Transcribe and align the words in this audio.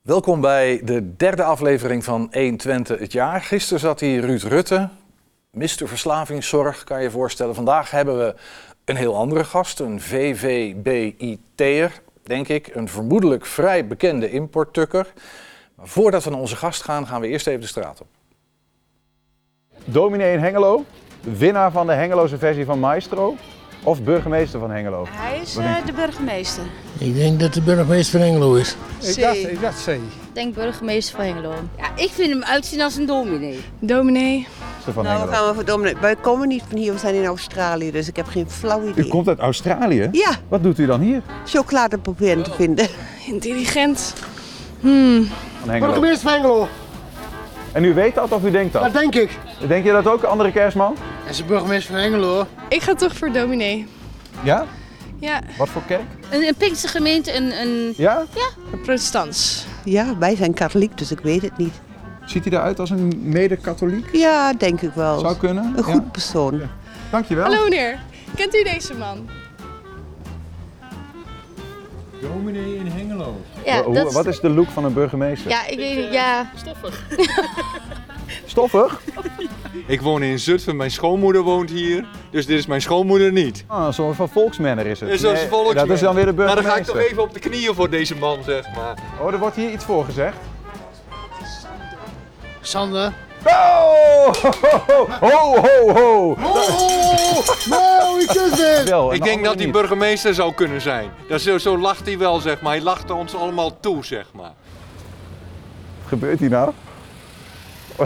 Welkom 0.00 0.40
bij 0.40 0.80
de 0.84 1.16
derde 1.16 1.42
aflevering 1.42 2.04
van 2.04 2.28
120 2.32 2.98
het 2.98 3.12
jaar. 3.12 3.40
Gisteren 3.40 3.80
zat 3.80 4.00
hier 4.00 4.20
Ruud 4.20 4.42
Rutte, 4.42 4.88
Mr. 5.50 5.66
Verslavingszorg, 5.66 6.84
kan 6.84 6.96
je 6.98 7.02
je 7.02 7.10
voorstellen. 7.10 7.54
Vandaag 7.54 7.90
hebben 7.90 8.18
we 8.18 8.34
een 8.84 8.96
heel 8.96 9.16
andere 9.16 9.44
gast, 9.44 9.80
een 9.80 10.00
VVBIT'er, 10.00 11.92
denk 12.22 12.48
ik. 12.48 12.74
Een 12.74 12.88
vermoedelijk 12.88 13.46
vrij 13.46 13.86
bekende 13.86 14.30
importtukker. 14.30 15.12
Maar 15.74 15.88
voordat 15.88 16.24
we 16.24 16.30
naar 16.30 16.40
onze 16.40 16.56
gast 16.56 16.82
gaan, 16.82 17.06
gaan 17.06 17.20
we 17.20 17.28
eerst 17.28 17.46
even 17.46 17.60
de 17.60 17.66
straat 17.66 18.00
op. 18.00 18.08
Dominee 19.84 20.32
in 20.32 20.40
Hengelo, 20.40 20.84
winnaar 21.20 21.72
van 21.72 21.86
de 21.86 21.92
Hengeloze 21.92 22.38
versie 22.38 22.64
van 22.64 22.78
Maestro 22.78 23.36
of 23.82 24.02
burgemeester 24.02 24.60
van 24.60 24.70
Hengelo? 24.70 25.06
Hij 25.10 25.40
is 25.42 25.56
eh, 25.56 25.74
de 25.86 25.92
burgemeester. 25.92 26.62
Ik 26.98 27.14
denk 27.14 27.40
dat 27.40 27.54
de 27.54 27.60
burgemeester 27.62 28.18
van 28.20 28.28
Engelo 28.28 28.54
is. 28.54 28.76
Ik 29.00 29.20
dacht, 29.20 29.36
ik 29.36 29.60
dacht 29.60 29.84
C. 29.84 29.90
denk 30.32 30.54
burgemeester 30.54 31.16
van 31.16 31.24
Hengelo. 31.24 31.52
Ja, 31.78 31.84
ik 31.96 32.10
vind 32.10 32.30
hem 32.30 32.42
uitzien 32.44 32.80
als 32.80 32.96
een 32.96 33.06
dominee. 33.06 33.60
Dominee. 33.78 34.46
Van 34.92 35.04
Nou, 35.04 35.16
Hengelo. 35.18 35.32
gaan 35.36 35.48
we 35.48 35.54
voor 35.54 35.64
dominee. 35.64 35.94
Wij 36.00 36.16
komen 36.16 36.48
niet 36.48 36.62
van 36.68 36.78
hier, 36.78 36.92
we 36.92 36.98
zijn 36.98 37.14
in 37.14 37.24
Australië, 37.24 37.90
dus 37.90 38.08
ik 38.08 38.16
heb 38.16 38.26
geen 38.26 38.50
flauw 38.50 38.82
U 38.82 38.88
idee. 38.88 39.08
komt 39.08 39.28
uit 39.28 39.38
Australië? 39.38 40.08
Ja, 40.12 40.30
Wat 40.48 40.62
doet 40.62 40.78
u 40.78 40.86
dan 40.86 41.00
hier? 41.00 41.22
chocolade 41.46 41.98
proberen 41.98 42.42
te 42.42 42.50
vinden. 42.52 42.86
Intelligent. 43.26 44.14
Van 44.80 45.28
Hengelo. 45.66 45.86
Burgemeester 45.86 46.20
van 46.28 46.32
Hengelo, 46.32 46.68
En 47.72 47.84
u 47.84 47.94
weet 47.94 48.14
dat 48.14 48.32
of 48.32 48.44
u 48.44 48.50
denkt 48.50 48.72
dat 48.72 48.82
dat? 48.82 48.92
denk 48.92 49.14
ik. 49.14 49.38
Denk 49.68 49.84
je 49.84 49.92
dat 49.92 50.06
ook, 50.06 50.22
andere 50.22 50.52
kerstman? 50.52 50.94
En 51.30 51.36
zijn 51.36 51.48
burgemeester 51.48 51.92
van 51.94 52.02
Hengelo. 52.02 52.46
Ik 52.68 52.82
ga 52.82 52.94
toch 52.94 53.16
voor 53.16 53.32
dominee. 53.32 53.86
Ja? 54.42 54.66
Ja, 55.18 55.40
Wat 55.58 55.68
voor 55.68 55.82
kerk? 55.86 56.02
Een, 56.30 56.42
een 56.42 56.54
Pinkse 56.54 56.88
gemeente, 56.88 57.34
een, 57.36 57.60
een... 57.60 57.94
Ja? 57.96 58.22
protestants. 58.82 59.66
Ja, 59.84 60.18
wij 60.18 60.36
zijn 60.36 60.54
katholiek, 60.54 60.98
dus 60.98 61.10
ik 61.10 61.20
weet 61.20 61.42
het 61.42 61.56
niet. 61.58 61.72
Ziet 62.24 62.44
hij 62.44 62.52
eruit 62.52 62.78
als 62.78 62.90
een 62.90 63.12
mede-katholiek? 63.22 64.08
Ja, 64.12 64.52
denk 64.52 64.80
ik 64.80 64.90
wel. 64.94 65.18
Zou 65.18 65.36
kunnen. 65.36 65.64
Een 65.64 65.72
Ja. 65.76 65.82
goed 65.82 66.12
persoon. 66.12 66.60
Dankjewel. 67.10 67.44
Hallo 67.44 67.62
meneer. 67.64 67.98
Kent 68.34 68.54
u 68.54 68.62
deze 68.62 68.94
man? 68.94 69.28
Dominee 72.20 72.76
in 72.76 72.86
Hengelo. 72.86 73.40
Ja, 73.64 73.82
dat 73.82 74.06
is, 74.06 74.12
Wat 74.12 74.26
is 74.26 74.40
de 74.40 74.48
look 74.50 74.68
van 74.68 74.84
een 74.84 74.92
burgemeester? 74.92 75.50
ja, 75.50 75.66
ik 75.66 75.76
weet 75.78 76.04
het, 76.04 76.12
ja. 76.12 76.50
Stoffig? 76.56 77.02
Ik 79.86 80.00
woon 80.00 80.22
in 80.22 80.38
Zutphen, 80.38 80.76
mijn 80.76 80.90
schoonmoeder 80.90 81.42
woont 81.42 81.70
hier. 81.70 82.04
Dus 82.30 82.46
dit 82.46 82.58
is 82.58 82.66
mijn 82.66 82.80
schoonmoeder 82.82 83.32
niet. 83.32 83.64
Ah, 83.66 83.86
een 83.86 83.94
soort 83.94 84.16
van 84.16 84.28
volksmanner 84.28 84.86
is 84.86 85.00
het. 85.00 85.08
Dat 85.08 85.18
is 85.18 85.22
Nee, 85.40 85.48
volksman. 85.48 85.74
Dat 85.86 85.88
is 85.96 86.00
dan 86.00 86.14
weer 86.14 86.26
de 86.26 86.32
Maar 86.32 86.46
dan 86.46 86.56
ga 86.56 86.60
ik 86.60 86.64
burgemeester. 86.64 86.94
toch 86.94 87.10
even 87.10 87.22
op 87.22 87.32
de 87.34 87.40
knieën 87.40 87.74
voor 87.74 87.90
deze 87.90 88.16
man, 88.16 88.38
zeg 88.44 88.64
maar. 88.76 88.94
Oh, 89.20 89.32
er 89.32 89.38
wordt 89.38 89.56
hier 89.56 89.70
iets 89.70 89.84
voor 89.84 90.04
gezegd. 90.04 90.36
Sander. 92.60 93.12
Oh! 93.44 94.32
Ho, 95.20 95.56
ho, 95.60 95.92
ho! 95.92 96.36
Nou, 97.70 98.20
ik 98.22 98.30
is 98.30 98.50
dit. 98.50 98.88
Wel, 98.88 99.12
Ik 99.12 99.18
de 99.22 99.28
denk 99.28 99.44
dat 99.44 99.54
hij 99.54 99.64
niet. 99.64 99.72
burgemeester 99.74 100.34
zou 100.34 100.54
kunnen 100.54 100.80
zijn. 100.80 101.10
Dat 101.28 101.40
zo, 101.40 101.58
zo 101.58 101.78
lacht 101.78 102.06
hij 102.06 102.18
wel, 102.18 102.40
zeg 102.40 102.60
maar. 102.60 102.72
Hij 102.72 102.82
lacht 102.82 103.10
ons 103.10 103.34
allemaal 103.34 103.80
toe, 103.80 104.04
zeg 104.04 104.26
maar. 104.32 104.52
Wat 106.00 106.08
gebeurt 106.08 106.38
hier 106.38 106.50
nou? 106.50 106.72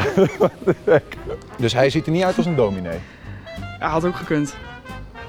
dus 1.56 1.73
hij 1.73 1.91
ziet 1.91 2.06
er 2.06 2.12
niet 2.12 2.23
uit 2.25 2.37
als 2.37 2.47
een 2.47 2.56
dominee. 2.56 2.98
Ja, 3.81 3.89
had 3.89 4.05
ook 4.05 4.17
gekund. 4.17 4.55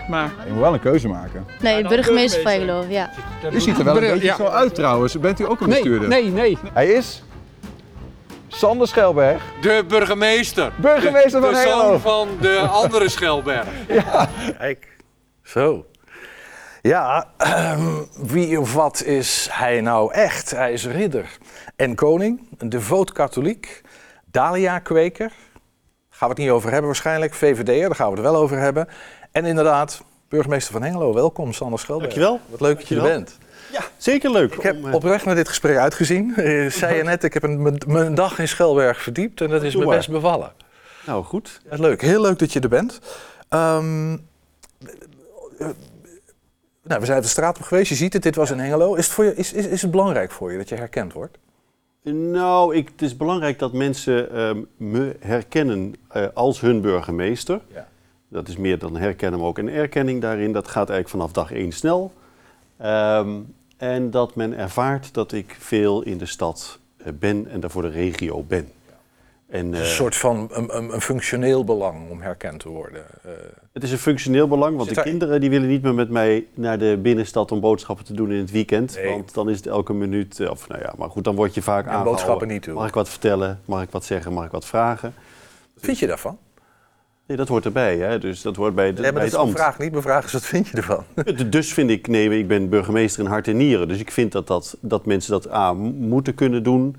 Maar 0.09 0.31
Je 0.45 0.51
moet 0.51 0.61
wel 0.61 0.73
een 0.73 0.79
keuze 0.79 1.07
maken. 1.07 1.45
Nee, 1.61 1.87
burgemeester 1.87 2.41
van 2.41 2.51
Hengelo, 2.51 2.85
ja. 2.89 3.09
U 3.53 3.59
ziet 3.59 3.77
er 3.77 3.83
wel 3.83 3.95
een 3.95 4.11
beetje 4.11 4.25
ja. 4.25 4.35
zo 4.35 4.45
uit 4.45 4.75
trouwens. 4.75 5.19
Bent 5.19 5.39
u 5.39 5.49
ook 5.49 5.61
een 5.61 5.69
nee, 5.69 5.81
bestuurder? 5.81 6.09
nee, 6.09 6.31
nee. 6.31 6.57
Hij 6.73 6.87
is 6.87 7.23
Sander 8.47 8.87
Schelberg, 8.87 9.43
De 9.61 9.83
burgemeester. 9.87 10.71
burgemeester 10.75 11.41
de, 11.41 11.45
van 11.45 11.53
de 11.55 11.59
Hengelo. 11.59 11.81
zoon 11.89 11.99
van 11.99 12.27
de 12.41 12.59
andere 12.83 13.09
Schelberg. 13.09 13.67
Kijk, 14.57 14.87
zo. 15.43 15.85
Ja, 16.81 17.27
ehm, 17.37 17.85
wie 18.17 18.59
of 18.59 18.73
wat 18.73 19.03
is 19.03 19.47
hij 19.51 19.81
nou 19.81 20.13
echt? 20.13 20.51
Hij 20.51 20.73
is 20.73 20.85
ridder 20.87 21.37
en 21.75 21.95
koning, 21.95 22.41
een 22.57 22.69
devoot 22.69 23.11
katholiek, 23.11 23.81
Dalia-kweker. 24.35 25.31
Gaan 26.09 26.27
we 26.29 26.33
het 26.33 26.37
niet 26.37 26.49
over 26.49 26.69
hebben 26.69 26.85
waarschijnlijk. 26.85 27.33
VVD'er, 27.33 27.87
daar 27.87 27.95
gaan 27.95 28.09
we 28.09 28.13
het 28.13 28.21
wel 28.21 28.35
over 28.35 28.57
hebben. 28.57 28.87
En 29.31 29.45
inderdaad, 29.45 30.03
burgemeester 30.29 30.73
van 30.73 30.83
Hengelo. 30.83 31.13
Welkom, 31.13 31.53
Sander 31.53 31.79
Schelberg. 31.79 32.13
Dankjewel. 32.13 32.39
Wat 32.49 32.61
leuk 32.61 32.77
dat 32.77 32.87
je 32.87 32.95
er 32.95 33.01
bent. 33.01 33.37
Ja, 33.71 33.81
zeker 33.97 34.31
leuk. 34.31 34.53
Ik 34.53 34.61
heb 34.61 34.85
eh, 34.85 34.93
oprecht 34.93 35.25
naar 35.25 35.35
dit 35.35 35.47
gesprek 35.47 35.77
uitgezien. 35.77 36.33
Eh, 36.35 36.69
zei 36.69 36.95
je 36.95 37.03
net, 37.03 37.23
ik 37.23 37.33
heb 37.33 37.43
een, 37.43 37.79
mijn- 37.87 38.15
dag 38.15 38.39
in 38.39 38.47
Schelberg 38.47 39.01
verdiept 39.01 39.41
en 39.41 39.49
dat 39.49 39.63
is 39.63 39.75
me 39.75 39.85
best 39.85 40.09
bevallen. 40.09 40.51
Nou, 41.05 41.23
goed. 41.23 41.61
Ja, 41.69 41.77
leuk, 41.77 42.01
heel 42.01 42.21
leuk 42.21 42.39
dat 42.39 42.53
je 42.53 42.59
er 42.59 42.69
bent. 42.69 42.99
Ehm, 43.49 44.13
eh, 45.57 45.67
nou, 46.83 46.99
we 46.99 47.05
zijn 47.05 47.21
de 47.21 47.27
straat 47.27 47.57
op 47.57 47.63
geweest, 47.63 47.89
je 47.89 47.95
ziet 47.95 48.13
het, 48.13 48.23
dit 48.23 48.35
was 48.35 48.51
in 48.51 48.59
Hengelo. 48.59 48.93
Is 48.93 49.05
het, 49.05 49.13
voor 49.13 49.23
je, 49.23 49.35
is, 49.35 49.53
is, 49.53 49.65
is 49.65 49.81
het 49.81 49.91
belangrijk 49.91 50.31
voor 50.31 50.51
je 50.51 50.57
dat 50.57 50.69
je 50.69 50.75
herkend 50.75 51.13
wordt? 51.13 51.37
Nou, 52.13 52.75
ik, 52.75 52.89
het 52.89 53.01
is 53.01 53.17
belangrijk 53.17 53.59
dat 53.59 53.73
mensen 53.73 54.31
ehm, 54.31 54.61
me 54.77 55.15
herkennen 55.19 55.93
eh, 56.07 56.27
als 56.33 56.61
hun 56.61 56.81
burgemeester. 56.81 57.61
Ja. 57.73 57.87
Dat 58.27 58.47
is 58.47 58.57
meer 58.57 58.79
dan 58.79 58.97
herkennen, 58.97 59.39
maar 59.39 59.47
ook 59.47 59.57
een 59.57 59.69
erkenning 59.69 60.21
daarin. 60.21 60.51
Dat 60.51 60.67
gaat 60.67 60.89
eigenlijk 60.89 61.09
vanaf 61.09 61.31
dag 61.31 61.51
één 61.51 61.71
snel. 61.71 62.13
Ehm, 62.77 63.29
en 63.77 64.11
dat 64.11 64.35
men 64.35 64.57
ervaart 64.57 65.13
dat 65.13 65.31
ik 65.31 65.55
veel 65.59 66.01
in 66.01 66.17
de 66.17 66.25
stad 66.25 66.79
eh, 66.97 67.11
ben 67.19 67.47
en 67.47 67.59
daar 67.59 67.69
voor 67.69 67.81
de 67.81 67.87
regio 67.89 68.43
ben. 68.43 68.67
En, 69.49 69.65
Het 69.65 69.73
is 69.75 69.79
eh, 69.81 69.85
een 69.89 69.95
soort 69.95 70.15
van 70.15 70.49
een, 70.51 70.77
een, 70.77 70.93
een 70.93 71.01
functioneel 71.01 71.63
belang 71.63 72.09
om 72.09 72.21
herkend 72.21 72.59
te 72.59 72.69
worden. 72.69 73.05
Eh, 73.23 73.31
Het 73.73 73.83
is 73.83 73.91
een 73.91 73.97
functioneel 73.97 74.47
belang, 74.47 74.75
want 74.75 74.89
de 74.89 74.95
daar- 74.95 75.03
kinderen 75.03 75.39
die 75.41 75.49
willen 75.49 75.67
niet 75.67 75.81
meer 75.81 75.93
met 75.93 76.09
mij 76.09 76.45
naar 76.53 76.77
de 76.77 76.99
binnenstad 77.01 77.51
om 77.51 77.59
boodschappen 77.59 78.05
te 78.05 78.13
doen 78.13 78.31
in 78.31 78.37
het 78.39 78.51
weekend. 78.51 78.95
Nee. 78.95 79.09
Want 79.09 79.33
dan 79.33 79.49
is 79.49 79.57
het 79.57 79.67
elke 79.67 79.93
minuut, 79.93 80.39
eh, 80.39 80.49
of 80.49 80.67
nou 80.67 80.81
ja, 80.81 80.93
maar 80.97 81.09
goed, 81.09 81.23
dan 81.23 81.35
word 81.35 81.53
je 81.53 81.61
vaak 81.61 81.77
En 81.79 81.83
aangehouden. 81.85 82.13
boodschappen 82.13 82.47
niet 82.47 82.63
doen. 82.63 82.73
Mag 82.75 82.87
ik 82.87 82.93
wat 82.93 83.09
vertellen? 83.09 83.59
Mag 83.65 83.81
ik 83.81 83.89
wat 83.89 84.05
zeggen? 84.05 84.33
Mag 84.33 84.45
ik 84.45 84.51
wat 84.51 84.65
vragen? 84.65 85.13
wat 85.73 85.83
vind 85.85 85.99
je 85.99 86.07
daarvan? 86.07 86.37
Nee, 87.27 87.37
dat 87.37 87.47
hoort 87.47 87.65
erbij, 87.65 87.97
hè? 87.97 88.19
dus 88.19 88.41
dat 88.41 88.55
hoort 88.55 88.75
bij, 88.75 88.85
de, 88.93 88.93
Nee, 88.93 89.01
maar 89.03 89.13
bij 89.13 89.21
dat 89.21 89.31
het 89.31 89.41
ambt. 89.41 89.57
vraag 89.59 89.79
niet. 89.79 89.91
Mijn 89.91 90.03
vraag 90.03 90.25
is, 90.25 90.31
wat 90.31 90.45
vind 90.45 90.67
je 90.67 90.77
ervan? 90.77 91.03
Dus 91.49 91.73
vind 91.73 91.89
ik, 91.89 92.07
nee, 92.07 92.37
ik 92.39 92.47
ben 92.47 92.69
burgemeester 92.69 93.23
in 93.23 93.29
hart 93.29 93.47
en 93.47 93.57
nieren. 93.57 93.87
Dus 93.87 93.99
ik 93.99 94.11
vind 94.11 94.31
dat, 94.31 94.47
dat, 94.47 94.77
dat 94.81 95.05
mensen 95.05 95.31
dat 95.31 95.51
A, 95.51 95.73
moeten 95.73 96.35
kunnen 96.35 96.63
doen. 96.63 96.95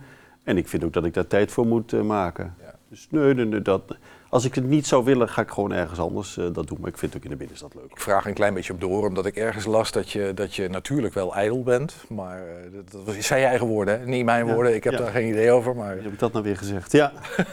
En 0.47 0.57
ik 0.57 0.69
vind 0.69 0.85
ook 0.85 0.93
dat 0.93 1.05
ik 1.05 1.15
daar 1.15 1.27
tijd 1.27 1.51
voor 1.53 1.67
moet 1.67 1.93
eh, 1.93 2.01
maken. 2.01 2.55
Ja. 2.61 2.75
Dus 2.89 3.07
nee, 3.11 3.35
nee, 3.35 3.45
nee, 3.45 3.63
dat, 3.63 3.83
als 4.29 4.45
ik 4.45 4.55
het 4.55 4.65
niet 4.65 4.87
zou 4.87 5.05
willen, 5.05 5.29
ga 5.29 5.43
ik 5.43 5.51
gewoon 5.51 5.73
ergens 5.73 5.99
anders 5.99 6.39
eh, 6.39 6.45
dat 6.53 6.67
doen. 6.69 6.79
Maar 6.81 6.89
ik 6.91 6.99
vind 6.99 7.13
het 7.13 7.21
ook 7.21 7.25
in 7.25 7.31
de 7.31 7.37
binnenstad 7.37 7.75
leuk. 7.75 7.91
Ik 7.91 8.01
vraag 8.01 8.27
een 8.27 8.35
klein 8.35 8.55
beetje 8.55 8.73
op 8.73 8.81
door, 8.81 9.07
omdat 9.07 9.27
ik 9.27 9.37
ergens 9.37 9.65
las 9.65 9.93
dat 9.93 10.11
je, 10.11 10.33
dat 10.35 10.55
je 10.55 10.69
natuurlijk 10.69 11.15
wel 11.15 11.35
ijdel 11.35 11.63
bent. 11.63 11.97
Maar 12.09 12.39
eh, 12.39 12.73
dat, 12.75 12.93
dat 12.93 13.05
was, 13.05 13.27
zijn 13.27 13.41
je 13.41 13.47
eigen 13.47 13.67
woorden, 13.67 14.01
hè? 14.01 14.07
niet 14.07 14.25
mijn 14.25 14.47
Ja. 14.47 14.55
woorden. 14.55 14.75
Ik 14.75 14.85
heb 14.85 14.93
Ja. 14.93 14.99
daar 14.99 15.11
geen 15.11 15.29
idee 15.29 15.51
over. 15.51 15.77
Maar 15.77 15.97
Heb 15.97 16.13
ik 16.13 16.19
dat 16.19 16.33
nou 16.33 16.45
weer 16.45 16.57
gezegd? 16.57 16.93
Ja. 16.93 17.13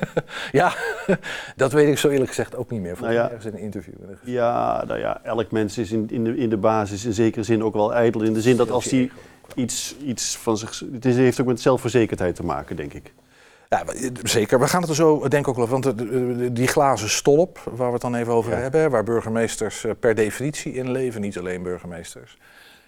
ja, 0.51 0.73
dat 1.55 1.71
weet 1.71 1.87
ik 1.87 1.97
zo 1.97 2.09
eerlijk 2.09 2.29
gezegd 2.29 2.55
ook 2.55 2.69
niet 2.69 2.81
meer. 2.81 2.97
Volgens 2.97 3.17
Nou 3.17 3.27
ja. 3.27 3.33
ergens 3.33 3.45
in 3.51 3.57
een 3.57 3.63
interview. 3.63 3.93
Ja, 4.23 4.83
nou 4.87 4.99
ja, 4.99 5.19
elk 5.23 5.51
mens 5.51 5.77
is 5.77 5.91
in, 5.91 6.07
in, 6.09 6.23
de, 6.23 6.37
in 6.37 6.49
de 6.49 6.57
basis 6.57 7.05
in 7.05 7.13
zekere 7.13 7.43
zin 7.43 7.63
ook 7.63 7.73
wel 7.73 7.93
ijdel. 7.93 8.21
In 8.21 8.33
de 8.33 8.41
zin 8.41 8.57
dat 8.57 8.71
als 8.71 8.85
hij 8.91 9.11
iets, 9.55 9.95
iets 10.05 10.37
van 10.37 10.57
zich... 10.57 10.83
Het 10.93 11.03
heeft 11.03 11.41
ook 11.41 11.47
met 11.47 11.61
zelfverzekerdheid 11.61 12.35
te 12.35 12.43
maken, 12.45 12.75
denk 12.75 12.93
ik. 12.93 13.13
Ja, 13.69 13.85
eh, 13.85 14.09
zeker. 14.23 14.59
We 14.59 14.67
gaan 14.67 14.81
het 14.81 14.89
er 14.89 14.95
zo, 14.95 15.15
eh, 15.23 15.29
denk 15.29 15.43
ik 15.43 15.47
ook 15.47 15.55
wel, 15.55 15.67
want 15.67 15.83
de- 15.83 15.95
de- 15.95 16.51
die 16.53 16.67
glazen 16.67 17.09
stolp, 17.09 17.59
waar 17.75 17.87
we 17.87 17.93
het 17.93 18.01
dan 18.01 18.15
even 18.15 18.33
over 18.33 18.51
Ja. 18.51 18.57
hebben, 18.57 18.89
waar 18.89 19.03
burgemeesters 19.03 19.83
eh, 19.83 19.91
per 19.99 20.15
definitie 20.15 20.73
in 20.73 20.91
leven, 20.91 21.21
niet 21.21 21.37
alleen 21.37 21.63
burgemeesters. 21.63 22.37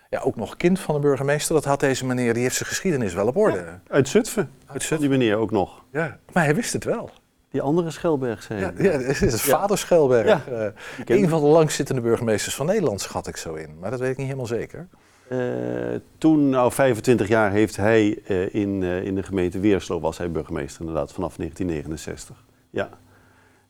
Ja, 0.09 0.19
ook 0.19 0.35
nog 0.35 0.57
kind 0.57 0.79
van 0.79 0.95
de 0.95 1.01
burgemeester, 1.01 1.53
dat 1.55 1.65
had 1.65 1.79
deze 1.79 2.05
meneer, 2.05 2.33
die 2.33 2.43
heeft 2.43 2.55
zijn 2.55 2.69
geschiedenis 2.69 3.13
wel 3.13 3.27
op 3.27 3.37
orde. 3.37 3.65
Uit 3.87 4.09
Zutphen, 4.09 4.49
Uit 4.65 4.79
die 4.79 4.87
Zutphen. 4.87 5.09
meneer 5.09 5.35
ook 5.37 5.51
nog. 5.51 5.83
Ja, 5.91 6.17
maar 6.33 6.43
hij 6.43 6.55
wist 6.55 6.73
het 6.73 6.83
wel. 6.83 7.09
Die 7.49 7.61
andere 7.61 7.91
Schelberg 7.91 8.43
zei. 8.43 8.59
Ja, 8.59 8.71
ja, 8.77 8.91
het 8.91 9.21
is 9.21 9.41
vader 9.41 9.77
Schelberg. 9.77 10.47
Eh, 10.47 10.65
Die 11.05 11.17
een 11.17 11.29
van 11.29 11.41
de 11.41 11.47
langzittende 11.47 12.01
burgemeesters 12.01 12.55
van 12.55 12.65
Nederland, 12.65 13.01
schat 13.01 13.27
ik 13.27 13.37
zo 13.37 13.53
in. 13.53 13.77
Maar 13.79 13.91
dat 13.91 13.99
weet 13.99 14.11
ik 14.11 14.17
niet 14.17 14.25
helemaal 14.25 14.45
zeker. 14.47 14.87
Eh, 15.27 15.99
toen, 16.17 16.49
nou 16.49 16.71
25 16.71 17.27
jaar, 17.27 17.51
heeft 17.51 17.75
hij 17.75 18.19
eh, 18.25 18.53
in, 18.53 18.83
eh, 18.83 19.03
in 19.03 19.15
de 19.15 19.23
gemeente 19.23 19.59
Weerslo, 19.59 19.99
was 19.99 20.17
hij 20.17 20.31
burgemeester 20.31 20.79
inderdaad, 20.79 21.13
vanaf 21.13 21.35
1969. 21.37 22.43
Ja. 22.69 22.89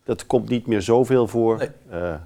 Dat 0.04 0.26
komt 0.26 0.50
niet 0.50 0.68
meer 0.68 0.82
zoveel 0.82 1.28
voor. 1.28 1.58
Nee. 1.58 2.18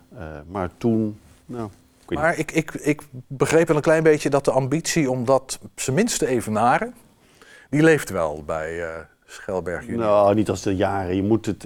Maar 0.47 0.69
toen, 0.77 1.19
nou, 1.45 1.69
ik. 2.07 2.17
Maar 2.17 2.37
ik, 2.37 2.51
ik, 2.51 2.73
ik 2.73 3.01
begreep 3.27 3.67
wel 3.67 3.75
een 3.75 3.81
klein 3.81 4.03
beetje 4.03 4.29
dat 4.29 4.45
de 4.45 4.51
ambitie 4.51 5.11
om 5.11 5.25
dat 5.25 5.59
zijn 5.75 5.95
minst 5.95 6.19
te 6.19 6.27
evenaren, 6.27 6.93
die 7.69 7.83
leeft 7.83 8.09
wel 8.09 8.43
bij 8.45 8.83
Schelberg 9.25 9.85
junior. 9.85 9.99
Nou, 9.99 10.35
niet 10.35 10.49
als 10.49 10.61
de 10.61 10.75
jaren. 10.75 11.15
Je 11.15 11.23
moet 11.23 11.45
het. 11.45 11.61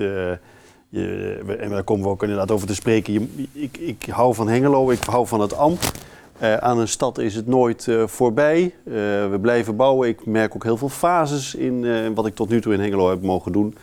je, 0.89 1.55
en 1.59 1.69
daar 1.69 1.83
komen 1.83 2.03
we 2.03 2.09
ook 2.09 2.23
inderdaad 2.23 2.51
over 2.51 2.67
te 2.67 2.75
spreken. 2.75 3.13
Je, 3.13 3.47
ik, 3.51 3.77
ik 3.77 4.05
hou 4.09 4.35
van 4.35 4.47
Hengelo, 4.47 4.89
ik 4.89 5.03
hou 5.03 5.27
van 5.27 5.41
het 5.41 5.53
ambt. 5.53 5.91
Eh, 6.37 6.55
aan 6.55 6.79
een 6.79 6.87
stad 6.87 7.17
is 7.17 7.35
het 7.35 7.47
nooit 7.47 7.87
eh, 7.87 8.07
voorbij. 8.07 8.75
Eh, 8.85 8.93
we 9.29 9.37
blijven 9.41 9.75
bouwen. 9.75 10.07
Ik 10.07 10.25
merk 10.25 10.55
ook 10.55 10.63
heel 10.63 10.77
veel 10.77 10.89
fases 10.89 11.55
in 11.55 12.13
wat 12.13 12.25
ik 12.25 12.35
tot 12.35 12.49
nu 12.49 12.61
toe 12.61 12.73
in 12.73 12.79
Hengelo 12.79 13.09
heb 13.09 13.21
mogen 13.21 13.51
doen. 13.51 13.75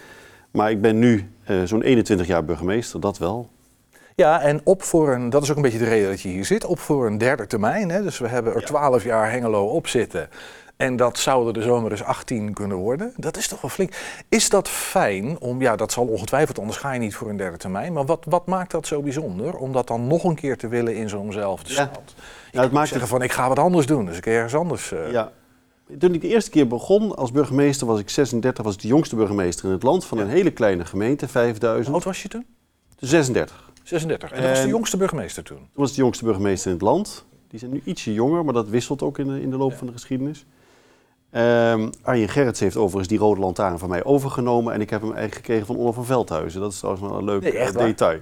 Maar 0.50 0.70
ik 0.70 0.80
ben 0.80 0.98
nu 0.98 1.30
zo'n 1.64 1.82
21 1.82 2.26
jaar 2.26 2.44
burgemeester, 2.44 3.00
dat 3.00 3.18
wel. 3.18 3.48
Ja, 4.14 4.40
en 4.40 4.60
op 4.64 4.82
voor 4.82 5.12
een, 5.12 5.30
dat 5.30 5.42
is 5.42 5.50
ook 5.50 5.56
een 5.56 5.62
beetje 5.62 5.78
de 5.78 5.84
reden 5.84 6.08
dat 6.08 6.20
je 6.20 6.28
hier 6.28 6.44
zit, 6.44 6.64
op 6.64 6.78
voor 6.78 7.06
een 7.06 7.18
derde 7.18 7.46
termijn. 7.46 7.90
Hè? 7.90 8.02
Dus 8.02 8.18
we 8.18 8.28
hebben 8.28 8.54
er 8.54 8.64
12 8.64 9.04
jaar 9.04 9.30
Hengelo 9.30 9.66
op 9.66 9.86
zitten. 9.86 10.28
En 10.80 10.96
dat 10.96 11.18
zouden 11.18 11.54
de 11.54 11.62
zomer 11.62 11.90
dus 11.90 12.02
18 12.02 12.52
kunnen 12.52 12.76
worden. 12.76 13.12
Dat 13.16 13.36
is 13.36 13.48
toch 13.48 13.60
wel 13.60 13.70
flink. 13.70 13.94
Is 14.28 14.48
dat 14.48 14.68
fijn 14.68 15.40
om, 15.40 15.60
ja, 15.60 15.76
dat 15.76 15.92
zal 15.92 16.06
ongetwijfeld, 16.06 16.58
anders 16.58 16.78
ga 16.78 16.92
je 16.92 16.98
niet 16.98 17.14
voor 17.14 17.28
een 17.28 17.36
derde 17.36 17.56
termijn. 17.56 17.92
Maar 17.92 18.04
wat, 18.06 18.24
wat 18.28 18.46
maakt 18.46 18.70
dat 18.70 18.86
zo 18.86 19.02
bijzonder? 19.02 19.56
Om 19.56 19.72
dat 19.72 19.86
dan 19.86 20.06
nog 20.06 20.24
een 20.24 20.34
keer 20.34 20.56
te 20.58 20.68
willen 20.68 20.96
in 20.96 21.08
zo'nzelfde 21.08 21.68
Ja. 21.72 21.74
stad? 21.74 22.14
Je 22.50 22.60
het 22.60 22.72
maakt 22.72 22.88
zeggen 22.88 23.08
van, 23.08 23.22
ik 23.22 23.32
ga 23.32 23.48
wat 23.48 23.58
anders 23.58 23.86
doen. 23.86 24.06
Dus 24.06 24.16
ik 24.16 24.26
ergens 24.26 24.54
anders. 24.54 24.92
eh, 24.92 25.10
Ja. 25.12 25.32
Toen 25.98 26.14
ik 26.14 26.20
de 26.20 26.28
eerste 26.28 26.50
keer 26.50 26.66
begon 26.66 27.16
als 27.16 27.32
burgemeester, 27.32 27.86
was 27.86 28.00
ik 28.00 28.10
36, 28.10 28.64
was 28.64 28.74
ik 28.74 28.80
de 28.80 28.88
jongste 28.88 29.16
burgemeester 29.16 29.64
in 29.64 29.70
het 29.70 29.82
land 29.82 30.04
van 30.04 30.18
een 30.18 30.28
hele 30.28 30.50
kleine 30.50 30.84
gemeente, 30.84 31.24
Hoe 31.24 31.32
5000. 31.32 31.94
oud 31.94 32.04
was 32.04 32.22
je 32.22 32.28
toen? 32.28 32.46
36. 32.98 33.70
36. 33.82 34.30
En 34.32 34.40
dat 34.40 34.48
was 34.48 34.58
de 34.58 34.64
En- 34.64 34.70
jongste 34.70 34.96
burgemeester 34.96 35.42
toen. 35.42 35.56
Toen 35.56 35.68
was 35.74 35.90
de 35.94 36.00
jongste 36.00 36.24
burgemeester 36.24 36.66
in 36.70 36.76
het 36.76 36.82
land. 36.86 37.24
Die 37.48 37.58
zijn 37.58 37.70
nu 37.72 37.82
ietsje 37.84 38.12
jonger, 38.12 38.44
maar 38.44 38.54
dat 38.54 38.68
wisselt 38.68 39.02
ook 39.02 39.18
in 39.18 39.26
de, 39.26 39.42
in 39.42 39.50
de 39.50 39.56
loop 39.56 39.72
van 39.76 39.86
de 39.86 39.92
geschiedenis. 39.92 40.46
Ehm 41.30 41.88
Arjen 42.02 42.28
Gerrits 42.28 42.60
heeft 42.60 42.76
overigens 42.76 43.08
die 43.08 43.18
rode 43.18 43.40
lantaarn 43.40 43.78
van 43.78 43.88
mij 43.88 44.04
overgenomen. 44.04 44.74
En 44.74 44.80
ik 44.80 44.90
heb 44.90 45.00
hem 45.00 45.12
eigenlijk 45.12 45.46
gekregen 45.46 45.66
van 45.66 45.76
Onno 45.76 45.92
van 45.92 46.04
Veldhuizen. 46.04 46.60
Dat 46.60 46.72
is 46.72 46.78
trouwens 46.78 47.06
wel 47.06 47.18
een 47.18 47.24
leuk 47.24 47.42
Nee, 47.42 47.58
echt 47.58 47.76
eh, 47.76 47.84
detail. 47.84 48.20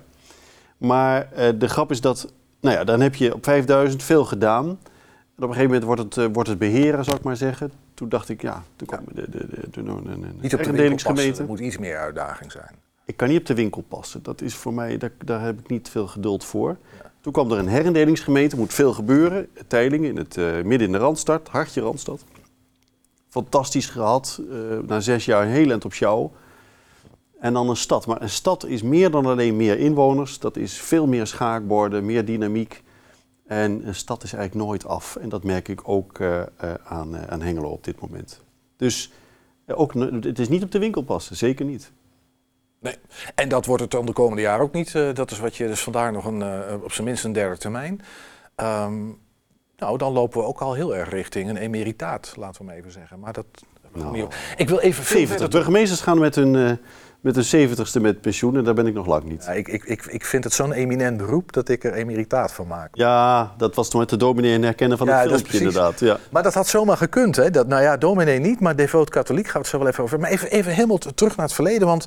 Maar 0.79 1.33
eh, 1.33 1.49
de 1.59 1.69
grap 1.69 1.91
is 1.91 2.01
dat, 2.01 2.33
nou 2.61 2.77
ja, 2.77 2.85
dan 2.85 3.01
heb 3.01 3.15
je 3.15 3.35
op 3.35 3.45
5000 3.45 4.03
veel 4.03 4.25
gedaan. 4.25 4.67
En 4.67 5.45
op 5.45 5.49
een 5.49 5.55
gegeven 5.55 5.65
moment 5.65 5.85
wordt 5.85 6.01
het, 6.01 6.17
eh, 6.17 6.33
wordt 6.33 6.49
het 6.49 6.59
beheren, 6.59 7.05
zou 7.05 7.17
ik 7.17 7.23
maar 7.23 7.37
zeggen. 7.37 7.73
Toen 7.95 8.09
dacht 8.09 8.29
ik, 8.29 8.43
ja, 8.43 8.63
toen 8.77 8.87
kwam 8.87 9.01
de, 9.13 9.31
de, 9.31 9.31
de, 9.31 9.47
de, 9.49 9.71
de, 9.71 9.83
de, 9.83 10.21
de 10.21 10.27
Niet 10.41 10.55
op 10.55 10.63
de 10.63 10.73
winkel 10.73 11.13
passen. 11.13 11.47
Moet 11.47 11.61
iets 11.61 11.79
meer 11.79 11.99
uitdaging 11.99 12.53
zijn. 12.53 12.75
Ik 13.05 13.17
kan 13.17 13.29
niet 13.29 13.41
op 13.41 13.47
de 13.47 13.55
winkel 13.55 13.85
passen. 13.89 14.23
Dat 14.23 14.41
is 14.41 14.55
voor 14.55 14.75
mij, 14.75 14.99
daar, 14.99 15.13
daar 15.25 15.41
heb 15.41 15.59
ik 15.59 15.69
niet 15.69 15.89
veel 15.89 16.07
geduld 16.07 16.45
voor. 16.45 16.77
Toen 17.21 17.33
kwam 17.33 17.53
er 17.53 17.59
een 17.59 17.69
herindelingsgemeente, 17.69 18.57
moet 18.57 18.75
veel 18.75 18.93
gebeuren. 18.93 19.49
Teilingen 19.67 20.11
in 20.11 20.17
het, 20.17 20.37
midden 20.65 20.87
in 20.87 20.93
de 20.93 20.99
Randstad, 20.99 21.49
hartje 21.49 21.81
Randstad. 21.81 22.25
Fantastisch 23.43 23.87
gehad. 23.87 24.41
eh, 24.51 24.57
na 24.87 25.01
zes 25.01 25.25
jaar 25.25 25.47
heel 25.47 25.71
eind 25.71 25.85
op 25.85 25.95
jou. 25.95 26.31
En 27.41 27.53
dan 27.53 27.69
een 27.69 27.77
stad. 27.77 28.07
Maar 28.07 28.23
een 28.23 28.31
stad 28.31 28.65
is 28.65 28.83
meer 28.83 29.11
dan 29.11 29.27
alleen 29.27 29.57
meer 29.57 29.79
inwoners. 29.79 30.39
Dat 30.39 30.57
is 30.57 30.81
veel 30.81 31.07
meer 31.07 31.27
schaakborden, 31.27 32.05
meer 32.05 32.25
dynamiek. 32.25 32.83
En 33.47 33.87
een 33.87 33.95
stad 33.95 34.23
is 34.23 34.33
eigenlijk 34.33 34.67
nooit 34.67 34.87
af. 34.87 35.17
En 35.17 35.29
dat 35.29 35.45
merk 35.45 35.69
ik 35.69 35.89
ook 35.89 36.19
eh, 36.19 36.41
eh, 36.41 36.47
aan, 36.85 37.17
eh, 37.17 37.23
aan 37.23 37.43
Hengelo 37.43 37.69
op 37.69 37.85
dit 37.85 38.01
moment. 38.01 38.43
Dus 38.77 39.13
ook, 39.67 39.95
het 40.21 40.39
is 40.39 40.49
niet 40.49 40.63
op 40.63 40.73
de 40.73 40.79
winkel 40.79 41.03
passen, 41.03 41.37
zeker 41.37 41.65
niet. 41.65 41.93
Nee. 42.81 42.95
En 43.35 43.49
dat 43.49 43.67
wordt 43.67 43.83
het 43.83 43.91
dan 43.91 44.07
de 44.07 44.13
komende 44.13 44.43
jaren 44.43 44.65
ook 44.65 44.73
niet. 44.73 44.93
dat 44.93 45.31
is 45.31 45.39
wat 45.39 45.57
je, 45.57 45.67
dus 45.67 45.83
vandaar 45.83 46.13
nog 46.13 46.25
een, 46.25 46.43
op 46.83 46.93
zijn 46.93 47.07
minst 47.07 47.25
een 47.25 47.33
derde 47.33 47.59
termijn. 47.59 48.01
Ehm, 48.55 49.11
nou, 49.79 49.99
dan 49.99 50.13
lopen 50.13 50.41
we 50.41 50.47
ook 50.47 50.61
al 50.61 50.75
heel 50.75 50.97
erg 50.97 51.11
richting 51.11 51.49
een 51.49 51.57
emeritaat, 51.57 52.33
laten 52.37 52.61
we 52.61 52.67
maar 52.67 52.77
even 52.77 52.93
zeggen. 52.93 53.19
Maar 53.21 53.33
dat. 53.33 53.47
Nou. 53.93 54.29
Ik 54.57 54.69
wil 54.69 54.79
even 54.79 55.05
veel 55.05 55.17
70. 55.17 55.29
verder- 55.29 55.49
Burgemeesters 55.49 56.01
gaan 56.01 56.19
met 56.19 56.35
hun, 56.35 56.57
eh, 56.57 56.71
met 57.21 57.35
hun 57.35 57.45
70ste 57.45 58.01
met 58.01 58.21
pensioen 58.21 58.57
en 58.57 58.65
daar 58.65 58.75
ben 58.75 58.87
ik 58.87 58.95
nog 58.95 59.07
lang 59.07 59.25
niet. 59.25 59.45
Ja, 59.45 59.53
ik, 59.53 59.69
ik, 59.69 59.85
ik, 59.85 60.05
ik 60.07 60.25
vind 60.25 60.45
het 60.45 60.53
zo'n 60.53 60.73
eminent 60.73 61.17
beroep 61.17 61.53
dat 61.53 61.69
ik 61.69 61.85
er 61.85 61.93
emeritaat 61.93 62.53
van 62.53 62.67
maak. 62.67 62.89
Ja, 62.93 63.53
dat 63.57 63.75
was 63.75 63.89
toen 63.91 64.01
met 64.01 64.09
de 64.09 64.17
dominee 64.17 64.55
en 64.55 64.63
herkennen 64.63 64.99
van 64.99 65.07
Ja, 65.07 65.13
het 65.13 65.23
filmpje 65.29 65.45
precies. 65.49 65.67
inderdaad. 65.67 66.01
Ja. 66.01 66.17
Maar 66.31 66.43
dat 66.43 66.55
had 66.55 66.67
zomaar 66.67 66.97
gekund, 66.97 67.37
hè? 67.37 67.51
Dat, 67.51 67.67
nou 67.67 67.83
ja, 67.83 67.97
dominee 67.97 68.39
niet, 68.39 68.61
maar 68.61 68.77
devoot 68.77 69.11
katholiek 69.11 69.45
gaan 69.45 69.53
we 69.55 69.59
het 69.61 69.69
zo 69.69 69.79
wel 69.79 69.89
even 69.89 70.05
over. 70.05 70.21
Maar 70.21 70.31
even, 70.31 70.51
even 70.51 70.73
helemaal 70.73 70.99
terug 70.99 71.37
naar 71.37 71.47
het 71.47 71.55
verleden. 71.55 71.87
Want 71.87 72.07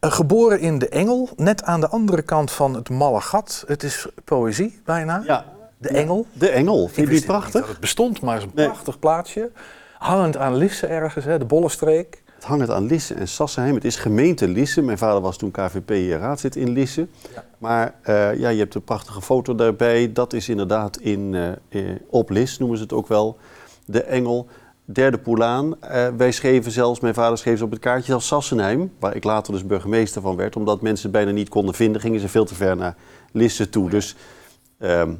eh, 0.00 0.12
geboren 0.12 0.60
in 0.60 0.78
de 0.78 0.88
Engel, 0.88 1.28
net 1.36 1.62
aan 1.62 1.80
de 1.80 1.88
andere 1.88 2.22
kant 2.22 2.50
van 2.50 2.74
het 2.74 2.88
malle 2.90 3.20
gat. 3.20 3.64
Het 3.66 3.82
is 3.82 4.06
poëzie 4.24 4.80
bijna. 4.84 5.22
ja, 5.26 5.44
De 5.80 5.88
Engel. 5.88 6.26
de 6.32 6.48
Engel. 6.48 6.88
Vind 6.88 7.08
je 7.08 7.14
die 7.14 7.24
prachtig? 7.24 7.60
dat 7.60 7.68
het 7.68 7.80
bestond, 7.80 8.20
maar 8.20 8.34
het 8.34 8.42
is 8.42 8.48
een 8.48 8.70
prachtig 8.70 8.98
plaatsje. 8.98 9.50
Hangend 9.98 10.36
aan 10.36 10.56
Lisse 10.56 10.86
ergens, 10.86 11.24
hè, 11.24 11.38
de 11.38 11.44
Bollestreek. 11.44 12.22
Het 12.34 12.44
hangt 12.44 12.70
aan 12.70 12.86
Lisse 12.86 13.14
en 13.14 13.28
Sassenheim. 13.28 13.74
Het 13.74 13.84
is 13.84 13.96
gemeente 13.96 14.48
Lisse. 14.48 14.82
Mijn 14.82 14.98
vader 14.98 15.20
was 15.20 15.36
toen 15.36 15.50
KVP-raadslid 15.50 16.56
in 16.56 16.70
Lisse. 16.70 17.08
Ja. 17.34 17.44
Maar 17.58 17.94
eh, 18.02 18.38
ja, 18.38 18.48
je 18.48 18.58
hebt 18.58 18.74
een 18.74 18.84
prachtige 18.84 19.22
foto 19.22 19.54
daarbij. 19.54 20.12
Dat 20.12 20.32
is 20.32 20.48
inderdaad 20.48 20.96
in, 20.96 21.34
eh, 21.34 21.88
eh, 21.90 21.96
op 22.06 22.30
Lis, 22.30 22.58
noemen 22.58 22.76
ze 22.76 22.82
het 22.82 22.92
ook 22.92 23.08
wel. 23.08 23.36
De 23.84 24.02
Engel. 24.02 24.46
Derde 24.84 25.18
Poelaan. 25.18 25.74
Wij 26.16 26.32
schreven 26.32 26.72
zelfs, 26.72 27.00
mijn 27.00 27.14
vader 27.14 27.38
schreef 27.38 27.58
ze 27.58 27.64
op 27.64 27.70
het 27.70 27.80
kaartje 27.80 28.06
zelfs 28.06 28.26
Sassenheim. 28.26 28.92
Waar 28.98 29.16
ik 29.16 29.24
later 29.24 29.52
dus 29.52 29.66
burgemeester 29.66 30.22
van 30.22 30.36
werd. 30.36 30.56
Omdat 30.56 30.80
mensen 30.80 31.02
het 31.02 31.12
bijna 31.12 31.30
niet 31.30 31.48
konden 31.48 31.74
vinden, 31.74 32.00
gingen 32.00 32.20
ze 32.20 32.28
veel 32.28 32.44
te 32.44 32.54
ver 32.54 32.76
naar 32.76 32.96
Lisse 33.32 33.68
toe. 33.68 33.90
Dus 33.90 34.16
ehm, 34.78 35.12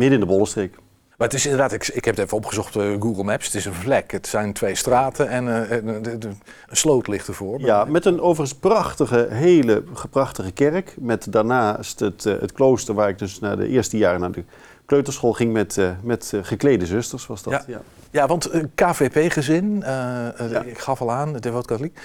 midden 0.00 0.18
in 0.20 0.24
de 0.24 0.30
Bollenstreek. 0.30 0.74
Maar 1.16 1.28
het 1.28 1.38
is 1.38 1.44
inderdaad, 1.44 1.72
ik, 1.72 1.88
ik 1.88 2.04
heb 2.04 2.16
het 2.16 2.24
even 2.24 2.36
opgezocht 2.36 2.76
op 2.76 2.82
Google 3.02 3.24
Maps. 3.24 3.44
Het 3.46 3.54
is 3.54 3.64
een 3.64 3.74
vlek. 3.74 4.10
Het 4.10 4.26
zijn 4.26 4.52
twee 4.52 4.74
straten 4.74 5.28
en 5.28 5.48
eh, 5.48 5.76
eh, 5.78 5.84
de- 6.02 6.18
de- 6.18 6.28
een 6.68 6.76
sloot 6.76 7.06
ligt 7.08 7.28
ervoor. 7.28 7.60
Ja, 7.60 7.84
met 7.84 8.04
een 8.04 8.20
overigens 8.20 8.58
prachtige, 8.58 9.26
hele 9.30 9.82
prachtige 10.10 10.52
kerk. 10.52 10.94
Met 10.98 11.26
daarnaast 11.32 12.00
het, 12.00 12.26
eh, 12.26 12.34
het 12.40 12.52
klooster 12.52 12.94
waar 12.94 13.08
ik 13.08 13.18
dus 13.18 13.38
na 13.38 13.56
de 13.56 13.68
eerste 13.68 13.96
jaren 13.96 14.20
naar 14.20 14.32
de 14.32 14.44
kleuterschool 14.86 15.32
ging 15.32 15.52
met, 15.52 15.78
eh, 15.78 15.90
met 16.02 16.30
eh, 16.34 16.40
geklede 16.42 16.86
zusters 16.86 17.26
was 17.26 17.42
dat. 17.42 17.52
Ja. 17.52 17.62
Ja. 17.66 17.80
Ja, 18.12 18.26
want 18.26 18.52
een 18.52 18.70
KVP-gezin, 18.74 19.82
eh, 19.82 20.40
eh, 20.40 20.50
Ja. 20.50 20.62
ik 20.62 20.78
gaf 20.78 21.00
al 21.00 21.12
aan, 21.12 21.32
devoot 21.36 21.66
katholiek. 21.66 21.98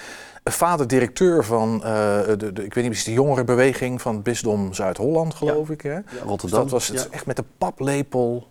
Een 0.46 0.52
Vader 0.52 0.86
directeur 0.86 1.44
van, 1.44 1.84
eh, 1.84 1.90
de, 2.26 2.36
de, 2.36 2.46
ik 2.64 2.74
weet 2.74 2.74
niet 2.74 2.84
precies, 2.86 3.04
de 3.04 3.12
jongerenbeweging 3.12 4.02
van 4.02 4.14
het 4.14 4.22
bisdom 4.22 4.72
Zuid-Holland, 4.74 5.34
geloof 5.34 5.70
ik. 5.70 5.80
Hè? 5.80 5.92
Ja, 5.92 6.02
Dus 6.10 6.20
Rotterdam. 6.26 6.60
dat 6.60 6.70
was 6.70 6.88
het 6.88 7.02
Ja. 7.02 7.06
echt 7.10 7.26
met 7.26 7.36
de 7.36 7.44
paplepel 7.58 8.48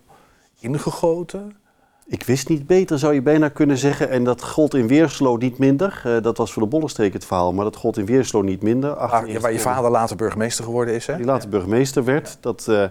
ingegoten. 0.60 1.56
Ik 2.08 2.24
wist 2.24 2.50
niet 2.50 2.68
beter, 2.68 3.00
zou 3.00 3.14
je 3.14 3.22
bijna 3.22 3.50
kunnen 3.50 3.78
zeggen. 3.78 4.10
En 4.10 4.24
dat 4.24 4.44
gold 4.44 4.74
in 4.74 4.88
Weerslo 4.88 5.38
niet 5.38 5.58
minder. 5.58 6.02
Eh, 6.04 6.22
dat 6.22 6.38
was 6.38 6.54
voor 6.54 6.62
de 6.62 6.68
Bollenstreek 6.68 7.14
het 7.14 7.26
verhaal, 7.26 7.54
maar 7.54 7.64
dat 7.66 7.76
gold 7.76 7.98
in 7.98 8.06
Weerslo 8.06 8.42
niet 8.42 8.62
minder. 8.62 8.90
Waar, 8.90 8.98
98 9.00 9.42
waar 9.42 9.52
je 9.54 9.60
vader 9.60 9.92
later 9.92 10.16
burgemeester 10.16 10.64
geworden 10.64 10.94
is. 10.94 11.08
Hè? 11.08 11.16
Die 11.16 11.26
later 11.26 11.50
burgemeester 11.50 12.04
werd. 12.04 12.38
Dat, 12.40 12.68
eh, 12.68 12.84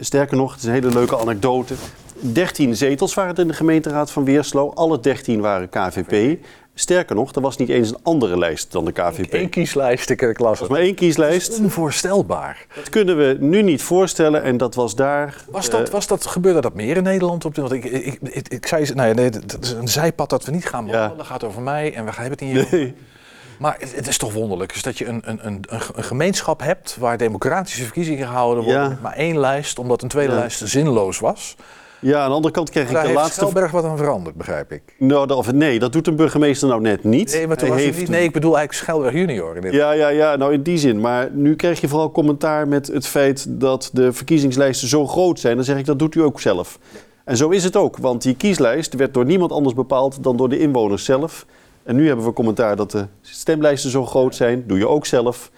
sterker 0.00 0.36
nog, 0.36 0.50
het 0.52 0.60
is 0.60 0.66
een 0.66 0.72
hele 0.72 0.88
leuke 0.92 1.18
anekdote. 1.18 1.74
13 2.20 2.76
zetels 2.76 3.14
waren 3.14 3.30
het 3.30 3.38
in 3.38 3.48
de 3.48 3.54
gemeenteraad 3.54 4.10
van 4.10 4.24
Weerslo. 4.24 4.70
Alle 4.74 5.00
13 5.00 5.40
waren 5.40 5.68
KVP. 5.68 6.38
Sterker 6.74 7.14
nog, 7.16 7.32
er 7.34 7.40
was 7.40 7.56
niet 7.56 7.68
eens 7.68 7.88
een 7.88 7.98
andere 8.02 8.38
lijst 8.38 8.72
dan 8.72 8.84
de 8.84 8.92
KVP. 8.92 9.32
Eén 9.32 9.48
kieslijst, 9.48 10.10
ik 10.10 10.22
ik 10.22 10.38
las 10.38 10.48
was 10.50 10.58
het. 10.60 10.68
maar 10.68 10.80
één 10.80 10.94
kieslijst. 10.94 11.58
Onvoorstelbaar. 11.58 12.66
Dat 12.74 12.88
kunnen 12.88 13.16
we 13.16 13.36
nu 13.40 13.62
niet 13.62 13.82
voorstellen 13.82 14.42
en 14.42 14.56
dat 14.56 14.74
was 14.74 14.94
daar. 14.94 15.36
Was 15.50 15.70
dat, 15.70 15.86
eh, 15.86 15.92
was 15.92 16.06
dat, 16.06 16.26
gebeurde 16.26 16.60
dat 16.60 16.74
meer 16.74 16.96
in 16.96 17.02
Nederland? 17.02 17.44
Op 17.44 17.54
de, 17.54 17.60
want 17.60 17.72
ik, 17.72 17.84
ik, 17.84 18.18
ik, 18.22 18.48
ik 18.48 18.66
zei, 18.66 18.90
nee, 18.94 19.14
nee, 19.14 19.30
dat 19.30 19.56
is 19.60 19.70
een 19.70 19.88
zijpad 19.88 20.30
dat 20.30 20.44
we 20.44 20.52
niet 20.52 20.66
gaan 20.68 20.84
behandelen. 20.86 21.16
Dat 21.16 21.26
gaat 21.26 21.44
over 21.44 21.62
mij 21.62 21.94
en 21.94 22.04
we 22.04 22.10
hebben 22.10 22.30
het 22.30 22.40
niet 22.40 22.50
hier. 22.68 22.80
nee. 22.80 22.94
Maar 23.58 23.76
het, 23.94 24.08
is 24.08 24.18
toch 24.18 24.32
wonderlijk 24.32 24.72
dus 24.72 24.82
dat 24.82 24.98
je 24.98 25.06
een, 25.06 25.22
een, 25.24 25.46
een, 25.46 25.64
een 25.68 25.80
ge- 25.80 25.92
een 25.96 26.04
gemeenschap 26.04 26.60
hebt 26.60 26.96
waar 26.98 27.16
democratische 27.16 27.82
verkiezingen 27.82 28.26
gehouden 28.26 28.64
worden 28.64 28.82
Ja. 28.82 28.88
met 28.88 29.00
maar 29.02 29.12
één 29.16 29.38
lijst, 29.38 29.78
omdat 29.78 30.02
een 30.02 30.08
tweede 30.08 30.32
Ja. 30.32 30.38
lijst 30.38 30.62
zinloos 30.68 31.18
was. 31.18 31.56
Ja, 32.02 32.20
aan 32.22 32.28
de 32.28 32.34
andere 32.34 32.54
kant 32.54 32.70
kreeg 32.70 32.84
ik 32.88 32.90
de 32.90 32.98
heeft 32.98 33.14
laatste. 33.14 33.40
Schelberg 33.40 33.70
wat 33.70 33.84
aan 33.84 33.96
veranderd, 33.96 34.36
begrijp 34.36 34.72
ik. 34.72 34.82
Nou, 34.98 35.30
of, 35.32 35.52
nee, 35.52 35.78
dat 35.78 35.92
doet 35.92 36.06
een 36.06 36.16
burgemeester 36.16 36.68
nou 36.68 36.80
net 36.80 37.04
niet. 37.04 37.32
Nee, 37.32 37.46
maar 37.46 37.56
toen 37.56 37.76
heeft- 37.76 37.98
niet, 37.98 38.08
nee, 38.08 38.24
ik 38.24 38.32
bedoel 38.32 38.56
eigenlijk 38.56 38.84
Schelberg 38.84 39.14
junior. 39.14 39.56
In 39.56 39.62
dit 39.62 39.72
Ja, 39.72 39.92
ja, 39.92 40.08
ja, 40.08 40.36
nou 40.36 40.52
in 40.52 40.62
die 40.62 40.78
zin. 40.78 41.00
Maar 41.00 41.30
nu 41.32 41.56
krijg 41.56 41.80
je 41.80 41.88
vooral 41.88 42.10
commentaar 42.10 42.68
met 42.68 42.86
het 42.86 43.06
feit 43.06 43.46
dat 43.48 43.90
de 43.92 44.12
verkiezingslijsten 44.12 44.88
zo 44.88 45.06
groot 45.06 45.40
zijn. 45.40 45.56
Dan 45.56 45.64
zeg 45.64 45.78
ik, 45.78 45.84
dat 45.86 45.98
doet 45.98 46.14
u 46.14 46.20
ook 46.22 46.40
zelf. 46.40 46.78
En 47.24 47.36
zo 47.36 47.48
is 47.48 47.64
het 47.64 47.76
ook, 47.76 47.96
want 47.96 48.22
die 48.22 48.34
kieslijst 48.36 48.94
werd 48.94 49.14
door 49.14 49.24
niemand 49.24 49.52
anders 49.52 49.74
bepaald 49.74 50.22
dan 50.24 50.36
door 50.36 50.48
de 50.48 50.58
inwoners 50.58 51.04
zelf. 51.04 51.46
En 51.82 51.96
nu 51.96 52.06
hebben 52.06 52.24
we 52.24 52.32
commentaar 52.32 52.76
dat 52.76 52.90
de 52.90 53.06
stemlijsten 53.20 53.90
zo 53.90 54.06
groot 54.06 54.34
zijn. 54.34 54.64
Doe 54.66 54.78
je 54.78 54.88
ook 54.88 55.06
zelf. 55.06 55.50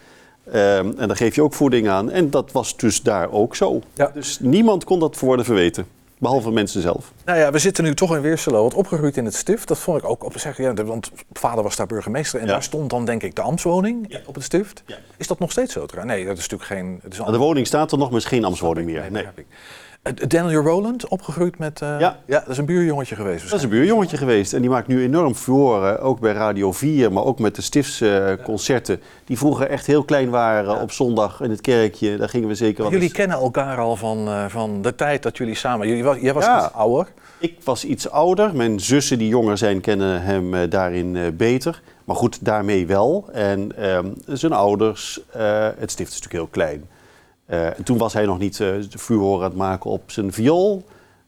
Ehm, 0.51 0.91
en 0.97 1.07
daar 1.07 1.17
geef 1.17 1.35
je 1.35 1.41
ook 1.43 1.53
voeding 1.53 1.89
aan. 1.89 2.11
En 2.11 2.29
dat 2.29 2.51
was 2.51 2.77
dus 2.77 3.01
daar 3.01 3.31
ook 3.31 3.55
zo. 3.55 3.79
Ja. 3.93 4.11
Dus 4.13 4.39
niemand 4.41 4.83
kon 4.83 4.99
dat 4.99 5.15
voor 5.15 5.27
worden 5.27 5.45
verweten. 5.45 5.85
Behalve 6.19 6.51
mensen 6.51 6.81
zelf. 6.81 7.11
Nou 7.25 7.39
ja, 7.39 7.51
we 7.51 7.59
zitten 7.59 7.83
nu 7.83 7.93
toch 7.93 8.15
in 8.15 8.21
Weerselo, 8.21 8.63
wat 8.63 8.73
opgegroeid 8.73 9.17
in 9.17 9.25
het 9.25 9.35
stift. 9.35 9.67
Dat 9.67 9.77
vond 9.77 9.97
ik 9.97 10.09
ook 10.09 10.23
op 10.23 10.39
zich, 10.39 10.57
ja, 10.57 10.73
want 10.73 11.11
vader 11.33 11.63
was 11.63 11.75
daar 11.75 11.87
burgemeester 11.87 12.39
en 12.39 12.45
Ja. 12.45 12.51
daar 12.51 12.63
stond 12.63 12.89
dan 12.89 13.05
denk 13.05 13.23
ik 13.23 13.35
de 13.35 13.41
ambtswoning 13.41 14.19
op 14.25 14.35
het 14.35 14.43
stift. 14.43 14.83
Is 15.17 15.27
dat 15.27 15.39
nog 15.39 15.51
steeds 15.51 15.73
zo 15.73 15.85
trouwens? 15.85 16.15
Nee, 16.15 16.25
dat 16.25 16.37
is 16.37 16.47
natuurlijk 16.49 16.69
geen... 16.69 16.99
Het 17.03 17.11
is 17.11 17.17
een 17.17 17.23
Maar 17.23 17.33
de 17.33 17.39
woning 17.39 17.67
staat 17.67 17.91
er 17.91 17.97
nog, 17.97 18.09
maar 18.09 18.19
is 18.19 18.25
geen 18.25 18.45
ambtswoning 18.45 18.85
meer. 18.85 19.11
Nee. 19.11 19.23
Eh, 19.23 19.29
Daniel 20.27 20.61
Rowland, 20.61 21.07
opgegroeid 21.07 21.57
met... 21.57 21.81
eh, 21.81 21.99
Ja. 21.99 22.19
ja. 22.25 22.39
Dat 22.39 22.49
is 22.49 22.57
een 22.57 22.65
buurjongetje 22.65 23.15
geweest. 23.15 23.49
Dat 23.49 23.57
is 23.57 23.63
een 23.63 23.69
buurjongetje 23.69 24.17
geweest 24.17 24.53
en 24.53 24.61
die 24.61 24.69
maakt 24.69 24.87
nu 24.87 25.03
enorm 25.03 25.35
furoren, 25.35 25.99
ook 26.01 26.19
bij 26.19 26.33
Radio 26.33 26.71
4, 26.71 27.11
maar 27.11 27.23
ook 27.23 27.39
met 27.39 27.55
de 27.55 27.61
stiftsconcerten. 27.61 29.01
die 29.25 29.37
vroeger 29.37 29.67
echt 29.69 29.85
heel 29.85 30.03
klein 30.03 30.29
waren 30.29 30.81
op 30.81 30.91
zondag 30.91 31.41
in 31.41 31.49
het 31.49 31.61
kerkje. 31.61 32.17
Daar 32.17 32.29
gingen 32.29 32.47
we 32.47 32.55
zeker 32.55 32.81
wel 32.81 32.91
Jullie 32.91 33.05
eens- 33.07 33.13
kennen 33.17 33.37
elkaar 33.37 33.77
al 33.77 33.95
van, 33.95 34.27
eh, 34.27 34.45
van 34.47 34.81
de 34.81 34.95
tijd 34.95 35.23
dat 35.23 35.37
jullie 35.37 35.55
samen... 35.55 35.87
Jullie 35.87 36.03
was, 36.03 36.17
jij 36.19 36.33
was 36.33 36.45
iets 36.45 36.73
ouder. 36.73 37.07
Ik 37.39 37.55
was 37.63 37.85
iets 37.85 38.09
ouder. 38.09 38.55
Mijn 38.55 38.79
zussen 38.79 39.17
die 39.17 39.27
jonger 39.27 39.57
zijn 39.57 39.81
kennen 39.81 40.21
hem 40.21 40.53
eh, 40.53 40.69
daarin 40.69 41.15
eh, 41.15 41.21
beter. 41.33 41.81
Maar 42.05 42.15
goed, 42.15 42.45
daarmee 42.45 42.87
wel. 42.87 43.27
En 43.33 43.77
ehm, 43.77 44.07
zijn 44.27 44.51
ouders, 44.53 45.19
eh, 45.33 45.67
het 45.77 45.91
stift 45.91 46.09
is 46.13 46.21
natuurlijk 46.21 46.33
heel 46.33 46.47
klein. 46.65 46.85
Eh, 47.45 47.65
en 47.65 47.83
toen 47.83 47.97
was 47.97 48.13
hij 48.13 48.25
nog 48.25 48.39
niet 48.39 48.53
eh 48.59 48.67
de 48.67 48.97
vuurhoren 48.97 49.43
aan 49.43 49.49
het 49.49 49.59
maken 49.59 49.89
op 49.89 50.11
zijn 50.11 50.33
viool. 50.33 50.83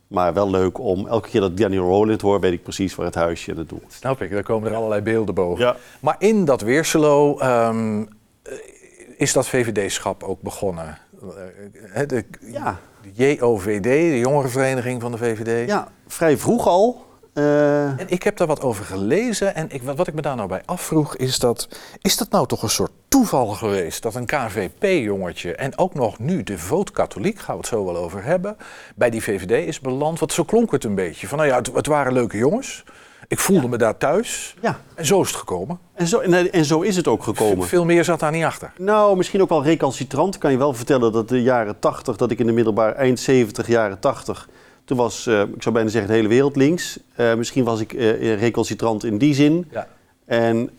Maar 0.07 0.33
wel 0.33 0.49
leuk 0.49 0.79
om, 0.79 1.07
elke 1.07 1.29
keer 1.29 1.41
dat 1.41 1.57
Daniel 1.57 1.83
Rowland 1.87 2.21
hoor, 2.21 2.39
weet 2.39 2.53
ik 2.53 2.63
precies 2.63 2.95
waar 2.95 3.05
het 3.05 3.15
huisje 3.15 3.53
naartoe 3.53 3.79
is. 3.87 3.95
Snap 3.95 4.21
ik, 4.21 4.31
daar 4.31 4.43
komen 4.43 4.69
er 4.69 4.75
allerlei 4.75 5.01
beelden 5.01 5.35
boven. 5.35 5.65
Ja. 5.65 5.75
Maar 5.99 6.15
in 6.19 6.45
dat 6.45 6.61
Weerselo 6.61 7.37
ehm, 7.37 8.01
eh, 8.43 8.53
is 9.17 9.33
dat 9.33 9.47
VVD-schap 9.47 10.23
ook 10.23 10.41
begonnen. 10.41 10.97
Eh, 11.93 12.07
de, 12.07 12.25
Ja. 12.51 12.79
de 13.01 13.35
JOVD, 13.35 13.83
de 13.83 14.19
jongerenvereniging 14.19 15.01
van 15.01 15.11
de 15.11 15.17
VVD. 15.17 15.67
Ja, 15.69 15.87
vrij 16.07 16.37
vroeg 16.37 16.67
al. 16.67 17.05
Eh, 17.37 17.83
En 17.99 18.05
ik 18.09 18.23
heb 18.23 18.37
daar 18.37 18.47
wat 18.47 18.61
over 18.61 18.85
gelezen 18.85 19.55
en 19.55 19.67
ik, 19.69 19.81
wat 19.83 20.07
ik 20.07 20.13
me 20.13 20.21
daar 20.21 20.35
nou 20.35 20.47
bij 20.47 20.61
afvroeg 20.65 21.15
is 21.15 21.39
dat... 21.39 21.67
Is 22.01 22.17
dat 22.17 22.29
nou 22.29 22.47
toch 22.47 22.61
een 22.61 22.69
soort 22.69 22.91
toeval 23.07 23.47
geweest 23.47 24.01
dat 24.01 24.15
een 24.15 24.25
KVP-jongetje... 24.25 25.55
en 25.55 25.77
ook 25.77 25.93
nog 25.93 26.19
nu 26.19 26.43
de 26.43 26.57
voot-katholiek, 26.57 27.39
gaan 27.39 27.55
we 27.55 27.61
het 27.61 27.69
zo 27.69 27.85
wel 27.85 27.97
over 27.97 28.23
hebben... 28.23 28.57
bij 28.95 29.09
die 29.09 29.23
VVD 29.23 29.67
is 29.67 29.79
beland? 29.79 30.19
Want 30.19 30.33
zo 30.33 30.43
klonk 30.43 30.71
het 30.71 30.83
een 30.83 30.95
beetje. 30.95 31.27
Van 31.27 31.37
nou 31.37 31.49
ja, 31.49 31.55
het, 31.57 31.71
het 31.73 31.87
waren 31.87 32.13
leuke 32.13 32.37
jongens. 32.37 32.83
Ik 33.27 33.39
voelde 33.39 33.67
me 33.67 33.77
daar 33.77 33.97
thuis. 33.97 34.55
ja, 34.61 34.79
En 34.95 35.05
zo 35.05 35.21
is 35.21 35.27
het 35.27 35.37
gekomen. 35.37 35.79
en 35.93 36.07
zo, 36.07 36.19
en, 36.19 36.51
en 36.51 36.65
zo 36.65 36.81
is 36.81 36.95
het 36.95 37.07
ook 37.07 37.23
gekomen. 37.23 37.67
Veel 37.67 37.85
meer 37.85 38.03
zat 38.03 38.19
daar 38.19 38.31
niet 38.31 38.43
achter. 38.43 38.71
Nou, 38.77 39.17
misschien 39.17 39.41
ook 39.41 39.49
wel 39.49 39.63
recalcitrant. 39.63 40.37
Kan 40.37 40.51
je 40.51 40.57
wel 40.57 40.73
vertellen 40.73 41.11
dat 41.11 41.29
de 41.29 41.41
jaren 41.41 41.79
80, 41.79 42.15
dat 42.15 42.31
ik 42.31 42.39
in 42.39 42.45
de 42.45 42.51
middelbaar 42.51 42.95
eind 42.95 43.19
70, 43.19 43.67
jaren 43.67 43.99
80, 43.99 44.47
toen 44.87 44.97
was, 44.97 45.27
eh, 45.27 45.41
ik 45.41 45.61
zou 45.61 45.75
bijna 45.75 45.89
zeggen, 45.89 46.09
de 46.09 46.15
hele 46.15 46.27
wereld 46.27 46.55
links. 46.55 46.99
Eh, 47.15 47.33
misschien 47.33 47.63
was 47.63 47.79
ik 47.79 47.93
eh, 47.93 48.39
recalcitrant 48.39 49.03
in 49.03 49.17
die 49.17 49.33
zin. 49.33 49.67
Ja. 49.71 49.87
En 50.25 50.69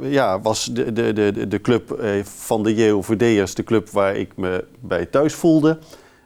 ja, 0.00 0.40
was 0.40 0.64
de, 0.64 0.92
de, 0.92 1.12
de, 1.12 1.48
de 1.48 1.60
club 1.60 2.00
van 2.22 2.62
de 2.62 2.74
JOVD'ers 2.74 3.54
de 3.54 3.64
club 3.64 3.90
waar 3.90 4.16
ik 4.16 4.36
me 4.36 4.64
bij 4.80 5.06
thuis 5.06 5.34
voelde. 5.34 5.78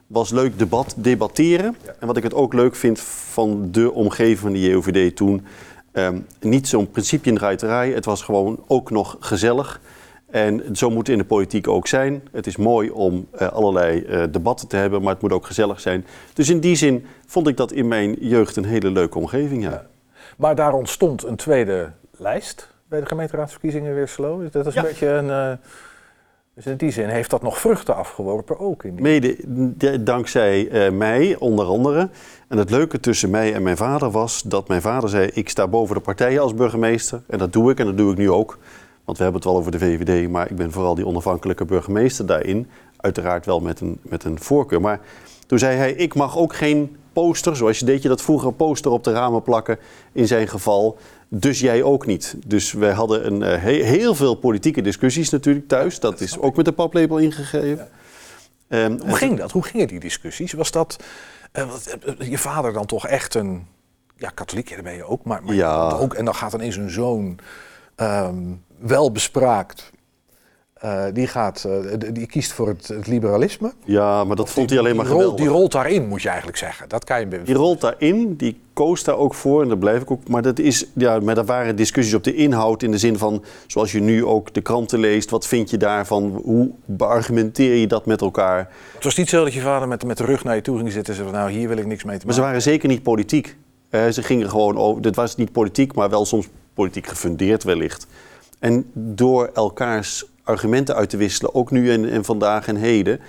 Was 0.06 0.30
leuk 0.30 0.58
debat, 0.58 0.94
debatteren. 0.96 1.76
En 1.98 2.06
wat 2.06 2.16
ik 2.16 2.22
het 2.22 2.34
ook 2.34 2.52
leuk 2.52 2.76
vind 2.76 3.00
van 3.00 3.68
de 3.70 3.92
omgeving 3.92 4.38
van 4.38 4.52
de 4.52 4.60
JOVD 4.60 5.16
toen... 5.16 5.46
ehm, 5.92 6.18
niet 6.40 6.68
zo'n 6.68 6.90
principe 6.90 7.28
in 7.28 7.34
de 7.34 7.40
ruiterij. 7.40 7.90
Het 7.90 8.04
was 8.04 8.22
gewoon 8.22 8.64
ook 8.66 8.90
nog 8.90 9.16
gezellig. 9.20 9.80
En 10.30 10.76
zo 10.76 10.88
moet 10.90 10.98
het 10.98 11.08
in 11.08 11.18
de 11.18 11.24
politiek 11.24 11.68
ook 11.68 11.86
zijn. 11.86 12.22
Het 12.32 12.46
is 12.46 12.56
mooi 12.56 12.90
om 12.90 13.26
eh, 13.30 13.48
allerlei 13.48 14.02
eh, 14.02 14.22
debatten 14.30 14.68
te 14.68 14.76
hebben, 14.76 15.02
maar 15.02 15.12
het 15.12 15.22
moet 15.22 15.32
ook 15.32 15.46
gezellig 15.46 15.80
zijn. 15.80 16.06
Dus 16.32 16.48
in 16.50 16.60
die 16.60 16.74
zin 16.76 17.06
vond 17.26 17.48
ik 17.48 17.56
dat 17.56 17.72
in 17.72 17.88
mijn 17.88 18.16
jeugd 18.20 18.56
een 18.56 18.64
hele 18.64 18.90
leuke 18.90 19.18
omgeving. 19.18 19.62
Ja. 19.62 19.86
Maar 20.36 20.54
daar 20.54 20.72
ontstond 20.72 21.24
een 21.24 21.36
tweede 21.36 21.90
lijst 22.16 22.68
bij 22.88 23.00
de 23.00 23.06
gemeenteraadsverkiezingen 23.06 23.94
Weerselo. 23.94 24.48
Dat 24.50 24.66
is 24.66 24.74
Ja. 24.74 24.80
een 24.82 24.86
beetje 24.88 25.08
een... 25.08 25.30
eh, 25.30 25.52
dus 26.54 26.66
in 26.66 26.76
die 26.76 26.90
zin 26.90 27.08
heeft 27.08 27.30
dat 27.30 27.42
nog 27.42 27.58
vruchten 27.58 27.96
afgeworpen 27.96 28.58
ook. 28.58 28.84
In 28.84 28.94
die... 28.94 29.02
Mede 29.02 30.02
dankzij 30.02 30.90
mij, 30.92 31.36
onder 31.38 31.64
andere. 31.66 32.08
En 32.48 32.58
het 32.58 32.70
leuke 32.70 33.00
tussen 33.00 33.30
mij 33.30 33.54
en 33.54 33.62
mijn 33.62 33.76
vader 33.76 34.10
was 34.10 34.42
dat 34.42 34.68
mijn 34.68 34.80
vader 34.82 35.08
zei: 35.08 35.30
Ik 35.34 35.48
sta 35.48 35.68
boven 35.68 35.94
de 35.94 36.00
partijen 36.00 36.40
als 36.42 36.54
burgemeester. 36.54 37.22
En 37.26 37.38
dat 37.38 37.52
doe 37.52 37.70
ik 37.70 37.78
en 37.78 37.86
dat 37.86 37.96
doe 37.96 38.12
ik 38.12 38.18
nu 38.18 38.30
ook. 38.30 38.58
Want 39.10 39.22
we 39.22 39.28
hebben 39.28 39.42
het 39.42 39.50
wel 39.50 39.60
over 39.60 39.72
de 39.72 40.06
VVD, 40.06 40.28
maar 40.30 40.50
ik 40.50 40.56
ben 40.56 40.72
vooral 40.72 40.94
die 40.94 41.06
onafhankelijke 41.06 41.64
burgemeester 41.64 42.26
daarin. 42.26 42.68
Uiteraard 42.96 43.46
wel 43.46 43.60
met 43.60 43.80
een, 43.80 43.98
met 44.02 44.24
een 44.24 44.40
voorkeur. 44.40 44.80
Maar 44.80 45.00
toen 45.46 45.58
zei 45.58 45.76
hij: 45.76 45.92
Ik 45.92 46.14
mag 46.14 46.36
ook 46.38 46.54
geen 46.54 46.96
poster, 47.12 47.56
zoals 47.56 47.78
je 47.78 47.84
deed 47.84 48.02
je 48.02 48.08
dat 48.08 48.22
vroeger, 48.22 48.48
een 48.48 48.56
poster 48.56 48.90
op 48.90 49.04
de 49.04 49.12
ramen 49.12 49.42
plakken. 49.42 49.78
In 50.12 50.26
zijn 50.26 50.48
geval. 50.48 50.98
Dus 51.28 51.60
jij 51.60 51.82
ook 51.82 52.06
niet. 52.06 52.36
Dus 52.46 52.72
wij 52.72 52.92
hadden 52.92 53.26
een, 53.26 53.42
eh, 53.42 53.62
he- 53.62 53.82
heel 53.84 54.14
veel 54.14 54.34
politieke 54.34 54.82
discussies 54.82 55.30
natuurlijk 55.30 55.68
thuis. 55.68 56.00
Dat 56.00 56.20
is 56.20 56.38
ook 56.38 56.56
met 56.56 56.64
de 56.64 56.72
paplepel 56.72 57.18
ingegeven. 57.18 57.88
Ehm, 58.68 58.98
Hoe 59.00 59.16
ging 59.16 59.38
dat? 59.38 59.50
Hoe 59.50 59.62
gingen 59.62 59.88
die 59.88 60.00
discussies? 60.00 60.52
Was 60.52 60.70
dat 60.70 60.96
eh, 61.52 61.70
wat, 61.70 61.96
eh, 62.18 62.30
je 62.30 62.38
vader 62.38 62.72
dan 62.72 62.86
toch 62.86 63.06
echt 63.06 63.34
een 63.34 63.66
ja, 64.16 64.30
katholiek? 64.34 64.68
Ja, 64.68 64.74
dat 64.74 64.84
ben 64.84 64.94
je 64.94 65.04
ook. 65.04 65.24
Maar, 65.24 65.42
maar 65.44 65.54
Ja. 65.54 65.90
ook, 65.90 66.14
en 66.14 66.24
dan 66.24 66.34
gaat 66.34 66.52
ineens 66.52 66.76
een 66.76 66.90
zoon 66.90 67.38
ehm, 68.00 68.34
wel 68.78 69.12
bespraakt. 69.12 69.90
eh, 70.74 71.04
die, 71.12 71.26
gaat, 71.26 71.64
eh, 71.64 72.12
die 72.12 72.26
kiest 72.26 72.52
voor 72.52 72.68
het, 72.68 72.88
het 72.88 73.06
liberalisme. 73.06 73.72
Ja, 73.84 74.24
maar 74.24 74.36
dat 74.36 74.50
vond 74.50 74.70
hij 74.70 74.78
alleen 74.78 74.96
maar 74.96 75.04
die, 75.04 75.14
geweldig. 75.14 75.38
die 75.40 75.48
rolt 75.48 75.72
daarin, 75.72 76.08
moet 76.08 76.22
je 76.22 76.28
eigenlijk 76.28 76.58
zeggen. 76.58 76.88
Dat 76.88 77.04
kan 77.04 77.20
je 77.20 77.42
Die 77.42 77.54
rolt 77.54 77.80
daarin, 77.80 78.34
die 78.36 78.60
koos 78.72 79.04
daar 79.04 79.16
ook 79.16 79.34
voor 79.34 79.62
en 79.62 79.68
daar 79.68 79.78
blijf 79.78 80.02
ik 80.02 80.10
ook. 80.10 80.28
Maar 80.28 80.42
dat 80.42 80.58
is, 80.58 80.86
ja, 80.94 81.20
maar 81.20 81.36
er 81.38 81.44
waren 81.44 81.76
discussies 81.76 82.14
op 82.14 82.24
de 82.24 82.34
inhoud 82.34 82.82
in 82.82 82.90
de 82.90 82.98
zin 82.98 83.18
van, 83.18 83.44
zoals 83.66 83.92
je 83.92 84.00
nu 84.00 84.24
ook 84.24 84.54
de 84.54 84.60
kranten 84.60 84.98
leest, 84.98 85.30
wat 85.30 85.46
vind 85.46 85.70
je 85.70 85.76
daarvan? 85.76 86.40
Hoe 86.44 86.70
beargumenteer 86.84 87.74
je 87.74 87.86
dat 87.86 88.06
met 88.06 88.20
elkaar? 88.20 88.68
Het 88.94 89.04
was 89.04 89.16
niet 89.16 89.28
zo 89.28 89.44
dat 89.44 89.52
je 89.54 89.60
vader 89.60 89.88
met, 89.88 90.04
met 90.04 90.16
de 90.16 90.24
rug 90.24 90.44
naar 90.44 90.54
je 90.54 90.62
toe 90.62 90.76
ging 90.78 90.92
zitten 90.92 91.14
en 91.14 91.20
zei 91.20 91.32
nou 91.32 91.50
hier 91.50 91.68
wil 91.68 91.76
ik 91.76 91.86
niks 91.86 92.04
mee 92.04 92.18
te 92.18 92.24
Maar 92.26 92.34
ze 92.34 92.40
maken. 92.40 92.56
waren 92.56 92.72
zeker 92.72 92.88
niet 92.88 93.02
politiek. 93.02 93.56
Eh, 93.90 94.08
ze 94.08 94.22
gingen 94.22 94.50
gewoon 94.50 94.76
over, 94.78 95.02
dit 95.02 95.16
was 95.16 95.36
niet 95.36 95.52
politiek, 95.52 95.94
maar 95.94 96.10
wel 96.10 96.24
soms 96.24 96.48
politiek 96.74 97.06
gefundeerd 97.06 97.62
wellicht. 97.64 98.06
En 98.58 98.90
door 98.92 99.50
elkaars 99.54 100.24
argumenten 100.42 100.94
uit 100.94 101.10
te 101.10 101.16
wisselen, 101.16 101.54
ook 101.54 101.70
nu 101.70 101.90
en, 101.92 102.10
en 102.10 102.24
vandaag 102.24 102.66
en 102.66 102.76
heden, 102.76 103.20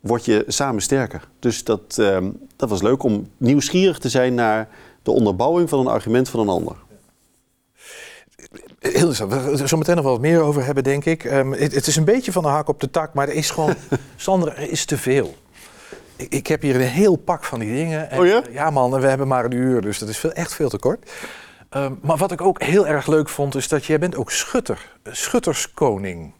word 0.00 0.24
je 0.24 0.44
samen 0.46 0.82
sterker. 0.82 1.28
Dus 1.38 1.64
dat, 1.64 1.98
ehm, 1.98 2.30
dat 2.56 2.68
was 2.68 2.82
leuk 2.82 3.02
om 3.02 3.28
nieuwsgierig 3.36 3.98
te 3.98 4.08
zijn 4.08 4.34
naar 4.34 4.68
de 5.02 5.10
onderbouwing 5.10 5.68
van 5.68 5.78
een 5.78 5.86
argument 5.86 6.28
van 6.28 6.40
een 6.40 6.48
ander. 6.48 6.76
Heel 8.78 8.92
interessant. 8.92 9.32
We 9.32 9.62
er 9.62 9.68
zo 9.68 9.76
meteen 9.76 9.94
nog 9.94 10.04
wel 10.04 10.12
wat 10.12 10.22
meer 10.22 10.40
over 10.40 10.64
hebben, 10.64 10.84
denk 10.84 11.04
ik. 11.04 11.24
Ehm, 11.24 11.50
het, 11.50 11.74
het 11.74 11.86
is 11.86 11.96
een 11.96 12.04
beetje 12.04 12.32
van 12.32 12.42
de 12.42 12.48
haak 12.48 12.68
op 12.68 12.80
de 12.80 12.90
tak, 12.90 13.14
maar 13.14 13.28
er 13.28 13.34
is 13.34 13.50
gewoon... 13.50 13.74
Sander, 14.16 14.48
er 14.48 14.70
is 14.70 14.84
te 14.84 14.98
veel. 14.98 15.34
Ik, 16.16 16.34
ik 16.34 16.46
heb 16.46 16.62
hier 16.62 16.74
een 16.74 16.80
heel 16.80 17.16
pak 17.16 17.44
van 17.44 17.58
die 17.58 17.72
dingen. 17.74 18.10
En, 18.10 18.18
Oh 18.20 18.26
ja? 18.26 18.42
Ja 18.50 18.70
man, 18.70 18.94
en 18.94 19.00
we 19.00 19.06
hebben 19.06 19.28
maar 19.28 19.44
een 19.44 19.52
uur, 19.52 19.80
dus 19.80 19.98
dat 19.98 20.08
is 20.08 20.18
veel, 20.18 20.32
echt 20.32 20.54
veel 20.54 20.68
te 20.68 20.78
kort. 20.78 21.10
Ehm, 21.72 21.92
maar 22.00 22.16
wat 22.16 22.32
ik 22.32 22.40
ook 22.40 22.62
heel 22.62 22.86
erg 22.86 23.06
leuk 23.06 23.28
vond, 23.28 23.54
is 23.54 23.68
dat 23.68 23.84
jij 23.84 23.98
bent 23.98 24.16
ook 24.16 24.30
schutter. 24.30 24.96
Schutterskoning. 25.04 26.32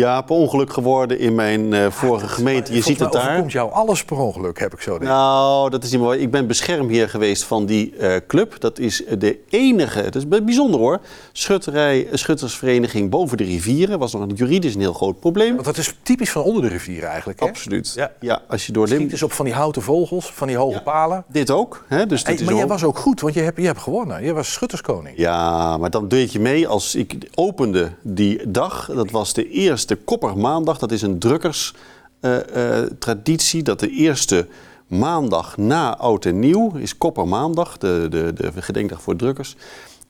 Ja, 0.00 0.20
per 0.20 0.36
ongeluk 0.36 0.72
geworden 0.72 1.18
in 1.18 1.34
mijn 1.34 1.72
eh, 1.72 1.90
vorige 1.90 2.28
gemeente. 2.28 2.74
Je 2.74 2.82
ziet 2.82 3.00
het 3.00 3.12
daar. 3.12 3.22
overkomt 3.22 3.52
jou 3.52 3.72
alles 3.72 4.04
per 4.04 4.16
ongeluk, 4.16 4.58
heb 4.58 4.72
ik 4.72 4.80
zo 4.80 4.90
denk. 4.98 5.10
Nou, 5.10 5.70
dat 5.70 5.84
is 5.84 5.90
niet 5.90 6.00
mooi. 6.00 6.20
Ik 6.20 6.30
ben 6.30 6.46
beschermheer 6.46 7.08
geweest 7.08 7.44
van 7.44 7.66
die 7.66 7.96
eh, 7.96 8.16
club. 8.26 8.60
Dat 8.60 8.78
is 8.78 9.02
de 9.18 9.38
enige, 9.48 10.02
dat 10.02 10.14
is 10.14 10.28
bijzonder 10.28 10.80
hoor, 10.80 11.00
schutterij, 11.32 12.08
schuttersvereniging 12.12 13.10
boven 13.10 13.36
de 13.36 13.44
rivieren. 13.44 13.98
Was 13.98 14.12
nog 14.12 14.22
een 14.22 14.34
juridisch 14.34 14.74
een 14.74 14.80
heel 14.80 14.92
groot 14.92 15.20
probleem. 15.20 15.52
Want 15.52 15.64
dat 15.64 15.76
is 15.76 15.94
typisch 16.02 16.30
van 16.30 16.42
onder 16.42 16.62
de 16.62 16.68
rivieren 16.68 17.08
eigenlijk, 17.08 17.40
hè? 17.40 17.46
Absoluut. 17.46 17.92
Ja. 17.96 18.12
Ja. 18.20 18.42
als 18.48 18.66
je 18.66 18.72
door 18.72 18.88
Lim... 18.88 19.08
dus 19.08 19.22
op 19.22 19.32
van 19.32 19.44
die 19.44 19.54
houten 19.54 19.82
vogels, 19.82 20.30
van 20.30 20.46
die 20.46 20.56
hoge 20.56 20.74
Ja. 20.74 20.80
palen. 20.80 21.24
Dit 21.28 21.50
ook, 21.50 21.84
hè? 21.88 22.06
Dus 22.06 22.22
Hey, 22.22 22.32
dit 22.32 22.40
is 22.40 22.46
maar 22.46 22.56
jij 22.56 22.66
was 22.66 22.84
ook 22.84 22.98
goed, 22.98 23.20
want 23.20 23.34
je 23.34 23.40
hebt, 23.40 23.56
je 23.56 23.66
hebt 23.66 23.80
gewonnen. 23.80 24.24
Je 24.24 24.32
was 24.32 24.52
schutterskoning. 24.52 25.16
Ja, 25.16 25.76
maar 25.76 25.90
dan 25.90 26.08
deed 26.08 26.32
je 26.32 26.40
mee 26.40 26.68
als 26.68 26.94
ik 26.94 27.16
opende 27.34 27.90
die 28.02 28.50
dag. 28.50 28.90
Dat 28.94 29.10
was 29.10 29.32
de 29.32 29.48
eerste 29.48 29.89
Koppermaandag. 29.96 30.78
Dat 30.78 30.92
is 30.92 31.02
een 31.02 31.18
drukkerstraditie. 31.18 33.62
dat 33.62 33.80
de 33.80 33.90
eerste 33.90 34.46
maandag 34.86 35.56
na 35.56 35.96
Oud 35.96 36.24
en 36.24 36.38
Nieuw 36.38 36.76
is 36.76 36.98
Koppermaandag. 36.98 37.78
De, 37.78 38.06
de, 38.10 38.32
de 38.32 38.62
gedenkdag 38.62 39.02
voor 39.02 39.16
drukkers. 39.16 39.56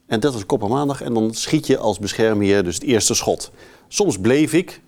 En 0.06 0.20
dat 0.20 0.32
was 0.32 0.46
Koppermaandag. 0.46 1.02
En 1.02 1.14
dan 1.14 1.34
schiet 1.34 1.66
je 1.66 1.78
als 1.78 1.98
beschermheer 1.98 2.64
dus 2.64 2.74
het 2.74 2.84
eerste 2.84 3.14
schot. 3.14 3.50
Soms 3.88 4.18
bleef 4.18 4.52
ik. 4.52 4.80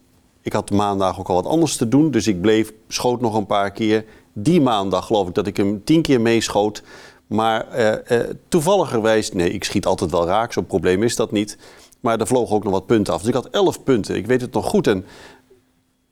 Ik 0.42 0.52
had 0.52 0.70
maandag 0.70 1.18
ook 1.18 1.28
al 1.28 1.34
wat 1.34 1.46
anders 1.46 1.76
te 1.76 1.88
doen. 1.88 2.11
Dus 2.11 2.26
ik 2.26 2.40
bleef, 2.40 2.72
schoot 2.88 3.20
nog 3.20 3.34
een 3.34 3.46
paar 3.46 3.70
keer. 3.70 4.04
Die 4.32 4.61
maandag 4.61 5.06
geloof 5.06 5.28
ik 5.28 5.34
dat 5.34 5.46
ik 5.46 5.56
hem 5.56 5.84
tien 5.84 6.02
keer 6.02 6.20
meeschoot. 6.20 6.82
Maar 7.26 7.68
eh, 7.68 8.20
eh, 8.20 8.30
toevalligerwijs, 8.49 9.32
nee, 9.32 9.50
ik 9.50 9.64
schiet 9.64 9.87
altijd 9.87 10.11
wel 10.11 10.26
raak, 10.26 10.52
zo'n 10.52 10.66
probleem 10.66 11.02
is 11.02 11.16
dat 11.16 11.32
niet. 11.32 11.58
Maar 12.02 12.21
er 12.21 12.26
vlogen 12.26 12.56
ook 12.56 12.64
nog 12.64 12.73
wat 12.73 12.87
punten 12.87 13.12
af. 13.12 13.18
Dus 13.18 13.28
ik 13.28 13.35
had 13.35 13.49
elf 13.50 13.82
punten, 13.82 14.16
ik 14.16 14.26
weet 14.26 14.40
het 14.40 14.52
nog 14.52 14.66
goed. 14.66 14.87
En 14.87 15.04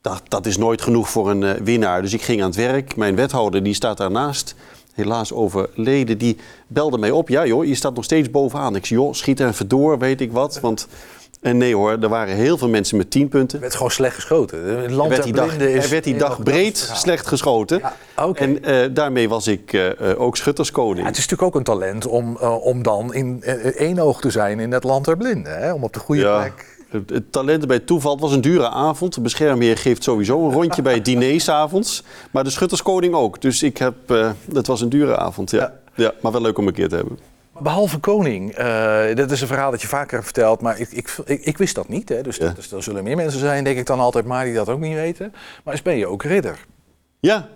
dat, 0.01 0.21
dat 0.27 0.45
is 0.45 0.57
nooit 0.57 0.81
genoeg 0.81 1.09
voor 1.09 1.29
een 1.29 1.43
eh, 1.43 1.61
winnaar. 1.61 2.01
Dus 2.01 2.13
ik 2.13 2.21
ging 2.21 2.41
aan 2.41 2.47
het 2.47 2.55
werk. 2.55 2.95
Mijn 2.95 3.15
wethouder, 3.15 3.63
die 3.63 3.73
staat 3.73 3.97
daarnaast, 3.97 4.55
helaas 4.93 5.33
overleden, 5.33 6.17
die 6.17 6.37
belde 6.67 6.97
mij 6.97 7.11
op. 7.11 7.29
Ja 7.29 7.45
joh, 7.45 7.65
je 7.65 7.75
staat 7.75 7.95
nog 7.95 8.03
steeds 8.03 8.31
bovenaan. 8.31 8.75
Ik 8.75 8.85
zei, 8.85 8.99
joh, 8.99 9.13
schiet 9.13 9.39
er 9.39 9.47
even 9.47 9.67
door, 9.67 9.99
weet 9.99 10.21
ik 10.21 10.31
wat. 10.31 10.59
Want 10.59 10.87
En 11.41 11.57
nee 11.57 11.75
hoor, 11.75 11.97
er 12.01 12.09
waren 12.09 12.35
heel 12.35 12.57
veel 12.57 12.69
mensen 12.69 12.97
met 12.97 13.11
10 13.11 13.27
punten. 13.27 13.55
Er 13.55 13.61
werd 13.61 13.75
gewoon 13.75 13.91
slecht 13.91 14.15
geschoten. 14.15 14.63
Het 14.65 14.85
Er 14.85 14.91
land 14.91 15.09
werd 15.09 15.23
der 15.23 15.33
die 15.33 15.41
dag, 15.41 15.57
is 15.57 15.83
er 15.83 15.89
werd 15.89 16.03
die 16.03 16.17
dag 16.17 16.43
breed 16.43 16.91
slecht 16.93 17.27
geschoten. 17.27 17.79
Ja, 17.79 18.25
oké. 18.25 18.39
En 18.39 18.63
eh, 18.63 18.89
daarmee 18.91 19.29
was 19.29 19.47
ik 19.47 19.73
eh, 19.73 20.11
eh, 20.11 20.21
ook 20.21 20.37
schutterskoning. 20.37 20.99
Ja, 20.99 21.05
het 21.05 21.17
is 21.17 21.21
natuurlijk 21.27 21.49
ook 21.49 21.55
een 21.55 21.63
talent 21.63 22.07
om, 22.07 22.35
om 22.37 22.83
dan 22.83 23.13
in 23.13 23.43
één 23.75 23.99
oog 23.99 24.21
te 24.21 24.29
zijn 24.29 24.59
in 24.59 24.71
het 24.71 24.83
land 24.83 25.05
der 25.05 25.17
blinden. 25.17 25.59
Hè? 25.59 25.73
Om 25.73 25.83
op 25.83 25.93
de 25.93 25.99
goede 25.99 26.21
Ja. 26.21 26.39
plek. 26.39 26.69
Het, 26.91 27.31
talent 27.31 27.67
bij 27.67 27.79
toeval 27.79 28.11
het 28.11 28.21
was 28.21 28.31
een 28.31 28.41
dure 28.41 28.69
avond. 28.69 29.13
De 29.13 29.21
beschermheer 29.21 29.77
geeft 29.77 30.03
sowieso 30.03 30.45
een 30.45 30.53
rondje 30.53 30.81
bij 30.81 30.93
het 30.99 31.05
diner 31.05 31.41
's 31.41 31.49
avonds. 31.49 32.03
Maar 32.31 32.43
de 32.43 32.49
schutterskoning 32.49 33.13
ook. 33.13 33.41
Dus 33.41 33.63
ik 33.63 33.77
heb, 33.77 33.93
eh, 34.05 34.29
het 34.53 34.67
was 34.67 34.81
een 34.81 34.89
dure 34.89 35.17
avond, 35.17 35.51
ja. 35.51 35.73
ja. 35.95 36.13
Maar 36.21 36.31
wel 36.31 36.41
leuk 36.41 36.57
om 36.57 36.67
een 36.67 36.73
keer 36.73 36.89
te 36.89 36.95
hebben. 36.95 37.17
Behalve 37.61 37.97
koning, 37.97 38.51
eh, 38.51 39.15
dat 39.15 39.31
is 39.31 39.41
een 39.41 39.47
verhaal 39.47 39.71
dat 39.71 39.81
je 39.81 39.87
vaker 39.87 40.11
hebt 40.11 40.23
verteld, 40.23 40.61
maar 40.61 40.79
ik, 40.79 40.91
ik, 40.91 41.15
ik, 41.25 41.45
ik 41.45 41.57
wist 41.57 41.75
dat 41.75 41.87
niet. 41.87 42.09
Hè? 42.09 42.21
Dus, 42.21 42.37
dat, 42.37 42.55
dus 42.55 42.71
er 42.71 42.83
zullen 42.83 43.03
meer 43.03 43.15
mensen 43.15 43.39
zijn, 43.39 43.63
denk 43.63 43.77
ik 43.77 43.85
dan 43.85 43.99
altijd 43.99 44.25
maar, 44.25 44.45
die 44.45 44.53
dat 44.53 44.69
ook 44.69 44.79
niet 44.79 44.93
weten. 44.93 45.33
Maar 45.63 45.73
eens 45.73 45.83
ben 45.83 45.97
je 45.97 46.07
ook 46.07 46.23
ridder. 46.23 46.65
Ja, 47.19 47.47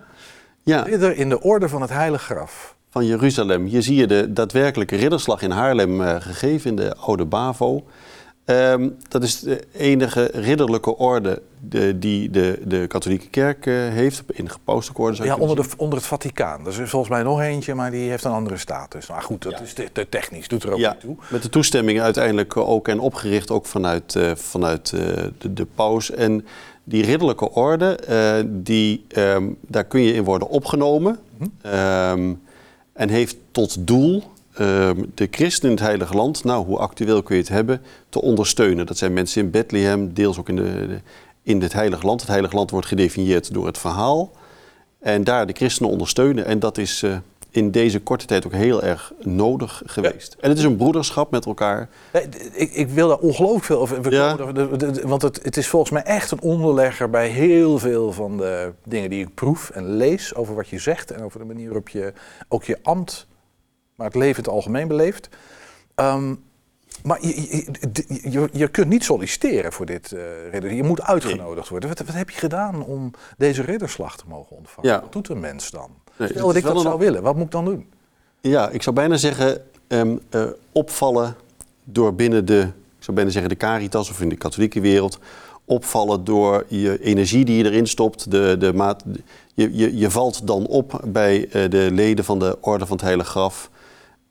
ja. 0.63 0.81
Ridder 0.81 1.17
in 1.17 1.29
de 1.29 1.41
orde 1.41 1.69
van 1.69 1.81
het 1.81 1.89
heilige 1.89 2.23
graf. 2.23 2.75
van 2.89 3.05
Jeruzalem. 3.05 3.65
Hier 3.65 3.81
zie 3.81 3.95
je 3.95 4.07
de 4.07 4.33
daadwerkelijke 4.33 4.95
ridderslag 4.95 5.41
in 5.41 5.51
Haarlem 5.51 6.01
eh, 6.01 6.15
gegeven 6.19 6.69
in 6.69 6.75
de 6.75 6.95
oude 6.95 7.25
Bavo. 7.25 7.85
Ehm, 8.45 8.89
dat 9.07 9.23
is 9.23 9.39
de 9.39 9.63
enige 9.71 10.29
ridderlijke 10.33 10.97
orde 10.97 11.41
de, 11.59 11.99
die 11.99 12.29
de, 12.29 12.61
de 12.65 12.87
katholieke 12.87 13.27
kerk 13.27 13.65
eh, 13.65 13.73
heeft, 13.73 14.23
in 14.27 14.49
gepauselijke 14.49 15.01
orde 15.01 15.15
zou 15.15 15.27
Ja, 15.27 15.35
onder, 15.35 15.55
de, 15.55 15.63
onder 15.77 15.97
het 15.97 16.07
Vaticaan. 16.07 16.65
Er 16.65 16.81
is 16.81 16.89
volgens 16.89 17.11
mij 17.11 17.23
nog 17.23 17.41
eentje, 17.41 17.75
maar 17.75 17.91
die 17.91 18.09
heeft 18.09 18.23
een 18.23 18.31
andere 18.31 18.57
status. 18.57 19.07
Maar 19.07 19.21
goed, 19.21 19.43
dat 19.43 19.61
is 19.61 19.73
te, 19.73 19.89
te 19.91 20.09
technisch, 20.09 20.47
doet 20.47 20.63
er 20.63 20.71
ook 20.71 20.77
Ja, 20.79 20.91
niet 20.91 20.99
toe. 20.99 21.15
met 21.29 21.41
de 21.41 21.49
toestemming 21.49 22.01
uiteindelijk 22.01 22.57
ook 22.57 22.87
en 22.87 22.99
opgericht 22.99 23.51
ook 23.51 23.65
vanuit, 23.65 24.15
eh, 24.15 24.31
vanuit 24.35 24.91
eh, 24.93 24.99
de, 25.37 25.53
de 25.53 25.65
paus. 25.75 26.11
En 26.11 26.45
die 26.83 27.03
ridderlijke 27.05 27.51
orde, 27.51 27.95
eh, 27.95 28.43
die, 28.47 29.05
ehm, 29.07 29.49
daar 29.61 29.85
kun 29.85 30.01
je 30.01 30.13
in 30.13 30.23
worden 30.23 30.47
opgenomen. 30.47 31.19
Mhm. 31.37 31.49
Ehm, 31.61 32.33
en 32.93 33.09
heeft 33.09 33.35
tot 33.51 33.87
doel 33.87 34.23
de 35.13 35.27
christen 35.31 35.69
in 35.69 35.75
het 35.75 35.85
heilige 35.85 36.15
land, 36.15 36.43
nou 36.43 36.65
hoe 36.65 36.77
actueel 36.77 37.23
kun 37.23 37.35
je 37.35 37.41
het 37.41 37.51
hebben, 37.51 37.81
te 38.09 38.21
ondersteunen. 38.21 38.85
Dat 38.85 38.97
zijn 38.97 39.13
mensen 39.13 39.41
in 39.41 39.51
Bethlehem, 39.51 40.13
deels 40.13 40.39
ook 40.39 40.49
in, 40.49 40.55
de, 40.55 40.99
in 41.43 41.61
het 41.61 41.73
heilige 41.73 42.05
land. 42.05 42.19
Het 42.21 42.29
heilige 42.29 42.55
land 42.55 42.71
wordt 42.71 42.87
gedefinieerd 42.87 43.53
door 43.53 43.65
het 43.65 43.77
verhaal. 43.77 44.31
En 44.99 45.23
daar 45.23 45.45
de 45.47 45.53
christenen 45.53 45.91
ondersteunen. 45.91 46.45
En 46.45 46.59
dat 46.59 46.77
is 46.77 47.03
eh, 47.03 47.17
in 47.49 47.71
deze 47.71 47.99
korte 47.99 48.25
tijd 48.25 48.45
ook 48.45 48.53
heel 48.53 48.83
erg 48.83 49.13
nodig 49.23 49.81
geweest. 49.85 50.35
En 50.39 50.49
het 50.49 50.57
is 50.57 50.63
een 50.63 50.75
broederschap 50.75 51.31
met 51.31 51.45
elkaar. 51.45 51.89
Ik, 52.53 52.71
ik 52.71 52.89
wil 52.89 53.07
daar 53.07 53.17
ongelooflijk 53.17 53.65
veel 53.65 53.79
over. 53.79 54.11
Ja. 54.11 54.37
er- 54.37 55.07
want 55.07 55.21
het, 55.21 55.39
het 55.43 55.57
is 55.57 55.67
volgens 55.67 55.91
mij 55.91 56.03
echt 56.03 56.31
een 56.31 56.41
onderlegger 56.41 57.09
bij 57.09 57.27
heel 57.27 57.79
veel 57.79 58.11
van 58.11 58.37
de 58.37 58.71
dingen 58.83 59.09
die 59.09 59.21
ik 59.25 59.33
proef 59.33 59.69
en 59.69 59.95
lees 59.95 60.35
over 60.35 60.55
wat 60.55 60.67
je 60.67 60.79
zegt 60.79 61.11
en 61.11 61.23
over 61.23 61.39
de 61.39 61.45
manier 61.45 61.65
waarop 61.65 61.89
je 61.89 62.13
ook 62.47 62.63
je 62.63 62.77
ambt, 62.83 63.27
maar 63.95 64.07
het 64.07 64.15
leven 64.15 64.37
in 64.37 64.43
het 64.43 64.53
algemeen 64.53 64.87
beleeft. 64.87 65.29
Ehm, 65.95 66.35
maar 67.03 67.17
je, 67.21 67.65
je, 68.31 68.49
je- 68.51 68.67
kunt 68.67 68.87
niet 68.89 69.03
solliciteren 69.03 69.73
voor 69.73 69.85
dit 69.85 70.11
eh 70.11 70.21
ridder. 70.51 70.73
Je 70.73 70.83
moet 70.83 71.01
uitgenodigd 71.01 71.69
worden. 71.69 71.89
Wat, 71.89 71.99
wat 72.05 72.15
heb 72.15 72.29
je 72.29 72.37
gedaan 72.39 72.83
om 72.83 73.11
deze 73.37 73.61
ridderslag 73.61 74.17
te 74.17 74.23
mogen 74.27 74.55
ontvangen? 74.55 74.89
Ja. 74.89 75.01
Wat 75.01 75.11
doet 75.11 75.29
een 75.29 75.39
mens 75.39 75.71
dan? 75.71 75.89
Nee, 76.17 76.27
Stel 76.29 76.47
dat 76.47 76.55
ik 76.55 76.63
dat 76.63 76.75
een- 76.75 76.81
zou 76.81 76.99
willen. 76.99 77.23
Wat 77.23 77.35
moet 77.35 77.45
ik 77.45 77.51
dan 77.51 77.65
doen? 77.65 77.89
Ja, 78.41 78.69
ik 78.69 78.81
zou 78.83 78.95
bijna 78.95 79.17
zeggen 79.17 79.61
ehm, 79.87 80.17
eh, 80.29 80.43
opvallen 80.71 81.35
door 81.83 82.13
binnen 82.15 82.45
de, 82.45 82.59
ik 82.97 83.03
zou 83.03 83.15
bijna 83.15 83.31
zeggen 83.31 83.49
de 83.49 83.57
caritas 83.57 84.09
of 84.09 84.21
in 84.21 84.29
de 84.29 84.35
katholieke 84.35 84.79
wereld, 84.79 85.19
opvallen 85.65 86.23
door 86.23 86.65
je 86.67 87.01
energie 87.03 87.45
die 87.45 87.57
je 87.57 87.63
erin 87.63 87.87
stopt. 87.87 88.31
De, 88.31 88.55
de 88.59 88.73
maat, 88.73 89.03
je, 89.53 89.75
je, 89.77 89.97
je 89.97 90.09
valt 90.11 90.47
dan 90.47 90.67
op 90.67 91.01
bij 91.05 91.47
eh, 91.47 91.69
de 91.69 91.89
leden 91.91 92.25
van 92.25 92.39
de 92.39 92.57
Orde 92.61 92.85
van 92.85 92.95
het 92.95 93.05
Heilige 93.05 93.29
Graf. 93.29 93.69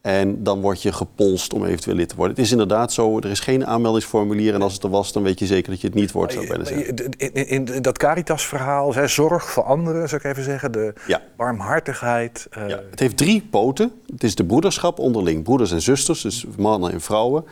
En 0.05 0.43
dan 0.43 0.61
word 0.61 0.83
je 0.83 0.93
gepolst 0.93 1.53
om 1.53 1.65
eventueel 1.65 1.97
lid 1.97 2.09
te 2.09 2.17
worden. 2.17 2.35
Het 2.37 2.45
is 2.45 2.51
inderdaad 2.51 2.93
zo, 2.93 3.19
er 3.19 3.31
is 3.31 3.41
geen 3.41 3.67
aanmeldingsformulier. 3.67 4.55
En 4.55 4.63
als 4.63 4.73
het 4.75 4.83
er 4.83 4.91
was, 4.91 5.13
dan 5.13 5.23
weet 5.23 5.39
je 5.39 5.47
zeker 5.47 5.71
dat 5.71 5.81
je 5.81 5.87
het 5.87 5.97
niet 5.97 6.13
wordt, 6.13 6.33
zou 6.33 6.45
ik 6.45 6.51
bijna 6.51 6.65
zeggen. 6.65 6.97
In, 7.17 7.33
in, 7.49 7.67
in 7.75 7.83
dat 7.83 7.99
Caritas-verhaal, 7.99 8.93
zorg 9.09 9.51
voor 9.51 9.63
anderen, 9.63 10.09
zou 10.09 10.21
ik 10.25 10.31
even 10.31 10.45
zeggen. 10.45 10.73
De 10.73 10.93
Ja. 11.07 11.23
barmhartigheid. 11.37 12.47
eh, 12.51 12.69
Ja, 12.69 12.81
het 12.91 12.99
heeft 13.01 13.17
drie 13.17 13.47
poten. 13.51 13.93
Het 14.13 14.25
is 14.25 14.35
de 14.35 14.45
broederschap 14.45 14.99
onderling. 14.99 15.43
Broeders 15.43 15.73
en 15.73 15.83
zusters, 15.83 16.21
dus 16.21 16.45
mannen 16.59 16.93
en 16.93 17.01
vrouwen. 17.01 17.45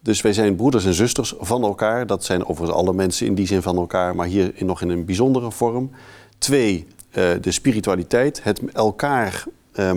Dus 0.00 0.20
wij 0.20 0.32
zijn 0.32 0.56
broeders 0.56 0.84
en 0.84 0.94
zusters 0.94 1.34
van 1.38 1.62
elkaar. 1.62 2.06
Dat 2.06 2.24
zijn 2.24 2.46
overigens 2.46 2.78
alle 2.78 2.92
mensen 2.92 3.26
in 3.26 3.34
die 3.34 3.46
zin 3.46 3.62
van 3.62 3.76
elkaar, 3.76 4.14
maar 4.16 4.26
hier 4.26 4.50
in- 4.54 4.66
nog 4.66 4.82
in 4.82 4.88
een 4.88 5.04
bijzondere 5.04 5.50
vorm. 5.50 5.90
Twee, 6.38 6.86
eh, 7.10 7.24
de 7.40 7.50
spiritualiteit. 7.50 8.40
Het 8.42 8.60
elkaar 8.72 9.44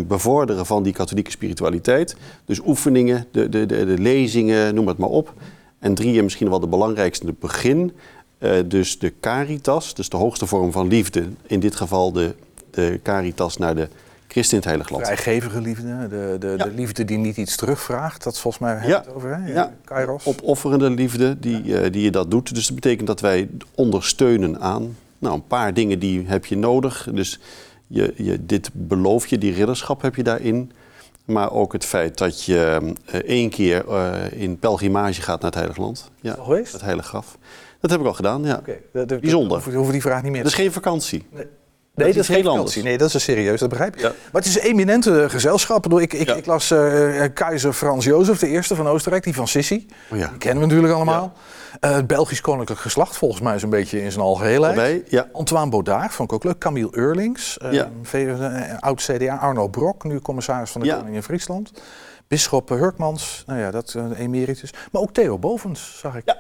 bevorderen 0.08 0.66
van 0.66 0.84
die 0.84 0.94
katholieke 0.94 1.32
spiritualiteit. 1.32 2.16
Dus 2.46 2.60
oefeningen, 2.66 3.26
de, 3.32 3.50
de, 3.50 3.66
de, 3.66 3.86
de 3.86 3.98
lezingen, 4.00 4.76
noem 4.76 4.88
het 4.88 4.98
maar 4.98 5.10
op. 5.10 5.34
En 5.80 5.94
drie, 5.94 6.18
en 6.18 6.24
misschien 6.24 6.50
wel 6.50 6.60
de 6.60 6.68
belangrijkste, 6.68 7.26
het 7.26 7.40
begin. 7.40 7.92
eh, 8.38 8.52
dus 8.66 9.00
de 9.00 9.14
caritas, 9.20 9.94
dus 9.96 10.10
de 10.10 10.18
hoogste 10.18 10.46
vorm 10.46 10.72
van 10.72 10.88
liefde. 10.88 11.24
In 11.48 11.60
dit 11.60 11.76
geval 11.76 12.12
de, 12.12 12.34
de 12.72 13.00
caritas 13.04 13.58
naar 13.58 13.76
de 13.76 13.88
christen 14.28 14.52
in 14.52 14.58
het 14.58 14.66
heilige 14.68 14.94
land. 14.94 15.06
Vrijgevige 15.06 15.62
liefde, 15.62 16.08
de, 16.10 16.36
de, 16.40 16.54
Ja. 16.58 16.64
de 16.64 16.72
liefde 16.72 17.06
die 17.06 17.18
niet 17.18 17.38
iets 17.38 17.56
terugvraagt. 17.56 18.24
Dat 18.24 18.34
is 18.34 18.40
volgens 18.40 18.64
mij 18.64 18.88
Ja. 18.88 18.98
het 18.98 19.14
over, 19.14 19.36
hè? 19.38 19.54
Ja. 19.54 19.74
Kairos. 19.86 20.26
Opofferende 20.26 20.90
liefde 20.90 21.40
die, 21.40 21.78
eh, 21.80 21.92
die 21.92 22.02
je 22.04 22.12
dat 22.12 22.32
doet. 22.32 22.56
Dus 22.56 22.66
dat 22.66 22.76
betekent 22.76 23.08
dat 23.08 23.20
wij 23.20 23.50
ondersteunen 23.76 24.60
aan 24.60 24.96
nou, 25.20 25.36
een 25.36 25.48
paar 25.48 25.74
dingen 25.74 26.00
die 26.00 26.24
heb 26.28 26.46
je 26.46 26.58
nodig. 26.58 27.08
Dus 27.14 27.40
je, 27.92 28.14
je, 28.16 28.46
dit 28.46 28.70
beloof 28.74 29.28
je, 29.28 29.38
die 29.38 29.54
ridderschap 29.54 30.02
heb 30.02 30.16
je 30.16 30.24
daarin. 30.24 30.72
Maar 31.26 31.52
ook 31.52 31.74
het 31.74 31.86
feit 31.86 32.18
dat 32.18 32.44
je 32.44 32.94
eh, 33.06 33.20
één 33.20 33.50
keer 33.50 33.88
eh, 33.90 34.42
in 34.42 34.60
pelgrimage 34.60 35.22
gaat 35.22 35.42
naar 35.42 35.50
het 35.50 35.56
Heilige 35.60 35.82
Land. 35.82 36.12
Ja, 36.22 36.36
geweest? 36.40 36.72
het 36.74 36.82
Heilige 36.82 37.08
Graf. 37.08 37.38
Dat 37.80 37.92
heb 37.92 38.00
ik 38.00 38.06
al 38.06 38.14
gedaan, 38.14 38.44
ja. 38.44 38.56
Oké, 38.56 38.78
dat- 38.94 39.10
dat- 39.10 39.20
Bijzonder. 39.22 39.64
Hoeven 39.74 39.92
die 39.92 40.02
vraag 40.02 40.24
niet 40.24 40.32
meer 40.32 40.44
Dat 40.44 40.52
is 40.52 40.58
geen 40.58 40.72
vakantie. 40.72 41.26
Nee, 41.32 41.46
dat 41.96 42.08
dat 42.08 42.16
is 42.16 42.26
geen 42.28 42.44
vakantie. 42.44 42.84
Nee, 42.84 42.98
dat 42.98 43.14
is 43.14 43.24
serieus, 43.24 43.60
dat 43.60 43.70
begrijp 43.70 43.94
ik. 43.96 44.02
Ja. 44.02 44.08
Maar 44.32 44.42
het 44.42 44.46
is 44.46 44.56
een 44.56 44.62
eminente 44.62 45.30
gezelschap. 45.30 45.94
Ik, 45.94 46.00
ik, 46.00 46.14
ik, 46.14 46.28
Ja. 46.28 46.36
ik 46.36 46.46
las 46.46 46.72
eh, 46.72 47.24
eh, 47.24 47.34
keizer 47.34 47.74
Frans 47.74 48.06
Jozef, 48.06 48.40
de 48.40 48.48
eerste 48.48 48.76
van 48.76 48.88
Oostenrijk, 48.88 49.24
die 49.24 49.36
van 49.36 49.48
Sissi. 49.48 49.88
Oh 50.12 50.18
ja. 50.18 50.28
Die 50.28 50.38
kennen 50.38 50.60
we 50.60 50.66
natuurlijk 50.68 50.94
allemaal. 50.94 51.34
Eh, 51.80 51.96
het 51.96 52.08
Belgisch 52.08 52.42
koninklijk 52.42 52.82
geslacht, 52.82 53.18
volgens 53.18 53.42
mij 53.42 53.56
is 53.56 53.64
een 53.64 53.70
beetje 53.70 54.02
in 54.04 54.12
zijn 54.12 54.24
algeheelheid. 54.24 54.76
Daarbij, 54.76 55.04
ja. 55.08 55.28
Antoine 55.34 55.70
Baudard, 55.70 56.14
vond 56.14 56.30
ik 56.30 56.36
ook 56.36 56.44
leuk. 56.44 56.58
Camille 56.58 56.90
Eurlings, 56.92 57.58
eh, 57.58 57.80
eh, 57.80 58.78
oud-CDA. 58.80 59.36
Arno 59.36 59.68
Brok, 59.68 60.04
nu 60.04 60.20
commissaris 60.20 60.70
van 60.72 60.82
de 60.82 60.88
Ja. 60.88 60.96
Koning 60.96 61.16
in 61.16 61.24
Friesland. 61.24 61.72
Bisschop 62.28 62.70
Hurkmans, 62.70 63.44
nou 63.48 63.60
ja, 63.60 63.72
dat 63.72 63.94
eh, 63.98 64.20
emeritus. 64.20 64.74
Maar 64.92 65.02
ook 65.02 65.14
Theo 65.14 65.38
Bovens, 65.40 65.98
zag 66.00 66.16
ik. 66.16 66.36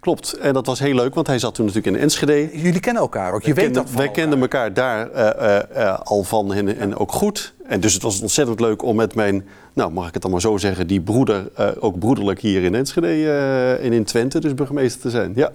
Klopt. 0.00 0.32
En 0.32 0.52
dat 0.52 0.66
was 0.66 0.78
heel 0.78 0.94
leuk, 0.94 1.14
want 1.14 1.26
hij 1.26 1.38
zat 1.38 1.54
toen 1.54 1.66
natuurlijk 1.66 1.96
in 1.96 2.02
Enschede. 2.02 2.58
Jullie 2.62 2.80
kennen 2.80 3.02
elkaar 3.02 3.32
ook, 3.32 3.42
je 3.42 3.54
weet 3.54 3.64
kenden- 3.64 3.82
dat 3.82 3.90
van 3.90 4.00
wij 4.00 4.10
kenden 4.10 4.40
elkaar 4.40 4.74
daar 4.74 5.10
eh, 5.10 5.56
eh, 5.56 5.86
eh, 5.88 5.98
al 6.00 6.22
van 6.22 6.52
en, 6.54 6.76
en 6.76 6.96
ook 6.96 7.12
goed. 7.12 7.54
En 7.66 7.80
dus 7.80 7.94
het 7.94 8.02
was 8.02 8.20
ontzettend 8.20 8.60
leuk 8.60 8.82
om 8.82 8.96
met 8.96 9.14
mijn, 9.14 9.46
nou 9.72 9.92
mag 9.92 10.06
ik 10.08 10.12
het 10.12 10.22
dan 10.22 10.30
maar 10.30 10.40
zo 10.40 10.56
zeggen, 10.56 10.86
die 10.86 11.00
broeder, 11.00 11.50
ook 11.80 11.98
broederlijk 11.98 12.40
hier 12.40 12.62
in 12.62 12.74
Enschede 12.74 13.78
en 13.82 13.92
in 13.92 14.04
Twente, 14.04 14.40
dus 14.40 14.54
burgemeester 14.54 15.00
te 15.00 15.10
zijn. 15.10 15.32
Ja. 15.34 15.50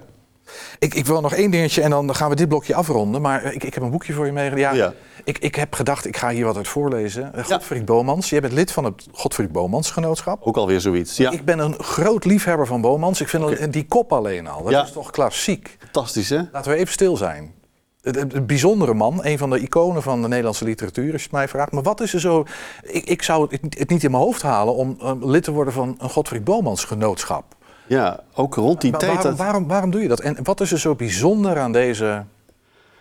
Ik, 0.78 0.94
ik 0.94 1.06
wil 1.06 1.20
nog 1.20 1.32
één 1.34 1.50
dingetje 1.50 1.82
en 1.82 1.90
dan 1.90 2.14
gaan 2.14 2.30
we 2.30 2.36
dit 2.36 2.48
blokje 2.48 2.74
afronden. 2.74 3.20
Maar 3.22 3.44
ik, 3.54 3.64
ik 3.64 3.74
heb 3.74 3.82
een 3.82 3.90
boekje 3.90 4.12
voor 4.12 4.26
je 4.26 4.32
meegenomen. 4.32 4.76
Ja, 4.76 4.84
Ja. 4.84 4.92
Ik, 5.24 5.38
ik 5.38 5.54
heb 5.54 5.74
gedacht, 5.74 6.06
ik 6.06 6.16
ga 6.16 6.30
hier 6.30 6.44
wat 6.44 6.56
uit 6.56 6.68
voorlezen. 6.68 7.34
Eh, 7.34 7.44
Ja. 7.46 7.54
Godfried 7.54 7.84
Bomans. 7.84 8.30
Jij 8.30 8.40
bent 8.40 8.52
lid 8.52 8.72
van 8.72 8.84
het 8.84 9.06
Godfried 9.12 9.52
Bomans 9.52 9.90
Genootschap. 9.90 10.42
Ook 10.42 10.56
alweer 10.56 10.80
zoiets. 10.80 11.16
Ja, 11.16 11.30
Ik 11.30 11.44
ben 11.44 11.58
een 11.58 11.74
groot 11.82 12.24
liefhebber 12.24 12.66
van 12.66 12.80
Bomans. 12.80 13.20
Ik 13.20 13.28
vind 13.28 13.44
Oké. 13.44 13.68
die 13.68 13.86
kop 13.86 14.12
alleen 14.12 14.46
al, 14.46 14.62
dat 14.62 14.72
Ja. 14.72 14.82
is 14.82 14.92
toch 14.92 15.10
klassiek. 15.10 15.76
fantastisch 15.80 16.28
hè? 16.28 16.40
Laten 16.52 16.70
we 16.70 16.76
even 16.76 16.92
stil 16.92 17.16
zijn. 17.16 17.54
Een 18.02 18.46
bijzondere 18.46 18.94
man, 18.94 19.18
een 19.24 19.38
van 19.38 19.50
de 19.50 19.58
iconen 19.60 20.02
van 20.02 20.22
de 20.22 20.28
Nederlandse 20.28 20.64
literatuur, 20.64 21.12
als 21.12 21.20
je 21.22 21.28
het 21.28 21.36
mij 21.36 21.48
vraagt. 21.48 21.72
Maar 21.72 21.82
wat 21.82 22.00
is 22.00 22.14
er 22.14 22.20
zo... 22.20 22.44
Ik, 22.82 23.04
ik 23.04 23.22
zou 23.22 23.46
het, 23.50 23.78
het 23.78 23.88
niet 23.90 24.04
in 24.04 24.10
mijn 24.10 24.22
hoofd 24.22 24.42
halen 24.42 24.74
om 24.74 24.98
um, 25.04 25.30
lid 25.30 25.42
te 25.44 25.50
worden 25.52 25.72
van 25.72 25.94
een 25.98 26.10
Godfried 26.10 26.44
Bomans 26.44 26.84
Genootschap. 26.84 27.44
Ja, 27.86 28.20
ook 28.34 28.54
rond 28.54 28.80
die 28.80 28.90
Wa- 28.90 28.98
tijd. 28.98 29.14
waarom, 29.22 29.36
waarom, 29.36 29.66
waarom 29.66 29.90
doe 29.90 30.02
je 30.02 30.08
dat? 30.08 30.20
En 30.20 30.36
wat 30.42 30.60
is 30.60 30.72
er 30.72 30.78
zo 30.78 30.94
bijzonder 30.94 31.58
aan 31.58 31.72
deze 31.72 32.24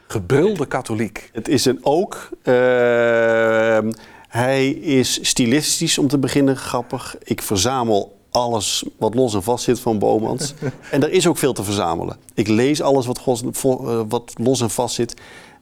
gebrilde 0.07 0.65
katholiek? 0.65 1.29
Het 1.33 1.47
is 1.47 1.65
een 1.65 1.79
ook. 1.81 2.29
ehm, 2.43 3.91
hij 4.27 4.69
is 4.69 5.27
stilistisch 5.29 5.97
om 5.97 6.07
te 6.07 6.17
beginnen 6.17 6.57
grappig. 6.57 7.15
Ik 7.23 7.41
verzamel 7.41 8.13
alles 8.31 8.85
wat 8.97 9.13
los 9.15 9.33
en 9.33 9.43
vast 9.43 9.63
zit 9.63 9.79
van 9.79 9.99
Bomans. 9.99 10.53
en 10.91 11.03
er 11.03 11.11
is 11.11 11.27
ook 11.27 11.37
veel 11.37 11.53
te 11.53 11.63
verzamelen. 11.63 12.17
Ik 12.33 12.47
lees 12.47 12.81
alles 12.81 13.05
wat, 13.05 13.21
eh, 13.63 14.01
wat 14.07 14.33
los 14.37 14.61
en 14.61 14.69
vast 14.69 14.95
zit. 14.95 15.13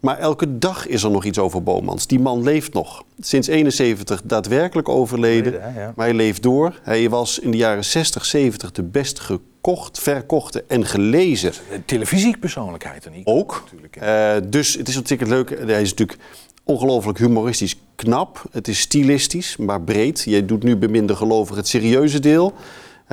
Maar 0.04 0.18
elke 0.18 0.58
dag 0.58 0.88
is 0.88 1.04
er 1.04 1.12
nog 1.12 1.26
iets 1.26 1.40
over 1.40 1.64
Bomans. 1.64 2.08
Die 2.08 2.20
man 2.20 2.44
leeft 2.44 2.74
nog. 2.74 3.04
Sinds 3.20 3.48
71 3.48 4.22
daadwerkelijk 4.24 4.90
overleden. 4.90 5.52
Ja. 5.52 5.94
Maar 5.96 6.06
hij 6.06 6.16
leeft 6.16 6.44
door. 6.44 6.80
Hij 6.82 7.10
was 7.10 7.40
in 7.40 7.52
de 7.52 7.58
jaren 7.58 7.86
60, 7.86 8.26
70 8.26 8.72
de 8.72 8.84
best 8.84 9.20
gekocht, 9.20 10.00
verkochte 10.00 10.64
en 10.68 10.86
gelezen. 10.86 11.54
Televisiepersoonlijkheid 11.86 13.06
en 13.06 13.22
Ook. 13.24 13.64
Eh, 13.92 14.36
dus 14.46 14.74
het 14.74 14.88
is 14.88 14.96
natuurlijk 14.96 15.30
leuk. 15.30 15.50
Hij 15.50 15.82
is 15.82 15.90
natuurlijk 15.90 16.20
ongelooflijk 16.64 17.18
humoristisch 17.18 17.80
knap. 17.96 18.44
Het 18.52 18.68
is 18.68 18.80
stilistisch, 18.80 19.58
maar 19.58 19.82
breed. 19.82 20.24
Je 20.26 20.46
doet 20.46 20.64
nu 20.64 20.78
bij 20.78 20.90
minder 20.90 21.16
gelovig 21.16 21.56
het 21.56 21.68
serieuze 21.68 22.20
deel. 22.20 22.54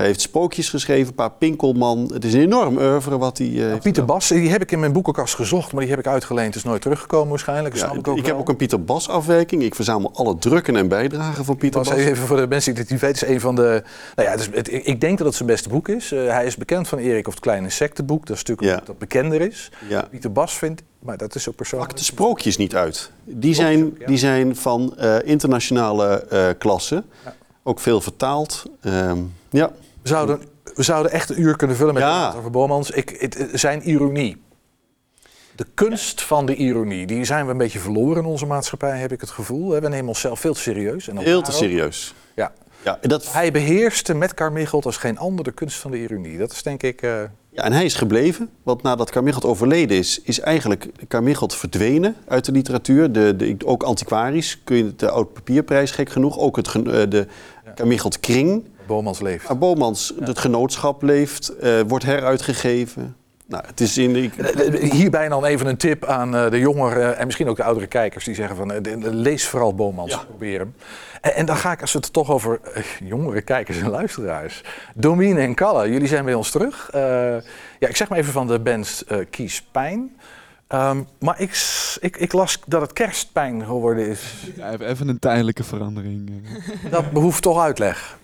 Hij 0.01 0.09
heeft 0.09 0.21
spookjes 0.21 0.69
geschreven, 0.69 1.07
een 1.09 1.15
paar 1.15 1.31
Pinkelman. 1.31 2.11
Het 2.13 2.25
is 2.25 2.33
een 2.35 2.41
enorm 2.41 2.77
oeuvre 2.79 3.19
wat 3.19 3.39
hij... 3.39 3.47
heeft 3.47 3.83
Pieter 3.83 4.05
Bas, 4.05 4.29
die 4.29 4.51
heb 4.51 4.63
ik 4.63 4.73
in 4.73 4.81
mijn 4.81 4.93
boekenkast 4.93 5.35
gezocht, 5.35 5.73
maar 5.73 5.81
die 5.81 5.91
heb 5.91 5.99
ik 5.99 6.07
uitgeleend. 6.07 6.55
is 6.55 6.63
nooit 6.65 6.83
teruggekomen 6.83 7.29
waarschijnlijk. 7.29 7.77
Ja, 7.77 7.93
ik 8.15 8.27
heb 8.27 8.37
ook 8.37 8.49
een 8.49 8.57
Pieter 8.57 8.85
Bas 8.85 9.09
afwijking. 9.09 9.63
Ik 9.63 9.75
verzamel 9.75 10.11
alle 10.15 10.39
drukken 10.39 10.77
en 10.77 10.89
bijdragen 10.89 11.45
van 11.45 11.57
Pieter 11.57 11.81
Bas, 11.81 11.89
Bas. 11.89 11.99
even 11.99 12.27
voor 12.27 12.37
de 12.37 12.47
mensen 12.47 12.73
die 12.73 12.83
het 12.83 12.91
niet 12.91 13.01
weten, 13.01 13.27
is 13.29 13.35
een 13.35 13.41
van 13.41 13.55
de. 13.55 13.83
Nou 14.17 14.29
ja, 14.29 14.35
het 14.35 14.41
is, 14.41 14.49
het- 14.53 14.87
ik 14.87 15.01
denk 15.01 15.19
dat 15.19 15.27
het 15.27 15.37
zijn 15.37 15.49
beste 15.49 15.69
boek 15.69 15.89
is. 15.89 16.13
Eh, 16.13 16.27
hij 16.29 16.47
is 16.47 16.57
bekend 16.57 16.89
van 16.89 16.99
Erik 16.99 17.27
of 17.27 17.33
het 17.35 17.43
Kleine 17.43 17.65
Insectenboek. 17.65 18.27
Dat 18.27 18.37
is 18.37 18.45
natuurlijk 18.45 18.79
Ja. 18.79 18.83
dat 18.87 18.99
bekender 18.99 19.41
is. 19.41 19.71
Ja. 19.89 20.07
Pieter 20.11 20.33
Bas 20.33 20.55
vindt, 20.59 20.83
maar 20.99 21.17
dat 21.17 21.35
is 21.35 21.49
ook 21.49 21.57
persoonlijk. 21.57 21.91
Pak 21.91 21.99
de 22.01 22.05
sprookjes 22.07 22.57
niet 22.57 22.75
uit. 22.75 23.11
Die 23.25 23.55
zijn, 23.55 23.97
die 24.07 24.19
zijn 24.19 24.57
van 24.57 24.95
eh, 24.97 25.17
internationale 25.25 26.07
eh 26.31 26.47
klasse. 26.59 27.05
Ook 27.63 27.81
veel 27.81 28.01
vertaald. 28.01 28.63
Ehm, 28.81 29.19
ja. 29.51 29.71
We 30.03 30.09
zouden, 30.09 30.41
we 30.75 30.83
zouden 30.83 31.13
echt 31.13 31.31
een 31.31 31.41
uur 31.41 31.57
kunnen 31.57 31.77
vullen 31.77 31.95
met 31.95 32.03
Ja. 32.03 32.35
over 32.37 32.51
Bormans. 32.51 32.91
Ik, 32.91 33.17
het, 33.19 33.49
zijn 33.53 33.89
ironie. 33.89 34.43
De 35.57 35.67
kunst 35.75 36.23
van 36.23 36.47
de 36.47 36.55
ironie, 36.55 37.07
die 37.07 37.25
zijn 37.25 37.45
we 37.47 37.51
een 37.53 37.59
beetje 37.59 37.79
verloren 37.79 38.23
in 38.23 38.29
onze 38.29 38.47
maatschappij, 38.47 38.99
heb 38.99 39.13
ik 39.13 39.21
het 39.21 39.31
gevoel. 39.31 39.81
We 39.81 39.89
nemen 39.89 40.09
onszelf 40.09 40.41
veel 40.41 40.55
te 40.55 40.61
serieus. 40.61 41.09
En 41.09 41.17
Heel 41.17 41.43
te 41.43 41.53
serieus. 41.53 42.15
Ja. 42.35 42.53
Ja, 42.85 42.99
dat, 43.01 43.33
Hij 43.33 43.53
beheerste 43.53 44.15
met 44.15 44.35
Carmichelt 44.35 44.85
als 44.87 44.97
geen 44.97 45.19
ander 45.19 45.45
de 45.45 45.53
kunst 45.53 45.77
van 45.77 45.91
de 45.91 45.99
ironie. 46.03 46.39
Dat 46.39 46.53
is 46.53 46.63
denk 46.63 46.83
ik... 46.83 47.03
eh, 47.03 47.23
ja, 47.53 47.63
en 47.65 47.73
hij 47.73 47.85
is 47.85 47.95
gebleven. 47.95 48.51
Want 48.63 48.83
nadat 48.83 49.11
Carmichelt 49.11 49.45
overleden 49.45 49.97
is, 49.97 50.21
is 50.23 50.41
eigenlijk 50.41 50.89
Carmichelt 51.09 51.55
verdwenen 51.55 52.17
uit 52.29 52.45
de 52.45 52.53
literatuur. 52.53 53.13
De, 53.13 53.37
de, 53.37 53.57
ook 53.65 53.83
antiquarisch 53.83 54.61
kun 54.65 54.77
je 54.77 54.97
de 54.97 55.11
oud 55.11 55.33
papierprijs 55.33 55.91
gek 55.91 56.11
genoeg. 56.11 56.39
Ook 56.39 56.57
het, 56.57 56.67
eh, 56.69 56.83
de 57.09 57.27
Carmichelt 57.75 58.21
kring. 58.21 58.65
Bomans 58.91 59.21
leeft. 59.21 59.49
Maar 59.49 59.59
Bomans, 59.59 60.13
het 60.21 60.39
genootschap 60.39 61.03
leeft, 61.03 61.49
eh, 61.57 61.81
wordt 61.87 62.05
heruitgegeven. 62.05 63.17
Nou, 63.47 63.65
het 63.67 63.81
is 63.81 63.99
in... 63.99 64.17
Ik, 64.17 64.37
Eh, 64.37 64.91
Hierbij 64.91 65.29
dan 65.29 65.45
even 65.45 65.67
een 65.67 65.77
tip 65.77 66.05
aan 66.05 66.37
eh, 66.37 66.51
de 66.51 66.59
jongeren 66.59 67.17
en 67.19 67.25
misschien 67.27 67.49
ook 67.49 67.57
de 67.57 67.65
oudere 67.65 67.87
kijkers 67.87 68.25
die 68.25 68.35
zeggen 68.35 68.57
van 68.57 68.73
eh, 68.73 68.81
lees 69.01 69.47
vooral 69.47 69.75
Bomans, 69.75 70.25
probeer 70.29 70.59
hem. 70.59 70.75
En, 71.21 71.35
en 71.35 71.47
dan 71.47 71.57
ga 71.57 71.73
ik, 71.73 71.81
als 71.81 71.93
we 71.93 71.99
het 71.99 72.13
toch 72.13 72.31
over 72.31 72.61
eh, 72.75 72.83
jongere 73.05 73.43
kijkers 73.43 73.79
en 73.81 73.89
luisteraars. 73.91 74.63
Domine 74.95 75.41
en 75.41 75.55
Kalle, 75.55 75.91
jullie 75.91 76.09
zijn 76.09 76.25
bij 76.25 76.35
ons 76.35 76.51
terug. 76.51 76.91
Eh, 76.93 77.01
ja, 77.79 77.89
ik 77.89 77.97
zeg 77.97 78.09
maar 78.09 78.19
even 78.19 78.33
van 78.33 78.47
de 78.47 78.59
band 78.61 79.05
eh, 79.09 79.19
Kies 79.31 79.63
Pijn. 79.73 80.17
Ehm, 80.67 81.03
maar 81.19 81.41
ik, 81.41 81.53
ik, 82.01 82.17
ik 82.17 82.33
las 82.33 82.59
dat 82.67 82.81
het 82.81 82.93
kerstpijn 82.93 83.65
geworden 83.65 84.07
is. 84.09 84.23
Ja, 84.57 84.79
even- 84.79 85.09
een 85.09 85.19
tijdelijke 85.19 85.65
verandering. 85.65 86.31
eh. 86.85 86.91
Dat 86.91 87.11
behoeft 87.11 87.43
toch 87.43 87.61
uitleg. 87.61 88.19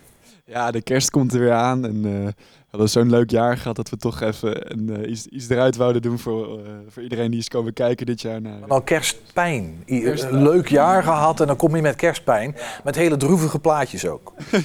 Ja, 0.48 0.70
de 0.70 0.82
kerst 0.82 1.10
komt 1.10 1.32
er 1.32 1.40
weer 1.40 1.52
aan 1.52 1.84
en 1.84 2.04
eh, 2.04 2.26
we 2.26 2.34
hadden 2.70 2.88
zo'n 2.88 3.10
leuk 3.10 3.30
jaar 3.30 3.56
gehad 3.56 3.76
dat 3.76 3.90
we 3.90 3.96
toch 3.96 4.20
even 4.20 4.72
een, 4.72 4.96
eh, 4.96 5.10
iets, 5.10 5.26
iets 5.26 5.48
eruit 5.48 5.76
wouden 5.76 6.02
doen 6.02 6.18
voor, 6.18 6.58
eh, 6.58 6.70
voor 6.88 7.02
iedereen 7.02 7.30
die 7.30 7.40
is 7.40 7.48
komen 7.48 7.72
kijken 7.72 8.06
dit 8.06 8.20
jaar 8.20 8.40
naar. 8.40 8.58
Nou, 8.66 8.84
kerstpijn. 8.84 9.82
Kerstpijn. 9.86 10.34
Een 10.34 10.42
leuk 10.42 10.68
jaar 10.68 11.02
gehad 11.02 11.40
en 11.40 11.46
dan 11.46 11.56
kom 11.56 11.76
je 11.76 11.82
met 11.82 11.96
kerstpijn. 11.96 12.56
Met 12.84 12.94
hele 12.94 13.16
droevige 13.16 13.58
plaatjes 13.58 14.06
ook. 14.06 14.32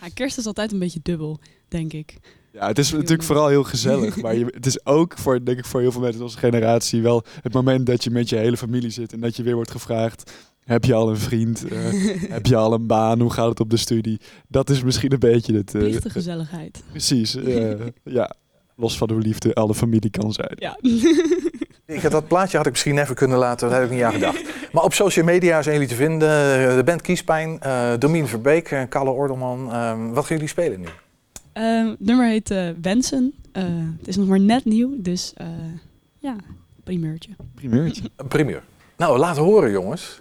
Ja, 0.00 0.08
kerst 0.14 0.38
is 0.38 0.46
altijd 0.46 0.72
een 0.72 0.78
beetje 0.78 1.00
dubbel, 1.02 1.38
denk 1.68 1.92
ik. 1.92 2.16
Ja, 2.52 2.66
het 2.66 2.78
is 2.78 2.92
natuurlijk 2.92 3.22
vooral 3.22 3.48
heel 3.48 3.64
gezellig, 3.64 4.22
maar 4.22 4.34
je, 4.34 4.44
het 4.44 4.66
is 4.66 4.86
ook 4.86 5.18
voor, 5.18 5.44
denk 5.44 5.58
ik, 5.58 5.64
voor 5.64 5.80
heel 5.80 5.92
veel 5.92 6.00
mensen 6.00 6.18
in 6.18 6.26
onze 6.26 6.38
generatie 6.38 7.02
wel 7.02 7.24
het 7.42 7.52
moment 7.52 7.86
dat 7.86 8.04
je 8.04 8.10
met 8.10 8.28
je 8.28 8.36
hele 8.36 8.56
familie 8.56 8.90
zit 8.90 9.12
en 9.12 9.20
dat 9.20 9.36
je 9.36 9.42
weer 9.42 9.54
wordt 9.54 9.70
gevraagd. 9.70 10.32
Heb 10.66 10.84
je 10.84 10.94
al 10.94 11.08
een 11.10 11.16
vriend? 11.16 11.64
Eh, 11.68 11.78
heb 12.36 12.46
je 12.46 12.56
al 12.56 12.72
een 12.72 12.86
baan? 12.86 13.20
Hoe 13.20 13.32
gaat 13.32 13.48
het 13.48 13.60
op 13.60 13.70
de 13.70 13.76
studie? 13.76 14.20
Dat 14.48 14.70
is 14.70 14.82
misschien 14.82 15.12
een 15.12 15.18
beetje 15.18 15.56
het... 15.56 15.74
eh, 15.74 15.80
Plichte 15.80 16.10
gezelligheid. 16.10 16.82
Precies, 16.90 17.36
eh, 17.36 17.74
ja. 18.18 18.34
Los 18.78 18.96
van 18.98 19.10
hoe 19.10 19.20
liefde 19.20 19.54
alle 19.54 19.74
familie 19.74 20.10
kan 20.10 20.32
zijn. 20.32 20.52
Ja. 20.54 20.78
Ik, 21.86 22.02
had 22.02 22.10
dat 22.12 22.28
plaatje 22.28 22.56
had 22.56 22.66
ik 22.66 22.72
misschien 22.72 22.98
even 22.98 23.14
kunnen 23.14 23.38
laten, 23.38 23.68
daar 23.70 23.80
heb 23.80 23.88
ik 23.88 23.94
niet 23.94 24.04
aan 24.04 24.12
gedacht. 24.12 24.42
Maar 24.72 24.82
op 24.84 24.92
social 24.92 25.24
media 25.24 25.62
zijn 25.62 25.74
jullie 25.74 25.88
te 25.90 25.94
vinden. 25.94 26.28
De 26.76 26.82
band 26.84 27.02
Kiespijn, 27.02 27.60
eh 27.60 27.92
Domien 27.98 28.26
Verbeek, 28.26 28.70
eh, 28.70 28.82
Kalle 28.88 29.10
Ordelman. 29.10 29.72
Ehm, 29.72 30.08
wat 30.08 30.24
gaan 30.24 30.36
jullie 30.36 30.50
spelen 30.50 30.80
nu? 30.80 30.86
Ehm, 31.52 31.86
het 31.86 32.00
nummer 32.00 32.26
heet 32.28 32.50
eh, 32.50 32.68
Wensen. 32.82 33.34
Eh, 33.52 33.64
het 33.98 34.08
is 34.08 34.16
nog 34.16 34.26
maar 34.26 34.40
net 34.40 34.64
nieuw, 34.64 34.90
dus 34.98 35.32
eh, 35.36 35.46
ja, 36.18 36.36
primeurtje. 36.84 37.30
Primeurtje. 37.54 38.02
Een 38.16 38.28
primeur. 38.28 38.62
Nou, 38.96 39.18
laat 39.18 39.36
horen 39.36 39.70
jongens. 39.70 40.20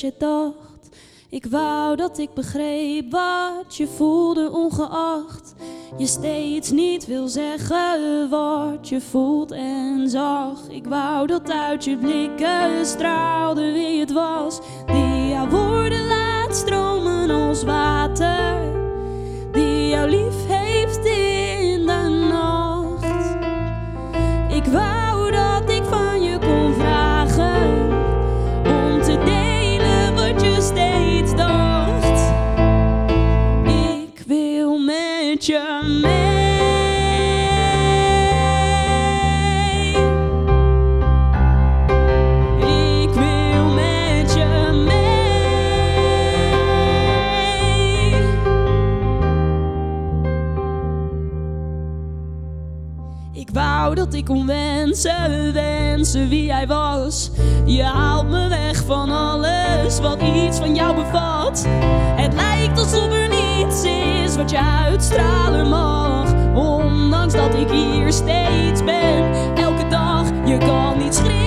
Je 0.00 0.12
dacht. 0.18 0.88
Ik 1.28 1.46
wou 1.46 1.96
dat 1.96 2.18
ik 2.18 2.34
begreep 2.34 3.10
wat 3.10 3.76
je 3.76 3.86
voelde, 3.86 4.50
ongeacht 4.50 5.54
je 5.96 6.06
steeds 6.06 6.70
niet 6.70 7.06
wil 7.06 7.28
zeggen 7.28 8.28
wat 8.30 8.88
je 8.88 9.00
voelt 9.00 9.50
en 9.50 10.08
zag. 10.08 10.68
Ik 10.68 10.86
wou 10.86 11.26
dat 11.26 11.50
uit 11.50 11.84
je 11.84 11.96
blikken 11.96 12.86
straalde 12.86 13.72
wie 13.72 14.00
het 14.00 14.12
was, 14.12 14.60
die 14.86 15.28
jouw 15.28 15.48
woorden 15.48 16.06
laat 16.06 16.56
stromen 16.56 17.30
als 17.30 17.62
water, 17.62 18.72
die 19.52 19.88
jou 19.88 20.10
lief 20.10 20.46
heeft 20.46 21.04
in 21.04 21.29
ik 54.14 54.24
kon 54.24 54.46
wensen, 54.46 55.52
wensen 55.52 56.28
wie 56.28 56.52
hij 56.52 56.66
was. 56.66 57.30
Je 57.64 57.82
haalt 57.82 58.28
me 58.28 58.48
weg 58.48 58.84
van 58.86 59.10
alles 59.10 60.00
wat 60.00 60.22
iets 60.22 60.58
van 60.58 60.74
jou 60.74 60.94
bevat. 60.94 61.66
Het 62.16 62.34
lijkt 62.34 62.78
alsof 62.78 63.12
er 63.12 63.28
niets 63.28 63.82
is 63.82 64.36
wat 64.36 64.50
je 64.50 64.60
uitstralen 64.60 65.68
mag. 65.68 66.32
Ondanks 66.54 67.34
dat 67.34 67.54
ik 67.54 67.70
hier 67.70 68.12
steeds 68.12 68.84
ben, 68.84 69.32
elke 69.56 69.86
dag. 69.88 70.26
Je 70.44 70.58
kan 70.58 70.98
niet 70.98 71.14
schreeuwen 71.14 71.39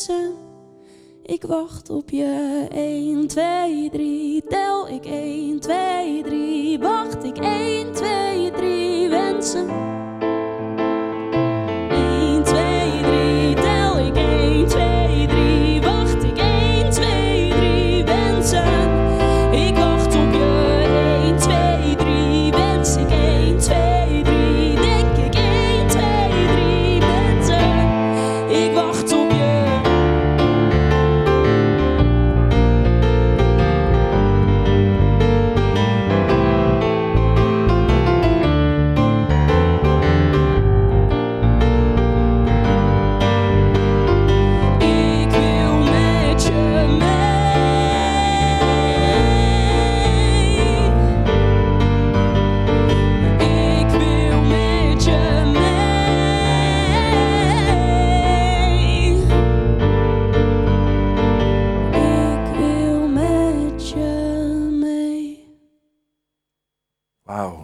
3 0.00 0.16
wensen. 0.16 0.34
Ik 1.22 1.42
wacht 1.42 1.90
op 1.90 2.10
je 2.10 2.66
1, 2.72 3.26
2, 3.26 3.90
3, 3.90 4.42
tel 4.48 4.88
ik 4.88 5.04
1, 5.04 5.60
2, 5.60 6.22
3, 6.22 6.78
wacht 6.78 7.24
ik 7.24 7.38
1, 7.38 7.92
2, 7.92 8.50
3 8.50 9.08
wensen. 9.08 9.99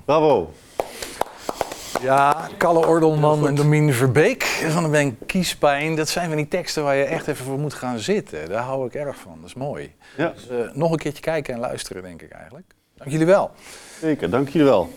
Bravo. 0.07 0.53
Ja, 2.03 2.49
Kalle 2.57 2.87
Ordelman 2.87 3.47
en 3.47 3.55
Domien 3.55 3.93
Verbeek 3.93 4.43
van 4.45 4.83
de 4.83 4.89
band 4.89 5.15
Kiespijn. 5.27 5.97
Dat 5.97 6.09
zijn 6.09 6.29
van 6.29 6.37
die 6.37 6.49
teksten 6.49 6.83
waar 6.85 6.97
je 6.97 7.05
echt 7.05 7.27
even 7.29 7.45
voor 7.45 7.59
moet 7.59 7.75
gaan 7.75 7.99
zitten. 7.99 8.49
Daar 8.49 8.63
hou 8.63 8.87
ik 8.87 8.95
erg 8.95 9.17
van. 9.17 9.33
Dat 9.41 9.49
is 9.49 9.55
mooi. 9.55 9.95
Ja. 10.17 10.33
Dus, 10.35 10.49
eh, 10.49 10.57
nog 10.73 10.91
een 10.91 10.99
keertje 10.99 11.23
kijken 11.23 11.55
en 11.55 11.61
luisteren, 11.61 12.03
denk 12.03 12.23
ik 12.23 12.31
eigenlijk. 12.31 12.67
Dank 12.97 13.11
jullie 13.11 13.27
wel. 13.27 13.51
Zeker, 14.01 14.31
dank 14.31 14.49
jullie 14.49 14.67
wel. 14.69 14.89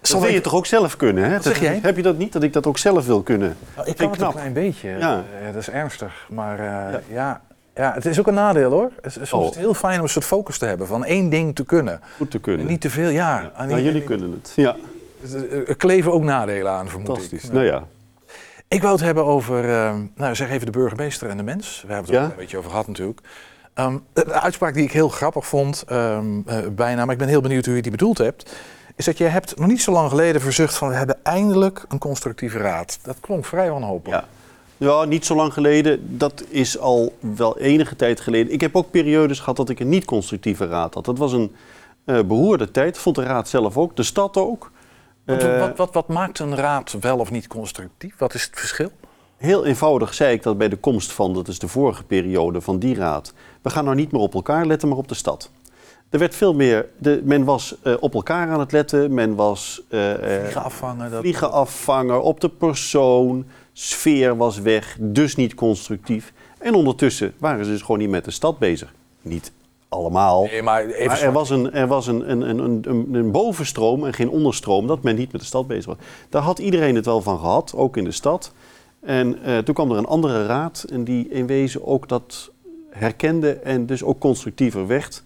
Dat 0.00 0.20
wil 0.20 0.30
je 0.30 0.40
toch 0.40 0.54
ook 0.54 0.66
zelf 0.66 0.96
kunnen, 0.96 1.24
hè? 1.30 1.38
Dat- 1.38 1.56
jij? 1.56 1.78
Heb 1.82 1.96
je 1.96 2.02
dat 2.02 2.18
niet, 2.18 2.32
dat 2.32 2.42
ik 2.42 2.52
dat 2.52 2.66
ook 2.66 2.78
zelf 2.78 3.06
wil 3.06 3.22
kunnen? 3.22 3.56
Nou, 3.76 3.88
ik 3.88 3.96
kan 3.96 4.06
ik 4.06 4.12
het 4.14 4.22
een 4.22 4.32
klein 4.32 4.52
beetje. 4.52 4.88
Ja. 4.88 5.24
Eh, 5.40 5.46
dat 5.52 5.62
is 5.62 5.70
ernstig. 5.70 6.26
Maar 6.30 6.58
eh, 6.58 6.64
ja. 6.64 7.00
Ja. 7.08 7.42
Het 7.74 8.06
is 8.06 8.18
ook 8.18 8.26
een 8.26 8.34
nadeel 8.34 8.70
hoor. 8.70 8.90
Het 9.02 9.16
is 9.20 9.28
soms 9.28 9.32
Oh. 9.32 9.40
is 9.40 9.46
het 9.46 9.58
heel 9.64 9.74
fijn 9.74 9.96
om 9.98 10.02
een 10.04 10.08
soort 10.08 10.24
focus 10.24 10.58
te 10.58 10.66
hebben. 10.66 10.86
Van 10.86 11.04
één 11.04 11.28
ding 11.28 11.54
te 11.54 11.64
kunnen. 11.64 12.00
Goed 12.16 12.30
te 12.30 12.38
kunnen. 12.40 12.60
En 12.66 12.70
niet 12.72 12.80
te 12.80 12.90
veel, 12.90 13.08
ja. 13.08 13.50
aan 13.54 13.68
Nou, 13.68 13.80
jullie 13.82 14.02
kunnen 14.02 14.30
het. 14.30 14.52
Ja, 14.56 14.76
Er 15.34 15.68
er 15.68 15.76
kleven 15.76 16.12
ook 16.12 16.22
nadelen 16.22 16.72
aan, 16.72 16.88
vermoed 16.88 17.06
fantastisch. 17.08 17.44
ik. 17.44 17.52
Nou 17.52 17.64
ja, 17.64 17.84
Ik 18.68 18.82
wou 18.82 18.94
het 18.94 19.04
hebben 19.04 19.24
over, 19.24 19.64
eh, 19.70 19.94
nou 20.14 20.34
zeg 20.34 20.50
even 20.50 20.66
de 20.66 20.72
burgemeester 20.72 21.28
en 21.28 21.36
de 21.36 21.42
mens. 21.42 21.84
We 21.86 21.92
hebben 21.92 22.10
het 22.10 22.14
er 22.14 22.20
Ja? 22.20 22.24
ook 22.24 22.30
een 22.30 22.36
beetje 22.38 22.58
over 22.58 22.70
gehad 22.70 22.86
natuurlijk. 22.86 23.20
Ehm, 23.74 23.98
de 24.12 24.32
uitspraak 24.40 24.74
die 24.74 24.84
ik 24.84 24.92
heel 24.92 25.08
grappig 25.08 25.46
vond, 25.46 25.84
ehm, 25.88 26.40
eh, 26.46 26.58
bijna, 26.72 27.04
maar 27.04 27.12
ik 27.12 27.18
ben 27.20 27.28
heel 27.28 27.40
benieuwd 27.40 27.64
hoe 27.66 27.74
je 27.76 27.82
die 27.82 27.90
bedoeld 27.90 28.18
hebt. 28.18 28.54
Is 28.96 29.04
dat 29.04 29.18
je 29.18 29.24
hebt 29.24 29.58
nog 29.58 29.68
niet 29.68 29.82
zo 29.82 29.92
lang 29.92 30.08
geleden 30.08 30.40
verzucht 30.40 30.74
van 30.76 30.88
we 30.88 30.94
hebben 30.94 31.16
eindelijk 31.22 31.84
een 31.88 31.98
constructieve 31.98 32.58
raad. 32.58 32.98
Dat 33.02 33.16
klonk 33.20 33.44
vrij 33.44 33.70
wanhopig. 33.70 34.12
ja. 34.12 34.24
Ja, 34.76 35.04
niet 35.04 35.24
zo 35.24 35.34
lang 35.34 35.52
geleden. 35.52 36.18
Dat 36.18 36.44
is 36.48 36.78
al 36.78 37.12
wel 37.20 37.58
enige 37.58 37.96
tijd 37.96 38.20
geleden. 38.20 38.52
Ik 38.52 38.60
heb 38.60 38.76
ook 38.76 38.90
periodes 38.90 39.38
gehad 39.38 39.56
dat 39.56 39.68
ik 39.68 39.80
een 39.80 39.88
niet-constructieve 39.88 40.66
raad 40.66 40.94
had. 40.94 41.04
Dat 41.04 41.18
was 41.18 41.32
een 41.32 41.54
eh, 42.04 42.20
beroerde 42.20 42.70
tijd. 42.70 42.98
Vond 42.98 43.16
de 43.16 43.22
raad 43.22 43.48
zelf 43.48 43.76
ook. 43.76 43.96
De 43.96 44.02
stad 44.02 44.36
ook. 44.36 44.70
Want 45.24 45.42
Eh, 45.42 45.60
wat, 45.60 45.76
wat, 45.76 45.94
wat 45.94 46.08
maakt 46.08 46.38
een 46.38 46.56
raad 46.56 46.96
wel 47.00 47.18
of 47.18 47.30
niet 47.30 47.46
constructief? 47.46 48.14
Wat 48.18 48.34
is 48.34 48.42
het 48.42 48.58
verschil? 48.58 48.90
Heel 49.36 49.64
eenvoudig 49.64 50.14
zei 50.14 50.34
ik 50.34 50.42
dat 50.42 50.58
bij 50.58 50.68
de 50.68 50.76
komst 50.76 51.12
van, 51.12 51.34
dat 51.34 51.48
is 51.48 51.58
de 51.58 51.68
vorige 51.68 52.04
periode 52.04 52.60
van 52.60 52.78
die 52.78 52.94
raad. 52.94 53.32
We 53.62 53.70
gaan 53.70 53.84
nou 53.84 53.96
niet 53.96 54.12
meer 54.12 54.20
op 54.20 54.34
elkaar 54.34 54.66
letten, 54.66 54.88
maar 54.88 54.98
op 54.98 55.08
de 55.08 55.14
stad. 55.14 55.50
Er 56.10 56.18
werd 56.18 56.34
veel 56.34 56.54
meer, 56.54 56.88
de, 56.98 57.20
men 57.24 57.44
was 57.44 57.76
eh, 57.82 57.94
op 58.00 58.14
elkaar 58.14 58.48
aan 58.48 58.60
het 58.60 58.72
letten, 58.72 59.14
men 59.14 59.34
was 59.34 59.82
Vliegen 59.88 60.62
afvangen. 60.62 61.10
Dat... 61.10 61.20
vliegen 61.20 61.52
afvangen 61.52 62.22
op 62.22 62.40
de 62.40 62.48
persoon, 62.48 63.46
sfeer 63.76 64.36
was 64.36 64.58
weg, 64.58 64.96
dus 65.00 65.36
niet 65.36 65.54
constructief. 65.54 66.32
En 66.58 66.74
ondertussen 66.74 67.32
waren 67.38 67.64
ze 67.64 67.70
dus 67.70 67.80
gewoon 67.80 67.98
niet 67.98 68.08
met 68.10 68.24
de 68.24 68.30
stad 68.30 68.58
bezig. 68.58 68.94
Niet 69.22 69.52
allemaal. 69.88 70.44
Nee, 70.44 70.62
maar 70.62 70.84
even 70.86 71.06
Maar 71.06 71.20
er 71.20 71.32
was, 71.32 71.50
een, 71.50 71.72
er 71.72 71.86
was 71.86 72.06
een, 72.06 72.30
een, 72.30 72.40
een, 72.48 72.88
een, 72.88 73.08
een- 73.14 73.30
bovenstroom 73.30 74.04
en 74.06 74.12
geen 74.14 74.28
onderstroom 74.30 74.86
dat 74.86 75.02
men 75.02 75.16
niet 75.16 75.32
met 75.32 75.40
de 75.40 75.46
stad 75.46 75.66
bezig 75.66 75.84
was. 75.86 75.96
Daar 76.28 76.42
had 76.42 76.58
iedereen 76.58 76.94
het 76.94 77.04
wel 77.04 77.20
van 77.22 77.38
gehad, 77.38 77.72
ook 77.76 77.96
in 77.96 78.04
de 78.04 78.12
stad. 78.12 78.52
En 79.00 79.42
eh, 79.42 79.58
toen 79.58 79.74
kwam 79.74 79.90
er 79.90 79.96
een 79.96 80.06
andere 80.06 80.46
raad 80.46 80.84
en 80.90 81.04
die 81.04 81.28
in 81.28 81.46
wezen 81.46 81.86
ook 81.86 82.08
dat 82.08 82.50
herkende 82.90 83.52
en 83.52 83.86
dus 83.86 84.02
ook 84.02 84.18
constructiever 84.18 84.86
werd. 84.86 85.22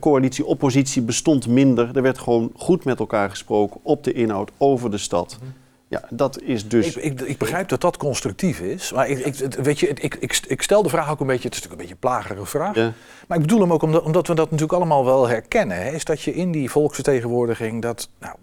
Coalitie-oppositie 0.00 1.02
bestond 1.02 1.46
minder. 1.48 1.90
Er 1.96 2.02
werd 2.02 2.18
gewoon 2.18 2.50
goed 2.56 2.84
met 2.84 2.98
elkaar 2.98 3.30
gesproken 3.30 3.80
op 3.82 4.04
de 4.04 4.12
inhoud, 4.12 4.50
over 4.58 4.90
de 4.90 4.98
stad. 4.98 5.38
Ja, 5.88 6.02
dat 6.10 6.40
is 6.40 6.68
dus... 6.68 6.96
Ik, 6.96 7.02
ik, 7.02 7.20
ik 7.20 7.38
begrijp 7.38 7.68
dat 7.68 7.80
dat 7.80 7.96
constructief 7.96 8.60
is. 8.60 8.92
Maar 8.92 9.08
ik, 9.08 9.18
ik, 9.18 9.54
weet 9.54 9.78
je, 9.80 9.88
ik, 9.88 10.14
ik, 10.14 10.40
ik 10.46 10.62
stel 10.62 10.82
de 10.82 10.88
vraag 10.88 11.10
ook 11.10 11.20
een 11.20 11.26
beetje, 11.26 11.48
het 11.48 11.56
is 11.56 11.62
natuurlijk 11.62 11.90
een 11.90 11.96
beetje 11.96 12.08
een 12.08 12.16
plagerige 12.24 12.46
vraag. 12.50 12.74
Ja. 12.74 12.92
Maar 13.26 13.36
ik 13.38 13.42
bedoel 13.42 13.60
hem 13.60 13.72
ook 13.72 13.82
omdat, 13.82 14.02
omdat 14.02 14.26
we 14.26 14.34
dat 14.34 14.44
natuurlijk 14.44 14.72
allemaal 14.78 15.04
wel 15.04 15.28
herkennen. 15.28 15.76
Hè, 15.82 15.90
is 15.90 16.04
dat 16.04 16.22
je 16.22 16.34
in 16.34 16.52
die 16.52 16.70
volksvertegenwoordiging 16.70 17.82
dat, 17.82 18.08
nou, 18.18 18.34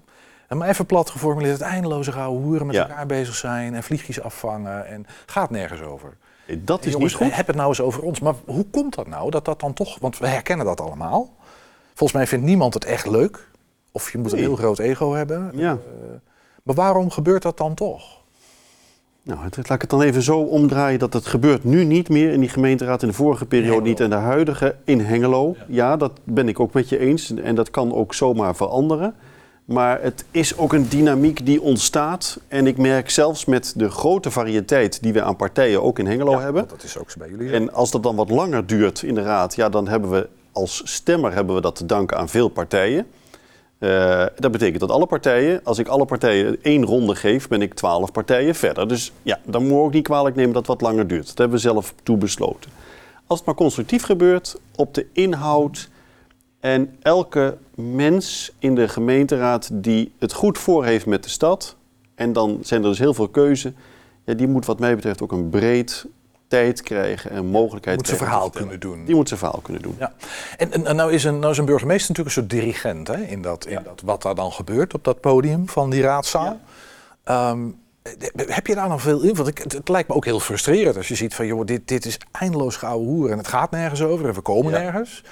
maar 0.50 0.70
even 0.70 0.86
plat 0.86 1.10
geformuleerd, 1.10 1.54
het 1.54 1.62
eindeloze 1.68 2.12
gouden 2.12 2.42
hoeren 2.44 2.66
met 2.66 2.76
Ja. 2.76 2.88
elkaar 2.88 3.06
bezig 3.06 3.36
zijn 3.36 3.74
en 3.76 3.84
vliegjes 3.84 4.22
afvangen 4.22 4.88
en 4.88 5.06
gaat 5.26 5.50
nergens 5.50 5.82
over. 5.82 6.18
Dat 6.48 6.80
En 6.82 6.86
is 6.88 6.92
jongens, 6.94 7.14
niet 7.14 7.22
goed. 7.24 7.36
heb 7.36 7.48
het 7.48 7.56
nou 7.56 7.68
eens 7.70 7.82
over 7.82 8.02
ons. 8.04 8.20
Maar 8.20 8.34
hoe 8.46 8.66
komt 8.72 8.96
dat 8.96 9.08
nou? 9.08 9.32
Dat 9.32 9.46
dat 9.46 9.60
dan 9.60 9.74
toch, 9.74 10.00
want 10.00 10.18
we 10.18 10.28
herkennen 10.28 10.66
dat 10.66 10.82
allemaal. 10.82 11.34
Volgens 11.88 12.12
mij 12.20 12.28
vindt 12.28 12.46
niemand 12.46 12.74
het 12.74 12.86
echt 12.86 13.08
leuk. 13.08 13.48
Of 13.92 14.12
je 14.12 14.18
moet 14.18 14.32
een 14.32 14.38
heel 14.38 14.56
groot 14.56 14.80
ego 14.80 15.14
hebben. 15.14 15.52
Ja. 15.54 15.72
Eh, 15.72 15.78
maar 16.66 16.76
waarom 16.76 17.10
gebeurt 17.12 17.42
dat 17.42 17.58
dan 17.58 17.74
toch? 17.74 18.04
Nou, 19.24 19.40
het- 19.44 19.56
laat 19.58 19.70
ik 19.72 19.82
het 19.82 19.90
dan 19.90 20.02
even 20.02 20.22
zo 20.22 20.40
omdraaien 20.40 21.00
dat 21.00 21.14
het 21.14 21.26
gebeurt 21.26 21.64
nu 21.64 21.84
niet 21.84 22.10
meer 22.10 22.32
in 22.32 22.40
die 22.40 22.50
gemeenteraad, 22.50 23.02
in 23.02 23.08
de 23.08 23.14
vorige 23.14 23.46
periode 23.46 23.88
niet 23.88 24.00
en 24.00 24.10
de 24.10 24.16
huidige 24.16 24.76
in 24.84 25.00
Hengelo. 25.00 25.56
Ja. 25.68 25.98
dat 25.98 26.12
ben 26.24 26.48
ik 26.48 26.60
ook 26.60 26.74
met 26.74 26.90
je 26.90 26.98
eens 27.00 27.34
en 27.36 27.56
dat 27.56 27.70
kan 27.70 27.94
ook 27.94 28.14
zomaar 28.14 28.56
veranderen. 28.56 29.16
Maar 29.66 30.02
het 30.02 30.26
is 30.32 30.58
ook 30.58 30.74
een 30.74 30.90
dynamiek 30.90 31.46
die 31.46 31.62
ontstaat. 31.62 32.40
En 32.48 32.68
ik 32.68 32.78
merk 32.78 33.10
zelfs 33.10 33.46
met 33.46 33.74
de 33.76 33.90
grote 33.90 34.32
variëteit 34.32 35.02
die 35.04 35.14
we 35.14 35.22
aan 35.24 35.36
partijen 35.36 35.84
ook 35.84 36.00
in 36.00 36.08
Hengelo 36.08 36.40
hebben. 36.40 36.68
Dat 36.68 36.84
is 36.84 36.98
ook 36.98 37.10
zo 37.12 37.20
bij 37.20 37.30
jullie. 37.30 37.52
En 37.52 37.74
als 37.74 37.92
dat 37.92 38.04
dan 38.04 38.16
wat 38.16 38.30
langer 38.30 38.66
duurt 38.66 39.02
in 39.02 39.16
de 39.16 39.22
raad, 39.22 39.56
ja, 39.56 39.70
dan 39.70 39.88
hebben 39.88 40.10
we 40.12 40.28
als 40.52 40.82
stemmer 40.86 41.34
hebben 41.34 41.56
we 41.56 41.62
dat 41.62 41.76
te 41.76 41.86
danken 41.86 42.18
aan 42.18 42.30
veel 42.30 42.48
partijen. 42.50 43.08
Eh, 43.78 44.26
dat 44.36 44.52
betekent 44.52 44.80
dat 44.80 44.92
alle 44.92 45.06
partijen, 45.06 45.60
als 45.64 45.80
ik 45.80 45.88
alle 45.88 46.06
partijen 46.06 46.58
één 46.62 46.86
ronde 46.86 47.16
geef, 47.16 47.48
ben 47.48 47.62
ik 47.62 47.74
twaalf 47.74 48.12
partijen 48.12 48.56
verder. 48.56 48.88
Dus 48.88 49.12
ja, 49.22 49.40
dan 49.44 49.62
moet 49.62 49.72
je 49.72 49.78
ook 49.78 49.94
niet 49.94 50.04
kwalijk 50.04 50.36
nemen 50.36 50.54
dat 50.54 50.68
wat 50.68 50.82
langer 50.82 51.08
duurt. 51.08 51.28
Dat 51.28 51.38
hebben 51.38 51.56
we 51.56 51.64
zelf 51.64 51.94
toe 52.04 52.18
besloten. 52.18 52.72
Als 53.28 53.40
het 53.40 53.48
maar 53.48 53.58
constructief 53.58 54.04
gebeurt, 54.04 54.60
op 54.76 54.94
de 54.94 55.08
inhoud 55.14 55.90
en 56.60 56.96
elke 57.02 57.58
mens 57.76 58.52
in 58.60 58.76
de 58.76 58.88
gemeenteraad 58.88 59.70
die 59.74 60.12
het 60.20 60.34
goed 60.34 60.58
voor 60.58 60.86
heeft 60.86 61.06
met 61.06 61.24
de 61.24 61.30
stad, 61.30 61.76
en 62.16 62.34
dan 62.34 62.60
zijn 62.62 62.84
er 62.84 62.90
dus 62.90 63.00
heel 63.00 63.14
veel 63.14 63.28
keuze, 63.28 63.74
ja, 64.26 64.34
die 64.34 64.48
moet 64.48 64.66
wat 64.66 64.80
mij 64.80 64.96
betreft 64.96 65.22
ook 65.22 65.32
een 65.32 65.50
breed 65.50 66.06
tijd 66.48 66.82
krijgen 66.82 67.32
en 67.32 67.46
mogelijkheid 67.46 67.98
Moet 67.98 68.08
zijn 68.08 68.18
krijgen 68.18 68.38
verhaal 68.38 68.52
kunnen 68.54 68.80
doen. 68.80 69.06
Die 69.06 69.16
moet 69.16 69.28
zijn 69.28 69.40
verhaal 69.40 69.60
kunnen 69.62 69.82
doen. 69.82 69.96
Ja. 70.00 70.14
En, 70.58 70.72
en, 70.72 70.86
en 70.86 70.96
nou, 70.96 71.14
is 71.14 71.24
een, 71.24 71.40
nou 71.40 71.52
is 71.52 71.58
een 71.58 71.66
burgemeester 71.66 72.10
natuurlijk 72.10 72.36
een 72.36 72.42
soort 72.44 72.62
dirigent 72.62 73.08
hè, 73.08 73.22
in, 73.22 73.42
dat, 73.42 73.66
in 73.66 73.80
dat, 73.84 74.02
wat 74.06 74.22
daar 74.22 74.36
dan 74.36 74.52
gebeurt 74.52 74.94
op 74.94 75.04
dat 75.04 75.22
podium 75.22 75.70
van 75.70 75.90
die 75.90 76.02
raadzaal. 76.02 76.60
Ehm, 77.24 77.68
Heb 78.36 78.68
je 78.68 78.76
daar 78.76 78.88
dan 78.88 79.00
veel 79.00 79.22
in? 79.22 79.36
Want 79.36 79.48
ik, 79.48 79.58
het, 79.58 79.90
lijkt 79.90 80.10
me 80.10 80.16
ook 80.16 80.26
heel 80.26 80.40
frustrerend 80.40 80.98
als 80.98 81.08
je 81.08 81.16
ziet 81.16 81.36
van, 81.36 81.46
joh, 81.46 81.66
dit, 81.66 81.88
dit 81.88 82.06
is 82.06 82.18
eindeloos 82.32 82.76
gouden 82.76 83.08
hoer 83.08 83.32
en 83.32 83.38
het 83.38 83.48
gaat 83.48 83.72
nergens 83.72 84.02
over 84.02 84.28
en 84.28 84.34
we 84.34 84.42
komen 84.42 84.72
Ja. 84.72 84.80
nergens. 84.80 85.24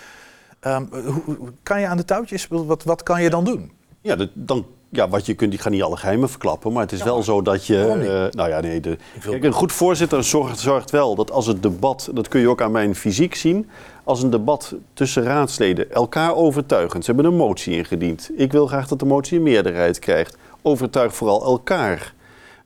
Ehm, 0.59 0.85
hoe, 1.25 1.35
kan 1.63 1.79
je 1.79 1.87
aan 1.87 1.97
de 1.97 2.05
touwtjes? 2.05 2.47
Wat, 2.47 2.83
wat 2.83 3.03
kan 3.03 3.23
je 3.23 3.29
dan 3.29 3.43
doen? 3.43 3.71
Ja, 4.01 4.27
dan, 4.33 4.65
ja, 4.95 5.09
wat 5.09 5.25
je 5.25 5.33
kunt, 5.33 5.53
ik 5.53 5.61
ga 5.61 5.69
niet 5.69 5.83
alle 5.83 5.97
geheimen 5.97 6.29
verklappen, 6.29 6.71
maar 6.73 6.81
het 6.81 6.91
is 6.91 7.03
wel 7.03 7.23
zo 7.23 7.41
dat 7.41 7.65
je. 7.65 7.77
Eh, 7.77 8.37
nou 8.37 8.49
ja, 8.49 8.59
nee. 8.59 8.79
De, 8.79 8.97
kijk, 9.29 9.43
een 9.43 9.51
goed 9.51 9.71
voorzitter 9.71 10.23
zorgt, 10.23 10.59
zorgt 10.59 10.91
wel 10.91 11.15
dat 11.15 11.31
als 11.31 11.45
het 11.47 11.63
debat, 11.63 12.09
dat 12.13 12.27
kun 12.27 12.39
je 12.39 12.49
ook 12.49 12.61
aan 12.61 12.71
mijn 12.71 12.95
fysiek 12.95 13.35
zien, 13.35 13.69
als 14.03 14.23
een 14.23 14.29
debat 14.29 14.75
tussen 14.93 15.23
raadsleden 15.23 15.91
elkaar 15.91 16.35
overtuigend, 16.35 17.05
ze 17.05 17.11
hebben 17.11 17.31
een 17.31 17.37
motie 17.37 17.75
ingediend. 17.75 18.31
Ik 18.35 18.51
wil 18.51 18.67
graag 18.67 18.87
dat 18.87 18.99
de 18.99 19.05
motie 19.05 19.37
een 19.37 19.43
meerderheid 19.43 19.99
krijgt. 19.99 20.37
Overtuig 20.61 21.15
vooral 21.15 21.43
elkaar. 21.43 22.13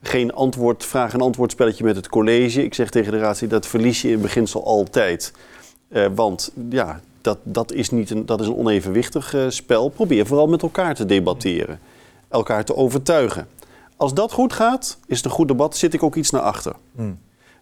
Geen 0.01 0.33
antwoord, 0.33 0.85
vraag- 0.85 1.13
en 1.13 1.21
antwoordspelletje 1.21 1.83
met 1.83 1.95
het 1.95 2.09
college. 2.09 2.63
Ik 2.63 2.73
zeg 2.73 2.89
tegen 2.89 3.11
de 3.11 3.19
raadsleden, 3.19 3.59
dat 3.59 3.67
verlies 3.67 4.01
je 4.01 4.09
in 4.09 4.21
beginsel 4.21 4.65
altijd. 4.65 5.33
Eh, 5.89 6.05
want 6.15 6.51
ja, 6.69 6.99
dat, 7.21 7.37
dat, 7.43 7.71
is 7.71 7.89
niet 7.89 8.09
een, 8.09 8.25
dat 8.25 8.41
is 8.41 8.47
een 8.47 8.55
onevenwichtig 8.55 9.33
eh, 9.33 9.45
spel. 9.47 9.89
Probeer 9.89 10.25
vooral 10.25 10.47
met 10.47 10.61
elkaar 10.61 10.95
te 10.95 11.05
debatteren. 11.05 11.79
Elkaar 12.29 12.65
te 12.65 12.75
overtuigen. 12.75 13.47
Als 13.97 14.13
dat 14.13 14.31
goed 14.31 14.53
gaat, 14.53 14.97
is 15.07 15.17
het 15.17 15.25
een 15.25 15.31
goed 15.31 15.47
debat, 15.47 15.77
zit 15.77 15.93
ik 15.93 16.03
ook 16.03 16.15
iets 16.15 16.29
naar 16.29 16.41
achter. 16.41 16.73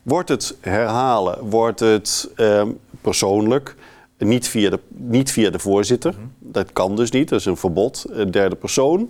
Wordt 0.04 0.30
het 0.30 0.56
herhalen, 0.62 1.49
wordt 1.49 1.80
het 1.80 2.30
ehm, 2.36 2.69
persoonlijk, 3.01 3.75
niet 4.17 4.47
via, 4.47 4.69
de, 4.69 4.80
niet 4.88 5.32
via 5.32 5.49
de 5.49 5.60
voorzitter, 5.60 6.15
dat 6.39 6.73
kan 6.73 6.95
dus 6.95 7.12
niet, 7.12 7.30
dat 7.30 7.39
is 7.39 7.45
een 7.45 7.58
verbod, 7.58 8.06
een 8.10 8.32
derde 8.32 8.56
persoon, 8.56 9.10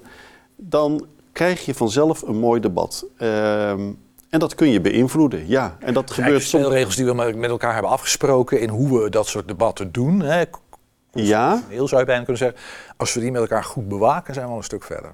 dan 0.56 1.06
krijg 1.32 1.66
je 1.66 1.74
vanzelf 1.74 2.22
een 2.22 2.38
mooi 2.38 2.62
debat. 2.62 3.06
Ehm, 3.18 3.92
en 4.30 4.40
dat 4.40 4.56
kun 4.56 4.70
je 4.70 4.82
beïnvloeden, 4.82 5.48
ja. 5.48 5.78
En 5.80 5.94
dat 5.94 6.12
Gebeurt 6.12 6.44
soms. 6.44 6.64
spelregels 6.64 6.96
die 6.96 7.06
we 7.06 7.14
met 7.14 7.36
met 7.36 7.50
elkaar 7.50 7.74
hebben 7.74 7.92
afgesproken 7.92 8.60
in 8.60 8.70
hoe 8.70 9.04
we 9.04 9.10
dat 9.10 9.28
soort 9.28 9.48
debatten 9.48 9.92
doen. 9.92 10.22
Hè? 10.22 10.44
Ja. 11.12 11.62
Heel 11.68 11.88
zou 11.88 12.00
je 12.00 12.08
bijna 12.08 12.24
kunnen 12.24 12.42
zeggen. 12.42 12.60
Als 12.98 13.14
we 13.14 13.20
die 13.20 13.32
met 13.32 13.42
elkaar 13.42 13.64
goed 13.64 13.88
bewaken, 13.88 14.34
zijn 14.34 14.46
we 14.46 14.52
al 14.52 14.58
een 14.58 14.64
stuk 14.64 14.84
verder. 14.84 15.14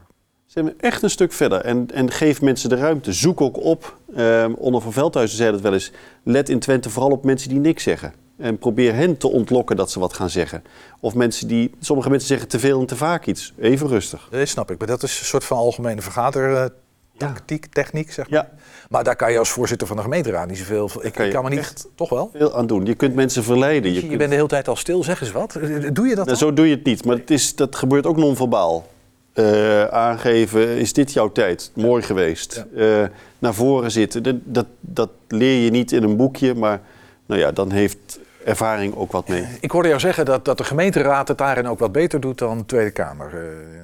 Zijn 0.52 0.66
we 0.66 0.74
echt 0.80 1.02
een 1.04 1.10
stuk 1.10 1.34
verder. 1.34 1.62
En, 1.62 1.88
en 1.94 2.12
geef 2.12 2.42
mensen 2.42 2.70
de 2.70 2.76
ruimte. 2.76 3.14
Zoek 3.14 3.42
ook 3.42 3.64
op. 3.64 3.98
Ehm 4.16 4.54
Onder 4.54 4.82
van 4.82 4.94
Veldhuizen 4.94 5.38
zei 5.38 5.52
dat 5.52 5.62
wel 5.62 5.74
eens. 5.74 5.92
Let 6.24 6.50
in 6.50 6.60
Twente 6.60 6.90
vooral 6.90 7.12
op 7.12 7.24
mensen 7.24 7.50
die 7.50 7.60
niks 7.60 7.84
zeggen. 7.84 8.14
En 8.38 8.58
probeer 8.58 8.96
hen 8.96 9.18
te 9.18 9.28
ontlokken 9.28 9.76
dat 9.76 9.92
ze 9.92 10.00
wat 10.00 10.14
gaan 10.14 10.30
zeggen. 10.30 10.64
Of 11.00 11.14
mensen 11.14 11.48
die... 11.48 11.74
Sommige 11.80 12.10
mensen 12.10 12.28
zeggen 12.28 12.48
te 12.48 12.60
veel 12.60 12.80
en 12.80 12.86
te 12.86 12.96
vaak 12.96 13.26
iets. 13.26 13.54
Even 13.60 13.88
rustig. 13.88 14.28
Dat 14.32 14.48
snap 14.48 14.72
ik. 14.72 14.78
Maar 14.78 14.88
dat 14.88 15.04
is 15.04 15.20
een 15.20 15.26
soort 15.26 15.44
van 15.44 15.58
algemene 15.58 16.02
vergadertactiek, 16.02 17.66
techniek, 17.66 18.12
zeg 18.12 18.30
maar. 18.30 18.50
Maar 18.90 19.04
daar 19.04 19.16
kan 19.16 19.32
je 19.32 19.40
als 19.40 19.50
voorzitter 19.50 19.88
van 19.88 19.96
de 19.96 20.02
gemeenteraad 20.02 20.48
niet 20.48 20.58
zoveel... 20.58 20.90
Ik, 21.02 21.14
kan 21.14 21.30
kan 21.30 21.44
me 21.44 21.50
niet... 21.50 21.60
echt 21.60 21.88
Toch 21.96 22.10
wel? 22.10 22.30
Veel 22.34 22.56
aan 22.56 22.68
doen. 22.68 22.86
Je 22.86 22.96
kunt 22.96 23.16
mensen 23.16 23.44
verleiden. 23.44 23.94
Je, 23.94 24.00
kunt- 24.00 24.18
bent 24.18 24.30
de 24.30 24.36
hele 24.36 24.48
tijd 24.48 24.68
al 24.68 24.76
stil, 24.76 25.04
zeg 25.04 25.22
eens 25.22 25.32
wat. 25.32 25.54
Doe 25.54 25.70
je 25.72 25.92
dat 25.92 26.00
Nou, 26.08 26.26
dan? 26.26 26.38
Zo 26.38 26.54
doe 26.54 26.68
je 26.68 26.76
het 26.76 26.86
niet. 26.86 27.06
Maar 27.06 27.18
het 27.18 27.32
is, 27.32 27.56
dat 27.56 27.76
gebeurt 27.76 28.06
ook 28.06 28.18
non-verbaal. 28.18 28.86
Eh, 29.34 29.84
aangeven, 29.84 30.68
is 30.68 30.94
dit 30.94 31.14
jouw 31.14 31.32
tijd? 31.32 31.72
Mooi 31.76 32.02
geweest. 32.02 32.66
Eh, 32.76 33.04
naar 33.40 33.54
voren 33.54 33.92
zitten. 33.92 34.24
Dat, 34.24 34.36
dat, 34.42 34.66
dat 34.80 35.10
leer 35.28 35.64
je 35.64 35.72
niet 35.72 35.92
in 35.92 36.04
een 36.04 36.16
boekje. 36.16 36.56
Maar 36.56 36.82
nou 37.26 37.42
ja, 37.42 37.52
dan 37.52 37.72
heeft 37.72 38.20
ervaring 38.46 38.96
ook 38.96 39.12
wat 39.12 39.28
mee. 39.28 39.46
Ik 39.60 39.72
hoorde 39.72 39.88
jou 39.88 40.00
zeggen 40.00 40.26
dat, 40.26 40.46
dat 40.46 40.58
de 40.58 40.64
gemeenteraad 40.64 41.28
het 41.28 41.38
daarin 41.38 41.68
ook 41.68 41.80
wat 41.80 41.92
beter 41.92 42.20
doet 42.20 42.38
dan 42.38 42.58
de 42.58 42.66
Tweede 42.66 42.92
Kamer. 42.92 43.28
Eh, 43.28 43.42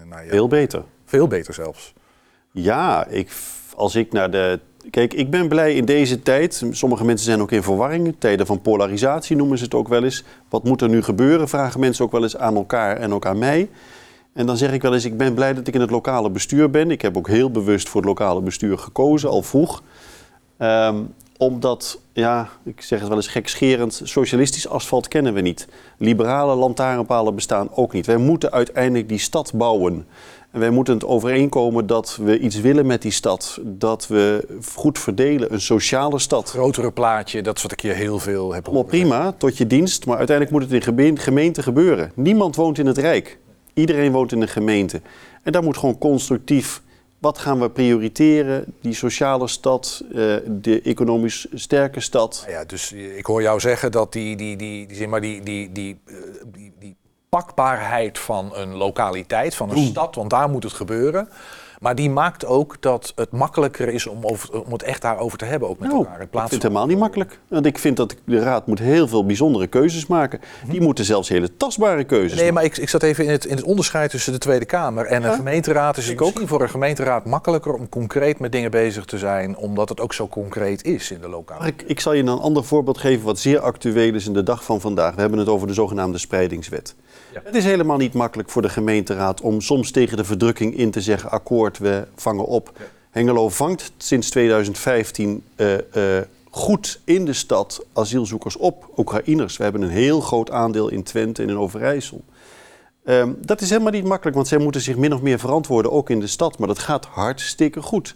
nou 0.09 0.23
ja, 0.23 0.29
Veel 0.29 0.47
beter. 0.47 0.83
Veel 1.05 1.27
beter 1.27 1.53
zelfs. 1.53 1.93
Ja, 2.51 3.07
ik, 3.07 3.31
als 3.75 3.95
ik 3.95 4.11
naar 4.11 4.31
de. 4.31 4.59
Kijk, 4.89 5.13
ik 5.13 5.29
ben 5.29 5.47
blij 5.47 5.73
in 5.73 5.85
deze 5.85 6.21
tijd. 6.21 6.63
Sommige 6.71 7.05
mensen 7.05 7.25
zijn 7.25 7.41
ook 7.41 7.51
in 7.51 7.63
verwarring. 7.63 8.15
Tijden 8.19 8.45
van 8.45 8.61
polarisatie 8.61 9.35
noemen 9.35 9.57
ze 9.57 9.63
het 9.63 9.73
ook 9.73 9.87
wel 9.87 10.03
eens. 10.03 10.23
Wat 10.49 10.63
moet 10.63 10.81
er 10.81 10.89
nu 10.89 11.03
gebeuren? 11.03 11.49
Vragen 11.49 11.79
mensen 11.79 12.05
ook 12.05 12.11
wel 12.11 12.23
eens 12.23 12.37
aan 12.37 12.55
elkaar 12.55 12.97
en 12.97 13.13
ook 13.13 13.25
aan 13.25 13.37
mij. 13.37 13.69
En 14.37 14.45
dan 14.45 14.57
zeg 14.57 14.71
ik 14.71 14.81
wel 14.81 14.93
eens: 14.93 15.05
ik 15.05 15.17
ben 15.17 15.33
blij 15.33 15.53
dat 15.53 15.67
ik 15.67 15.73
in 15.73 15.81
het 15.81 15.89
lokale 15.89 16.29
bestuur 16.29 16.69
ben. 16.69 16.91
Ik 16.91 17.01
heb 17.01 17.17
ook 17.17 17.27
heel 17.27 17.51
bewust 17.51 17.89
voor 17.89 18.01
het 18.01 18.09
lokale 18.09 18.41
bestuur 18.41 18.77
gekozen, 18.77 19.29
al 19.29 19.41
vroeg. 19.41 19.83
Ehm, 20.57 20.95
omdat, 21.37 21.99
ja, 22.13 22.49
ik 22.63 22.81
zeg 22.81 22.99
het 22.99 23.07
wel 23.07 23.17
eens 23.17 23.27
gekscherend, 23.27 24.01
socialistisch 24.03 24.67
asfalt 24.67 25.07
kennen 25.07 25.33
we 25.33 25.41
niet. 25.41 25.67
Liberale 25.97 26.55
lantaarnpalen 26.55 27.35
bestaan 27.35 27.69
ook 27.71 27.93
niet. 27.93 28.05
Wij 28.05 28.17
moeten 28.17 28.51
uiteindelijk 28.51 29.09
die 29.09 29.19
stad 29.19 29.53
bouwen. 29.53 30.07
En 30.51 30.59
wij 30.59 30.69
moeten 30.69 30.93
het 30.93 31.05
overeenkomen 31.05 31.87
dat 31.87 32.19
we 32.21 32.39
iets 32.39 32.59
willen 32.59 32.85
met 32.85 33.01
die 33.01 33.11
stad. 33.11 33.59
Dat 33.63 34.07
we 34.07 34.47
goed 34.75 34.99
verdelen, 34.99 35.53
een 35.53 35.61
sociale 35.61 36.19
stad. 36.19 36.49
Grotere 36.49 36.91
plaatje, 36.91 37.41
dat 37.41 37.55
is 37.57 37.61
wat 37.61 37.71
ik 37.71 37.79
hier 37.79 37.95
heel 37.95 38.19
veel 38.19 38.53
heb 38.53 38.65
Allemaal 38.65 38.83
prima, 38.83 39.31
tot 39.31 39.57
je 39.57 39.67
dienst. 39.67 40.05
Maar 40.05 40.17
uiteindelijk 40.17 40.57
moet 40.57 40.71
het 40.71 40.73
in 40.73 40.93
geme- 40.93 41.19
gemeente 41.19 41.63
gebeuren. 41.63 42.11
Niemand 42.15 42.55
woont 42.55 42.77
in 42.77 42.85
het 42.85 42.97
Rijk. 42.97 43.37
Iedereen 43.77 44.11
woont 44.11 44.31
in 44.31 44.41
een 44.41 44.47
gemeente. 44.47 45.01
En 45.43 45.51
daar 45.51 45.63
moet 45.63 45.77
gewoon 45.77 45.97
constructief... 45.97 46.81
Wat 47.19 47.37
gaan 47.37 47.59
we 47.59 47.69
prioriteren? 47.69 48.73
Die 48.81 48.93
sociale 48.93 49.47
stad, 49.47 50.03
eh, 50.09 50.15
de 50.47 50.81
economisch 50.83 51.47
sterke 51.53 51.99
stad. 51.99 52.39
Nou 52.45 52.57
ja, 52.57 52.65
dus 52.65 52.91
ik 52.91 53.25
hoor 53.25 53.41
jou 53.41 53.59
zeggen 53.59 53.91
dat 53.91 54.13
die, 54.13 54.35
die, 54.35 54.55
die, 54.55 54.87
die, 54.87 54.95
zeg 54.95 55.07
maar 55.07 55.21
die, 55.21 55.41
die, 55.43 55.71
die, 55.71 55.99
eh, 56.05 56.15
die, 56.53 56.73
die 56.79 56.95
pakbaarheid 57.29 58.19
van 58.19 58.51
een 58.55 58.75
lokaliteit, 58.75 59.55
van 59.55 59.69
een 59.69 59.85
stad, 59.85 60.15
want 60.15 60.29
daar 60.29 60.49
moet 60.49 60.63
het 60.63 60.73
gebeuren. 60.73 61.29
Maar 61.79 61.95
die 61.95 62.09
maakt 62.09 62.45
ook 62.45 62.75
dat 62.79 63.11
het 63.15 63.31
makkelijker 63.31 63.87
is 63.87 64.07
om, 64.07 64.25
over, 64.25 64.63
om 64.63 64.71
het 64.71 64.83
echt 64.83 65.01
daarover 65.01 65.37
te 65.37 65.45
hebben, 65.45 65.69
ook 65.69 65.79
met 65.79 65.89
Nou, 65.89 65.99
elkaar. 66.01 66.17
In 66.17 66.23
ik 66.23 66.29
plaats 66.29 66.49
vind 66.49 66.61
het 66.61 66.71
helemaal 66.71 66.89
niet 66.89 66.99
makkelijk. 66.99 67.39
Want 67.47 67.65
ik 67.65 67.77
vind 67.77 67.97
dat 67.97 68.15
de 68.23 68.39
raad 68.39 68.67
moet 68.67 68.79
heel 68.79 69.07
veel 69.07 69.25
bijzondere 69.25 69.67
keuzes 69.67 70.07
maken. 70.07 70.39
Die 70.69 70.81
moeten 70.81 71.05
zelfs 71.05 71.29
hele 71.29 71.57
tastbare 71.57 72.03
keuzes 72.03 72.35
Mhm. 72.37 72.41
Nee, 72.41 72.51
maar 72.51 72.63
ik, 72.63 72.77
ik 72.77 72.89
zat 72.89 73.03
even 73.03 73.23
in 73.23 73.29
het, 73.29 73.45
in 73.45 73.55
het 73.55 73.65
onderscheid 73.65 74.09
tussen 74.09 74.33
de 74.33 74.39
Tweede 74.39 74.65
Kamer 74.65 75.05
en 75.05 75.23
een 75.23 75.33
gemeenteraad. 75.33 75.97
Is 75.97 76.07
het 76.07 76.19
misschien 76.19 76.47
voor 76.47 76.61
een 76.61 76.69
gemeenteraad 76.69 77.25
makkelijker 77.25 77.73
om 77.73 77.89
concreet 77.89 78.39
met 78.39 78.51
dingen 78.51 78.71
bezig 78.71 79.05
te 79.05 79.17
zijn, 79.17 79.57
omdat 79.57 79.89
het 79.89 79.99
ook 79.99 80.13
zo 80.13 80.27
concreet 80.27 80.83
is 80.83 81.11
in 81.11 81.21
de 81.21 81.29
lokale. 81.29 81.59
Maar 81.59 81.67
ik, 81.67 81.83
ik 81.85 81.99
zal 81.99 82.13
je 82.13 82.21
een 82.21 82.29
ander 82.29 82.63
voorbeeld 82.63 82.97
geven 82.97 83.25
wat 83.25 83.39
zeer 83.39 83.59
actueel 83.59 84.13
is 84.13 84.27
in 84.27 84.33
de 84.33 84.43
dag 84.43 84.63
van 84.63 84.81
vandaag. 84.81 85.15
We 85.15 85.21
hebben 85.21 85.39
het 85.39 85.47
over 85.47 85.67
de 85.67 85.73
zogenaamde 85.73 86.17
spreidingswet. 86.17 86.95
Het 87.43 87.55
is 87.55 87.63
helemaal 87.63 87.97
niet 87.97 88.13
makkelijk 88.13 88.49
voor 88.49 88.61
de 88.61 88.69
gemeenteraad 88.69 89.41
om 89.41 89.61
soms 89.61 89.91
tegen 89.91 90.17
de 90.17 90.23
verdrukking 90.23 90.77
in 90.77 90.91
te 90.91 91.01
zeggen: 91.01 91.29
akkoord, 91.29 91.66
we 91.77 92.07
vangen 92.15 92.45
op. 92.45 92.71
Hengelo 93.09 93.49
vangt 93.49 93.91
sinds 93.97 94.29
2015 94.29 95.43
eh, 95.55 96.17
eh, 96.17 96.23
goed 96.49 96.99
in 97.03 97.25
de 97.25 97.33
stad 97.33 97.85
asielzoekers 97.93 98.57
op, 98.57 98.89
Oekraïners. 98.97 99.57
We 99.57 99.63
hebben 99.63 99.81
een 99.81 99.89
heel 99.89 100.21
groot 100.21 100.51
aandeel 100.51 100.89
in 100.89 101.03
Twente 101.03 101.41
en 101.41 101.49
in 101.49 101.57
Overijssel. 101.57 102.23
Ehm, 103.03 103.31
dat 103.37 103.61
is 103.61 103.69
helemaal 103.69 103.91
niet 103.91 104.05
makkelijk, 104.05 104.35
want 104.35 104.47
zij 104.47 104.57
moeten 104.57 104.81
zich 104.81 104.95
min 104.95 105.13
of 105.13 105.21
meer 105.21 105.39
verantwoorden, 105.39 105.91
ook 105.91 106.09
in 106.09 106.19
de 106.19 106.27
stad. 106.27 106.59
Maar 106.59 106.67
dat 106.67 106.79
gaat 106.79 107.05
hartstikke 107.05 107.81
goed. 107.81 108.15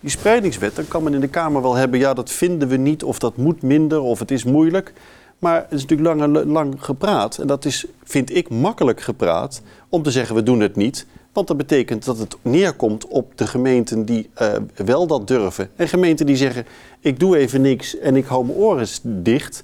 Die 0.00 0.10
spreidingswet, 0.10 0.76
dan 0.76 0.88
kan 0.88 1.02
men 1.02 1.14
in 1.14 1.20
de 1.20 1.28
Kamer 1.28 1.62
wel 1.62 1.74
hebben, 1.74 1.98
ja, 1.98 2.14
dat 2.14 2.30
vinden 2.30 2.68
we 2.68 2.76
niet, 2.76 3.02
of 3.02 3.18
dat 3.18 3.36
moet 3.36 3.62
minder, 3.62 4.00
of 4.00 4.18
het 4.18 4.30
is 4.30 4.44
moeilijk. 4.44 4.92
Maar 5.38 5.56
het 5.56 5.72
is 5.72 5.86
natuurlijk 5.86 6.20
lang, 6.20 6.44
lang 6.44 6.74
gepraat. 6.78 7.38
En 7.38 7.46
dat 7.46 7.64
is, 7.64 7.86
vind 8.04 8.36
ik, 8.36 8.50
makkelijk 8.50 9.00
gepraat 9.00 9.62
om 9.88 10.02
te 10.02 10.10
zeggen, 10.10 10.34
we 10.34 10.42
doen 10.42 10.60
het 10.60 10.76
niet. 10.76 11.06
Want 11.32 11.46
dat 11.46 11.56
betekent 11.56 12.04
dat 12.04 12.18
het 12.18 12.36
neerkomt 12.42 13.06
op 13.06 13.32
de 13.38 13.46
gemeenten 13.46 14.04
die 14.04 14.30
eh, 14.34 14.52
wel 14.76 15.06
dat 15.06 15.26
durven. 15.28 15.70
En 15.76 15.88
gemeenten 15.88 16.26
die 16.26 16.36
zeggen, 16.36 16.66
ik 17.00 17.20
doe 17.20 17.36
even 17.36 17.60
niks 17.60 17.98
en 17.98 18.16
ik 18.16 18.24
hou 18.26 18.44
mijn 18.46 18.58
oren 18.58 18.86
dicht. 19.02 19.62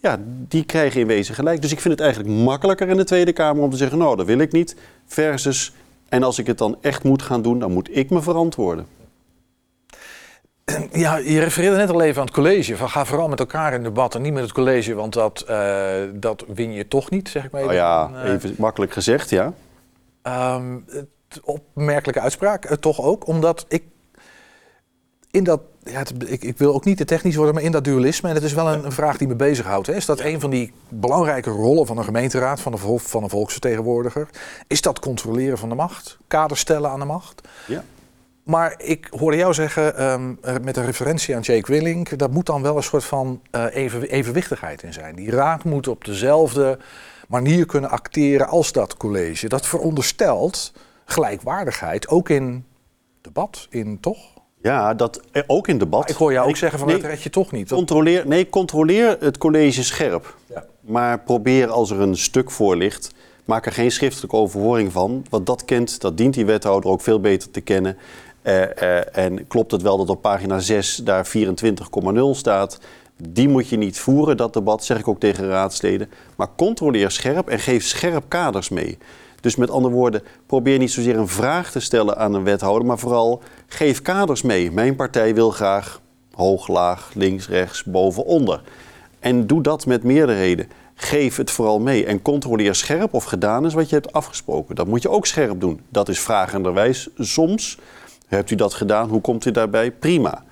Ja, 0.00 0.18
die 0.26 0.64
krijgen 0.64 1.00
in 1.00 1.06
wezen 1.06 1.34
gelijk. 1.34 1.62
Dus 1.62 1.72
ik 1.72 1.80
vind 1.80 1.94
het 1.94 2.02
eigenlijk 2.02 2.34
makkelijker 2.34 2.88
in 2.88 2.96
de 2.96 3.04
Tweede 3.04 3.32
Kamer 3.32 3.62
om 3.62 3.70
te 3.70 3.76
zeggen, 3.76 3.98
nou, 3.98 4.16
dat 4.16 4.26
wil 4.26 4.38
ik 4.38 4.52
niet. 4.52 4.76
Versus, 5.06 5.72
en 6.08 6.22
als 6.22 6.38
ik 6.38 6.46
het 6.46 6.58
dan 6.58 6.76
echt 6.80 7.02
moet 7.02 7.22
gaan 7.22 7.42
doen, 7.42 7.58
dan 7.58 7.72
moet 7.72 7.96
ik 7.96 8.10
me 8.10 8.22
verantwoorden. 8.22 8.86
Ja, 10.92 11.16
je 11.16 11.40
refereerde 11.40 11.76
net 11.76 11.90
al 11.90 12.00
even 12.02 12.20
aan 12.20 12.26
het 12.26 12.34
college. 12.34 12.76
Van 12.76 12.88
ga 12.90 13.04
vooral 13.04 13.28
met 13.28 13.38
elkaar 13.38 13.72
in 13.74 13.82
debat 13.82 14.14
en 14.14 14.22
niet 14.22 14.32
met 14.32 14.42
het 14.42 14.52
college, 14.52 14.94
want 14.94 15.12
dat, 15.12 15.40
eh, 15.40 15.92
dat 16.12 16.44
win 16.54 16.72
je 16.72 16.88
toch 16.88 17.10
niet, 17.10 17.28
zeg 17.28 17.44
ik 17.44 17.50
maar 17.50 17.60
even. 17.62 17.74
Nou 17.74 18.12
ja, 18.12 18.22
Eh, 18.24 18.32
even 18.32 18.54
makkelijk 18.58 18.92
gezegd, 18.92 19.30
ja. 19.30 19.52
Ehm, 20.30 20.78
het 20.86 21.40
opmerkelijke 21.44 22.20
uitspraak, 22.20 22.64
eh, 22.64 22.76
toch 22.76 23.00
ook, 23.00 23.26
omdat 23.26 23.64
ik 23.68 23.82
in 25.30 25.44
dat, 25.44 25.60
ja, 25.82 25.98
het- 25.98 26.30
ik, 26.30 26.44
ik 26.44 26.58
wil 26.58 26.74
ook 26.74 26.84
niet 26.84 26.96
te 26.96 27.04
technisch 27.04 27.36
worden, 27.36 27.54
maar 27.54 27.62
in 27.62 27.72
dat 27.72 27.84
dualisme, 27.84 28.28
en 28.28 28.34
het 28.34 28.44
is 28.44 28.52
wel 28.52 28.68
een, 28.72 28.84
een 28.84 28.92
vraag 28.92 29.16
die 29.16 29.28
me 29.28 29.34
bezighoudt, 29.34 29.86
hè, 29.86 29.94
is 29.94 30.06
dat 30.06 30.20
een 30.20 30.40
van 30.40 30.50
die 30.50 30.72
belangrijke 30.88 31.50
rollen 31.50 31.86
van 31.86 31.98
een 31.98 32.04
gemeenteraad, 32.04 32.60
van 32.60 32.72
een, 32.72 32.98
van 32.98 33.22
een 33.22 33.28
volksvertegenwoordiger, 33.30 34.28
is 34.66 34.80
dat 34.80 34.98
controleren 34.98 35.58
van 35.58 35.68
de 35.68 35.74
macht, 35.74 36.18
kader 36.26 36.56
stellen 36.56 36.90
aan 36.90 36.98
de 36.98 37.04
macht. 37.06 37.48
Ja. 37.66 37.84
Maar 38.42 38.74
ik 38.78 39.08
hoorde 39.18 39.36
jou 39.36 39.54
zeggen, 39.54 39.96
ehm, 39.96 40.34
eh, 40.42 40.54
met 40.62 40.76
een 40.76 40.84
referentie 40.84 41.34
aan 41.36 41.40
Jake 41.42 41.72
Willink, 41.72 42.18
daar 42.18 42.30
moet 42.30 42.46
dan 42.46 42.62
wel 42.62 42.76
een 42.76 42.82
soort 42.82 43.04
van 43.04 43.40
eh, 43.50 43.64
even, 43.70 44.02
evenwichtigheid 44.02 44.82
in 44.82 44.92
zijn. 44.92 45.14
Die 45.14 45.30
raad 45.30 45.64
moet 45.64 45.88
op 45.88 46.04
dezelfde 46.04 46.78
manier 47.30 47.66
kunnen 47.66 47.90
acteren 47.90 48.48
als 48.48 48.72
dat 48.72 48.96
college. 48.96 49.48
Dat 49.48 49.66
veronderstelt 49.66 50.72
gelijkwaardigheid, 51.04 52.08
ook 52.08 52.28
in 52.28 52.64
debat, 53.20 53.66
in 53.70 54.00
toch? 54.00 54.18
Ja, 54.62 54.94
dat 54.94 55.20
eh, 55.32 55.42
ook 55.46 55.68
in 55.68 55.78
debat. 55.78 56.10
Ik 56.10 56.16
hoor 56.16 56.32
jou 56.32 56.44
ook 56.44 56.50
Ik- 56.50 56.56
zeggen 56.56 56.78
van 56.78 56.88
nee, 56.88 56.96
dat 57.00 57.10
red 57.10 57.22
je 57.22 57.30
toch 57.30 57.52
niet. 57.52 57.68
Dat- 57.68 57.78
Controleer, 57.78 58.26
nee, 58.26 58.48
controleer 58.48 59.16
het 59.20 59.38
college 59.38 59.84
scherp. 59.84 60.36
Ja. 60.46 60.64
Maar 60.80 61.20
probeer 61.20 61.68
als 61.68 61.90
er 61.90 62.00
een 62.00 62.16
stuk 62.16 62.50
voor 62.50 62.76
ligt, 62.76 63.10
maak 63.44 63.66
er 63.66 63.72
geen 63.72 63.90
schriftelijke 63.90 64.36
overhoring 64.36 64.92
van. 64.92 65.24
Want 65.30 65.46
dat 65.46 65.64
kent, 65.64 66.00
dat 66.00 66.16
dient 66.16 66.34
die 66.34 66.46
wethouder 66.46 66.90
ook 66.90 67.00
veel 67.00 67.20
beter 67.20 67.50
te 67.50 67.60
kennen. 67.60 67.96
Eh, 68.42 68.98
eh, 68.98 69.06
en 69.16 69.46
klopt 69.46 69.72
het 69.72 69.82
wel 69.82 69.96
dat 69.98 70.08
op 70.08 70.22
pagina 70.22 70.58
6 70.58 70.96
daar 70.96 71.26
24,0 71.26 72.34
staat? 72.34 72.78
Die 73.28 73.48
moet 73.48 73.68
je 73.68 73.76
niet 73.76 73.98
voeren, 73.98 74.36
dat 74.36 74.52
debat, 74.52 74.84
zeg 74.84 74.98
ik 74.98 75.08
ook 75.08 75.20
tegen 75.20 75.48
raadsleden. 75.48 76.10
Maar 76.36 76.48
controleer 76.56 77.10
scherp 77.10 77.48
en 77.48 77.58
geef 77.58 77.84
scherp 77.84 78.24
kaders 78.28 78.68
mee. 78.68 78.98
Dus 79.40 79.56
met 79.56 79.70
andere 79.70 79.94
woorden, 79.94 80.22
probeer 80.46 80.78
niet 80.78 80.90
zozeer 80.90 81.16
een 81.16 81.28
vraag 81.28 81.70
te 81.70 81.80
stellen 81.80 82.16
aan 82.16 82.34
een 82.34 82.44
wethouder, 82.44 82.86
maar 82.86 82.98
vooral 82.98 83.42
geef 83.66 84.02
kaders 84.02 84.42
mee. 84.42 84.72
Mijn 84.72 84.96
partij 84.96 85.34
wil 85.34 85.50
graag 85.50 86.00
hoog, 86.32 86.68
laag, 86.68 87.10
links, 87.14 87.48
rechts, 87.48 87.84
boven, 87.84 88.24
onder. 88.24 88.62
En 89.20 89.46
doe 89.46 89.62
dat 89.62 89.86
met 89.86 90.02
meerderheden. 90.02 90.68
Geef 90.94 91.36
het 91.36 91.50
vooral 91.50 91.80
mee 91.80 92.06
en 92.06 92.22
controleer 92.22 92.74
scherp 92.74 93.14
of 93.14 93.24
gedaan 93.24 93.66
is 93.66 93.74
wat 93.74 93.88
je 93.88 93.94
hebt 93.94 94.12
afgesproken. 94.12 94.74
Dat 94.74 94.86
moet 94.86 95.02
je 95.02 95.10
ook 95.10 95.26
scherp 95.26 95.60
doen. 95.60 95.80
Dat 95.88 96.08
is 96.08 96.20
vragenderwijs 96.20 97.08
soms. 97.18 97.78
Hebt 98.26 98.50
u 98.50 98.54
dat 98.54 98.74
gedaan? 98.74 99.08
Hoe 99.08 99.20
komt 99.20 99.44
u 99.44 99.50
daarbij? 99.50 99.90
Prima. 99.90 100.44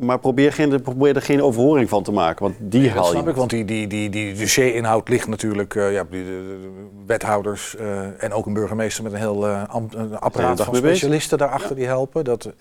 Maar 0.00 0.18
probeer, 0.18 0.52
geen, 0.52 0.82
probeer 0.82 1.16
er 1.16 1.22
geen 1.22 1.42
overhoring 1.42 1.88
van 1.88 2.02
te 2.02 2.12
maken, 2.12 2.42
want 2.44 2.54
die 2.60 2.90
haal 2.90 3.04
je. 3.04 3.10
snap 3.10 3.28
ik, 3.28 3.34
want 3.34 3.50
die, 3.50 3.64
die, 3.64 3.86
die, 3.86 4.10
die 4.10 4.34
dossierinhoud 4.34 5.08
ligt 5.08 5.28
natuurlijk 5.28 5.74
eh, 5.74 5.92
ja, 5.92 6.04
die, 6.10 6.24
de, 6.24 6.30
de- 6.30 6.58
de 6.60 7.02
wethouders 7.06 7.76
eh, 7.76 8.22
en 8.22 8.32
ook 8.32 8.46
een 8.46 8.52
burgemeester 8.52 9.02
met 9.02 9.12
een 9.12 9.18
heel 9.18 9.46
ambt- 9.48 9.94
een 9.94 10.18
apparaat 10.18 10.60
van 10.62 10.72
bezig. 10.72 10.88
specialisten 10.88 11.38
daarachter 11.38 11.76
die 11.76 11.86
helpen. 11.86 12.24
Dat, 12.24 12.44
eh, 12.44 12.52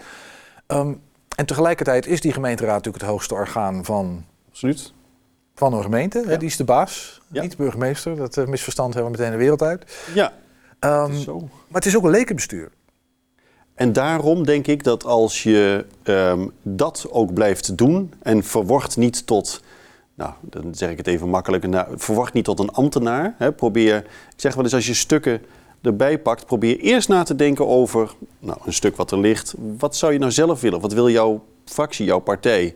ehm, 0.77 0.93
en 1.36 1.45
tegelijkertijd 1.45 2.07
is 2.07 2.21
die 2.21 2.34
gemeenteraad 2.34 2.73
natuurlijk 2.75 3.03
het 3.03 3.11
hoogste 3.11 3.34
orgaan 3.34 3.86
van, 3.86 4.25
Absoluut. 4.49 4.93
van 5.55 5.73
een 5.73 5.84
gemeente. 5.84 6.23
Hè, 6.27 6.38
die 6.38 6.47
is 6.47 6.57
de 6.57 6.63
baas, 6.63 7.21
Ja. 7.31 7.41
niet 7.41 7.51
de 7.51 7.57
burgemeester. 7.57 8.15
Dat 8.15 8.47
misverstand 8.47 8.93
hebben 8.93 9.11
we 9.11 9.17
meteen 9.17 9.31
de 9.34 9.39
wereld 9.39 9.61
uit. 9.61 9.97
Ja, 10.13 10.31
Ehm, 10.79 11.13
zo. 11.13 11.39
maar 11.39 11.47
het 11.81 11.86
is 11.86 11.97
ook 11.97 12.03
een 12.03 12.09
lekenbestuur. 12.09 12.69
En 13.76 13.93
daarom 13.93 14.45
denk 14.45 14.67
ik 14.67 14.84
dat 14.84 15.05
als 15.05 15.43
je 15.43 15.86
ehm, 16.03 16.47
dat 16.61 17.05
ook 17.09 17.34
blijft 17.34 17.78
doen 17.78 18.13
en 18.21 18.43
verwacht 18.43 18.97
niet 18.97 19.26
tot, 19.26 19.61
nou 20.15 20.34
dan 20.41 20.76
zeg 20.76 20.89
ik 20.89 20.97
het 20.97 21.07
even 21.07 21.30
makkelijk, 21.30 21.67
nou, 21.67 21.88
verwacht 21.95 22.34
niet 22.34 22.45
tot 22.45 22.59
een 22.59 22.71
ambtenaar. 22.71 23.36
Hè, 23.38 23.51
probeer, 23.51 23.97
ik 23.97 24.05
zeg 24.36 24.55
wel 24.55 24.63
eens 24.63 24.74
als 24.74 24.88
je 24.88 24.93
stukken 24.93 25.41
erbij 25.82 26.19
pakt, 26.19 26.45
probeer 26.45 26.80
eerst 26.80 27.09
na 27.09 27.24
te 27.24 27.36
denken 27.36 27.67
over 27.67 28.13
nou, 28.39 28.57
een 28.65 28.74
stuk 28.74 28.95
wat 28.95 29.11
er 29.11 29.19
ligt. 29.19 29.53
Wat 29.78 29.95
zou 29.95 30.13
je 30.13 30.19
nou 30.19 30.32
zelf 30.32 30.61
willen? 30.61 30.80
Wat 30.80 30.93
wil 30.93 31.09
jouw 31.09 31.43
fractie, 31.65 32.05
jouw 32.05 32.19
partij? 32.19 32.76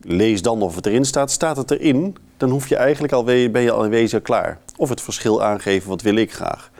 Lees 0.00 0.42
dan 0.42 0.62
of 0.62 0.74
het 0.74 0.86
erin 0.86 1.04
staat. 1.04 1.30
Staat 1.30 1.56
het 1.56 1.70
erin, 1.70 2.16
dan 2.36 2.50
hoef 2.50 2.68
je 2.68 2.76
eigenlijk 2.76 3.12
al, 3.12 3.24
ben 3.24 3.60
je 3.60 3.70
al 3.70 3.84
in 3.84 3.90
wezen 3.90 4.22
klaar. 4.22 4.58
Of 4.76 4.88
het 4.88 5.00
verschil 5.00 5.42
aangeven, 5.42 5.88
wat 5.88 6.02
wil 6.02 6.16
ik 6.16 6.32
graag. 6.32 6.70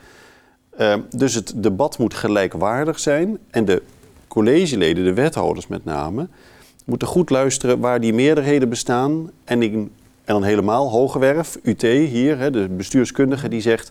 Uh, 0.78 0.94
dus 1.16 1.34
het 1.34 1.52
debat 1.56 1.98
moet 1.98 2.14
gelijkwaardig 2.14 2.98
zijn. 2.98 3.38
En 3.50 3.64
de 3.64 3.82
collegeleden, 4.28 5.04
de 5.04 5.14
wethouders 5.14 5.66
met 5.66 5.84
name, 5.84 6.28
moeten 6.84 7.08
goed 7.08 7.30
luisteren 7.30 7.80
waar 7.80 8.00
die 8.00 8.12
meerderheden 8.12 8.68
bestaan. 8.68 9.30
En, 9.44 9.62
en 9.62 9.90
dan 10.24 10.42
helemaal 10.42 10.90
Hogewerf, 10.90 11.58
UT 11.62 11.82
hier, 11.82 12.38
hè, 12.38 12.50
de 12.50 12.68
bestuurskundige, 12.68 13.48
die 13.48 13.60
zegt... 13.60 13.90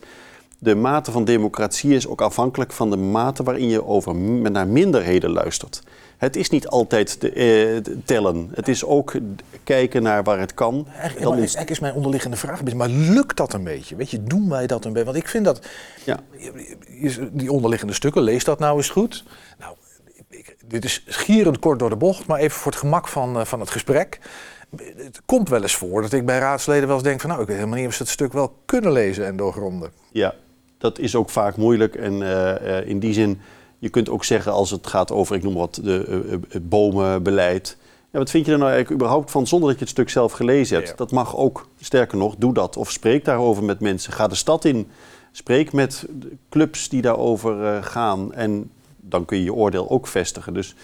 de 0.59 0.75
mate 0.75 1.11
van 1.11 1.25
democratie 1.25 1.95
is 1.95 2.07
ook 2.07 2.21
afhankelijk 2.21 2.71
van 2.71 2.89
de 2.89 2.97
mate 2.97 3.43
waarin 3.43 3.69
je 3.69 3.85
over, 3.85 4.15
naar 4.15 4.67
minderheden 4.67 5.29
luistert. 5.29 5.81
Het 6.18 6.36
is 6.36 6.49
niet 6.49 6.68
altijd 6.68 7.22
de, 7.22 7.32
eh, 7.32 7.93
tellen. 8.05 8.49
Het 8.53 8.68
is 8.68 8.86
ook 8.86 9.15
kijken 9.63 10.03
naar 10.03 10.24
waar 10.24 10.39
het 10.39 10.53
kan. 10.53 10.88
Eigenlijk, 10.99 11.70
is 11.70 11.80
mijn 11.80 11.93
onderliggende 11.93 12.38
vraag, 12.38 12.74
maar 12.74 12.89
lukt 12.89 13.38
dat 13.38 13.53
een 13.53 13.63
beetje? 13.63 13.95
Weet 13.95 14.11
je, 14.11 14.24
doen 14.24 14.49
wij 14.49 14.68
dat 14.68 14.86
een 14.86 14.91
beetje? 14.93 15.05
Want 15.05 15.18
ik 15.18 15.28
vind 15.28 15.45
dat, 15.45 15.68
ja. 16.03 16.20
die 17.32 17.51
onderliggende 17.51 17.93
stukken, 17.93 18.22
lees 18.22 18.43
dat 18.43 18.59
nou 18.59 18.78
eens 18.78 18.89
goed. 18.89 19.24
Nou, 19.59 19.76
ik, 20.30 20.55
dit 20.68 20.86
is 20.86 21.03
gierend 21.05 21.59
kort 21.59 21.80
door 21.80 21.89
de 21.89 21.95
bocht, 21.95 22.28
maar 22.28 22.39
even 22.39 22.59
voor 22.59 22.72
het 22.72 22.82
gemak 22.82 23.07
van, 23.07 23.38
uh, 23.38 23.45
van 23.45 23.59
het 23.59 23.70
gesprek. 23.70 24.20
Het 24.95 25.22
komt 25.26 25.49
wel 25.49 25.61
eens 25.61 25.76
voor 25.76 26.01
dat 26.01 26.13
ik 26.13 26.26
bij 26.26 26.39
raadsleden 26.39 26.88
wel 26.88 26.95
eens 26.95 27.05
denk 27.05 27.22
van... 27.22 27.30
nou, 27.30 27.41
ik 27.41 27.47
weet 27.47 27.57
helemaal 27.57 27.80
niet 27.80 27.88
of 27.88 27.93
ze 27.93 28.01
het 28.01 28.11
stuk 28.11 28.34
wel 28.34 28.55
kunnen 28.65 28.91
lezen 28.91 29.26
en 29.26 29.38
doorgronden. 29.38 29.91
Ja, 30.11 30.36
dat 30.78 30.99
is 30.99 31.15
ook 31.15 31.30
vaak 31.30 31.57
moeilijk 31.57 31.95
en 31.95 32.13
uh, 32.13 32.53
uh, 32.61 32.88
in 32.88 32.99
die 32.99 33.13
zin... 33.13 33.41
Je 33.80 33.89
kunt 33.89 34.09
ook 34.09 34.23
zeggen 34.23 34.51
als 34.51 34.71
het 34.71 34.88
gaat 34.88 35.11
over, 35.11 35.36
ik 35.36 35.43
noem 35.43 35.53
wat, 35.53 35.80
de, 35.84 36.23
uh, 36.25 36.38
het 36.49 36.69
bomenbeleid. 36.69 37.78
Ja, 38.11 38.19
wat 38.19 38.30
vind 38.30 38.45
je 38.45 38.51
er 38.51 38.57
nou 38.57 38.71
eigenlijk 38.71 39.01
überhaupt 39.01 39.32
van 39.32 39.47
zonder 39.47 39.69
dat 39.69 39.78
je 39.78 39.84
het 39.84 39.93
stuk 39.93 40.09
zelf 40.09 40.32
gelezen 40.32 40.75
hebt? 40.75 40.89
Ja. 40.89 40.95
Dat 40.95 41.11
mag 41.11 41.36
ook. 41.36 41.67
Sterker 41.82 42.17
nog, 42.17 42.36
doe 42.38 42.53
dat. 42.53 42.78
Of 42.78 42.91
spreek 42.91 43.25
daarover 43.25 43.63
met 43.63 43.80
mensen. 43.80 44.13
Ga 44.13 44.28
de 44.28 44.36
stad 44.36 44.65
in. 44.65 44.88
Spreek 45.32 45.73
met 45.73 46.05
clubs 46.49 46.89
die 46.89 47.01
daarover 47.01 47.61
uh, 47.61 47.84
gaan. 47.84 48.34
En 48.34 48.71
dan 48.97 49.25
kun 49.25 49.38
je 49.38 49.43
je 49.43 49.53
oordeel 49.53 49.89
ook 49.89 50.07
vestigen. 50.07 50.53
Dus 50.53 50.75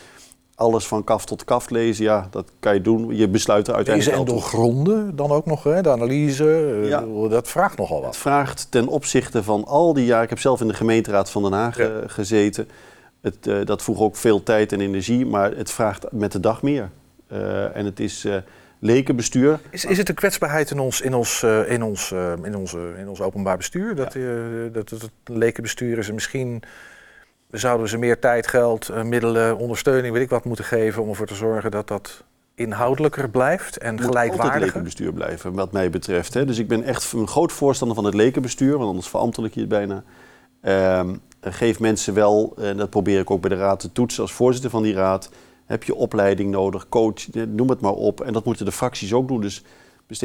alles 0.56 0.88
van 0.88 1.04
kaf 1.04 1.26
tot 1.26 1.44
kaf 1.44 1.70
lezen, 1.70 2.04
ja, 2.04 2.28
dat 2.32 2.52
kan 2.60 2.74
je 2.74 2.82
doen. 2.82 3.16
Je 3.16 3.28
besluit 3.28 3.68
er 3.68 3.76
uiteindelijk 3.76 4.18
Lezen 4.18 4.34
en 4.34 4.40
doorgronden 4.40 5.16
dan 5.16 5.32
ook 5.32 5.46
nog, 5.46 5.64
hè? 5.64 5.82
de 5.82 5.90
analyse. 5.90 6.44
Uh, 6.82 6.90
ja. 6.90 7.04
Dat 7.30 7.48
vraagt 7.48 7.78
nogal 7.78 7.98
wat. 7.98 8.06
Het 8.06 8.18
vraagt 8.18 8.68
ten 8.70 8.88
opzichte 8.88 9.44
van 9.44 9.66
al 9.66 9.94
die 9.94 10.06
jaren... 10.06 10.24
Ik 10.24 10.30
heb 10.30 10.40
zelf 10.40 10.62
in 10.62 10.68
de 10.68 10.74
gemeenteraad 10.74 11.30
van 11.30 11.44
Den 11.44 11.52
Haag 11.52 11.78
ja. 11.78 11.90
uh, 11.90 11.96
gezeten. 12.06 12.68
Het, 13.22 13.48
uh, 13.48 13.66
dat 13.66 13.84
vroeg 13.84 14.00
ook 14.00 14.16
veel 14.16 14.44
tijd 14.44 14.72
en 14.72 14.82
energie, 14.82 15.26
maar 15.26 15.52
het 15.52 15.72
vraagt 15.72 16.12
met 16.12 16.32
de 16.32 16.40
dag 16.40 16.62
meer. 16.62 16.90
Uh, 17.32 17.76
en 17.76 17.86
het 17.86 18.00
is 18.00 18.26
lekenbestuur. 18.84 19.60
Is, 19.70 19.86
is 19.86 19.98
het 19.98 20.10
een 20.10 20.16
kwetsbaarheid 20.16 20.72
in 20.72 20.80
ons, 20.80 21.02
in 21.02 21.14
ons, 21.14 21.42
uh, 21.42 21.72
in 21.72 21.84
ons, 21.84 22.12
uh, 22.12 22.34
in 22.44 22.56
onze, 22.56 22.94
in 22.98 23.10
ons 23.10 23.22
openbaar 23.22 23.58
bestuur? 23.58 23.96
Dat, 23.96 24.14
ja. 24.14 24.20
uh, 24.20 24.74
dat 24.74 24.90
het 24.90 25.10
lekenbestuur 25.24 25.98
is 25.98 26.10
en 26.10 26.16
zouden 27.54 27.90
ze 27.90 27.98
meer 27.98 28.20
tijd, 28.20 28.48
geld, 28.48 29.04
middelen, 29.04 29.58
ondersteuning, 29.58 30.14
weet 30.14 30.24
ik 30.24 30.30
wat, 30.30 30.46
moeten 30.46 30.66
geven 30.66 31.02
om 31.02 31.10
ervoor 31.10 31.28
te 31.28 31.36
zorgen 31.36 31.72
dat 31.72 31.88
dat 31.88 32.24
inhoudelijker 32.56 33.30
blijft 33.30 33.78
en 33.78 33.94
moet 33.94 34.04
gelijkwaardiger. 34.04 34.52
altijd 34.52 34.64
lekenbestuur 34.64 35.14
blijven, 35.14 35.54
wat 35.54 35.72
mij 35.72 35.90
betreft. 35.90 36.34
Hè. 36.34 36.46
Dus 36.46 36.58
ik 36.58 36.68
ben 36.68 36.84
echt 36.84 37.12
een 37.12 37.28
groot 37.28 37.52
voorstander 37.52 37.96
van 37.96 38.06
het 38.06 38.14
lekenbestuur, 38.14 38.78
want 38.78 38.90
anders 38.90 39.08
verambtelijk 39.08 39.54
je 39.54 39.60
het 39.60 39.70
bijna. 39.70 40.04
Um, 41.00 41.22
geef 41.42 41.80
mensen 41.80 42.14
wel, 42.14 42.54
en 42.58 42.78
dat 42.78 42.90
probeer 42.90 43.20
ik 43.20 43.32
ook 43.32 43.42
bij 43.42 43.50
de 43.50 43.56
raad 43.56 43.80
te 43.80 43.92
toetsen 43.92 44.22
als 44.22 44.34
voorzitter 44.34 44.70
van 44.70 44.84
die 44.84 44.94
raad, 44.94 45.30
heb 45.66 45.84
je 45.84 45.96
opleiding 45.96 46.52
nodig, 46.52 46.90
coach, 46.90 47.28
noem 47.48 47.70
het 47.70 47.82
maar 47.82 47.94
op. 47.94 48.22
En 48.22 48.34
dat 48.34 48.46
moeten 48.46 48.66
de 48.66 48.72
fracties 48.72 49.14
ook 49.14 49.28
doen. 49.28 49.42
Dus, 49.42 49.64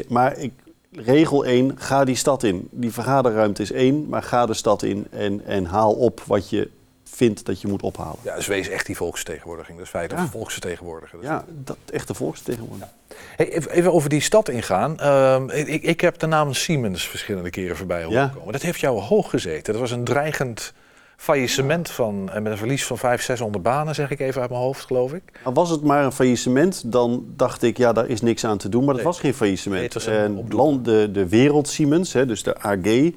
maar 0.09 0.39
ik, 0.39 0.53
regel 0.91 1.45
1, 1.45 1.79
ga 1.79 2.05
die 2.05 2.15
stad 2.15 2.43
in. 2.43 2.69
Die 2.71 2.93
vergaderruimte 2.93 3.63
is 3.63 3.73
één, 3.73 4.09
maar 4.09 4.23
ga 4.23 4.47
de 4.47 4.55
stad 4.55 4.83
in 4.83 5.07
en, 5.11 5.45
en 5.45 5.65
haal 5.65 5.93
op 5.93 6.23
wat 6.27 6.51
je 6.51 6.71
vindt 7.11 7.47
dat 7.47 7.61
je 7.61 7.69
moet 7.69 7.83
ophalen. 7.83 8.19
Ja, 8.23 8.35
dus 8.35 8.47
wees 8.47 8.69
echt 8.69 8.87
die 8.87 8.97
volksvertegenwoordiging. 8.97 9.77
Dat 9.77 9.87
is 9.87 9.93
feit, 9.93 10.11
ja. 10.11 10.27
volksvertegenwoordiger. 10.27 11.19
Ja, 11.23 11.45
dat 11.49 11.77
echte 11.91 12.15
volksvertegenwoordiging. 12.15 12.91
Ja. 13.09 13.17
Hey, 13.37 13.63
even 13.69 13.93
over 13.93 14.09
die 14.09 14.21
stad 14.21 14.49
ingaan. 14.49 14.97
Uh, 15.01 15.69
ik, 15.69 15.83
ik, 15.83 16.01
heb 16.01 16.19
de 16.19 16.27
naam 16.27 16.55
Siemens 16.55 17.09
verschillende 17.09 17.51
keren 17.51 17.77
voorbij 17.77 18.03
horen 18.03 18.21
ja. 18.21 18.33
komen. 18.35 18.53
Dat 18.53 18.63
heeft 18.63 18.81
jou 18.81 19.01
hoog 19.01 19.31
gezeten. 19.31 19.73
Dat 19.73 19.81
was 19.81 19.91
een 19.91 20.05
dreigend 20.05 20.73
faillissement 21.19 21.91
van, 21.91 22.31
en 22.33 22.43
met 22.43 22.53
een 22.53 22.59
verlies 22.59 22.87
van 22.87 22.99
500, 22.99 23.27
600 23.27 23.63
banen, 23.63 23.95
zeg 23.95 24.11
ik 24.11 24.21
even 24.21 24.41
uit 24.41 24.51
mijn 24.51 24.63
hoofd, 24.63 24.85
geloof 24.85 25.13
ik. 25.13 25.23
Was 25.45 25.71
het 25.71 25.83
maar 25.83 26.05
een 26.05 26.13
faillissement, 26.13 26.93
dan 26.93 27.25
dacht 27.37 27.63
ik, 27.63 27.77
ja, 27.77 27.93
daar 27.93 28.09
is 28.09 28.21
niks 28.21 28.45
aan 28.45 28.59
te 28.59 28.69
doen. 28.69 28.85
Maar 28.85 28.95
dat 28.95 29.03
nee. 29.03 29.13
was 29.13 29.21
geen 29.21 29.35
faillissement. 29.35 30.07
Nee, 30.07 30.17
en 30.17 30.47
land, 30.49 30.85
de, 30.85 31.09
de 31.13 31.29
Wereld 31.29 31.69
Siemens, 31.69 32.13
hè, 32.13 32.27
dus 32.27 32.43
de 32.43 32.59
AG, 32.59 33.13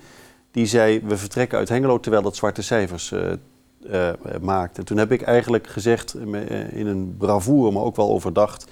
die 0.52 0.66
zei, 0.66 1.02
we 1.04 1.18
vertrekken 1.18 1.58
uit 1.58 1.70
Hengelo, 1.70 2.00
terwijl 2.00 2.24
dat 2.24 2.36
zwarte 2.36 2.62
cijfers 2.62 3.12
uh, 3.12 3.32
uh, 3.92 4.10
maakt. 4.42 4.78
En 4.78 4.86
toen 4.86 4.98
heb 4.98 5.12
ik 5.12 5.22
eigenlijk 5.22 5.68
gezegd, 5.68 6.16
uh, 6.16 6.74
in 6.74 6.88
een 6.88 7.16
bravoure, 7.18 7.72
maar 7.72 7.84
ook 7.84 7.96
wel 7.96 8.10
overdacht, 8.10 8.66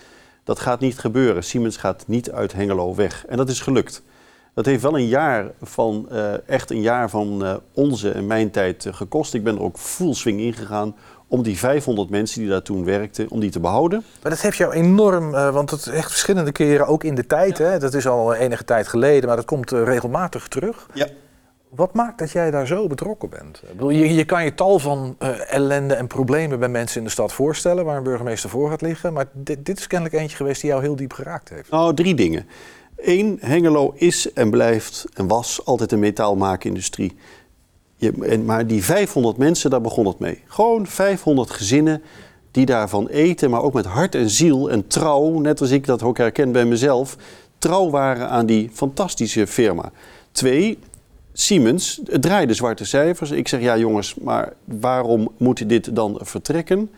dat 0.44 0.60
gaat 0.60 0.80
niet 0.80 1.00
gebeuren. 1.00 1.44
Siemens 1.44 1.78
gaat 1.78 2.04
niet 2.08 2.32
uit 2.32 2.54
Hengelo 2.54 2.96
weg. 2.96 3.26
En 3.26 3.38
dat 3.38 3.50
is 3.50 3.62
gelukt. 3.62 4.02
Dat 4.54 4.66
heeft 4.66 4.82
wel 4.82 4.98
een 4.98 5.08
jaar 5.08 5.52
van, 5.62 6.08
uh, 6.12 6.48
echt 6.48 6.72
een 6.72 6.82
jaar 6.82 7.10
van 7.10 7.44
uh, 7.44 7.56
onze 7.74 8.12
en 8.12 8.28
mijn 8.28 8.52
tijd 8.52 8.88
gekost. 8.92 9.34
Ik 9.34 9.44
ben 9.44 9.56
er 9.56 9.62
ook 9.62 9.78
full 9.78 10.14
swing 10.14 10.40
ingegaan 10.40 10.96
om 11.28 11.44
die 11.44 11.58
500 11.58 12.10
mensen 12.10 12.40
die 12.40 12.50
daar 12.50 12.62
toen 12.62 12.84
werkten, 12.84 13.30
om 13.30 13.40
die 13.40 13.50
te 13.50 13.60
behouden. 13.60 14.04
Maar 14.22 14.32
dat 14.32 14.42
heeft 14.42 14.58
jou 14.58 14.74
enorm, 14.74 15.32
want 15.32 15.70
het 15.70 15.88
echt 15.88 16.10
verschillende 16.10 16.52
keren, 16.52 16.88
ook 16.88 17.04
in 17.04 17.16
de 17.16 17.26
tijd, 17.26 17.58
ja. 17.58 17.66
hè, 17.66 17.80
dat 17.80 17.94
is 17.94 18.08
al 18.08 18.34
enige 18.34 18.64
tijd 18.64 18.88
geleden, 18.88 19.28
maar 19.28 19.36
dat 19.36 19.46
komt 19.46 19.72
regelmatig 19.72 20.48
terug. 20.48 20.88
Ja. 20.94 21.08
Wat 21.70 21.94
maakt 21.94 22.20
dat 22.20 22.32
jij 22.32 22.52
daar 22.52 22.68
zo 22.68 22.88
betrokken 22.88 23.30
bent? 23.30 23.62
Ik 23.64 23.70
bedoel, 23.70 23.90
je, 23.90 24.26
kan 24.26 24.44
je 24.44 24.54
tal 24.54 24.80
van 24.80 25.16
ellende 25.48 25.94
en 25.94 26.08
problemen 26.08 26.60
bij 26.60 26.70
mensen 26.70 26.98
in 26.98 27.04
de 27.04 27.12
stad 27.12 27.34
voorstellen 27.34 27.86
waar 27.86 27.98
een 27.98 28.04
burgemeester 28.04 28.50
voor 28.50 28.70
gaat 28.70 28.82
liggen, 28.82 29.14
maar 29.14 29.26
dit, 29.34 29.66
dit 29.66 29.80
is 29.80 29.88
kennelijk 29.88 30.22
eentje 30.22 30.38
geweest 30.38 30.62
die 30.62 30.70
jou 30.70 30.82
heel 30.82 30.96
diep 30.96 31.14
geraakt 31.14 31.50
heeft. 31.50 31.72
Nou, 31.72 31.94
drie 31.94 32.16
dingen. 32.16 32.46
Eén, 32.96 33.38
Hengelo 33.42 33.94
is 33.96 34.34
en 34.34 34.50
blijft 34.50 35.06
en 35.14 35.28
was 35.28 35.66
altijd 35.66 35.92
een 35.92 36.00
metaalmaakindustrie. 36.00 37.16
Je, 37.96 38.14
en, 38.22 38.46
maar 38.46 38.68
die 38.68 38.84
500 38.84 39.38
mensen, 39.38 39.70
daar 39.70 39.82
begon 39.82 40.06
het 40.06 40.20
mee. 40.20 40.44
Gewoon 40.46 40.88
500 40.88 41.50
gezinnen 41.50 42.02
die 42.52 42.66
daarvan 42.66 43.08
eten, 43.08 43.50
maar 43.50 43.62
ook 43.62 43.74
met 43.74 43.86
hart 43.86 44.16
en 44.16 44.30
ziel 44.30 44.72
en 44.72 44.88
trouw, 44.88 45.40
net 45.40 45.62
als 45.62 45.72
ik 45.72 45.86
dat 45.86 46.04
ook 46.04 46.18
herken 46.18 46.52
bij 46.52 46.66
mezelf, 46.66 47.18
trouw 47.58 47.90
waren 47.90 48.30
aan 48.30 48.46
die 48.46 48.70
fantastische 48.74 49.48
firma. 49.48 49.92
Twee, 50.32 50.80
Siemens, 51.40 52.02
draaide 52.04 52.54
zwarte 52.54 52.86
cijfers. 52.86 53.32
Ik 53.32 53.48
zeg 53.48 53.62
ja 53.62 53.78
jongens, 53.78 54.16
maar 54.16 54.54
waarom 54.66 55.32
moet 55.38 55.70
dit 55.70 55.96
dan 55.96 56.20
vertrekken? 56.22 56.92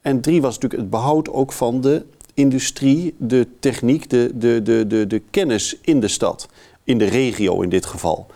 En 0.00 0.20
drie 0.20 0.40
was 0.40 0.54
natuurlijk 0.54 0.80
het 0.80 0.90
behoud 0.90 1.30
ook 1.30 1.52
van 1.52 1.80
de 1.80 2.04
industrie, 2.34 3.14
de 3.18 3.46
techniek, 3.60 4.10
de, 4.10 4.30
de, 4.34 4.62
de, 4.62 4.86
de, 4.86 5.06
de 5.06 5.22
kennis 5.30 5.76
in 5.82 6.00
de 6.00 6.08
stad, 6.08 6.48
in 6.84 6.98
de 6.98 7.04
regio 7.04 7.60
in 7.60 7.68
dit 7.68 7.86
geval. 7.86 8.26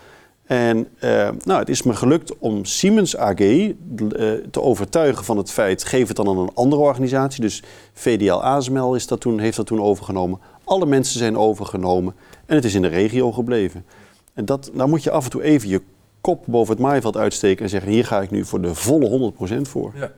En 0.43 0.87
eh, 0.99 1.29
nou, 1.43 1.59
het 1.59 1.69
is 1.69 1.83
me 1.83 1.93
gelukt 1.93 2.37
om 2.37 2.65
Siemens 2.65 3.17
AG 3.17 3.39
eh, 3.39 3.73
te 4.51 4.61
overtuigen 4.61 5.25
van 5.25 5.37
het 5.37 5.51
feit, 5.51 5.83
geef 5.83 6.07
het 6.07 6.17
dan 6.17 6.27
aan 6.27 6.37
een 6.37 6.53
andere 6.53 6.81
organisatie. 6.81 7.41
Dus 7.41 7.63
VDL 7.93 8.33
ASML 8.33 8.95
is 8.95 9.07
dat 9.07 9.21
toen, 9.21 9.39
heeft 9.39 9.57
dat 9.57 9.65
toen 9.65 9.81
overgenomen. 9.81 10.39
Alle 10.63 10.85
mensen 10.85 11.19
zijn 11.19 11.37
overgenomen 11.37 12.15
en 12.45 12.55
het 12.55 12.65
is 12.65 12.75
in 12.75 12.81
de 12.81 12.87
regio 12.87 13.31
gebleven. 13.31 13.85
En 14.33 14.45
dat, 14.45 14.71
daar 14.73 14.89
moet 14.89 15.03
je 15.03 15.11
af 15.11 15.23
en 15.23 15.29
toe 15.29 15.43
even 15.43 15.69
je 15.69 15.81
kop 16.21 16.43
boven 16.45 16.73
het 16.73 16.83
maaiveld 16.83 17.17
uitsteken 17.17 17.63
en 17.63 17.69
zeggen, 17.69 17.91
hier 17.91 18.05
ga 18.05 18.21
ik 18.21 18.31
nu 18.31 18.45
voor 18.45 18.61
de 18.61 18.75
volle 18.75 19.33
100% 19.57 19.61
voor. 19.61 19.91
Ja. 19.95 20.11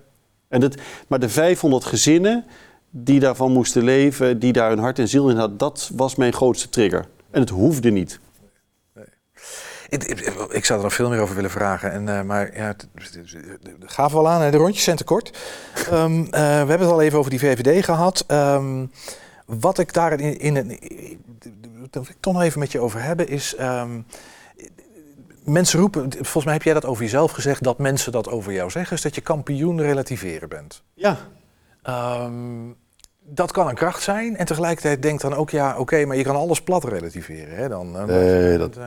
En 0.48 0.60
dat, 0.60 0.76
maar 1.08 1.20
de 1.20 1.30
500 1.30 1.86
gezinnen 1.86 2.46
die 2.90 3.20
daarvan 3.20 3.52
moesten 3.52 3.84
leven, 3.84 4.40
die 4.40 4.54
daar 4.54 4.70
hun 4.70 4.80
hart 4.80 5.00
en 5.00 5.08
ziel 5.08 5.30
in 5.30 5.38
hadden, 5.38 5.58
dat 5.58 5.92
was 5.96 6.16
mijn 6.16 6.34
grootste 6.34 6.70
trigger. 6.70 7.08
En 7.32 7.40
het 7.40 7.50
hoefde 7.50 7.92
niet. 7.92 8.20
Ik, 9.90 10.04
ik, 10.04 10.20
ik 10.50 10.66
zou 10.66 10.80
er 10.80 10.86
nog 10.86 10.94
veel 10.94 11.10
meer 11.10 11.20
over 11.20 11.36
willen 11.36 11.50
vragen. 11.50 11.92
En, 11.92 12.10
eh, 12.10 12.22
maar 12.22 12.58
ja, 12.58 12.66
het, 12.66 12.88
het, 12.94 13.14
het, 13.14 13.32
het 13.80 13.92
gaven 13.92 14.18
we 14.18 14.24
al 14.24 14.30
aan, 14.30 14.42
hè, 14.42 14.52
de 14.52 14.58
rondjes 14.58 14.84
zijn 14.84 14.98
te 14.98 15.04
kort. 15.04 15.30
Ehm, 15.90 16.20
eh, 16.20 16.30
we 16.32 16.40
hebben 16.40 16.80
het 16.80 16.90
al 16.90 17.02
even 17.02 17.20
over 17.20 17.32
die 17.32 17.40
VVD 17.40 17.86
gehad. 17.86 18.24
Ehm, 18.28 18.86
wat 19.46 19.78
ik 19.78 19.94
daar 19.94 20.20
in, 20.20 20.40
in, 20.40 20.80
wil 21.92 22.04
ik 22.10 22.16
toch 22.20 22.34
nog 22.34 22.42
even 22.42 22.60
met 22.60 22.72
je 22.72 22.80
over 22.80 23.02
hebben, 23.02 23.28
is... 23.28 23.56
ehm, 23.56 24.00
mensen 25.44 25.80
roepen, 25.80 26.12
volgens 26.12 26.44
mij 26.46 26.54
heb 26.54 26.64
jij 26.64 26.74
dat 26.74 26.86
over 26.86 27.04
jezelf 27.04 27.32
gezegd, 27.32 27.64
dat 27.64 27.78
mensen 27.78 28.12
dat 28.12 28.30
over 28.30 28.54
jou 28.54 28.70
zeggen, 28.70 28.96
is 28.96 29.02
dat 29.02 29.16
je 29.16 29.22
kampioen 29.22 29.82
relativeren 29.82 30.50
bent. 30.50 30.84
Ja. 30.94 31.18
Ehm, 31.84 32.34
dat 33.28 33.52
kan 33.52 33.68
een 33.68 33.76
kracht 33.76 34.04
zijn 34.04 34.38
en 34.38 34.46
tegelijkertijd 34.46 35.02
denk 35.02 35.22
dan 35.22 35.34
ook, 35.34 35.50
ja, 35.50 35.78
oké, 35.78 36.06
maar 36.06 36.18
je 36.18 36.24
kan 36.24 36.36
alles 36.36 36.62
plat 36.62 36.84
relativeren. 36.84 37.56
Hè? 37.56 37.70
Dan, 37.70 37.98
eh, 37.98 38.06
Nee, 38.06 38.58
dat, 38.58 38.78
eh, 38.78 38.84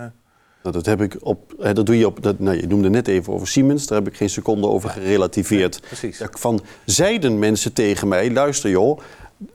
nou, 0.62 0.74
dat 0.74 0.86
heb 0.86 1.00
ik 1.00 1.16
op. 1.20 1.54
Dat 1.74 1.86
doe 1.86 1.98
je 1.98 2.06
op. 2.06 2.22
Dat, 2.22 2.38
nou, 2.38 2.56
je 2.56 2.66
noemde 2.66 2.90
net 2.90 3.08
even 3.08 3.32
over 3.32 3.48
Siemens. 3.48 3.86
Daar 3.86 3.98
heb 3.98 4.08
ik 4.08 4.16
geen 4.16 4.30
seconde 4.30 4.66
over 4.66 4.90
gerelativeerd. 4.90 5.80
precies. 5.80 6.22
Van 6.30 6.60
zeiden 6.84 7.38
mensen 7.38 7.72
tegen 7.72 8.08
mij: 8.08 8.32
luister 8.32 8.70
joh. 8.70 9.00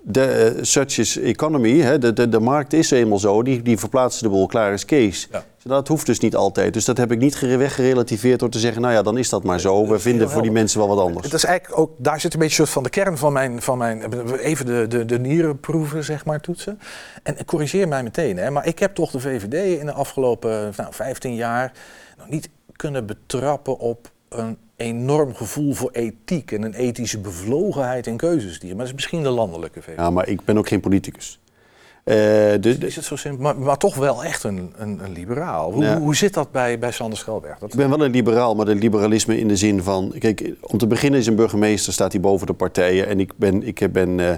De 0.01 0.23
eh, 0.25 0.63
such 0.63 0.97
is 0.97 1.17
economy, 1.17 1.79
hè, 1.79 1.97
de, 1.99 2.13
de, 2.13 2.29
de 2.29 2.39
markt 2.39 2.73
is 2.73 2.91
eenmaal 2.91 3.19
zo, 3.19 3.43
die, 3.43 3.61
die 3.61 3.77
verplaatsen 3.77 4.23
de 4.23 4.29
boel, 4.29 4.45
klaar 4.45 4.73
is 4.73 4.85
Kees. 4.85 5.29
Dat 5.63 5.87
hoeft 5.87 6.05
dus 6.05 6.19
niet 6.19 6.35
altijd. 6.35 6.73
Dus 6.73 6.85
dat 6.85 6.97
heb 6.97 7.11
ik 7.11 7.19
niet 7.19 7.35
gere- 7.35 7.57
weggerelativeerd 7.57 8.39
door 8.39 8.49
te 8.49 8.59
zeggen, 8.59 8.81
nou 8.81 8.93
ja, 8.93 9.01
dan 9.01 9.17
is 9.17 9.29
dat 9.29 9.43
maar 9.43 9.59
zo. 9.59 9.87
We 9.87 9.99
vinden 9.99 10.29
voor 10.29 10.41
die 10.41 10.51
mensen 10.51 10.79
wel 10.79 10.87
wat 10.87 10.99
anders. 10.99 11.25
Het 11.25 11.33
is 11.33 11.43
eigenlijk 11.43 11.79
ook, 11.79 11.91
daar 11.97 12.19
zit 12.19 12.33
een 12.33 12.39
beetje 12.39 12.61
een 12.61 12.67
soort 12.67 12.83
van 12.83 12.83
de 12.83 12.89
kern 12.89 13.17
van 13.17 13.33
mijn, 13.33 13.61
van 13.61 13.77
mijn 13.77 14.13
even 14.37 14.65
de, 14.65 14.85
de, 14.87 15.05
de 15.05 15.19
nierenproeven, 15.19 16.03
zeg 16.03 16.25
maar, 16.25 16.39
toetsen. 16.39 16.79
En 17.23 17.45
corrigeer 17.45 17.87
mij 17.87 18.03
meteen, 18.03 18.37
hè, 18.37 18.51
maar 18.51 18.65
ik 18.67 18.79
heb 18.79 18.95
toch 18.95 19.11
de 19.11 19.19
VVD 19.19 19.79
in 19.79 19.85
de 19.85 19.93
afgelopen 19.93 20.73
nou, 20.77 20.93
15 20.93 21.35
jaar 21.35 21.71
nog 22.17 22.29
niet 22.29 22.49
kunnen 22.75 23.05
betrappen 23.05 23.77
op 23.77 24.11
een 24.29 24.57
enorm 24.75 25.35
gevoel 25.35 25.73
voor 25.73 25.91
ethiek 25.91 26.51
en 26.51 26.63
een 26.63 26.73
ethische 26.73 27.19
bevlogenheid 27.19 28.07
in 28.07 28.17
keuzes 28.17 28.59
die. 28.59 28.69
Maar 28.69 28.77
dat 28.77 28.87
is 28.87 28.93
misschien 28.93 29.23
de 29.23 29.29
landelijke 29.29 29.81
VVD. 29.81 29.97
Ja, 29.97 30.09
maar 30.09 30.27
ik 30.27 30.45
ben 30.45 30.57
ook 30.57 30.67
geen 30.67 30.79
politicus. 30.79 31.39
Eh, 32.03 32.15
dus, 32.59 32.77
Is 32.77 32.95
het 32.95 33.05
zo 33.05 33.15
simpel? 33.15 33.41
Maar, 33.43 33.59
maar 33.59 33.77
toch 33.77 33.95
wel 33.95 34.23
echt 34.23 34.43
een, 34.43 34.73
een, 34.77 34.99
een 35.03 35.11
liberaal. 35.11 35.71
Hoe, 35.71 35.83
Ja. 35.83 35.99
hoe 35.99 36.15
zit 36.15 36.33
dat 36.33 36.51
bij, 36.51 36.79
bij 36.79 36.91
Sander 36.91 37.17
Schelberg? 37.17 37.59
Dat, 37.59 37.69
Ik 37.71 37.77
ben 37.77 37.89
wel 37.89 38.03
een 38.03 38.11
liberaal, 38.11 38.55
maar 38.55 38.65
de 38.65 38.75
liberalisme 38.75 39.39
in 39.39 39.47
de 39.47 39.57
zin 39.57 39.83
van... 39.83 40.13
Kijk, 40.19 40.53
om 40.61 40.77
te 40.77 40.87
beginnen 40.87 41.19
is 41.19 41.27
een 41.27 41.35
burgemeester, 41.35 41.93
staat 41.93 42.11
hij 42.11 42.21
boven 42.21 42.47
de 42.47 42.53
partijen. 42.53 43.07
En 43.07 43.19
ik 43.19 43.31
ben, 43.35 43.63
ik 43.67 43.91
ben 43.91 44.19
eh, 44.19 44.33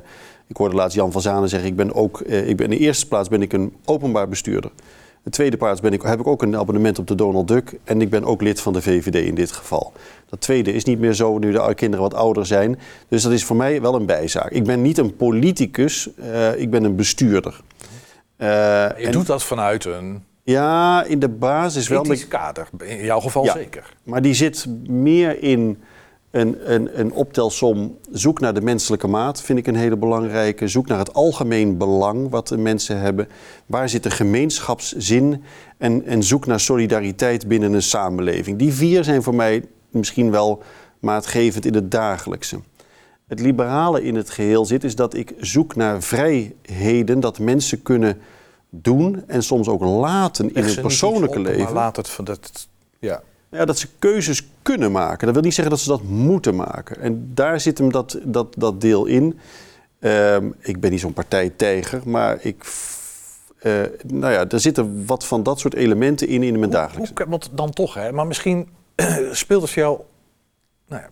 ik 0.48 0.58
hoorde 0.58 0.76
laatst 0.76 0.96
Jan 0.96 1.12
van 1.12 1.22
Zanen 1.22 1.50
zeggen... 1.50 1.70
Ik 1.70 1.76
ben 1.76 1.94
ook, 1.94 2.22
eh, 2.22 2.48
ik 2.48 2.58
ben, 2.58 2.72
in 2.72 2.78
de 2.78 2.84
eerste 2.86 3.08
plaats 3.08 3.30
ben 3.30 3.42
ik 3.42 3.54
een 3.54 3.76
openbaar 3.86 4.28
bestuurder. 4.30 4.72
De 5.26 5.32
tweede 5.32 5.58
plaats 5.58 5.82
ben 5.82 5.94
ik, 5.94 6.02
heb 6.02 6.20
ik 6.20 6.28
ook 6.28 6.42
een 6.42 6.58
abonnement 6.58 7.00
op 7.00 7.08
de 7.08 7.16
Donald 7.16 7.48
Duck. 7.48 7.78
En 7.84 8.02
ik 8.02 8.10
ben 8.10 8.24
ook 8.26 8.42
lid 8.42 8.62
van 8.62 8.74
de 8.74 8.82
VVD 8.82 9.16
in 9.16 9.36
dit 9.36 9.52
geval. 9.52 9.94
Dat 10.30 10.42
tweede 10.42 10.74
is 10.74 10.84
niet 10.84 11.00
meer 11.00 11.14
zo 11.14 11.38
nu 11.38 11.52
de 11.52 11.74
kinderen 11.76 12.06
wat 12.10 12.14
ouder 12.14 12.46
zijn. 12.46 12.80
Dus 13.08 13.24
dat 13.24 13.32
is 13.32 13.44
voor 13.46 13.56
mij 13.56 13.82
wel 13.82 13.96
een 13.96 14.06
bijzaak. 14.06 14.52
Ik 14.52 14.64
ben 14.64 14.82
niet 14.82 14.98
een 14.98 15.16
politicus, 15.16 16.10
eh, 16.16 16.60
ik 16.60 16.70
ben 16.70 16.84
een 16.84 16.96
bestuurder. 16.96 17.62
Eh, 18.38 18.48
je 18.48 18.94
en- 19.06 19.12
doet 19.12 19.28
dat 19.28 19.44
vanuit 19.44 19.86
een 19.86 20.24
ja, 20.44 21.04
in 21.04 21.20
de 21.20 21.30
basis 21.30 21.88
wel. 21.88 22.04
ethisch 22.06 22.28
kader. 22.28 22.68
In 22.84 23.04
jouw 23.04 23.20
geval 23.20 23.44
Ja. 23.44 23.54
zeker. 23.54 23.94
Maar 24.04 24.22
die 24.22 24.34
zit 24.34 24.66
meer 24.88 25.44
in 25.44 25.82
een, 26.36 26.74
een, 26.74 27.00
een 27.00 27.12
optelsom. 27.12 27.98
Zoek 28.12 28.40
naar 28.40 28.54
de 28.54 28.62
menselijke 28.62 29.08
maat, 29.08 29.42
vind 29.42 29.60
ik 29.60 29.68
een 29.68 29.76
hele 29.76 29.98
belangrijke. 29.98 30.68
Zoek 30.68 30.88
naar 30.88 30.98
het 30.98 31.14
algemeen 31.14 31.78
belang 31.78 32.30
wat 32.30 32.48
de 32.48 32.58
mensen 32.58 33.00
hebben. 33.00 33.28
Waar 33.66 33.90
zit 33.90 34.04
de 34.04 34.12
gemeenschapszin? 34.12 35.44
En, 35.78 36.06
en 36.06 36.24
zoek 36.24 36.46
naar 36.46 36.60
solidariteit 36.60 37.48
binnen 37.48 37.74
een 37.74 37.82
samenleving. 37.82 38.58
Die 38.58 38.74
vier 38.74 39.04
zijn 39.04 39.24
voor 39.24 39.36
mij 39.36 39.66
misschien 39.90 40.32
wel 40.32 40.64
maatgevend 41.00 41.66
in 41.66 41.74
het 41.74 41.92
dagelijkse. 41.92 42.60
Het 43.28 43.40
liberale 43.40 44.04
in 44.04 44.16
het 44.16 44.30
geheel 44.30 44.66
zit, 44.66 44.84
is 44.84 44.96
dat 44.96 45.14
ik 45.14 45.34
zoek 45.40 45.76
naar 45.76 46.02
vrijheden, 46.02 47.20
dat 47.20 47.40
mensen 47.40 47.82
kunnen 47.82 48.18
doen 48.70 49.24
en 49.28 49.44
soms 49.44 49.68
ook 49.68 49.82
laten 49.82 50.54
in 50.54 50.64
hun 50.64 50.82
persoonlijke 50.82 51.40
op, 51.40 51.46
leven. 51.46 51.64
Maar 51.64 51.74
laat 51.74 51.96
het 51.96 52.10
van 52.10 52.26
dat. 52.26 52.68
Ja. 53.00 53.22
Ja, 53.56 53.66
dat 53.66 53.78
ze 53.78 53.88
keuzes 54.00 54.48
kunnen 54.62 54.92
maken. 54.92 55.26
Dat 55.26 55.36
wil 55.36 55.44
niet 55.44 55.54
zeggen 55.54 55.74
dat 55.76 55.84
ze 55.84 55.90
dat 55.90 56.04
moeten 56.04 56.56
maken. 56.56 57.00
En 57.02 57.32
daar 57.34 57.60
zit 57.60 57.78
hem 57.78 57.92
dat, 57.92 58.20
dat, 58.24 58.56
dat 58.58 58.82
deel 58.82 59.06
in. 59.06 59.40
Ehm, 60.00 60.50
ik 60.60 60.80
ben 60.80 60.92
niet 60.92 61.00
zo'n 61.00 61.14
partijtijger, 61.14 62.02
maar 62.06 62.38
ik, 62.42 62.66
eh, 63.60 63.82
nou 64.08 64.34
ja, 64.34 64.48
er 64.48 64.60
zitten 64.60 65.06
wat 65.06 65.26
van 65.26 65.44
dat 65.44 65.60
soort 65.60 65.74
elementen 65.74 66.28
in 66.28 66.44
in 66.44 66.60
mijn 66.60 66.72
dagelijks. 66.72 67.12
Hoe, 67.16 67.26
want 67.30 67.50
dan 67.54 67.70
toch, 67.72 67.94
hè? 67.94 68.12
Maar 68.12 68.28
misschien 68.28 68.70
speelt 69.32 69.62
het 69.62 69.72
voor 69.72 69.82
jou. 69.82 70.00
Nou 70.88 71.02
ja. 71.02 71.10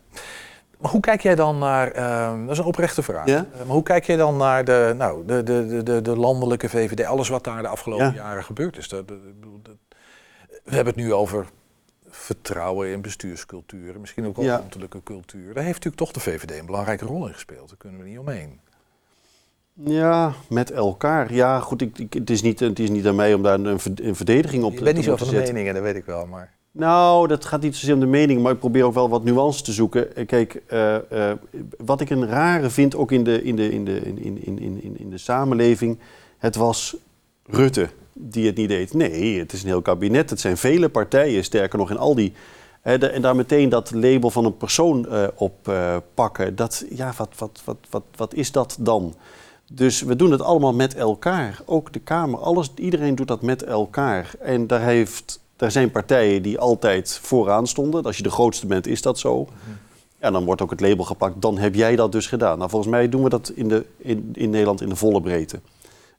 Maar 0.79 0.91
hoe 0.91 1.01
kijk 1.01 1.21
jij 1.21 1.35
dan 1.35 1.57
naar. 1.57 1.91
ehm, 1.91 2.41
dat 2.41 2.51
is 2.51 2.57
een 2.57 2.65
oprechte 2.65 3.03
vraag. 3.03 3.27
Ja? 3.27 3.37
Eh, 3.37 3.57
maar 3.57 3.73
hoe 3.75 3.83
kijk 3.83 4.03
jij 4.05 4.15
dan 4.15 4.37
naar 4.37 4.65
de, 4.65 4.93
nou, 4.97 5.25
de, 5.25 5.43
de, 5.43 5.65
de, 5.67 5.83
de, 5.83 6.01
de 6.01 6.17
landelijke 6.17 6.69
VVD? 6.69 7.05
Alles 7.05 7.29
wat 7.29 7.43
daar 7.43 7.61
de 7.61 7.67
afgelopen 7.67 8.05
Ja. 8.05 8.13
jaren 8.13 8.43
gebeurd 8.43 8.77
is. 8.77 8.87
We 8.87 10.75
hebben 10.75 10.93
het 10.93 11.03
nu 11.03 11.13
over 11.13 11.45
vertrouwen 12.15 12.87
in 12.89 13.01
bestuurscultuur. 13.01 13.99
Misschien 13.99 14.25
ook 14.25 14.35
wel 14.37 14.51
ambtelijke 14.51 15.03
cultuur. 15.03 15.53
Daar 15.53 15.63
heeft 15.63 15.83
natuurlijk 15.83 15.95
toch 16.03 16.11
de 16.11 16.19
VVD 16.31 16.59
een 16.59 16.65
belangrijke 16.65 17.05
rol 17.05 17.27
in 17.27 17.33
gespeeld. 17.33 17.67
Daar 17.69 17.77
kunnen 17.77 18.01
we 18.01 18.07
niet 18.09 18.17
omheen. 18.19 18.59
Ja, 19.73 20.33
met 20.49 20.71
elkaar. 20.71 21.33
Ja, 21.33 21.59
goed, 21.59 21.81
ik, 21.81 21.97
ik- 21.99 22.13
het, 22.13 22.29
is 22.29 22.41
niet, 22.41 22.59
het 22.59 22.79
is 22.79 22.89
niet 22.89 23.07
aan 23.07 23.15
mij 23.15 23.33
om 23.33 23.43
daar 23.43 23.59
een, 23.59 23.79
ver- 23.79 23.91
een 23.95 24.15
verdediging 24.15 24.63
op 24.63 24.71
Je 24.71 24.77
te 24.77 24.83
bent 24.83 24.95
niet 24.95 25.05
zo 25.05 25.15
van 25.15 25.27
de 25.27 25.33
zetten. 25.33 25.53
meningen, 25.53 25.73
dat 25.73 25.83
weet 25.83 25.95
ik 25.95 26.05
wel. 26.05 26.25
Maar... 26.25 26.51
Nou, 26.71 27.27
dat 27.27 27.45
gaat 27.45 27.61
niet 27.61 27.75
zozeer 27.75 27.93
om 27.93 27.99
de 27.99 28.05
mening, 28.05 28.41
maar 28.41 28.51
ik 28.51 28.59
probeer 28.59 28.83
ook 28.83 28.93
wel 28.93 29.09
wat 29.09 29.23
nuance 29.23 29.63
te 29.63 29.71
zoeken. 29.71 30.15
Eh, 30.15 30.25
Kijk, 30.27 30.61
eh, 30.67 31.29
eh, 31.31 31.37
wat 31.77 32.01
ik 32.01 32.09
een 32.09 32.27
rare 32.27 32.69
vind, 32.69 32.95
ook 32.95 33.11
in 33.11 33.23
de, 33.23 33.43
in, 33.43 33.55
de, 33.55 33.69
in, 33.69 33.85
de, 33.85 33.99
in, 34.01 34.17
in, 34.23 34.59
in, 34.59 34.81
in, 34.83 34.99
in 34.99 35.09
de 35.09 35.17
samenleving, 35.17 35.99
het 36.37 36.55
was 36.55 36.95
Rutte 37.45 37.89
die 38.13 38.45
het 38.45 38.55
niet 38.55 38.69
deed. 38.69 38.93
Nee, 38.93 39.39
het 39.39 39.53
is 39.53 39.61
een 39.61 39.67
heel 39.67 39.81
kabinet, 39.81 40.29
het 40.29 40.39
zijn 40.39 40.57
vele 40.57 40.89
partijen, 40.89 41.43
sterker 41.43 41.77
nog 41.79 41.89
in 41.89 41.97
al 41.97 42.15
die... 42.15 42.33
hè, 42.81 42.97
de- 42.97 43.07
en 43.07 43.21
daar 43.21 43.35
meteen 43.35 43.69
dat 43.69 43.91
label 43.91 44.29
van 44.29 44.45
een 44.45 44.57
persoon 44.57 45.07
eh, 45.07 45.27
op 45.35 45.67
eh, 45.67 45.97
pakken, 46.13 46.55
dat, 46.55 46.85
ja, 46.89 47.13
wat, 47.17 47.29
wat, 47.37 47.61
wat, 47.65 47.77
wat, 47.89 48.03
wat 48.15 48.33
is 48.33 48.51
dat 48.51 48.77
dan? 48.79 49.15
Dus 49.71 50.01
we 50.01 50.15
doen 50.15 50.31
het 50.31 50.41
allemaal 50.41 50.73
met 50.73 50.95
elkaar. 50.95 51.61
Ook 51.65 51.93
de 51.93 51.99
Kamer, 51.99 52.39
alles, 52.39 52.71
iedereen 52.75 53.15
doet 53.15 53.27
dat 53.27 53.41
met 53.41 53.63
elkaar. 53.63 54.31
En 54.39 54.67
daar, 54.67 54.81
heeft, 54.81 55.41
daar 55.55 55.71
zijn 55.71 55.91
partijen 55.91 56.41
die 56.41 56.59
altijd 56.59 57.19
vooraan 57.21 57.67
stonden. 57.67 58.03
Als 58.03 58.17
je 58.17 58.23
de 58.23 58.29
grootste 58.31 58.67
bent, 58.67 58.87
is 58.87 59.01
dat 59.01 59.19
zo. 59.19 59.47
Ja, 60.21 60.31
dan 60.31 60.45
wordt 60.45 60.61
ook 60.61 60.69
het 60.69 60.81
label 60.81 61.03
gepakt, 61.05 61.41
dan 61.41 61.57
heb 61.57 61.75
jij 61.75 61.95
dat 61.95 62.11
dus 62.11 62.27
gedaan. 62.27 62.57
Nou, 62.57 62.69
volgens 62.69 62.91
mij 62.91 63.09
doen 63.09 63.23
we 63.23 63.29
dat 63.29 63.51
in, 63.55 63.67
de, 63.67 63.85
in, 63.97 64.29
in 64.33 64.49
Nederland 64.49 64.81
in 64.81 64.89
de 64.89 64.95
volle 64.95 65.21
breedte. 65.21 65.59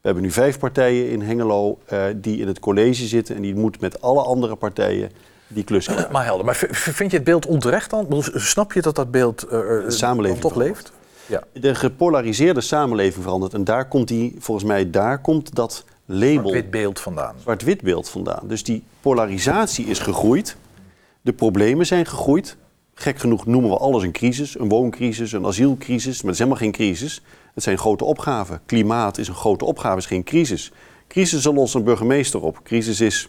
We 0.05 0.11
hebben 0.11 0.28
nu 0.28 0.34
vijf 0.34 0.59
partijen 0.59 1.11
in 1.11 1.22
Hengelo 1.22 1.78
eh, 1.84 2.05
die 2.16 2.38
in 2.38 2.46
het 2.46 2.61
college 2.61 3.07
zitten... 3.07 3.36
en 3.36 3.42
die 3.42 3.55
moeten 3.55 3.80
met 3.80 4.00
alle 4.00 4.22
andere 4.22 4.57
partijen 4.57 5.11
die 5.46 5.64
klus 5.64 5.86
krijgen. 5.86 6.12
Maar 6.12 6.24
helder. 6.24 6.44
Maar 6.44 6.55
vind 6.70 7.11
je 7.11 7.16
het 7.16 7.26
beeld 7.26 7.46
onterecht 7.46 7.90
dan? 7.90 8.07
Snap 8.34 8.72
je 8.72 8.82
dat 8.82 8.96
dat 8.96 9.11
beeld 9.11 9.42
eh, 9.42 9.50
De 9.50 9.84
samenleving 9.86 10.40
toch 10.40 10.55
leeft? 10.55 10.92
Ja. 11.26 11.42
De 11.52 11.74
gepolariseerde 11.74 12.61
samenleving 12.61 13.22
verandert. 13.22 13.55
En 13.55 13.64
daar 13.64 13.88
komt 13.88 14.09
die, 14.09 14.36
volgens 14.38 14.66
mij, 14.66 14.90
daar 14.90 15.20
komt 15.20 15.55
dat 15.55 15.84
label... 16.05 16.52
Wit 16.52 16.70
beeld 16.70 17.00
vandaan. 17.00 17.34
zwart-wit 17.42 17.82
beeld 17.82 18.09
vandaan. 18.09 18.48
Dus 18.48 18.64
die 18.64 18.84
polarisatie 19.00 19.86
is 19.86 19.98
gegroeid. 19.98 20.57
De 21.20 21.32
problemen 21.32 21.86
zijn 21.86 22.07
gegroeid. 22.07 22.57
Gek 22.94 23.18
genoeg 23.18 23.46
noemen 23.46 23.70
we 23.70 23.76
alles 23.76 24.02
een 24.02 24.12
crisis. 24.12 24.59
Een 24.59 24.68
wooncrisis, 24.68 25.32
een 25.32 25.46
asielcrisis. 25.46 26.16
Maar 26.22 26.32
het 26.32 26.32
is 26.32 26.38
helemaal 26.38 26.62
geen 26.62 26.72
crisis. 26.72 27.22
Het 27.55 27.62
zijn 27.62 27.78
grote 27.78 28.05
opgaven. 28.05 28.61
Klimaat 28.66 29.18
is 29.18 29.28
een 29.28 29.34
grote 29.34 29.64
opgave, 29.64 29.98
is 29.98 30.07
geen 30.07 30.24
crisis. 30.24 30.72
Crisis 31.09 31.44
lost 31.44 31.74
een 31.74 31.84
burgemeester 31.84 32.42
op. 32.42 32.61
Crisis 32.62 33.00
is 33.00 33.28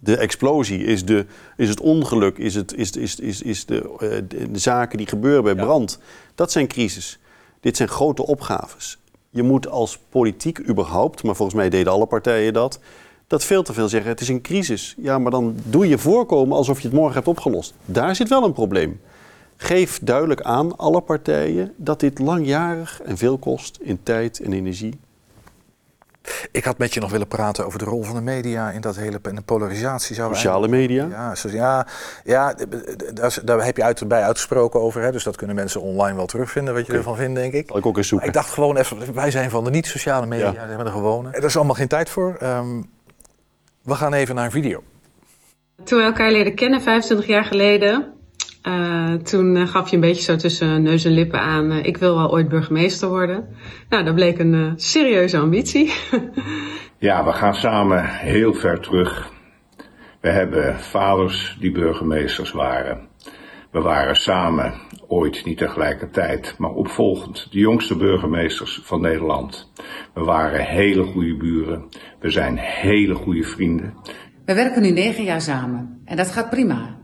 de 0.00 0.16
explosie, 0.16 0.84
is, 0.84 1.04
de, 1.04 1.26
is 1.56 1.68
het 1.68 1.80
ongeluk, 1.80 2.38
is, 2.38 2.54
het, 2.54 2.74
is, 2.74 2.90
is, 2.90 3.20
is, 3.20 3.42
is 3.42 3.66
de, 3.66 3.96
eh, 3.98 4.08
de, 4.28 4.50
de 4.50 4.58
zaken 4.58 4.98
die 4.98 5.06
gebeuren 5.06 5.42
bij 5.42 5.54
brand. 5.54 5.98
Dat 6.34 6.52
zijn 6.52 6.66
crisis. 6.66 7.18
Dit 7.60 7.76
zijn 7.76 7.88
grote 7.88 8.26
opgaves. 8.26 8.98
Je 9.30 9.42
moet 9.42 9.68
als 9.68 9.98
politiek 10.08 10.68
überhaupt, 10.68 11.22
maar 11.22 11.36
volgens 11.36 11.58
mij 11.58 11.68
deden 11.68 11.92
alle 11.92 12.06
partijen 12.06 12.52
dat, 12.52 12.80
dat 13.26 13.44
veel 13.44 13.62
te 13.62 13.72
veel 13.72 13.88
zeggen: 13.88 14.10
het 14.10 14.20
is 14.20 14.28
een 14.28 14.40
crisis. 14.40 14.94
Ja, 14.98 15.18
maar 15.18 15.30
dan 15.30 15.56
doe 15.64 15.88
je 15.88 15.98
voorkomen 15.98 16.56
alsof 16.56 16.80
je 16.80 16.88
het 16.88 16.96
morgen 16.96 17.14
hebt 17.14 17.28
opgelost. 17.28 17.74
Daar 17.84 18.16
zit 18.16 18.28
wel 18.28 18.44
een 18.44 18.52
probleem. 18.52 19.00
Geef 19.62 19.98
duidelijk 20.02 20.40
aan, 20.40 20.76
alle 20.76 21.00
partijen, 21.00 21.72
dat 21.76 22.00
dit 22.00 22.18
langjarig 22.18 23.00
en 23.04 23.16
veel 23.16 23.38
kost 23.38 23.78
in 23.80 24.02
tijd 24.02 24.40
en 24.40 24.52
energie. 24.52 25.00
Ik 26.52 26.64
had 26.64 26.78
met 26.78 26.94
je 26.94 27.00
nog 27.00 27.10
willen 27.10 27.26
praten 27.28 27.66
over 27.66 27.78
de 27.78 27.84
rol 27.84 28.02
van 28.02 28.14
de 28.14 28.20
media 28.20 28.70
in 28.70 28.80
dat 28.80 28.96
hele 28.96 29.18
in 29.22 29.34
de 29.34 29.42
polarisatie. 29.42 30.14
Zou 30.14 30.34
Sociale 30.34 30.68
media? 30.68 31.06
Ja, 31.10 31.34
so- 31.34 31.48
ja, 31.48 31.86
ja 32.24 32.54
daar, 33.14 33.38
daar 33.44 33.64
heb 33.64 33.76
je 33.76 33.82
uit, 33.82 34.08
bij 34.08 34.22
uitgesproken 34.22 34.80
over. 34.80 35.02
Hè, 35.02 35.12
dus 35.12 35.24
dat 35.24 35.36
kunnen 35.36 35.56
mensen 35.56 35.80
online 35.80 36.16
wel 36.16 36.26
terugvinden, 36.26 36.74
wat 36.74 36.86
je 36.86 36.92
ervan 36.92 37.16
vindt, 37.16 37.34
denk 37.34 37.52
ik. 37.52 37.66
Zal 37.68 37.76
ik 37.78 37.86
ook 37.86 37.96
eens 37.96 38.08
zoeken. 38.08 38.26
Maar 38.28 38.36
ik 38.36 38.42
dacht 38.42 38.54
gewoon 38.54 38.76
even, 38.76 39.14
wij 39.14 39.30
zijn 39.30 39.50
van 39.50 39.64
de 39.64 39.70
niet-sociale 39.70 40.26
media, 40.26 40.46
Ja. 40.46 40.52
we 40.52 40.58
hebben 40.58 40.86
er 40.86 40.92
gewone. 40.92 41.30
Er 41.30 41.44
is 41.44 41.56
allemaal 41.56 41.74
geen 41.74 41.88
tijd 41.88 42.08
voor. 42.10 42.36
Ehm, 42.38 42.82
we 43.82 43.94
gaan 43.94 44.12
even 44.12 44.34
naar 44.34 44.44
een 44.44 44.50
video. 44.50 44.82
Toen 45.84 45.98
we 45.98 46.04
elkaar 46.04 46.30
leren 46.32 46.54
kennen, 46.54 46.82
25 46.82 47.26
jaar 47.26 47.44
geleden, 47.44 48.12
eh, 48.62 49.12
toen 49.12 49.56
eh, 49.56 49.68
gaf 49.68 49.88
je 49.88 49.94
een 49.94 50.00
beetje 50.02 50.22
zo 50.22 50.36
tussen 50.36 50.82
neus 50.82 51.04
en 51.04 51.12
lippen 51.12 51.40
aan, 51.40 51.70
eh, 51.70 51.84
ik 51.84 51.96
wil 51.96 52.16
wel 52.16 52.30
ooit 52.30 52.48
burgemeester 52.48 53.08
worden. 53.08 53.48
Nou, 53.88 54.04
dat 54.04 54.14
bleek 54.14 54.38
een 54.38 54.54
eh, 54.54 54.72
serieuze 54.76 55.38
ambitie. 55.38 55.92
Ja, 56.98 57.24
we 57.24 57.32
gaan 57.32 57.54
samen 57.54 58.04
heel 58.04 58.54
ver 58.54 58.80
terug. 58.80 59.30
We 60.20 60.28
hebben 60.28 60.80
vaders 60.80 61.56
die 61.60 61.72
burgemeesters 61.72 62.52
waren. 62.52 63.08
We 63.70 63.80
waren 63.80 64.16
samen, 64.16 64.74
ooit 65.08 65.44
niet 65.44 65.58
tegelijkertijd, 65.58 66.54
maar 66.58 66.70
opvolgend, 66.70 67.46
de 67.50 67.58
jongste 67.58 67.96
burgemeesters 67.96 68.80
van 68.84 69.00
Nederland. 69.00 69.72
We 70.14 70.20
waren 70.20 70.60
hele 70.60 71.02
goede 71.02 71.36
buren. 71.36 71.88
We 72.20 72.30
zijn 72.30 72.56
hele 72.58 73.14
goede 73.14 73.42
vrienden. 73.42 73.94
We 74.44 74.54
werken 74.54 74.82
nu 74.82 74.90
negen 74.90 75.24
jaar 75.24 75.40
samen 75.40 76.02
en 76.04 76.16
dat 76.16 76.30
gaat 76.30 76.50
prima. 76.50 77.01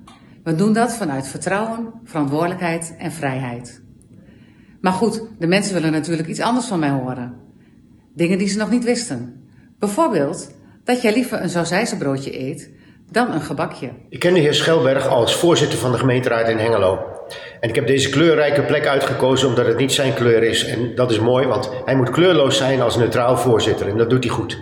We 0.48 0.54
doen 0.54 0.72
dat 0.72 0.92
vanuit 0.92 1.28
vertrouwen, 1.28 1.92
verantwoordelijkheid 2.04 2.94
en 2.98 3.12
vrijheid. 3.12 3.82
Maar 4.80 4.92
goed, 4.92 5.22
de 5.38 5.46
mensen 5.46 5.74
willen 5.74 5.92
natuurlijk 5.92 6.28
iets 6.28 6.40
anders 6.40 6.66
van 6.66 6.78
mij 6.78 6.90
horen. 6.90 7.34
Dingen 8.14 8.38
die 8.38 8.48
ze 8.48 8.58
nog 8.58 8.70
niet 8.70 8.84
wisten. 8.84 9.48
Bijvoorbeeld 9.78 10.50
dat 10.84 11.02
jij 11.02 11.12
liever 11.12 11.42
een 11.42 11.48
sausijzenbroodje 11.48 12.40
eet 12.40 12.70
dan 13.10 13.32
een 13.32 13.40
gebakje. 13.40 13.90
Ik 14.08 14.18
ken 14.18 14.34
de 14.34 14.40
heer 14.40 14.54
Schelberg 14.54 15.06
als 15.06 15.36
voorzitter 15.36 15.78
van 15.78 15.92
de 15.92 15.98
gemeenteraad 15.98 16.48
in 16.48 16.58
Hengelo. 16.58 16.98
En 17.60 17.68
ik 17.68 17.74
heb 17.74 17.86
deze 17.86 18.10
kleurrijke 18.10 18.62
plek 18.62 18.86
uitgekozen 18.86 19.48
omdat 19.48 19.66
het 19.66 19.78
niet 19.78 19.92
zijn 19.92 20.14
kleur 20.14 20.42
is. 20.42 20.64
En 20.64 20.94
dat 20.94 21.10
is 21.10 21.20
mooi, 21.20 21.46
want 21.46 21.70
hij 21.84 21.96
moet 21.96 22.10
kleurloos 22.10 22.56
zijn 22.56 22.80
als 22.80 22.96
neutraal 22.96 23.36
voorzitter. 23.36 23.88
En 23.88 23.96
dat 23.96 24.10
doet 24.10 24.24
hij 24.24 24.32
goed. 24.32 24.58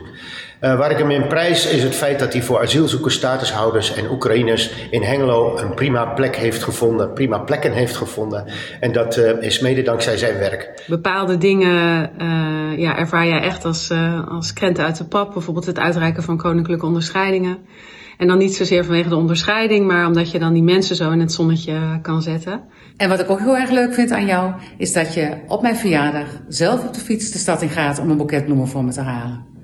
Eh, 0.60 0.78
waar 0.78 0.90
ik 0.90 0.98
hem 0.98 1.10
in 1.10 1.26
prijs 1.26 1.66
is 1.66 1.82
het 1.82 1.94
feit 1.94 2.18
dat 2.18 2.32
hij 2.32 2.42
voor 2.42 2.60
asielzoekers, 2.60 3.14
statushouders 3.14 3.94
en 3.94 4.10
Oekraïners 4.10 4.70
in 4.90 5.02
Hengelo 5.02 5.58
een 5.58 5.74
prima 5.74 6.04
plek 6.04 6.36
heeft 6.36 6.62
gevonden, 6.62 7.12
prima 7.12 7.38
plekken 7.38 7.72
heeft 7.72 7.96
gevonden. 7.96 8.44
En 8.80 8.92
dat 8.92 9.16
eh, 9.16 9.42
is 9.42 9.60
mede 9.60 9.82
dankzij 9.82 10.16
zijn 10.16 10.38
werk. 10.38 10.84
Bepaalde 10.86 11.38
dingen 11.38 12.10
eh, 12.18 12.78
ja, 12.78 12.98
ervaar 12.98 13.26
jij 13.26 13.40
echt 13.40 13.64
als, 13.64 13.90
eh, 13.90 14.28
als 14.28 14.52
krenten 14.52 14.84
uit 14.84 14.98
de 14.98 15.04
pap. 15.04 15.32
Bijvoorbeeld 15.32 15.66
het 15.66 15.78
uitreiken 15.78 16.22
van 16.22 16.36
koninklijke 16.36 16.86
onderscheidingen. 16.86 17.58
En 18.18 18.26
dan 18.26 18.38
niet 18.38 18.54
zozeer 18.54 18.84
vanwege 18.84 19.08
de 19.08 19.16
onderscheiding, 19.16 19.86
maar 19.86 20.06
omdat 20.06 20.30
je 20.30 20.38
dan 20.38 20.52
die 20.52 20.62
mensen 20.62 20.96
zo 20.96 21.10
in 21.10 21.20
het 21.20 21.32
zonnetje 21.32 21.98
kan 22.02 22.22
zetten. 22.22 22.62
En 22.96 23.08
wat 23.08 23.20
ik 23.20 23.30
ook 23.30 23.38
heel 23.38 23.56
erg 23.56 23.70
leuk 23.70 23.94
vind 23.94 24.10
aan 24.10 24.26
jou, 24.26 24.52
is 24.78 24.92
dat 24.92 25.14
je 25.14 25.36
op 25.46 25.62
mijn 25.62 25.76
verjaardag 25.76 26.26
zelf 26.48 26.86
op 26.86 26.94
de 26.94 27.00
fiets 27.00 27.30
de 27.30 27.38
stad 27.38 27.62
in 27.62 27.68
gaat 27.68 27.98
om 27.98 28.10
een 28.10 28.16
boeket 28.16 28.44
bloemen 28.44 28.68
voor 28.68 28.84
me 28.84 28.92
te 28.92 29.00
halen. 29.00 29.55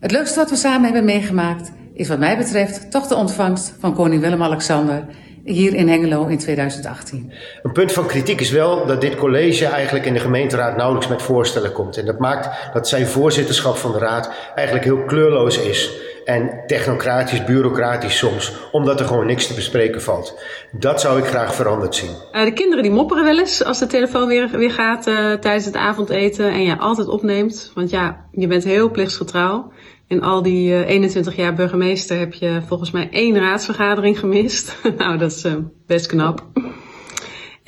Het 0.00 0.10
leukste 0.10 0.38
wat 0.38 0.50
we 0.50 0.56
samen 0.56 0.84
hebben 0.84 1.04
meegemaakt 1.04 1.72
is 1.94 2.08
wat 2.08 2.18
mij 2.18 2.36
betreft 2.36 2.90
toch 2.90 3.06
de 3.06 3.14
ontvangst 3.14 3.74
van 3.78 3.94
koning 3.94 4.22
Willem-Alexander 4.22 5.04
hier 5.44 5.74
in 5.74 5.88
Hengelo 5.88 6.26
in 6.26 6.38
2018. 6.38 7.32
Een 7.62 7.72
punt 7.72 7.92
van 7.92 8.06
kritiek 8.06 8.40
is 8.40 8.50
wel 8.50 8.86
dat 8.86 9.00
dit 9.00 9.16
college 9.16 9.66
eigenlijk 9.66 10.06
in 10.06 10.12
de 10.12 10.20
gemeenteraad 10.20 10.76
nauwelijks 10.76 11.08
met 11.08 11.22
voorstellen 11.22 11.72
komt. 11.72 11.96
En 11.96 12.06
dat 12.06 12.18
maakt 12.18 12.72
dat 12.72 12.88
zijn 12.88 13.06
voorzitterschap 13.06 13.76
van 13.76 13.92
de 13.92 13.98
raad 13.98 14.30
eigenlijk 14.54 14.86
heel 14.86 15.04
kleurloos 15.04 15.58
is. 15.58 15.90
En 16.24 16.50
technocratisch, 16.66 17.44
bureaucratisch 17.44 18.18
soms, 18.18 18.52
omdat 18.72 19.00
er 19.00 19.06
gewoon 19.06 19.26
niks 19.26 19.46
te 19.46 19.54
bespreken 19.54 20.02
valt. 20.02 20.40
Dat 20.72 21.00
zou 21.00 21.18
ik 21.18 21.24
graag 21.24 21.54
veranderd 21.54 21.94
zien. 21.94 22.10
Eh, 22.32 22.44
de 22.44 22.52
kinderen 22.52 22.82
die 22.82 22.92
mopperen 22.92 23.24
wel 23.24 23.38
eens 23.38 23.64
als 23.64 23.78
de 23.78 23.86
telefoon 23.86 24.28
weer, 24.28 24.48
weer 24.50 24.70
gaat 24.70 25.06
eh, 25.06 25.32
tijdens 25.32 25.64
het 25.64 25.76
avondeten 25.76 26.50
en 26.50 26.62
je 26.62 26.78
altijd 26.78 27.08
opneemt. 27.08 27.70
Want 27.74 27.90
ja, 27.90 28.24
je 28.32 28.46
bent 28.46 28.64
heel 28.64 28.90
plichtsgetrouw. 28.90 29.72
In 30.08 30.22
al 30.22 30.42
die 30.42 30.74
eh, 30.74 30.88
21 30.88 31.36
jaar 31.36 31.54
burgemeester 31.54 32.18
heb 32.18 32.34
je 32.34 32.62
volgens 32.66 32.90
mij 32.90 33.08
één 33.10 33.38
raadsvergadering 33.38 34.18
gemist. 34.18 34.76
nou, 34.98 35.18
dat 35.18 35.30
is 35.30 35.44
eh, 35.44 35.54
best 35.86 36.06
knap. 36.06 36.46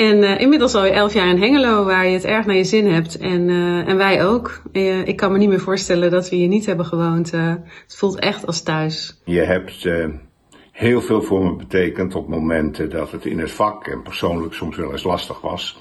En 0.01 0.23
eh, 0.23 0.41
inmiddels 0.41 0.75
al 0.75 0.85
11 0.85 1.15
jaar 1.15 1.29
in 1.29 1.39
Hengelo, 1.39 1.85
waar 1.85 2.07
je 2.07 2.13
het 2.13 2.25
erg 2.25 2.47
naar 2.47 2.57
je 2.57 2.65
zin 2.65 2.87
hebt. 2.87 3.19
En, 3.19 3.49
eh, 3.49 3.89
en 3.89 3.97
wij 3.97 4.27
ook. 4.27 4.63
Eh, 4.73 5.07
ik 5.07 5.17
kan 5.17 5.33
me 5.33 5.39
niet 5.39 5.49
meer 5.49 5.61
voorstellen 5.61 6.11
dat 6.11 6.29
we 6.29 6.37
hier 6.37 6.49
niet 6.49 6.67
hebben 6.67 6.87
gewoond. 6.87 7.33
Eh, 7.33 7.55
het 7.83 7.97
voelt 7.97 8.19
echt 8.19 8.47
als 8.47 8.63
thuis. 8.63 9.21
Je 9.25 9.41
hebt 9.41 9.85
eh, 9.85 10.09
heel 10.73 11.01
veel 11.01 11.23
voor 11.23 11.45
me 11.45 11.57
betekend 11.57 12.15
op 12.15 12.29
momenten 12.29 12.91
dat 12.91 13.11
het 13.11 13.25
in 13.25 13.39
het 13.39 13.51
vak 13.51 13.87
en 13.87 14.03
persoonlijk 14.03 14.55
soms 14.55 14.77
wel 14.77 14.93
eens 14.93 15.05
lastig 15.05 15.41
was. 15.41 15.79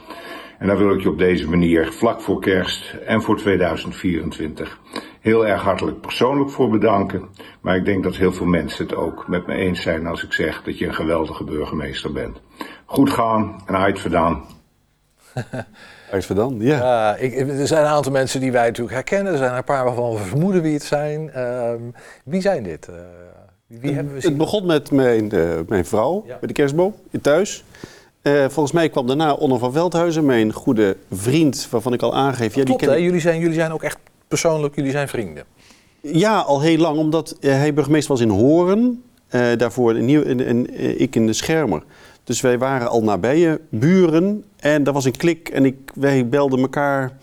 En 0.58 0.68
daar 0.68 0.78
wil 0.78 0.94
ik 0.94 1.02
je 1.02 1.10
op 1.10 1.18
deze 1.18 1.50
manier, 1.50 1.92
vlak 1.92 2.22
voor 2.22 2.42
kerst 2.42 2.96
en 3.06 3.22
voor 3.22 3.38
2024, 3.38 4.80
heel 5.20 5.48
erg 5.48 5.62
hartelijk 5.62 6.02
persoonlijk 6.02 6.50
voor 6.50 6.70
bedanken. 6.70 7.24
Maar 7.62 7.76
ik 7.76 7.86
denk 7.86 8.04
dat 8.04 8.16
heel 8.16 8.34
veel 8.34 8.46
mensen 8.46 8.86
het 8.86 8.96
ook 8.96 9.28
met 9.28 9.48
me 9.48 9.54
eens 9.54 9.82
zijn 9.82 10.08
als 10.08 10.24
ik 10.24 10.34
zeg 10.34 10.64
dat 10.64 10.78
je 10.78 10.86
een 10.88 10.94
geweldige 10.96 11.44
burgemeester 11.44 12.12
bent. 12.12 12.38
Goed 12.86 13.10
gaan 13.10 13.62
en 13.66 13.76
uitverdaan. 13.78 14.42
Uitverdaan, 16.12 16.56
ja. 16.60 16.78
Ja, 16.78 17.16
ik, 17.16 17.50
er 17.50 17.68
zijn 17.68 17.84
een 17.84 17.90
aantal 17.90 18.12
mensen 18.12 18.40
die 18.40 18.52
wij 18.52 18.66
natuurlijk 18.66 18.96
herkennen. 18.96 19.32
Er 19.32 19.38
zijn 19.38 19.56
een 19.56 19.64
paar 19.64 19.86
waarvan 19.86 20.12
we 20.12 20.18
vermoeden 20.18 20.62
wie 20.62 20.74
het 20.74 20.84
zijn. 20.84 21.30
Ehm, 21.32 21.82
wie 22.24 22.42
zijn 22.42 22.64
dit? 22.64 22.88
Eh, 22.88 22.96
wie 23.68 23.94
hebben 23.94 24.14
we 24.14 24.20
Het 24.22 24.38
begon 24.38 24.66
met 24.66 24.92
mijn, 24.92 25.32
eh, 25.32 25.42
mijn 25.68 25.86
vrouw 25.86 26.22
bij 26.28 26.38
de 26.48 26.54
kerstboom 26.54 26.96
in 27.12 27.22
thuis. 27.22 27.64
Eh, 28.22 28.34
volgens 28.40 28.72
mij 28.72 28.90
kwam 28.90 29.08
daarna 29.08 29.34
Onno 29.34 29.58
van 29.58 29.72
Veldhuizen, 29.74 30.26
mijn 30.26 30.54
goede 30.54 30.98
vriend, 31.12 31.68
waarvan 31.72 31.94
ik 31.94 32.02
al 32.02 32.16
aangeef. 32.16 32.56
Ja, 32.56 32.64
Klopt, 32.64 32.80
ken 32.82 32.90
hè? 32.90 32.96
ik- 32.98 33.04
Jullie, 33.04 33.20
zijn, 33.22 33.40
jullie 33.40 33.54
zijn 33.56 33.72
ook 33.72 33.84
echt 33.84 33.98
persoonlijk, 34.30 34.76
jullie 34.76 34.92
zijn 34.92 35.08
vrienden. 35.08 35.44
Ja, 36.02 36.40
al 36.40 36.62
heel 36.62 36.78
lang, 36.78 36.98
omdat 36.98 37.38
eh, 37.40 37.52
hij 37.52 37.74
burgemeester 37.74 38.12
was 38.12 38.22
in 38.22 38.30
Horen. 38.30 39.04
eh, 39.28 39.58
daarvoor 39.58 39.98
in 39.98 40.06
Nieuw, 40.06 40.24
en, 40.24 40.70
eh, 40.70 41.00
ik 41.00 41.16
in 41.16 41.26
de 41.26 41.34
Schermer. 41.34 41.84
Dus 42.24 42.42
wij 42.42 42.58
waren 42.58 42.90
al 42.90 43.04
nabije 43.04 43.62
buren. 43.70 44.44
En 44.60 44.86
er 44.86 44.94
was 44.94 45.06
een 45.06 45.18
klik 45.18 45.50
en 45.50 45.66
ik, 45.66 45.92
wij 45.96 46.30
belden 46.30 46.60
elkaar 46.60 47.18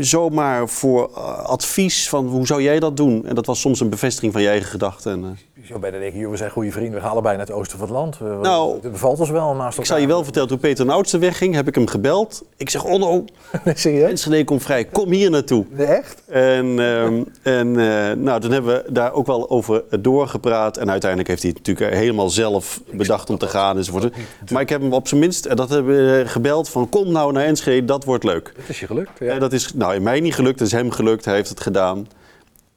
zomaar 0.00 0.68
voor 0.68 1.08
advies 1.42 2.08
van 2.08 2.26
hoe 2.26 2.46
zou 2.46 2.62
jij 2.62 2.80
dat 2.80 2.96
doen? 2.96 3.26
En 3.26 3.34
dat 3.34 3.46
was 3.46 3.60
soms 3.60 3.80
een 3.80 3.90
bevestiging 3.90 4.32
van 4.32 4.42
je 4.42 4.48
eigen 4.48 4.68
gedachten. 4.68 5.38
Eh, 5.66 5.72
Zo 5.72 5.78
bij 5.78 5.90
de 5.90 5.98
denk 5.98 6.14
ik, 6.14 6.20
joh, 6.20 6.30
we 6.30 6.36
zijn 6.36 6.50
goede 6.50 6.70
vrienden. 6.72 6.94
We 6.94 7.00
gaan 7.00 7.10
allebei 7.10 7.36
naar 7.36 7.46
het 7.46 7.54
oosten 7.54 7.78
van 7.78 7.86
het 7.86 7.96
land. 7.96 8.18
We- 8.18 8.38
Nou, 8.42 8.78
het 8.82 8.92
bevalt 8.92 9.20
ons 9.20 9.30
wel 9.30 9.54
naast 9.54 9.78
Ik 9.78 9.84
zal 9.84 9.98
je 9.98 10.06
wel 10.06 10.24
vertellen, 10.24 10.48
toen 10.48 10.58
Peter 10.58 10.90
Oudste 10.90 11.18
wegging, 11.18 11.54
heb 11.54 11.68
ik 11.68 11.74
hem 11.74 11.86
gebeld. 11.86 12.44
Ik 12.56 12.70
zeg, 12.70 12.84
Onno, 12.84 13.24
Enschede 13.64 14.44
komt 14.44 14.62
vrij, 14.62 14.84
kom 14.84 15.10
hier 15.10 15.30
naartoe. 15.30 15.64
Echt? 15.76 16.22
En, 16.26 16.78
ehm, 16.78 17.22
en 17.42 17.68
eh, 17.80 18.16
nou, 18.16 18.40
toen 18.40 18.50
hebben 18.50 18.74
we 18.84 18.92
daar 18.92 19.12
ook 19.12 19.26
wel 19.26 19.50
over 19.50 19.84
doorgepraat. 20.00 20.76
En 20.76 20.90
uiteindelijk 20.90 21.28
heeft 21.30 21.42
hij 21.42 21.50
het 21.56 21.66
natuurlijk 21.66 21.94
helemaal 21.96 22.28
zelf 22.30 22.80
bedacht 22.92 23.30
om 23.30 23.38
te 23.38 23.46
gaan 23.46 23.76
enzovoort. 23.76 24.14
Maar 24.52 24.62
ik 24.62 24.68
heb 24.68 24.80
hem 24.80 24.92
op 24.92 25.08
zijn 25.08 25.20
minst, 25.20 25.44
en 25.46 25.56
dat 25.56 25.68
hebben 25.70 25.96
we 25.96 26.22
gebeld, 26.26 26.68
van 26.68 26.88
kom 26.88 27.12
nou 27.12 27.32
naar 27.32 27.44
Enschede, 27.44 27.84
dat 27.86 28.04
wordt 28.04 28.24
leuk. 28.24 28.52
Het 28.56 28.68
is 28.68 28.80
je 28.80 28.86
gelukt. 28.86 29.20
En 29.20 29.40
dat 29.40 29.52
is 29.52 29.74
nou, 29.74 29.94
in 29.94 30.02
mij 30.02 30.20
niet 30.20 30.34
gelukt, 30.34 30.58
het 30.58 30.68
is 30.68 30.74
hem 30.74 30.90
gelukt, 30.90 31.24
hij 31.24 31.34
heeft 31.34 31.48
het 31.48 31.60
gedaan. 31.60 32.06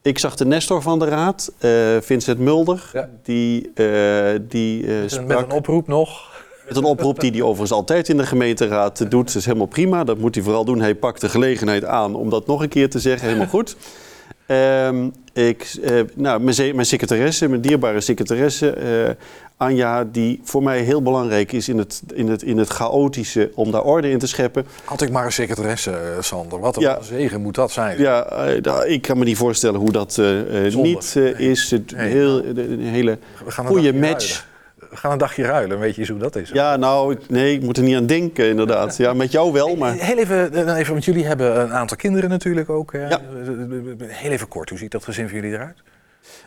Ik 0.02 0.18
zag 0.18 0.34
de 0.36 0.44
Nestor 0.46 0.82
van 0.82 0.98
de 0.98 1.04
Raad, 1.04 1.52
eh, 1.58 1.70
Vincent 2.00 2.38
Mulder, 2.38 3.08
die, 3.22 3.70
eh 3.74 3.86
die 4.48 4.82
eh, 4.86 4.88
Met 4.88 5.02
een- 5.02 5.10
sprak... 5.10 5.26
Met 5.28 5.38
een 5.38 5.50
oproep 5.52 5.86
nog. 5.88 6.28
Met 6.68 6.76
een 6.76 6.84
oproep 6.84 7.20
die 7.20 7.30
hij 7.30 7.42
overigens 7.42 7.72
altijd 7.72 8.08
in 8.08 8.16
de 8.16 8.26
gemeenteraad 8.26 8.98
doet. 9.10 9.26
Dat 9.26 9.34
is 9.34 9.44
helemaal 9.44 9.66
prima. 9.66 10.04
Dat 10.04 10.18
moet 10.18 10.34
hij 10.34 10.44
vooral 10.44 10.64
doen. 10.64 10.80
Hij 10.80 10.94
pakt 10.94 11.20
de 11.20 11.28
gelegenheid 11.28 11.84
aan 11.84 12.14
om 12.14 12.30
dat 12.30 12.46
nog 12.46 12.62
een 12.62 12.68
keer 12.68 12.90
te 12.90 12.98
zeggen. 12.98 13.26
Helemaal 13.26 13.48
goed. 13.58 13.76
Ehm, 14.46 15.08
ik, 15.32 15.78
nou, 16.14 16.40
mijn, 16.40 16.74
mijn 16.74 16.86
secretaresse, 16.86 17.48
mijn 17.48 17.60
dierbare 17.60 18.00
secretaresse, 18.00 19.16
Anja, 19.64 20.04
die 20.04 20.40
voor 20.44 20.62
mij 20.62 20.80
heel 20.80 21.02
belangrijk 21.02 21.52
is 21.52 21.68
in 21.68 21.78
het, 21.78 22.02
in, 22.14 22.28
het, 22.28 22.42
in 22.42 22.58
het 22.58 22.68
chaotische, 22.68 23.50
om 23.54 23.70
daar 23.70 23.82
orde 23.82 24.10
in 24.10 24.18
te 24.18 24.26
scheppen. 24.26 24.66
Had 24.84 25.02
ik 25.02 25.10
maar 25.10 25.24
een 25.24 25.32
secretaresse, 25.32 25.90
eh, 25.90 25.98
Sander. 26.20 26.60
Wat 26.60 26.76
een 26.76 26.82
Ja. 26.82 27.02
zegen 27.02 27.40
moet 27.40 27.54
dat 27.54 27.70
zijn. 27.70 27.98
Ja, 27.98 28.24
eh, 28.24 28.62
nou, 28.62 28.86
ik 28.86 29.02
kan 29.02 29.18
me 29.18 29.24
niet 29.24 29.36
voorstellen 29.36 29.80
hoe 29.80 29.92
dat 29.92 30.18
eh, 30.18 30.74
niet 30.74 31.16
is. 31.36 31.70
Het 31.70 31.92
heel, 31.96 32.54
de- 32.54 32.68
een 32.68 32.80
hele 32.80 33.18
goede 33.46 33.92
match. 33.94 34.08
ruilen. 34.28 34.48
We 34.90 34.96
gaan 34.96 35.12
een 35.12 35.18
dagje 35.18 35.42
ruilen, 35.44 35.78
weet 35.78 35.94
je 35.94 36.00
eens 36.00 36.10
hoe 36.10 36.18
dat 36.18 36.36
is. 36.36 36.50
Ja, 36.52 36.76
nou, 36.76 37.12
ik- 37.12 37.28
nee, 37.28 37.54
ik 37.54 37.62
moet 37.62 37.76
er 37.76 37.82
niet 37.82 37.96
aan 37.96 38.06
denken, 38.06 38.48
inderdaad. 38.48 38.96
Ja, 38.96 39.12
met 39.14 39.32
jou 39.32 39.52
wel, 39.52 39.76
maar... 39.76 39.92
Heel 39.94 40.18
even, 40.18 40.74
even, 40.76 40.92
want 40.92 41.04
jullie 41.04 41.26
hebben 41.26 41.60
een 41.60 41.72
aantal 41.72 41.96
kinderen 41.96 42.30
natuurlijk 42.30 42.70
ook. 42.70 42.92
hè? 42.92 43.06
Heel 44.06 44.30
even 44.30 44.48
kort, 44.48 44.68
hoe 44.68 44.78
ziet 44.78 44.90
dat 44.90 45.04
gezin 45.04 45.28
voor 45.28 45.38
jullie 45.38 45.52
eruit? 45.52 45.76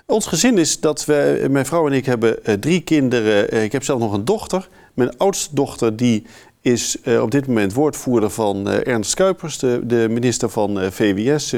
Ons 0.05 0.25
gezin 0.25 0.57
is 0.57 0.79
dat 0.79 1.05
we, 1.05 1.47
mijn 1.49 1.65
vrouw 1.65 1.87
en 1.87 1.93
ik 1.93 2.05
hebben 2.05 2.45
eh, 2.45 2.53
drie 2.53 2.81
kinderen. 2.81 3.51
Eh, 3.51 3.63
ik 3.63 3.71
heb 3.71 3.83
zelf 3.83 3.99
nog 3.99 4.13
een 4.13 4.25
dochter. 4.25 4.67
Mijn 4.93 5.17
oudste 5.17 5.55
dochter 5.55 5.95
die 5.95 6.25
is 6.61 7.01
eh, 7.01 7.21
op 7.21 7.31
dit 7.31 7.47
moment 7.47 7.73
woordvoerder 7.73 8.29
van 8.29 8.69
Ernst 8.69 9.13
Kuipers, 9.13 9.57
de, 9.57 9.81
de 9.83 10.07
minister 10.09 10.49
van 10.49 10.91
VWS. 10.91 11.55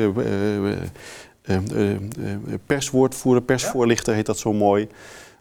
perswoordvoerder, 2.65 3.43
persvoorlichter 3.43 4.13
heet 4.13 4.25
dat 4.25 4.39
zo 4.39 4.53
mooi. 4.53 4.87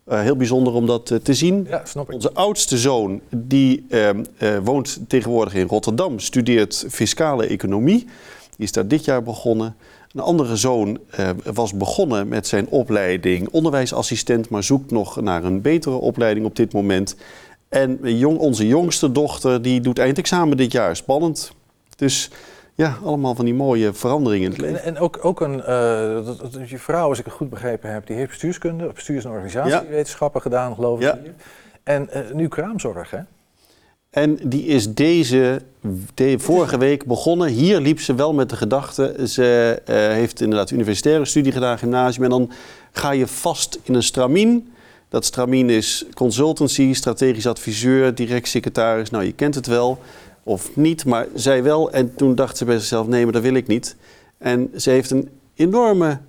Heel 0.09 0.37
bijzonder 0.37 0.72
om 0.72 0.87
dat 0.87 1.12
te 1.22 1.35
zien. 1.35 1.66
Ja, 1.68 1.85
snap 1.85 2.09
ik. 2.09 2.14
Onze 2.14 2.32
oudste 2.32 2.78
zoon 2.78 3.20
die 3.30 3.87
ehm, 3.89 4.24
eh, 4.37 4.59
woont 4.62 5.01
tegenwoordig 5.09 5.55
in 5.55 5.66
Rotterdam, 5.66 6.18
studeert 6.18 6.85
fiscale 6.89 7.47
economie. 7.47 7.99
Die 8.57 8.66
is 8.66 8.72
daar 8.72 8.89
dit 8.89 9.05
jaar 9.05 9.22
begonnen. 9.22 9.76
Een 10.15 10.21
andere 10.21 10.57
zoon 10.57 10.99
eh, 11.11 11.31
was 11.55 11.73
begonnen 11.75 12.29
met 12.29 12.47
zijn 12.47 12.69
opleiding 12.69 13.49
onderwijsassistent, 13.51 14.49
maar 14.49 14.62
zoekt 14.62 14.91
nog 14.91 15.21
naar 15.21 15.45
een 15.45 15.61
betere 15.61 15.95
opleiding 15.97 16.47
op 16.47 16.57
dit 16.57 16.73
moment. 16.73 17.17
En 17.69 17.99
jong, 18.03 18.39
onze 18.39 18.67
jongste 18.67 19.12
dochter 19.12 19.62
die 19.62 19.81
doet 19.81 19.99
eindexamen 19.99 20.57
dit 20.57 20.73
jaar. 20.73 20.97
Spannend. 20.97 21.53
Dus 21.97 22.31
ja, 22.75 22.97
allemaal 23.05 23.35
van 23.35 23.45
die 23.45 23.55
mooie 23.55 23.93
veranderingen 23.93 24.45
in 24.45 24.51
het 24.51 24.61
leven. 24.61 24.83
En, 24.83 24.95
en 24.95 24.99
ook, 25.03 25.19
ook 25.23 25.41
een, 25.41 25.61
eh, 25.62 26.25
dat, 26.25 26.39
dat- 26.53 26.69
je 26.69 26.79
vrouw, 26.79 27.09
als 27.09 27.19
ik 27.19 27.25
het 27.25 27.35
goed 27.35 27.51
begrepen 27.51 27.93
heb, 27.93 28.07
die 28.07 28.17
heeft 28.17 28.29
bestuurskunde, 28.29 28.91
bestuurs- 28.95 29.25
en 29.25 29.31
organisatiewetenschappen 29.31 30.41
gedaan, 30.41 30.75
geloof 30.75 30.99
ik. 30.99 31.05
Ja. 31.05 31.19
hier. 31.23 31.35
En 31.83 32.11
eh, 32.11 32.21
nu 32.33 32.49
kraamzorg, 32.49 33.11
hè? 33.11 33.19
En 34.15 34.39
die 34.43 34.65
is 34.65 34.95
deze, 34.95 35.62
de, 36.15 36.39
vorige 36.39 36.79
week 36.79 37.05
begonnen. 37.07 37.49
Hier 37.49 37.81
liep 37.81 38.01
ze 38.01 38.15
wel 38.15 38.35
met 38.35 38.49
de 38.49 38.57
gedachte. 38.57 39.29
Ze 39.29 39.81
eh, 39.85 39.97
heeft 39.97 40.41
inderdaad 40.41 40.71
universitaire 40.71 41.25
studie 41.25 41.53
gedaan, 41.53 41.79
gymnasium. 41.79 42.25
En 42.25 42.31
dan 42.31 42.51
ga 42.93 43.11
je 43.11 43.27
vast 43.27 43.79
in 43.83 43.95
een 43.95 44.03
stramien. 44.03 44.73
Dat 45.09 45.25
stramien 45.25 45.71
is 45.71 46.05
consultancy, 46.15 46.93
strategisch 46.93 47.47
adviseur, 47.47 48.15
direct 48.15 48.49
secretaris. 48.49 49.11
Nou, 49.11 49.25
je 49.25 49.33
kent 49.33 49.55
het 49.55 49.67
wel. 49.67 49.99
Of 50.43 50.77
niet, 50.77 51.05
maar 51.05 51.27
zij 51.35 51.62
wel. 51.62 51.93
En 51.93 52.15
toen 52.15 52.35
dacht 52.35 52.57
ze 52.57 52.65
bij 52.65 52.79
zichzelf, 52.79 53.07
nee, 53.07 53.25
maar 53.25 53.33
dat 53.33 53.43
wil 53.43 53.55
ik 53.55 53.67
niet. 53.67 53.97
En 54.39 54.71
ze 54.77 54.91
heeft 54.91 55.11
een 55.11 55.29
enorme 55.55 56.21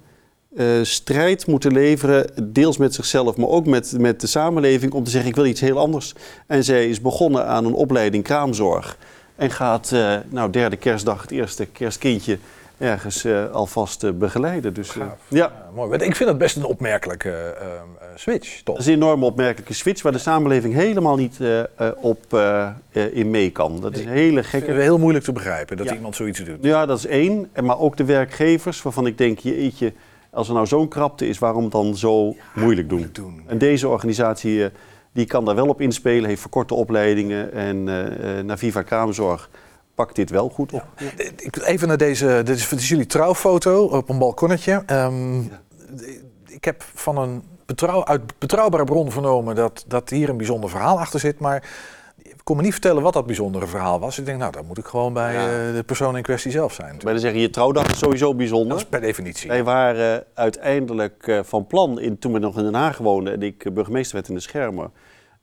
eh, 0.55 0.65
strijd 0.81 1.47
moeten 1.47 1.71
leveren, 1.71 2.25
deels 2.43 2.77
met 2.77 2.93
zichzelf, 2.93 3.37
maar 3.37 3.47
ook 3.47 3.65
met, 3.65 3.93
met 3.97 4.21
de 4.21 4.27
samenleving, 4.27 4.93
om 4.93 5.03
te 5.03 5.09
zeggen: 5.09 5.29
ik 5.29 5.35
wil 5.35 5.45
iets 5.45 5.61
heel 5.61 5.77
anders. 5.79 6.13
En 6.47 6.63
zij 6.63 6.89
is 6.89 7.01
begonnen 7.01 7.45
aan 7.47 7.65
een 7.65 7.73
opleiding 7.73 8.23
kraamzorg. 8.23 8.97
En 9.35 9.51
gaat, 9.51 9.91
eh, 9.91 10.15
nou, 10.29 10.49
derde 10.49 10.75
kerstdag, 10.75 11.21
het 11.21 11.31
eerste 11.31 11.65
kerstkindje, 11.65 12.37
ergens 12.77 13.23
eh, 13.23 13.51
alvast 13.51 14.19
begeleiden. 14.19 14.73
Dus, 14.73 14.93
ja. 14.93 15.17
Ja, 15.27 15.69
mooi. 15.73 15.99
Ik 15.99 16.15
vind 16.15 16.29
dat 16.29 16.37
best 16.37 16.55
een 16.55 16.65
opmerkelijke 16.65 17.55
switch, 18.15 18.61
toch? 18.63 18.75
Dat 18.75 18.85
is 18.85 18.91
een 18.91 18.97
enorme 18.97 19.25
opmerkelijke 19.25 19.73
switch 19.73 20.01
waar 20.01 20.11
de 20.11 20.17
samenleving 20.17 20.73
helemaal 20.73 21.15
niet 21.15 21.37
op 22.01 22.39
in 23.11 23.29
mee 23.29 23.51
kan. 23.51 23.81
Dat 23.81 23.95
is 23.95 24.01
een 24.05 24.11
hele 24.11 24.43
gekke. 24.43 24.71
het 24.71 24.81
heel 24.81 24.97
moeilijk 24.99 25.25
te 25.25 25.31
begrijpen 25.31 25.77
dat 25.77 25.85
Ja. 25.85 25.93
iemand 25.93 26.15
zoiets 26.15 26.43
doet. 26.43 26.57
Ja, 26.61 26.85
dat 26.85 26.97
is 26.97 27.05
één. 27.05 27.49
En 27.51 27.65
Maar 27.65 27.79
ook 27.79 27.97
de 27.97 28.05
werkgevers, 28.05 28.81
waarvan 28.81 29.07
ik 29.07 29.17
denk, 29.17 29.39
jeetje, 29.39 29.93
als 30.35 30.47
er 30.47 30.53
nou 30.53 30.67
zo'n 30.67 30.87
krapte 30.87 31.27
is, 31.27 31.39
waarom 31.39 31.69
dan 31.69 31.97
zo 31.97 32.35
moeilijk 32.55 32.89
doen? 32.89 33.11
En 33.47 33.57
deze 33.57 33.87
organisatie, 33.87 34.63
eh, 34.63 34.69
die 35.11 35.25
kan 35.25 35.45
daar 35.45 35.55
wel 35.55 35.67
op 35.67 35.81
inspelen, 35.81 36.29
heeft 36.29 36.41
verkorte 36.41 36.73
opleidingen. 36.73 37.51
En 37.53 37.89
eh, 37.89 38.39
eh, 38.39 38.45
Naviva 38.45 38.81
Kraamzorg 38.81 39.49
pakt 39.95 40.15
dit 40.15 40.29
wel 40.29 40.49
goed 40.49 40.73
op. 40.73 40.85
Even 41.63 41.87
naar 41.87 41.97
deze, 41.97 42.41
dit 42.43 42.57
is, 42.57 42.69
dit 42.69 42.79
is 42.79 42.89
jullie 42.89 43.05
trouwfoto 43.05 43.85
op 43.85 44.09
een 44.09 44.17
balkonnetje. 44.17 44.83
Ehm, 44.85 45.39
Ik 46.47 46.63
heb 46.63 46.83
van 46.93 47.17
een 47.17 47.43
betrouw, 47.65 48.05
uit 48.05 48.39
betrouwbare 48.39 48.83
bron 48.83 49.11
vernomen 49.11 49.55
dat, 49.55 49.85
dat 49.87 50.09
hier 50.09 50.29
een 50.29 50.37
bijzonder 50.37 50.69
verhaal 50.69 50.99
achter 50.99 51.19
zit. 51.19 51.39
Maar 51.39 51.69
kon 52.45 52.55
me 52.57 52.61
niet 52.61 52.71
vertellen 52.71 53.03
wat 53.03 53.13
dat 53.13 53.25
bijzondere 53.25 53.67
verhaal 53.67 53.99
was. 53.99 54.19
Ik 54.19 54.25
denk, 54.25 54.39
nou, 54.39 54.51
dan 54.51 54.65
moet 54.65 54.77
ik 54.77 54.85
gewoon 54.85 55.13
bij 55.13 55.33
Ja. 55.33 55.67
eh, 55.67 55.75
de 55.75 55.83
persoon 55.85 56.17
in 56.17 56.23
kwestie 56.23 56.51
zelf 56.51 56.73
zijn. 56.73 56.99
Wij 57.03 57.17
zeggen, 57.17 57.39
je 57.41 57.49
trouwdag 57.49 57.87
is 57.91 57.97
sowieso 57.97 58.35
bijzonder. 58.35 58.69
Dat 58.69 58.77
is 58.77 58.85
per 58.85 59.01
definitie. 59.01 59.49
Wij 59.49 59.63
waren 59.63 60.23
uiteindelijk 60.33 61.27
eh, 61.27 61.39
van 61.43 61.67
plan, 61.67 61.99
in, 61.99 62.19
toen 62.19 62.33
we 62.33 62.39
nog 62.39 62.57
in 62.57 62.63
Den 62.63 62.73
Haag 62.73 62.97
woonden 62.97 63.33
en 63.33 63.41
ik 63.41 63.65
eh, 63.65 63.71
burgemeester 63.73 64.15
werd 64.15 64.27
in 64.27 64.35
de 64.35 64.39
Schermer, 64.41 64.89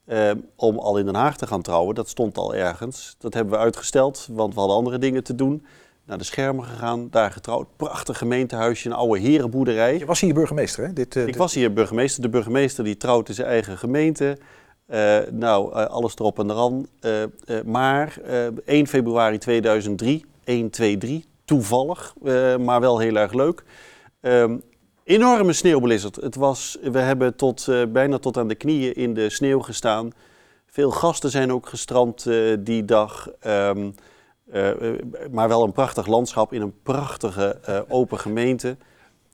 eh, 0.04 0.30
om 0.56 0.78
al 0.78 0.98
in 0.98 1.04
Den 1.04 1.14
Haag 1.14 1.36
te 1.36 1.46
gaan 1.46 1.62
trouwen. 1.62 1.94
Dat 1.94 2.08
stond 2.08 2.38
al 2.38 2.54
ergens. 2.54 3.16
Dat 3.18 3.34
hebben 3.34 3.52
we 3.52 3.58
uitgesteld, 3.60 4.28
want 4.32 4.54
we 4.54 4.58
hadden 4.60 4.76
andere 4.78 4.98
dingen 4.98 5.24
te 5.24 5.34
doen. 5.34 5.66
Naar 6.06 6.18
de 6.18 6.24
Schermer 6.24 6.64
gegaan, 6.64 7.08
daar 7.10 7.30
getrouwd. 7.30 7.66
Prachtig 7.76 8.18
gemeentehuisje, 8.18 8.88
een 8.88 8.94
oude 8.94 9.20
herenboerderij. 9.20 9.98
Je 9.98 10.06
was 10.06 10.20
hier 10.20 10.34
burgemeester, 10.34 10.84
hè? 10.86 10.92
Dit, 10.92 11.16
eh, 11.16 11.20
Ik 11.22 11.26
dit- 11.28 11.36
was 11.36 11.54
hier 11.54 11.72
burgemeester. 11.72 12.22
De 12.22 12.28
burgemeester 12.28 12.84
die 12.84 12.96
trouwt 12.96 13.28
in 13.28 13.34
zijn 13.34 13.48
eigen 13.48 13.78
gemeente. 13.78 14.38
Eh, 14.86 15.18
nou, 15.30 15.72
eh, 15.72 15.86
alles 15.86 16.14
erop 16.14 16.38
en 16.38 16.50
eraan. 16.50 16.86
Eh, 17.00 17.22
maar 17.64 18.18
eh, 18.24 18.46
1 18.64 18.86
februari 18.86 19.38
2003, 19.38 20.24
1, 20.44 20.70
2, 20.70 20.98
3, 20.98 21.24
toevallig, 21.44 22.14
maar 22.58 22.80
wel 22.80 22.98
heel 22.98 23.16
erg 23.16 23.32
leuk. 23.32 23.64
Ehm, 24.20 24.58
enorme 25.04 25.52
sneeuwblizzard. 25.52 26.16
Het 26.16 26.34
was, 26.34 26.78
we 26.82 26.98
hebben 26.98 27.36
tot, 27.36 27.68
bijna 27.88 28.18
tot 28.18 28.36
aan 28.36 28.48
de 28.48 28.54
knieën 28.54 28.94
in 28.94 29.14
de 29.14 29.30
sneeuw 29.30 29.60
gestaan. 29.60 30.12
Veel 30.66 30.90
gasten 30.90 31.30
zijn 31.30 31.52
ook 31.52 31.68
gestrand 31.68 32.26
die 32.58 32.84
dag. 32.84 33.28
Ehm, 33.40 33.90
eh, 34.52 34.90
eh, 34.90 34.98
maar 35.30 35.48
wel 35.48 35.62
een 35.62 35.72
prachtig 35.72 36.06
landschap 36.06 36.52
in 36.52 36.62
een 36.62 36.82
prachtige 36.82 37.84
open 37.88 38.18
gemeente. 38.18 38.76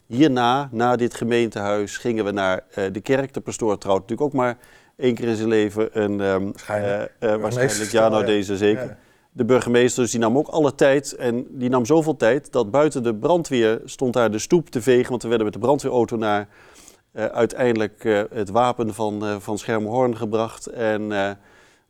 Hierna, 0.06 0.68
na 0.72 0.96
dit 0.96 1.14
gemeentehuis, 1.14 1.96
gingen 1.96 2.24
we 2.24 2.30
naar 2.30 2.64
de 2.92 3.00
kerk. 3.00 3.34
De 3.34 3.40
pastoor 3.40 3.78
trouwt 3.78 4.00
natuurlijk 4.00 4.28
ook 4.28 4.40
maar 4.40 4.58
één 4.98 5.14
keer 5.14 5.28
in 5.28 5.36
zijn 5.36 5.48
leven. 5.48 5.88
Een, 6.02 6.20
ehm, 6.20 6.44
Waarschijnlijk. 6.44 7.12
eh, 7.18 7.32
eh, 7.32 7.40
waarschijnlijk, 7.40 7.90
ja, 7.90 8.08
nou 8.08 8.24
deze 8.24 8.56
zeker. 8.56 8.84
Ja. 8.84 8.96
De 9.32 9.44
burgemeester, 9.44 10.02
dus 10.02 10.10
die 10.10 10.20
nam 10.20 10.38
ook 10.38 10.48
alle 10.48 10.74
tijd. 10.74 11.12
En 11.12 11.46
die 11.50 11.68
nam 11.68 11.84
zoveel 11.84 12.16
tijd 12.16 12.52
dat 12.52 12.70
buiten 12.70 13.02
de 13.02 13.14
brandweer 13.14 13.80
stond 13.84 14.12
daar 14.12 14.30
de 14.30 14.38
stoep 14.38 14.70
te 14.70 14.82
vegen. 14.82 15.10
Want 15.10 15.22
we 15.22 15.28
werden 15.28 15.46
met 15.46 15.54
de 15.54 15.60
brandweerauto 15.60 16.16
naar 16.16 16.48
eh, 17.12 17.24
uiteindelijk 17.24 18.26
het 18.32 18.50
wapen 18.50 18.94
van, 18.94 19.40
van 19.40 19.58
Schermerhorn 19.58 20.16
gebracht. 20.16 20.66
En, 20.66 21.06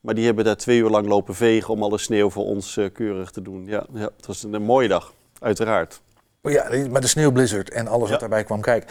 maar 0.00 0.14
die 0.14 0.24
hebben 0.24 0.44
daar 0.44 0.56
twee 0.56 0.78
uur 0.78 0.90
lang 0.90 1.06
lopen 1.06 1.34
vegen 1.34 1.74
om 1.74 1.82
alle 1.82 1.98
sneeuw 1.98 2.30
voor 2.30 2.44
ons 2.44 2.78
keurig 2.92 3.30
te 3.30 3.42
doen. 3.42 3.66
Ja, 3.66 3.86
ja, 3.94 4.10
het 4.16 4.26
was 4.26 4.42
een, 4.42 4.52
een 4.52 4.62
mooie 4.62 4.88
dag, 4.88 5.12
uiteraard. 5.38 6.00
Oh 6.42 6.52
ja, 6.52 6.88
maar 6.90 7.00
de 7.00 7.06
sneeuwblizzard 7.06 7.70
en 7.70 7.88
alles 7.88 8.10
wat 8.10 8.20
daarbij 8.20 8.44
kwam 8.44 8.60
kijken. 8.60 8.88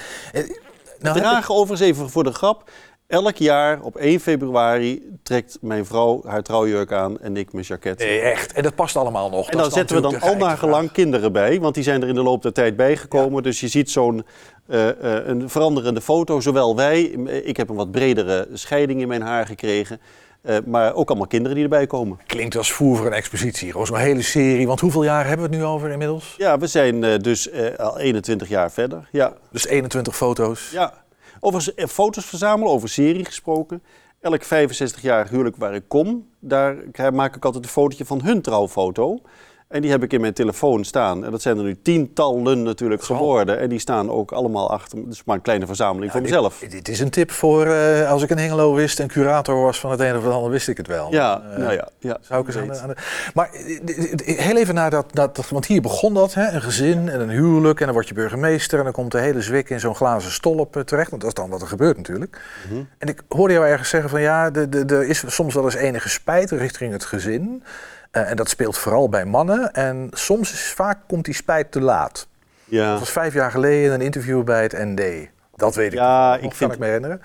Nou, 1.00 1.18
dragen 1.18 1.56
overigens 1.56 1.90
even 1.90 2.10
voor 2.10 2.24
de 2.24 2.32
grap. 2.32 2.70
Elk 3.08 3.36
jaar 3.36 3.82
op 3.82 3.96
1 3.96 4.20
februari 4.20 5.18
trekt 5.24 5.58
mijn 5.62 5.86
vrouw 5.86 6.22
haar 6.26 6.44
trouwjurk 6.44 6.92
aan 6.92 7.20
en 7.20 7.38
ik 7.38 7.54
mijn 7.54 7.66
jacket. 7.66 8.00
Nee, 8.00 8.20
echt. 8.20 8.54
En 8.54 8.64
dat 8.64 8.76
past 8.76 8.96
allemaal 8.96 9.30
nog. 9.30 9.50
En 9.50 9.58
dan 9.58 9.72
zetten 9.72 9.96
we 9.96 10.02
dan 10.02 10.20
al 10.20 10.38
de 10.38 10.38
nagelang 10.38 10.92
kinderen 10.92 11.32
bij, 11.32 11.60
want 11.60 11.76
die 11.76 11.84
zijn 11.84 12.02
er 12.02 12.08
in 12.08 12.16
de 12.16 12.22
loop 12.22 12.42
der 12.42 12.54
tijd 12.54 12.76
bijgekomen. 12.76 13.44
Dus 13.44 13.60
je 13.60 13.68
ziet 13.68 13.92
zo'n 13.92 14.26
eh, 14.68 14.90
eh, 14.90 15.28
een 15.28 15.50
veranderende 15.50 16.02
foto. 16.02 16.40
Zowel 16.40 16.76
wij, 16.76 17.02
ik 17.44 17.58
heb 17.58 17.70
een 17.70 17.76
wat 17.76 17.92
bredere 17.92 18.48
scheiding 18.54 19.02
in 19.02 19.08
mijn 19.08 19.22
haar 19.22 19.46
gekregen, 19.46 20.00
eh, 20.42 20.58
maar 20.66 20.94
ook 20.94 21.10
allemaal 21.10 21.28
kinderen 21.28 21.56
die 21.56 21.64
erbij 21.64 21.88
komen. 21.88 22.20
Klinkt 22.26 22.56
als 22.56 22.72
voer 22.72 22.98
voor 22.98 23.06
een 23.06 23.14
expositie. 23.14 23.72
Gewoon 23.72 23.86
zo'n 23.86 23.98
hele 23.98 24.22
serie. 24.22 24.68
Want 24.68 24.80
hoeveel 24.80 25.04
jaar 25.04 25.28
hebben 25.28 25.50
we 25.50 25.56
het 25.56 25.62
nu 25.62 25.68
over 25.68 25.90
inmiddels? 25.90 26.34
Ja, 26.38 26.58
we 26.58 26.68
zijn 26.68 27.04
eh, 27.04 27.20
dus 27.20 27.50
eh, 27.50 27.76
al 27.78 28.00
21 28.00 28.48
jaar 28.48 28.72
verder. 28.72 29.08
Ja. 29.12 29.34
Dus 29.52 29.66
21 29.66 30.16
foto's. 30.16 30.70
Ja. 30.72 30.94
Over 31.40 31.74
eh, 31.76 31.86
foto's 31.88 32.26
verzamelen, 32.26 32.74
over 32.74 32.90
serie 32.90 33.26
gesproken. 33.26 33.84
Elk 34.22 34.44
65-jarig 34.44 35.30
huwelijk 35.30 35.56
waar 35.56 35.76
ik 35.76 35.84
kom, 35.88 36.30
daar 36.40 36.76
maak 37.14 37.36
ik 37.36 37.46
altijd 37.46 37.64
een 37.64 37.70
fotootje 37.70 38.06
van 38.06 38.22
hun 38.22 38.42
trouwfoto. 38.42 39.22
En 39.68 39.82
die 39.82 39.92
heb 39.92 40.04
ik 40.04 40.14
in 40.14 40.22
mijn 40.22 40.34
telefoon 40.34 40.84
staan. 40.86 41.26
En 41.26 41.32
dat 41.32 41.42
zijn 41.42 41.58
er 41.58 41.64
nu 41.64 41.82
tientallen 41.82 42.64
natuurlijk 42.64 43.04
geworden. 43.04 43.60
En 43.60 43.70
die 43.70 43.80
staan 43.80 44.10
ook 44.10 44.32
allemaal 44.32 44.70
achter. 44.72 45.00
Dus 45.10 45.24
maar 45.24 45.36
een 45.36 45.42
kleine 45.42 45.66
verzameling 45.66 46.12
voor 46.12 46.22
mezelf. 46.22 46.60
Dit, 46.60 46.72
dit 46.72 46.88
is 46.88 47.00
een 47.00 47.10
tip 47.10 47.32
voor 47.32 47.66
eh, 47.66 48.10
als 48.12 48.24
ik 48.24 48.30
in 48.30 48.38
Hengelo 48.38 48.74
wist 48.74 49.00
en 49.00 49.08
curator 49.08 49.62
was 49.62 49.80
van 49.80 49.92
het 49.92 50.00
een 50.00 50.18
of 50.18 50.24
het 50.24 50.34
ander, 50.34 50.52
wist 50.52 50.68
ik 50.68 50.78
het 50.78 50.88
wel. 50.88 51.12
Ja, 51.12 51.42
Eh, 51.52 51.58
nou 51.58 51.74
ja. 51.74 51.88
ja 52.00 52.18
Zou 52.22 52.42
ik 52.42 52.48
eens 52.48 52.56
aan 52.58 52.62
de, 52.64 52.70
weet. 52.70 52.82
aan 52.82 52.88
de- 52.90 52.96
Maar 53.34 53.50
eh, 54.26 54.38
heel 54.38 54.58
even 54.58 54.76
naar 54.76 54.90
dat, 54.90 55.06
dat, 55.14 55.50
want 55.50 55.66
hier 55.66 55.82
begon 55.82 56.14
dat, 56.14 56.34
hè, 56.34 56.48
een 56.52 56.62
gezin 56.62 57.10
en 57.10 57.22
een 57.22 57.30
huwelijk 57.30 57.80
en 57.80 57.86
dan 57.86 57.94
word 57.96 58.08
je 58.08 58.14
burgemeester 58.14 58.78
en 58.78 58.84
dan 58.84 58.94
komt 58.94 59.12
de 59.12 59.20
hele 59.20 59.42
zwik 59.42 59.70
in 59.70 59.80
zo'n 59.80 59.96
glazen 59.96 60.32
stolp 60.32 60.82
terecht, 60.86 61.10
want 61.10 61.22
dat 61.22 61.32
is 61.32 61.38
dan 61.42 61.50
wat 61.50 61.62
er 61.62 61.68
gebeurt 61.68 61.98
natuurlijk. 61.98 62.42
Mhm. 62.70 62.82
En 62.98 63.08
ik 63.08 63.22
hoorde 63.30 63.54
jou 63.54 63.66
ergens 63.66 63.90
zeggen 63.90 64.10
van 64.10 64.22
ja, 64.22 64.52
er 64.88 65.04
is 65.08 65.24
soms 65.28 65.54
wel 65.54 65.64
eens 65.64 65.76
enige 65.76 66.10
spijt 66.10 66.52
richting 66.52 66.92
het 66.92 67.06
gezin. 67.06 67.64
Eh, 68.24 68.30
en 68.30 68.36
dat 68.36 68.50
speelt 68.50 68.78
vooral 68.78 69.10
bij 69.10 69.26
mannen. 69.26 69.74
En 69.74 70.08
soms 70.12 70.52
is 70.54 70.72
vaak 70.74 71.00
komt 71.08 71.26
die 71.26 71.34
spijt 71.34 71.72
te 71.72 71.82
laat. 71.82 72.28
Ja. 72.66 72.90
Dat 72.92 73.00
was 73.00 73.10
vijf 73.12 73.34
jaar 73.34 73.52
geleden 73.52 73.94
een 73.94 74.02
interview 74.02 74.44
bij 74.44 74.62
het 74.62 74.72
ND. 74.72 75.02
Dat 75.56 75.76
weet 75.76 75.92
ik 75.94 75.98
Ja, 76.00 76.28
nog, 76.28 76.36
ik 76.36 76.42
kan 76.42 76.52
vind- 76.58 76.74
ik 76.74 76.80
me 76.80 76.86
herinneren. 76.86 77.22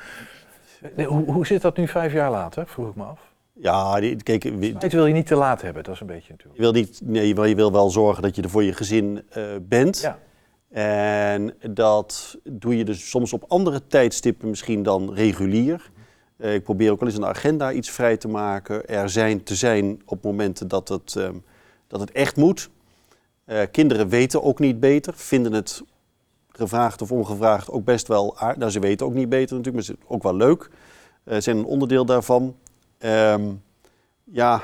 Nee, 0.96 1.06
Hoe, 1.06 1.32
hoe 1.32 1.46
zit 1.46 1.62
dat 1.62 1.76
nu 1.76 1.88
vijf 1.88 2.12
jaar 2.12 2.30
later, 2.30 2.66
vroeg 2.66 2.88
ik 2.88 2.94
me 2.94 3.02
af. 3.04 3.20
Ja, 3.54 4.00
die, 4.00 4.22
kijk, 4.22 4.52
Spijt 4.60 4.92
wil 4.92 5.06
je 5.06 5.12
niet 5.12 5.26
te 5.26 5.34
laat 5.34 5.62
hebben, 5.62 5.84
dat 5.84 5.94
is 5.94 6.00
een 6.00 6.06
beetje 6.06 6.30
natuurlijk. 6.30 6.56
Je 6.56 6.62
wil, 6.62 6.72
niet, 6.72 7.00
nee, 7.04 7.28
je 7.28 7.34
wil, 7.34 7.44
je 7.44 7.54
wil 7.54 7.72
wel 7.72 7.90
zorgen 7.90 8.22
dat 8.22 8.36
je 8.36 8.42
er 8.42 8.50
voor 8.50 8.62
je 8.64 8.72
gezin 8.72 9.22
eh, 9.30 9.42
bent. 9.62 10.00
Ja. 10.00 10.18
En 10.70 11.54
dat 11.70 12.38
doe 12.44 12.76
je 12.76 12.84
dus 12.84 13.10
soms 13.10 13.32
op 13.32 13.44
andere 13.48 13.86
tijdstippen 13.86 14.48
misschien 14.48 14.82
dan 14.82 15.14
regulier. 15.14 15.90
Eh, 16.42 16.54
ik 16.54 16.62
probeer 16.62 16.90
ook 16.90 17.00
wel 17.00 17.08
eens 17.08 17.18
een 17.18 17.24
agenda 17.24 17.72
iets 17.72 17.90
vrij 17.90 18.16
te 18.16 18.28
maken. 18.28 18.86
Er 18.86 19.10
zijn 19.10 19.42
te 19.42 19.54
zijn 19.54 20.02
op 20.06 20.22
momenten 20.22 20.68
dat 20.68 20.88
het, 20.88 21.16
ehm, 21.16 21.34
dat 21.86 22.00
het 22.00 22.12
echt 22.12 22.36
moet. 22.36 22.70
Eh, 23.44 23.60
kinderen 23.70 24.08
weten 24.08 24.42
ook 24.42 24.58
niet 24.58 24.80
beter, 24.80 25.14
vinden 25.16 25.52
het 25.52 25.82
gevraagd 26.48 27.02
of 27.02 27.12
ongevraagd 27.12 27.70
ook 27.70 27.84
best 27.84 28.08
wel 28.08 28.38
aardig. 28.38 28.58
Nou, 28.58 28.70
ze 28.70 28.80
weten 28.80 29.06
ook 29.06 29.14
niet 29.14 29.28
beter 29.28 29.56
natuurlijk, 29.56 29.86
maar 29.86 29.94
het 29.96 30.04
is 30.04 30.14
ook 30.14 30.22
wel 30.22 30.36
leuk. 30.36 30.70
Eh, 31.24 31.40
zijn 31.40 31.56
een 31.56 31.64
onderdeel 31.64 32.04
daarvan. 32.04 32.56
Ehm, 32.98 33.42
ja, 34.24 34.62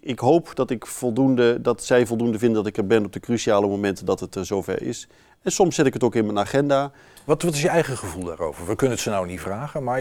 ik, 0.00 0.18
hoop 0.18 0.50
dat, 0.54 0.70
ik 0.70 0.86
voldoende, 0.86 1.60
dat 1.60 1.84
zij 1.84 2.06
voldoende 2.06 2.38
vinden 2.38 2.56
dat 2.56 2.66
ik 2.66 2.76
er 2.76 2.86
ben 2.86 3.04
op 3.04 3.12
de 3.12 3.20
cruciale 3.20 3.66
momenten 3.66 4.06
dat 4.06 4.20
het 4.20 4.34
er 4.34 4.46
zover 4.46 4.82
is. 4.82 5.08
En 5.42 5.52
soms 5.52 5.74
zet 5.74 5.86
ik 5.86 5.92
het 5.92 6.04
ook 6.04 6.14
in 6.14 6.26
mijn 6.26 6.38
agenda. 6.38 6.92
Wat, 7.26 7.42
wat 7.42 7.54
is 7.54 7.62
je 7.62 7.68
eigen 7.68 7.96
gevoel 7.96 8.24
daarover? 8.24 8.66
We 8.66 8.74
kunnen 8.74 8.96
het 8.96 9.04
ze 9.04 9.10
nou 9.10 9.26
niet 9.26 9.40
vragen, 9.40 9.82
maar 9.84 10.00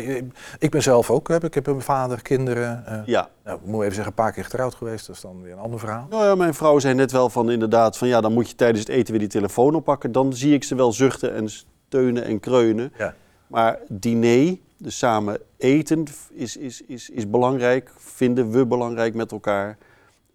ik 0.60 0.70
ben 0.72 0.82
zelf 0.84 1.10
ook, 1.12 1.28
heb, 1.28 1.44
ik 1.44 1.54
heb 1.54 1.68
een 1.68 1.82
vader, 1.82 2.22
kinderen. 2.22 2.86
eh, 2.86 3.00
Ja. 3.06 3.30
Nou, 3.44 3.60
moet 3.64 3.82
even 3.82 3.96
zeggen, 3.96 4.08
een 4.18 4.24
paar 4.24 4.32
keer 4.32 4.44
getrouwd 4.44 4.76
geweest, 4.76 5.08
dat 5.08 5.16
is 5.16 5.22
dan 5.22 5.42
weer 5.42 5.52
een 5.52 5.60
ander 5.60 5.80
verhaal. 5.80 6.08
Nou 6.10 6.26
ja, 6.26 6.36
mijn 6.36 6.54
vrouw 6.54 6.80
zei 6.80 6.94
net 6.94 7.12
wel 7.12 7.30
van 7.30 7.52
inderdaad 7.52 7.98
van 7.98 8.08
ja, 8.08 8.22
dan 8.22 8.34
moet 8.34 8.50
je 8.50 8.56
tijdens 8.56 8.80
het 8.80 8.90
eten 8.90 9.12
weer 9.12 9.20
die 9.20 9.30
telefoon 9.30 9.76
oppakken. 9.76 10.12
Dan 10.12 10.34
zie 10.34 10.54
ik 10.54 10.64
ze 10.64 10.76
wel 10.76 10.92
zuchten 10.94 11.34
en 11.34 11.50
steunen 11.50 12.24
en 12.24 12.40
kreunen. 12.40 12.94
Ja. 12.98 13.14
Maar 13.48 13.80
diner, 13.90 14.58
dus 14.78 14.98
samen 14.98 15.40
eten, 15.58 16.04
is, 16.34 16.58
is, 16.58 16.82
is, 16.82 17.10
is 17.10 17.30
belangrijk. 17.30 17.92
Vinden 17.98 18.52
we 18.52 18.66
belangrijk 18.66 19.14
met 19.14 19.32
elkaar. 19.32 19.78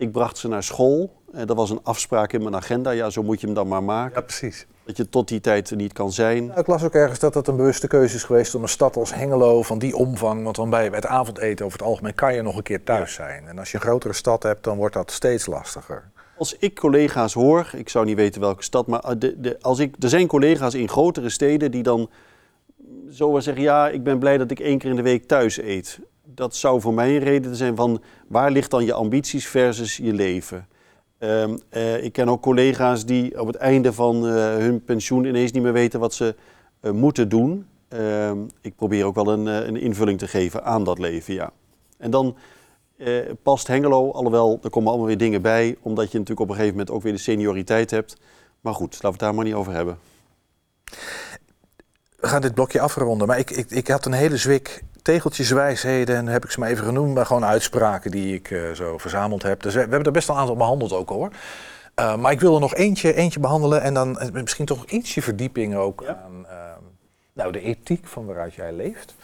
Ik 0.01 0.13
bracht 0.13 0.39
ze 0.39 0.49
naar 0.49 0.63
school. 0.63 1.13
En 1.33 1.47
dat 1.47 1.57
was 1.57 1.71
een 1.71 1.81
afspraak 1.83 2.33
in 2.33 2.43
mijn 2.43 2.57
agenda. 2.57 2.91
Ja, 2.91 3.11
zo 3.11 3.23
moet 3.23 3.41
je 3.41 3.47
hem 3.47 3.55
dan 3.55 3.69
maar 3.69 3.83
maken. 3.83 4.15
Ja, 4.15 4.21
precies. 4.21 4.67
Dat 4.85 4.97
je 4.97 5.09
tot 5.09 5.29
die 5.29 5.41
tijd 5.41 5.71
er 5.71 5.77
niet 5.77 5.93
kan 5.93 6.13
zijn. 6.13 6.47
Nou, 6.47 6.61
ik 6.61 6.67
las 6.67 6.85
ook 6.85 6.95
ergens 6.95 7.19
dat 7.19 7.33
dat 7.33 7.49
een 7.49 7.57
bewuste 7.57 7.87
keuze 7.87 8.15
is 8.15 8.25
geweest 8.25 8.55
om 8.55 8.63
een 8.63 8.69
stad 8.69 8.97
als 8.97 9.15
Hengelo 9.15 9.63
van 9.63 9.79
die 9.79 9.97
omvang, 9.97 10.45
want 10.45 10.57
dan 10.57 10.71
bij, 10.71 10.89
bij 10.89 10.99
het 10.99 11.07
avondeten 11.07 11.65
over 11.65 11.79
het 11.79 11.87
algemeen 11.87 12.15
kan 12.15 12.35
je 12.35 12.43
nog 12.43 12.57
een 12.57 12.63
keer 12.63 12.85
thuis 12.85 13.15
zijn. 13.15 13.47
En 13.47 13.59
als 13.59 13.71
je 13.71 13.77
een 13.77 13.83
grotere 13.83 14.13
stad 14.13 14.43
hebt, 14.43 14.65
dan 14.65 14.77
wordt 14.77 14.95
dat 14.95 15.11
steeds 15.11 15.47
lastiger. 15.47 16.11
Als 16.37 16.57
ik 16.59 16.75
collega's 16.75 17.33
hoor, 17.33 17.71
ik 17.75 17.89
zou 17.89 18.05
niet 18.05 18.17
weten 18.17 18.41
welke 18.41 18.63
stad, 18.63 18.87
maar 18.87 19.01
eh, 19.01 19.15
de, 19.19 19.41
de, 19.41 19.57
als 19.61 19.79
ik, 19.79 19.97
er 19.99 20.09
zijn 20.09 20.27
collega's 20.27 20.75
in 20.75 20.89
grotere 20.89 21.29
steden 21.29 21.71
die 21.71 21.83
dan 21.83 22.11
zo 23.11 23.33
wel 23.33 23.43
zeggen, 23.43 23.63
ja, 23.63 23.89
ik 23.89 24.03
ben 24.03 24.19
blij 24.19 24.39
dat 24.39 24.51
ik 24.51 24.61
één 24.61 24.79
keer 24.79 24.91
in 24.91 24.97
de 24.97 25.03
week 25.03 25.27
thuis 25.27 25.59
eet. 25.59 26.01
Dat 26.35 26.55
zou 26.55 26.81
voor 26.81 26.95
mij 26.95 27.17
een 27.17 27.23
reden 27.23 27.57
zijn 27.57 27.77
van 27.77 28.03
waar 28.29 28.51
ligt 28.51 28.71
dan 28.71 28.85
je 28.85 28.93
ambities 28.93 29.47
versus 29.47 29.97
je 29.97 30.13
leven. 30.13 30.69
Ehm, 31.19 31.57
eh, 31.69 32.05
ik 32.05 32.13
ken 32.13 32.29
ook 32.29 32.43
collega's 32.43 33.07
die 33.07 33.41
op 33.41 33.47
het 33.47 33.57
einde 33.57 33.93
van 33.93 34.27
eh, 34.27 34.33
hun 34.57 34.85
pensioen 34.85 35.25
ineens 35.25 35.53
niet 35.53 35.63
meer 35.63 35.73
weten 35.73 36.01
wat 36.01 36.15
ze 36.15 36.35
eh, 36.81 36.91
moeten 36.91 37.29
doen. 37.29 37.67
Ehm, 37.89 38.39
ik 38.61 38.77
probeer 38.77 39.05
ook 39.05 39.15
wel 39.15 39.29
een, 39.29 39.47
een 39.47 39.77
invulling 39.77 40.19
te 40.19 40.29
geven 40.29 40.65
aan 40.65 40.85
dat 40.85 40.99
leven, 40.99 41.35
ja. 41.35 41.53
En 41.99 42.11
dan 42.11 42.37
past 43.43 43.67
Hengelo, 43.67 44.11
alhoewel 44.11 44.59
er 44.63 44.71
komen 44.71 44.89
allemaal 44.89 45.07
weer 45.07 45.19
dingen 45.19 45.43
bij, 45.43 45.77
omdat 45.83 46.13
je 46.13 46.19
natuurlijk 46.19 46.41
op 46.41 46.49
een 46.49 46.55
gegeven 46.55 46.77
moment 46.77 46.95
ook 46.95 47.03
weer 47.03 47.13
de 47.13 47.19
senioriteit 47.19 47.91
hebt. 47.91 48.17
Maar 48.61 48.75
goed, 48.75 48.93
laten 48.93 49.01
we 49.03 49.09
het 49.09 49.19
daar 49.19 49.35
maar 49.35 49.45
niet 49.45 49.55
over 49.55 49.73
hebben. 49.73 49.99
We 52.21 52.29
gaan 52.29 52.41
dit 52.41 52.55
blokje 52.55 52.81
afronden, 52.81 53.27
maar 53.27 53.39
ik, 53.39 53.51
ik, 53.51 53.71
ik 53.71 53.89
had 53.89 54.07
een 54.07 54.13
hele 54.13 54.37
zwik 54.37 54.83
tegeltjeswijsheden 55.03 56.17
en 56.17 56.27
heb 56.27 56.45
ik 56.45 56.51
ze 56.51 56.61
maar 56.61 56.69
even 56.69 56.85
genoemd, 56.85 57.15
maar 57.15 57.27
gewoon 57.27 57.45
uitspraken 57.45 58.11
die 58.11 58.35
ik 58.35 58.51
eh, 58.51 58.71
zo 58.71 58.99
verzameld 58.99 59.43
heb. 59.43 59.63
Dus 59.63 59.75
we, 59.75 59.79
we 59.81 59.89
hebben 59.89 60.05
er 60.05 60.13
best 60.13 60.27
wel 60.27 60.37
een 60.37 60.43
aantal 60.43 60.57
behandeld 60.57 60.93
ook 60.93 61.09
hoor. 61.09 61.31
Eh, 61.95 62.17
maar 62.17 62.33
ik 62.33 62.41
wil 62.41 62.55
er 62.55 62.61
nog 62.61 62.75
eentje, 62.75 63.15
eentje 63.15 63.41
behandelen 63.41 63.83
en 63.83 63.95
dan 63.95 64.19
eh, 64.19 64.31
misschien 64.31 64.67
toch 64.67 64.85
ietsje 64.85 65.23
verdieping 65.23 65.77
ook 65.77 66.07
aan 66.07 66.47
ehm, 66.47 66.83
nou, 67.33 67.53
de 67.53 67.61
ethiek 67.61 68.07
van 68.07 68.27
waaruit 68.27 68.55
jij 68.55 68.73
leeft. 68.73 69.15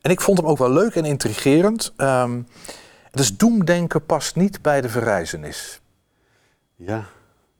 En 0.00 0.10
ik 0.10 0.20
vond 0.20 0.38
hem 0.38 0.46
ook 0.46 0.58
wel 0.58 0.70
leuk 0.70 0.94
en 0.94 1.04
intrigerend. 1.04 1.92
Ehm 1.96 2.40
dus 3.14 3.36
doemdenken 3.36 4.06
past 4.06 4.36
niet 4.36 4.62
bij 4.62 4.80
de 4.80 4.88
verrijzenis. 4.88 5.80
Ja, 6.76 7.04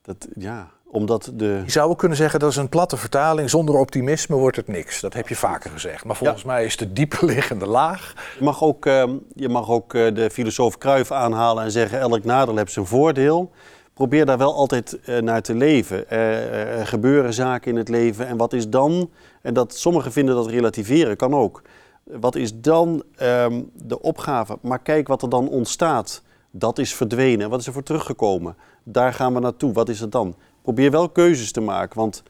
dat, 0.02 0.28
ja 0.34 0.70
omdat 0.94 1.30
de... 1.34 1.62
Je 1.64 1.70
zou 1.70 1.90
ook 1.90 1.98
kunnen 1.98 2.16
zeggen 2.16 2.40
dat 2.40 2.50
is 2.50 2.56
een 2.56 2.68
platte 2.68 2.96
vertaling. 2.96 3.50
Zonder 3.50 3.74
optimisme 3.78 4.36
wordt 4.36 4.56
het 4.56 4.68
niks. 4.68 5.00
Dat 5.00 5.14
heb 5.14 5.28
je 5.28 5.36
vaker 5.36 5.70
gezegd. 5.70 6.04
Maar 6.04 6.16
volgens 6.16 6.44
mij 6.44 6.64
is 6.64 6.76
de 6.76 6.92
dieperliggende 6.92 7.66
laag. 7.66 8.14
Je 8.38 8.44
mag 8.44 8.62
ook, 8.62 8.86
ehm, 8.86 9.10
je 9.34 9.48
mag 9.48 9.70
ook 9.70 9.94
eh, 9.94 10.14
de 10.14 10.30
filosoof 10.30 10.78
Cruyff 10.78 11.10
aanhalen 11.12 11.64
en 11.64 11.70
zeggen 11.70 11.98
elk 11.98 12.24
nadeel 12.24 12.56
heeft 12.56 12.72
zijn 12.72 12.86
voordeel. 12.86 13.50
Probeer 13.94 14.26
daar 14.26 14.38
wel 14.38 14.54
altijd 14.54 15.00
eh, 15.04 15.18
naar 15.18 15.42
te 15.42 15.54
leven. 15.54 16.10
Er, 16.10 16.52
er- 16.52 16.66
er 16.68 16.86
gebeuren 16.86 17.34
zaken 17.34 17.70
in 17.70 17.76
het 17.78 17.88
leven 17.88 18.26
en 18.26 18.36
wat 18.36 18.52
is 18.52 18.68
dan, 18.68 19.10
en 19.42 19.54
dat 19.54 19.74
sommigen 19.76 20.12
vinden 20.12 20.34
dat 20.34 20.46
relativeren, 20.46 21.16
kan 21.16 21.34
ook. 21.34 21.62
Wat 22.04 22.34
is 22.34 22.60
dan 22.60 23.02
ehm, 23.16 23.62
de 23.72 24.00
opgave? 24.02 24.58
Maar 24.62 24.78
kijk 24.78 25.08
wat 25.08 25.22
er 25.22 25.28
dan 25.28 25.48
ontstaat. 25.48 26.22
Dat 26.50 26.78
is 26.78 26.94
verdwenen. 26.94 27.50
Wat 27.50 27.60
is 27.60 27.66
er 27.66 27.72
voor 27.72 27.82
teruggekomen? 27.82 28.56
Daar 28.82 29.12
gaan 29.12 29.34
we 29.34 29.40
naartoe. 29.40 29.72
Wat 29.72 29.88
is 29.88 30.00
het 30.00 30.12
dan? 30.12 30.34
Probeer 30.64 30.90
wel 30.90 31.08
keuzes 31.08 31.52
te 31.52 31.60
maken, 31.60 31.98
want 31.98 32.22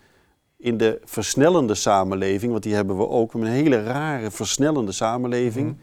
in 0.57 0.77
de 0.77 1.01
versnellende 1.05 1.75
samenleving, 1.75 2.51
want 2.51 2.63
die 2.63 2.75
hebben 2.75 2.97
we 2.97 3.09
ook, 3.09 3.33
we 3.33 3.39
hebben 3.39 3.59
een 3.59 3.65
hele 3.65 3.83
rare 3.83 4.31
versnellende 4.31 4.93
samenleving. 4.93 5.77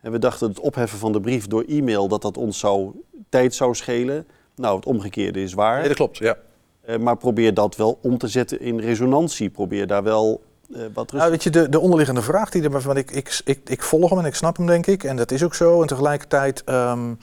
En 0.00 0.12
we 0.12 0.18
dachten 0.18 0.48
het 0.48 0.60
opheffen 0.60 0.98
van 0.98 1.12
de 1.12 1.20
brief 1.20 1.46
door 1.46 1.62
e-mail, 1.62 2.08
dat 2.08 2.22
dat 2.22 2.36
ons 2.36 2.58
zou, 2.58 2.90
tijd 3.28 3.54
zou 3.54 3.74
schelen. 3.74 4.26
Nou, 4.54 4.76
het 4.76 4.86
omgekeerde 4.86 5.42
is 5.42 5.52
waar. 5.52 5.78
Nee, 5.78 5.88
dat 5.88 5.96
klopt, 5.96 6.18
ja. 6.18 6.36
Eh, 6.80 6.98
maar 6.98 7.16
probeer 7.16 7.54
dat 7.54 7.76
wel 7.76 7.98
om 8.02 8.18
te 8.18 8.28
zetten 8.28 8.60
in 8.60 8.80
resonantie. 8.80 9.50
Probeer 9.50 9.86
daar 9.86 10.02
wel 10.02 10.42
eh, 10.72 10.80
wat 10.80 11.10
rustig... 11.10 11.18
Nou, 11.18 11.30
weet 11.30 11.42
je, 11.42 11.50
de, 11.50 11.68
de 11.68 11.80
onderliggende 11.80 12.22
vraag 12.22 12.50
die 12.50 12.62
er, 12.62 12.96
ik, 12.96 13.10
ik, 13.10 13.40
ik, 13.44 13.60
ik 13.70 13.82
volg 13.82 14.10
hem 14.10 14.18
en 14.18 14.24
ik 14.24 14.34
snap 14.34 14.56
hem, 14.56 14.66
denk 14.66 14.86
ik. 14.86 15.04
En 15.04 15.16
dat 15.16 15.30
is 15.30 15.44
ook 15.44 15.54
zo. 15.54 15.80
En 15.80 15.86
tegelijkertijd 15.86 16.64
ehm, 16.64 17.14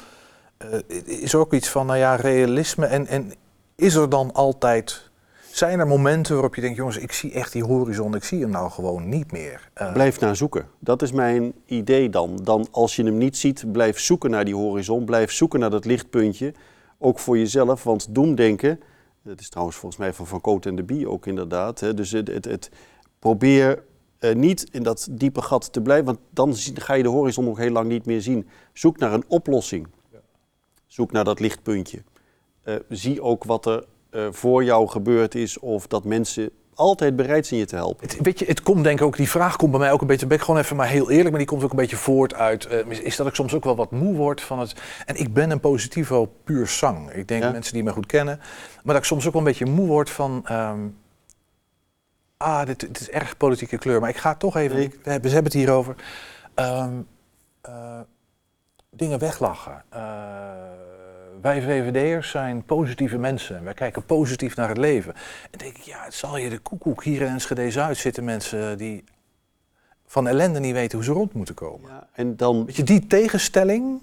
eh, 0.57 0.79
is 1.05 1.33
er 1.33 1.39
ook 1.39 1.53
iets 1.53 1.69
van, 1.69 1.85
nou 1.85 1.99
ja, 1.99 2.15
realisme. 2.15 2.85
En, 2.85 3.07
en 3.07 3.33
is 3.75 3.95
er 3.95 4.09
dan 4.09 4.33
altijd. 4.33 5.09
Zijn 5.51 5.79
er 5.79 5.87
momenten 5.87 6.33
waarop 6.33 6.55
je 6.55 6.61
denkt, 6.61 6.77
jongens, 6.77 6.97
ik 6.97 7.11
zie 7.11 7.33
echt 7.33 7.51
die 7.51 7.63
horizon, 7.63 8.15
ik 8.15 8.23
zie 8.23 8.41
hem 8.41 8.49
nou 8.49 8.71
gewoon 8.71 9.09
niet 9.09 9.31
meer. 9.31 9.69
Eh, 9.73 9.93
Blijf 9.93 10.19
naar 10.19 10.35
zoeken. 10.35 10.67
Dat 10.79 11.01
is 11.01 11.11
mijn 11.11 11.53
idee 11.65 12.09
dan. 12.09 12.39
Dan 12.43 12.67
als 12.71 12.95
je 12.95 13.03
hem 13.03 13.17
niet 13.17 13.37
ziet, 13.37 13.71
blijf 13.71 13.99
zoeken 13.99 14.29
naar 14.29 14.45
die 14.45 14.55
horizon. 14.55 15.05
Blijf 15.05 15.31
zoeken 15.31 15.59
naar 15.59 15.69
dat 15.69 15.85
lichtpuntje. 15.85 16.53
Ook 16.97 17.19
voor 17.19 17.37
jezelf. 17.37 17.83
Want 17.83 18.15
doemdenken, 18.15 18.79
dat 19.21 19.39
is 19.39 19.49
trouwens 19.49 19.77
volgens 19.77 20.01
mij 20.01 20.13
van 20.13 20.27
Van 20.27 20.41
Cote 20.41 20.69
en 20.69 20.75
de 20.75 20.83
Bie 20.83 21.09
ook 21.09 21.25
inderdaad. 21.25 21.79
Hè. 21.79 21.93
Dus 21.93 22.11
het, 22.11 22.27
het, 22.27 22.45
het 22.45 22.69
probeer 23.19 23.83
eh, 24.19 24.35
niet 24.35 24.67
in 24.71 24.83
dat 24.83 25.07
diepe 25.11 25.41
gat 25.41 25.73
te 25.73 25.81
blijven. 25.81 26.05
Want 26.05 26.19
dan 26.29 26.55
ga 26.55 26.93
je 26.93 27.03
de 27.03 27.09
horizon 27.09 27.45
nog 27.45 27.57
heel 27.57 27.71
lang 27.71 27.87
niet 27.87 28.05
meer 28.05 28.21
zien. 28.21 28.47
Zoek 28.73 28.97
naar 28.97 29.13
een 29.13 29.25
oplossing. 29.27 29.87
Zoek 30.87 31.11
naar 31.11 31.23
dat 31.23 31.39
lichtpuntje. 31.39 32.03
Eh, 32.65 32.75
zie 32.89 33.21
ook 33.21 33.43
wat 33.43 33.65
er 33.65 33.85
eh, 34.09 34.27
voor 34.31 34.63
jou 34.63 34.87
gebeurd 34.87 35.35
is. 35.35 35.59
Of 35.59 35.87
dat 35.87 36.03
mensen 36.03 36.49
altijd 36.73 37.15
bereid 37.15 37.47
zijn 37.47 37.59
je 37.59 37.65
te 37.65 37.75
helpen. 37.75 38.07
Het, 38.07 38.17
weet 38.21 38.39
je, 38.39 38.45
het 38.45 38.61
komt 38.61 38.83
denk 38.83 38.99
ik 38.99 39.05
ook, 39.05 39.17
die 39.17 39.29
vraag 39.29 39.55
komt 39.55 39.71
bij 39.71 39.79
mij 39.79 39.91
ook 39.91 40.01
een 40.01 40.07
beetje, 40.07 40.25
ben 40.27 40.37
ik 40.37 40.43
gewoon 40.43 40.59
even 40.59 40.75
maar 40.75 40.87
heel 40.87 41.09
eerlijk, 41.09 41.29
maar 41.29 41.37
die 41.39 41.47
komt 41.47 41.63
ook 41.63 41.69
een 41.69 41.75
beetje 41.75 41.95
voort 41.95 42.33
uit, 42.33 42.65
eh, 42.65 42.85
is- 42.89 43.15
dat 43.15 43.27
ik 43.27 43.35
soms 43.35 43.53
ook 43.53 43.63
wel 43.63 43.75
wat 43.75 43.91
moe 43.91 44.15
word 44.15 44.41
van 44.41 44.59
het, 44.59 44.73
en 45.05 45.15
ik 45.15 45.33
ben 45.33 45.51
een 45.51 45.59
positivo 45.59 46.31
puur 46.43 46.67
sang. 46.67 47.11
Ik 47.11 47.27
denk 47.27 47.43
mensen 47.51 47.73
die 47.73 47.83
me 47.83 47.91
goed 47.91 48.05
kennen, 48.05 48.37
maar 48.83 48.93
dat 48.93 48.95
ik 48.97 49.03
soms 49.03 49.25
ook 49.27 49.33
wel 49.33 49.41
een 49.41 49.47
beetje 49.47 49.65
moe 49.65 49.87
word 49.87 50.09
van, 50.09 50.41
ehm, 50.45 50.79
ah, 52.37 52.65
dit, 52.65 52.79
dit 52.79 52.99
is 52.99 53.09
erg 53.09 53.37
politieke 53.37 53.77
kleur, 53.77 53.99
maar 53.99 54.09
ik 54.09 54.17
ga 54.17 54.35
toch 54.35 54.55
even, 54.55 54.77
ik- 54.81 54.99
we, 55.03 55.11
hebben, 55.11 55.31
het 55.43 55.53
hierover, 55.53 55.95
Ehm, 56.53 56.93
eh, 57.61 57.99
dingen 58.89 59.19
weglachen. 59.19 59.83
Eh, 59.89 60.01
wij 61.41 61.61
VVD'ers 61.61 62.29
zijn 62.29 62.63
positieve 62.63 63.17
mensen. 63.17 63.63
Wij 63.63 63.73
kijken 63.73 64.05
positief 64.05 64.55
naar 64.55 64.67
het 64.67 64.77
leven. 64.77 65.13
En 65.51 65.57
denk 65.57 65.77
ik, 65.77 65.81
ja, 65.81 66.03
het 66.03 66.13
zal 66.13 66.37
je 66.37 66.49
de 66.49 66.59
koekoek. 66.59 67.03
Hier 67.03 67.21
in 67.21 67.27
Enschede-Zuid 67.27 67.97
zitten 67.97 68.23
mensen 68.23 68.77
die 68.77 69.03
van 70.05 70.27
ellende 70.27 70.59
niet 70.59 70.73
weten 70.73 70.97
hoe 70.97 71.05
ze 71.05 71.11
rond 71.11 71.33
moeten 71.33 71.55
komen. 71.55 71.89
En 72.13 72.37
dan... 72.37 72.65
Weet 72.65 72.75
je, 72.75 72.83
die 72.83 73.07
tegenstelling... 73.07 74.01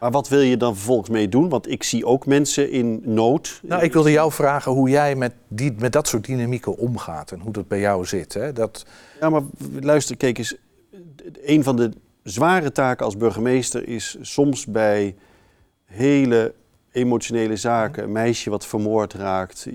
Maar 0.00 0.12
wat 0.12 0.28
wil 0.28 0.40
je 0.40 0.56
dan 0.56 0.74
vervolgens 0.74 1.08
mee 1.08 1.28
doen? 1.28 1.48
Want 1.48 1.70
ik 1.70 1.82
zie 1.82 2.06
ook 2.06 2.26
mensen 2.26 2.70
in 2.70 3.00
nood. 3.04 3.60
Nou, 3.62 3.82
ik 3.82 3.92
wilde 3.92 4.10
jou 4.10 4.32
vragen 4.32 4.72
hoe 4.72 4.88
jij 4.88 5.14
met, 5.14 5.32
die, 5.48 5.74
met 5.78 5.92
dat 5.92 6.08
soort 6.08 6.24
dynamieken 6.24 6.76
omgaat 6.76 7.32
en 7.32 7.40
hoe 7.40 7.52
dat 7.52 7.68
bij 7.68 7.80
jou 7.80 8.06
zit. 8.06 8.34
Hè? 8.34 8.52
Dat... 8.52 8.86
Ja, 9.20 9.30
maar 9.30 9.42
luister, 9.80 10.16
kijk 10.16 10.38
eens. 10.38 10.56
Een 11.42 11.62
van 11.62 11.76
de 11.76 11.90
zware 12.22 12.72
taken 12.72 13.04
als 13.04 13.16
burgemeester 13.16 13.88
is 13.88 14.16
soms 14.20 14.66
bij 14.66 15.16
hele 15.84 16.54
emotionele 16.94 17.56
zaken, 17.56 18.02
een 18.02 18.12
meisje 18.12 18.50
wat 18.50 18.66
vermoord 18.66 19.12
raakt, 19.12 19.68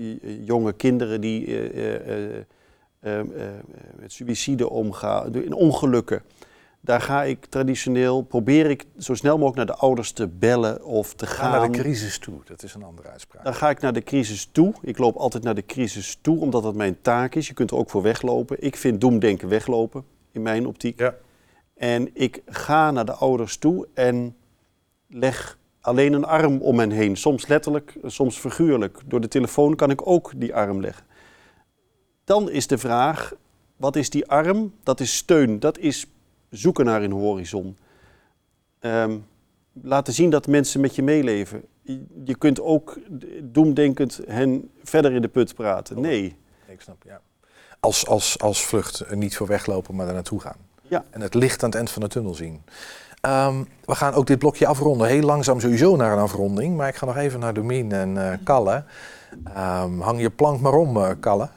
jonge 0.44 0.72
kinderen 0.72 1.20
die 1.20 1.46
uh, 1.46 2.36
uh, 3.02 3.18
uh, 3.18 3.20
met 4.00 4.12
suïcide 4.12 4.68
omgaan, 4.68 5.34
in 5.34 5.52
ongelukken. 5.52 6.22
Daar 6.80 7.00
ga 7.00 7.22
ik 7.22 7.46
traditioneel, 7.46 8.22
probeer 8.22 8.70
ik 8.70 8.86
zo 8.98 9.14
snel 9.14 9.38
mogelijk 9.38 9.56
naar 9.56 9.76
de 9.76 9.82
ouders 9.82 10.12
te 10.12 10.28
bellen 10.28 10.84
of 10.84 11.14
te 11.14 11.26
gaan. 11.26 11.50
naar 11.50 11.72
de 11.72 11.78
crisis 11.78 12.18
toe, 12.18 12.40
dat 12.44 12.62
is 12.62 12.74
een 12.74 12.82
andere 12.82 13.08
uitspraak. 13.08 13.44
Dan 13.44 13.54
ga 13.54 13.70
ik 13.70 13.80
naar 13.80 13.92
de 13.92 14.02
crisis 14.02 14.48
toe. 14.52 14.74
Ik 14.82 14.98
loop 14.98 15.16
altijd 15.16 15.42
naar 15.42 15.54
de 15.54 15.66
crisis 15.66 16.18
toe, 16.20 16.40
omdat 16.40 16.62
dat 16.62 16.74
mijn 16.74 17.00
taak 17.02 17.34
is. 17.34 17.46
Je 17.46 17.54
kunt 17.54 17.70
er 17.70 17.76
ook 17.76 17.90
voor 17.90 18.02
weglopen. 18.02 18.56
Ik 18.60 18.76
vind 18.76 19.00
doemdenken 19.00 19.48
weglopen, 19.48 20.04
in 20.32 20.42
mijn 20.42 20.66
optiek. 20.66 20.98
Ja. 20.98 21.14
En 21.74 22.10
ik 22.12 22.42
ga 22.46 22.90
naar 22.90 23.04
de 23.04 23.14
ouders 23.14 23.56
toe 23.56 23.88
en 23.94 24.36
leg 25.08 25.58
alleen 25.80 26.12
een 26.12 26.24
arm 26.24 26.60
om 26.60 26.78
hen 26.78 26.90
heen. 26.90 27.16
Soms 27.16 27.46
letterlijk, 27.46 27.96
soms 28.04 28.38
figuurlijk. 28.38 28.98
Door 29.06 29.20
de 29.20 29.28
telefoon 29.28 29.76
kan 29.76 29.90
ik 29.90 30.06
ook 30.06 30.32
die 30.36 30.54
arm 30.54 30.80
leggen. 30.80 31.04
Dan 32.24 32.50
is 32.50 32.66
de 32.66 32.78
vraag, 32.78 33.32
wat 33.76 33.96
is 33.96 34.10
die 34.10 34.26
arm? 34.26 34.74
Dat 34.82 35.00
is 35.00 35.16
steun, 35.16 35.60
dat 35.60 35.78
is 35.78 36.06
zoeken 36.50 36.84
naar 36.84 37.02
een 37.02 37.12
horizon. 37.12 37.76
Um, 38.80 39.26
laten 39.82 40.12
zien 40.12 40.30
dat 40.30 40.46
mensen 40.46 40.80
met 40.80 40.94
je 40.94 41.02
meeleven. 41.02 41.62
Je 42.24 42.34
kunt 42.38 42.60
ook 42.60 42.98
doemdenkend 43.42 44.20
hen 44.26 44.70
verder 44.82 45.12
in 45.12 45.22
de 45.22 45.28
put 45.28 45.54
praten. 45.54 46.00
Nee. 46.00 46.36
Ik 46.66 46.80
snap, 46.80 47.02
ja. 47.04 47.20
Als, 47.80 48.06
als, 48.06 48.38
als 48.38 48.64
vlucht 48.64 49.14
niet 49.14 49.36
voor 49.36 49.46
weglopen, 49.46 49.94
maar 49.94 50.04
daar 50.04 50.14
naartoe 50.14 50.40
gaan. 50.40 50.56
Ja. 50.82 51.04
En 51.10 51.20
het 51.20 51.34
licht 51.34 51.62
aan 51.62 51.68
het 51.68 51.78
eind 51.78 51.90
van 51.90 52.02
de 52.02 52.08
tunnel 52.08 52.34
zien. 52.34 52.62
Um, 53.28 53.66
we 53.84 53.94
gaan 53.94 54.12
ook 54.12 54.26
dit 54.26 54.38
blokje 54.38 54.66
afronden. 54.66 55.08
Heel 55.08 55.22
langzaam 55.22 55.60
sowieso 55.60 55.96
naar 55.96 56.12
een 56.12 56.18
afronding. 56.22 56.76
Maar 56.76 56.88
ik 56.88 56.96
ga 56.96 57.06
nog 57.06 57.16
even 57.16 57.40
naar 57.40 57.54
Domien 57.54 57.92
en 57.92 58.14
uh, 58.14 58.32
Kalle. 58.44 58.84
Um, 59.56 60.00
hang 60.00 60.20
je 60.20 60.30
plank 60.30 60.60
maar 60.60 60.74
om, 60.74 60.96
uh, 60.96 61.10
Kalle. 61.20 61.48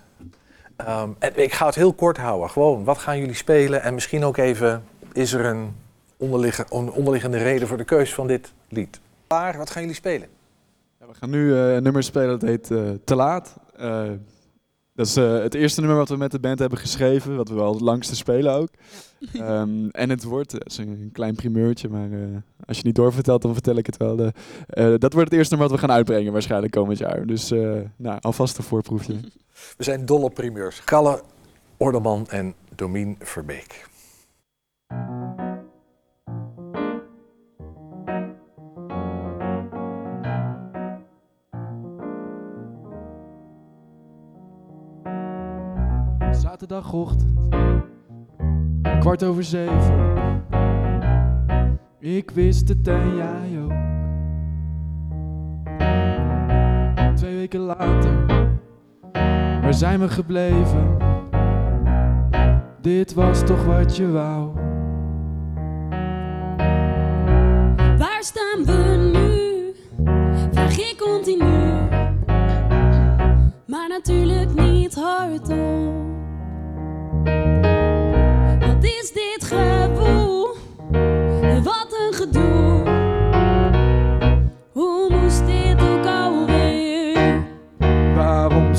Um, 0.88 1.16
en 1.20 1.32
ik 1.36 1.53
ga 1.53 1.66
het 1.66 1.76
heel 1.76 1.93
kort 1.93 2.18
houden. 2.18 2.49
Gewoon, 2.49 2.84
wat 2.84 2.97
gaan 2.97 3.20
jullie 3.20 3.36
spelen? 3.36 3.82
En 3.82 3.93
misschien 3.93 4.24
ook 4.24 4.38
even, 4.38 4.84
is 5.14 5.34
er 5.34 5.45
een 5.45 5.74
onderliggende 6.70 7.38
reden 7.38 7.68
voor 7.68 7.78
de 7.78 7.84
keus 7.84 8.14
van 8.14 8.28
dit 8.28 8.53
lied? 8.70 8.99
Klaar, 9.28 9.57
wat 9.57 9.70
gaan 9.70 9.82
jullie 9.82 9.97
spelen? 9.97 10.28
Ja, 10.99 11.05
we 11.07 11.14
gaan 11.14 11.30
nu 11.30 11.45
uh, 11.45 11.74
een 11.74 11.84
nummer 11.84 12.03
spelen 12.03 12.39
dat 12.39 12.49
heet 12.49 12.68
Te 13.03 13.16
Laat. 13.16 13.55
Dat 14.95 15.05
is 15.05 15.16
het 15.16 15.53
eerste 15.53 15.80
nummer 15.80 15.97
wat 15.97 16.09
we 16.09 16.18
met 16.18 16.32
de 16.32 16.39
band 16.39 16.59
hebben 16.59 16.78
geschreven, 16.78 17.36
wat 17.36 17.49
we 17.49 17.55
wel 17.55 17.74
het 17.74 17.82
langste 17.82 18.16
spelen 18.16 18.53
ook. 18.53 18.70
Um, 19.36 19.90
en 20.04 20.10
het 20.10 20.24
wordt, 20.24 20.52
het 20.52 20.72
is 20.72 20.78
een 20.78 21.10
klein 21.14 21.36
primeurtje, 21.36 21.90
maar 21.90 22.10
als 22.66 22.78
je 22.78 22.84
niet 22.86 22.96
doorvertelt, 22.96 23.42
dan 23.42 23.54
vertel 23.54 23.76
ik 23.76 23.86
het 23.86 23.98
wel. 23.98 24.16
De, 24.16 24.34
dat 24.98 25.14
wordt 25.14 25.30
het 25.30 25.34
eerste 25.34 25.56
nummer 25.56 25.70
wat 25.70 25.80
we 25.80 25.88
gaan 25.88 25.96
uitbrengen 25.96 26.32
waarschijnlijk 26.32 26.72
komend 26.72 26.98
jaar. 26.98 27.26
Dus 27.26 27.50
nou, 27.96 28.18
alvast 28.22 28.58
een 28.58 28.64
voorproefje. 28.64 29.16
We 29.78 29.84
zijn 29.84 30.06
dol 30.06 30.22
op 30.22 30.34
primeurs. 30.34 30.84
Kalle 30.84 31.22
Orderman 31.78 32.28
en 32.30 32.54
Domien 32.76 33.16
Verbeek. 33.20 33.92
Zaterdagochtend, 46.32 47.50
kwart 49.16 49.32
over 49.32 49.43
zeven. 49.43 50.11
Ik 51.99 52.32
wist 52.32 52.68
het 52.68 52.88
en 52.88 53.16
jij 53.16 53.61
ook. 53.64 53.72
Twee 57.16 57.36
weken 57.36 57.59
later, 57.59 58.26
waar 59.61 59.74
zijn 59.74 59.99
we 59.99 60.09
gebleven? 60.09 60.97
Dit 62.82 63.14
was 63.14 63.43
toch 63.43 63.66
wat 63.66 63.95
je 63.95 64.11
wou. 64.11 64.51
Waar 67.97 68.24
staan 68.24 68.66
we 68.66 69.11
nu? 69.14 69.74
Vraag 70.51 70.78
ik 70.78 70.95
continu. 70.97 71.88
Maar 73.66 73.88
natuurlijk 73.88 74.53
niet 74.53 74.95
hardop. 74.95 76.03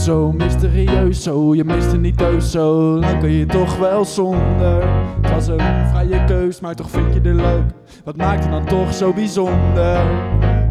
Zo 0.04 0.32
mysterieus 0.32 1.22
zo? 1.22 1.54
Je 1.54 1.64
miste 1.64 1.96
niet 1.96 2.18
thuis 2.18 2.50
zo. 2.50 3.00
Dan 3.00 3.20
kun 3.20 3.30
je 3.30 3.46
toch 3.46 3.76
wel 3.76 4.04
zonder. 4.04 4.88
Het 5.22 5.30
was 5.30 5.46
een 5.46 5.88
vrije 5.92 6.24
keus, 6.24 6.60
maar 6.60 6.74
toch 6.74 6.90
vind 6.90 7.14
je 7.14 7.20
het 7.20 7.40
leuk. 7.40 7.64
Wat 8.04 8.16
maakt 8.16 8.42
het 8.42 8.52
dan 8.52 8.64
toch 8.64 8.94
zo 8.94 9.12
bijzonder? 9.12 10.04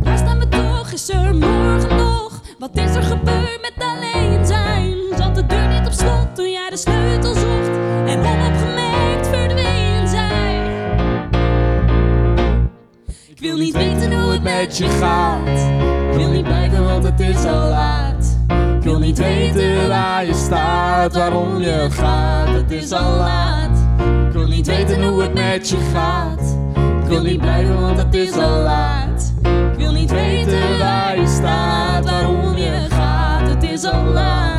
Waar 0.03 0.17
staan 0.17 0.39
we 0.39 0.47
toch? 0.47 0.91
Is 0.91 1.09
er 1.09 1.35
morgen 1.35 1.97
nog? 1.97 2.41
Wat 2.59 2.69
is 2.73 2.95
er 2.95 3.03
gebeurd 3.03 3.59
met 3.61 3.73
alleen 3.77 4.45
zijn? 4.45 4.97
Zat 5.17 5.35
de 5.35 5.45
deur 5.45 5.67
niet 5.67 5.85
op 5.85 5.93
slot 5.93 6.35
toen 6.35 6.51
jij 6.51 6.69
de 6.69 6.77
sleutel 6.77 7.33
zocht? 7.33 7.71
En 8.05 8.19
onopgemerkt 8.19 9.27
verdween 9.27 10.07
zij. 10.07 10.71
Ik 13.27 13.39
wil 13.39 13.57
niet 13.57 13.73
weten 13.73 14.21
hoe 14.21 14.31
het 14.31 14.43
met 14.43 14.77
je 14.77 14.87
gaat. 14.87 15.47
Ik 16.11 16.17
wil 16.17 16.29
niet 16.29 16.43
blijven, 16.43 16.83
want 16.83 17.03
het 17.03 17.19
is 17.19 17.45
al 17.45 17.69
laat. 17.69 18.12
Ik 18.83 18.89
wil 18.89 18.99
niet 18.99 19.17
weten 19.17 19.87
waar 19.87 20.25
je 20.25 20.33
staat, 20.33 21.13
waarom 21.13 21.61
je 21.61 21.87
gaat. 21.89 22.47
Het 22.47 22.71
is 22.71 22.91
al 22.91 23.17
laat. 23.17 23.77
Ik 24.27 24.33
wil 24.33 24.47
niet 24.47 24.67
weten 24.67 25.03
hoe 25.03 25.21
het 25.21 25.33
met 25.33 25.69
je 25.69 25.77
gaat. 25.93 26.57
Ik 27.01 27.07
wil 27.07 27.21
niet 27.21 27.41
blijven, 27.41 27.81
want 27.81 27.97
het 27.97 28.13
is 28.13 28.33
al 28.33 28.61
laat. 28.61 29.33
Ik 29.71 29.77
wil 29.77 29.91
niet 29.91 30.11
weten 30.11 30.79
waar 30.79 31.19
je 31.19 31.27
staat, 31.27 32.05
waarom 32.05 32.57
je 32.57 32.85
gaat. 32.89 33.47
Het 33.47 33.63
is 33.63 33.83
al 33.85 34.03
laat. 34.03 34.52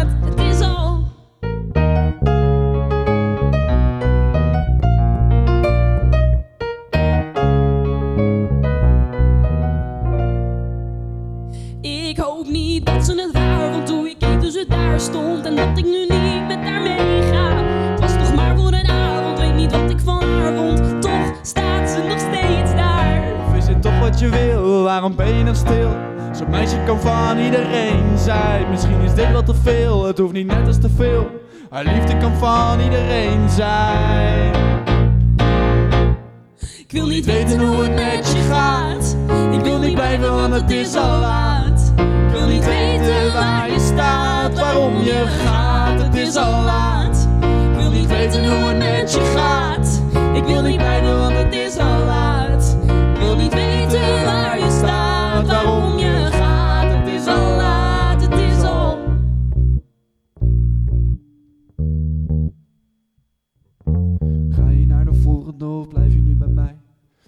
Stond 15.04 15.46
En 15.46 15.56
dat 15.56 15.78
ik 15.78 15.84
nu 15.84 16.06
niet 16.06 16.46
met 16.46 16.58
haar 16.64 16.82
meega. 16.82 17.62
Het 17.90 18.00
was 18.00 18.12
toch 18.12 18.34
maar 18.34 18.56
voor 18.56 18.72
een 18.72 18.86
avond, 18.86 19.38
weet 19.38 19.54
niet 19.54 19.72
wat 19.72 19.90
ik 19.90 20.00
van 20.04 20.22
haar 20.22 20.54
vond. 20.54 21.02
Toch 21.02 21.38
staat 21.42 21.90
ze 21.90 22.02
nog 22.08 22.18
steeds 22.18 22.74
daar. 22.74 23.22
Of 23.48 23.56
is 23.56 23.66
het 23.66 23.82
toch 23.82 23.98
wat 23.98 24.20
je 24.20 24.28
wil? 24.28 24.82
Waarom 24.82 25.16
ben 25.16 25.34
je 25.34 25.44
nog 25.44 25.56
stil? 25.56 25.90
Zo'n 26.32 26.50
meisje 26.50 26.76
kan 26.86 27.00
van 27.00 27.38
iedereen 27.38 28.18
zijn. 28.18 28.70
Misschien 28.70 29.00
is 29.00 29.14
dit 29.14 29.32
wat 29.32 29.46
te 29.46 29.54
veel, 29.54 30.04
het 30.04 30.18
hoeft 30.18 30.32
niet 30.32 30.46
net 30.46 30.66
als 30.66 30.78
te 30.78 30.90
veel. 30.96 31.30
Haar 31.70 31.84
liefde 31.84 32.16
kan 32.16 32.34
van 32.34 32.80
iedereen 32.80 33.50
zijn. 33.50 34.54
Ik 36.78 36.90
wil 37.00 37.06
niet 37.06 37.24
weten 37.24 37.66
hoe 37.66 37.82
het 37.82 37.94
met 37.94 38.32
je 38.32 38.40
gaat. 38.48 39.16
Ik 39.52 39.60
wil 39.60 39.78
niet 39.78 39.94
blijven, 39.94 40.34
want 40.34 40.54
het 40.54 40.70
is 40.70 40.94
al 40.94 41.18
laat 41.18 41.53
waar 43.34 43.70
je 43.70 43.78
staat, 43.78 44.58
waarom 44.58 44.98
je 45.02 45.24
gaat 45.26 46.02
Het 46.02 46.14
is 46.14 46.36
al 46.36 46.62
laat 46.62 47.28
Ik 47.40 47.76
wil 47.76 47.90
niet 47.90 48.06
weten 48.06 48.44
hoe 48.44 48.68
het 48.68 48.78
met 48.78 49.12
je 49.12 49.20
gaat 49.36 50.02
Ik 50.34 50.44
wil 50.44 50.62
niet 50.62 50.76
blijven, 50.76 51.18
want 51.18 51.36
het 51.36 51.54
is 51.54 51.76
al 51.78 52.04
laat 52.04 52.76
Ik 53.14 53.18
wil 53.18 53.36
niet 53.36 53.54
weten 53.54 54.24
waar 54.24 54.58
je 54.58 54.70
staat, 54.70 55.46
waarom 55.46 55.98
je 55.98 56.28
gaat 56.30 56.92
Het 56.92 57.12
is 57.12 57.26
al 57.26 57.56
laat, 57.56 58.22
het 58.22 58.32
is 58.38 58.62
al 58.62 58.98
Ga 64.48 64.68
je 64.68 64.86
naar 64.86 65.04
de 65.04 65.14
volgende 65.14 65.66
of 65.66 65.88
blijf 65.88 66.12
je 66.12 66.20
nu 66.20 66.36
bij 66.36 66.48
mij? 66.48 66.76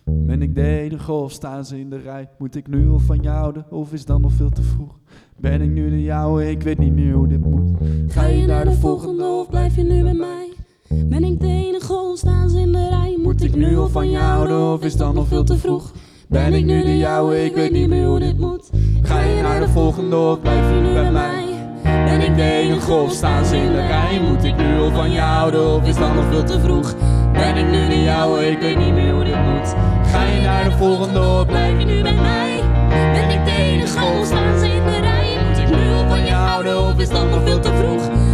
Ben 0.05 0.43
ik 0.43 0.55
de 0.55 0.67
enige 0.67 1.13
of 1.13 1.33
staan 1.33 1.65
ze 1.65 1.79
in 1.79 1.91
de 1.91 1.99
rij? 1.99 2.29
Moet 2.39 2.55
ik 2.55 2.69
nu 2.69 2.89
al 2.89 2.99
van 2.99 3.23
je 3.23 3.29
houden 3.29 3.71
of 3.71 3.93
is 3.93 4.05
dan 4.05 4.21
nog 4.21 4.33
veel 4.33 4.51
te 4.51 4.63
vroeg? 4.63 4.99
Ben 5.39 5.61
ik 5.61 5.71
nu 5.71 5.91
de 5.91 6.03
jouwe? 6.03 6.51
Ik 6.51 6.63
weet 6.63 6.79
niet 6.79 6.93
meer 6.93 7.13
hoe 7.13 7.29
dit 7.29 7.41
moet. 7.41 7.77
Ga 8.09 8.27
je 8.27 8.47
naar 8.47 8.65
de 8.65 8.73
volgende 8.73 9.25
of 9.25 9.49
blijf 9.51 9.77
je 9.77 9.83
nu 9.83 10.03
bij 10.03 10.15
mij? 10.15 10.53
Ben 10.89 11.25
ik 11.25 11.41
de 11.41 11.47
enige 11.47 11.93
of 11.93 12.19
staan 12.19 12.51
ze 12.51 12.61
in 12.61 12.73
de 12.73 12.89
rij? 12.89 13.19
Moet 13.23 13.43
ik 13.43 13.55
nu 13.55 13.77
al 13.77 13.89
van 13.89 14.11
je 14.11 14.19
houden 14.19 14.73
of 14.73 14.85
is 14.85 14.97
dan 14.97 15.15
nog 15.15 15.29
veel 15.29 15.45
te 15.45 15.57
vroeg? 15.57 15.93
Ben 16.29 16.55
ik 16.55 16.65
nu 16.65 16.83
de 16.83 16.97
jouwe? 16.97 17.45
Ik 17.45 17.55
weet 17.55 17.71
niet 17.71 17.89
meer 17.89 18.07
hoe 18.07 18.19
dit 18.19 18.39
moet. 18.39 18.71
Ga 19.03 19.21
je 19.21 19.43
naar 19.43 19.61
de 19.61 19.69
volgende 19.69 20.17
of 20.17 20.41
blijf 20.41 20.69
je 20.69 20.81
nu 20.81 20.93
bij 20.93 21.13
mij? 21.13 21.45
Ben 21.83 22.21
ik 22.21 22.37
de 22.37 22.51
enige 22.51 22.93
of 22.93 23.13
staan 23.13 23.45
ze 23.45 23.57
in 23.57 23.73
de 23.73 23.87
rij? 23.87 24.21
Moet 24.21 24.45
ik 24.45 24.57
nu 24.57 24.79
al 24.79 24.91
van 24.91 25.11
je 25.11 25.21
houden 25.21 25.75
of 25.75 25.89
is 25.89 25.97
dan 25.97 26.15
nog 26.15 26.25
veel 26.31 26.45
te 26.45 26.61
vroeg? 26.61 26.95
Ben 27.33 27.57
ik 27.57 27.71
nu 27.71 27.89
de 27.89 28.03
jouwe? 28.03 28.51
Ik 28.51 28.59
weet 28.59 28.79
niet 28.79 28.95
meer 28.95 29.13
hoe 29.15 29.25
dit 29.25 29.45
moet. 29.45 29.75
Ga 30.07 30.23
je 30.23 30.41
naar 30.41 30.65
de 30.65 30.77
volgende 30.77 31.21
of 31.21 31.47
blijf 31.47 31.79
je 31.79 31.85
nu 31.85 32.03
bij 32.03 32.15
mij? 32.15 32.61
Ben 33.13 33.31
ik 33.31 33.45
de 33.45 33.53
enige 33.57 34.05
of 34.05 34.27
staan 34.27 34.59
ze 34.59 34.67
in 34.67 34.85
de 34.85 35.01
rij? 35.01 35.16
Of 36.75 36.99
is 37.01 37.09
dan 37.09 37.31
nog 37.31 37.43
veel 37.45 37.61
te 37.61 37.69
vroeg? 37.77 38.26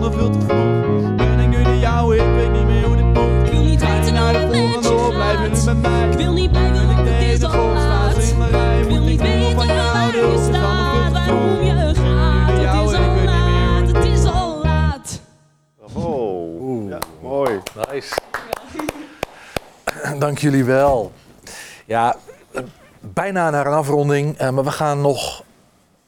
Dan 0.00 0.10
nog 0.10 0.20
veel 0.20 0.30
te 0.30 0.40
vroeg? 0.40 1.14
Ben 1.14 1.38
ik 1.38 1.48
nu 1.48 1.62
de 1.62 1.78
jouwe? 1.78 2.16
Ik 2.16 2.34
weet 2.34 2.52
niet 2.52 2.64
meer 2.64 2.84
hoe 2.84 2.96
dit 2.96 3.04
moet. 3.04 3.46
Ik 3.46 3.52
wil 3.52 3.62
niet 3.62 3.82
Ga 3.82 3.94
je 4.04 4.10
naar 4.10 4.32
de 4.32 4.48
volgende 4.52 4.92
op, 4.92 5.14
blijf 5.14 5.42
je 5.42 5.48
nu 5.48 5.64
bij 5.64 5.74
mij? 5.74 6.10
Ik 6.10 6.16
wil 6.16 6.32
niet 6.32 6.50
blijven, 6.50 6.72
Ben 6.72 6.90
ik 6.90 6.96
want 6.96 7.06
de 7.06 7.80
het 7.80 8.16
is 8.16 8.30
in 8.30 8.48
rij? 8.50 8.80
Ik 8.80 8.88
wil 8.88 9.02
niet 9.02 9.20
weten 9.20 9.54
van 9.54 9.66
waar 9.66 9.76
houden 9.76 10.20
je 10.20 10.26
of 10.26 10.34
is 10.34 10.50
dan 10.50 10.60
nog 10.60 10.90
veel 10.90 11.00
staat, 11.00 11.06
te 11.06 11.12
waarom 11.12 11.56
vroeg? 11.56 11.66
je 11.66 11.94
gaat. 11.94 12.50
Het 12.50 12.60
jouwe, 12.60 12.92
is 12.92 12.98
ik 12.98 13.04
al 13.04 13.14
weet 13.14 13.14
niet 13.14 13.24
meer 13.24 13.24
hoe 13.24 13.24
laat, 13.24 13.86
het 13.86 14.04
is 14.04 14.24
al 14.24 14.60
laat. 14.62 15.20
Oh, 15.92 16.88
ja, 16.88 16.98
mooi. 17.22 17.60
Nice. 17.90 18.14
Dank 20.18 20.38
jullie 20.38 20.64
wel. 20.64 21.12
Ja, 21.84 22.16
eh, 22.52 22.62
bijna 23.00 23.50
naar 23.50 23.66
een 23.66 23.72
afronding, 23.72 24.38
eh, 24.38 24.50
maar 24.50 24.64
we 24.64 24.70
gaan 24.70 25.00
nog. 25.00 25.46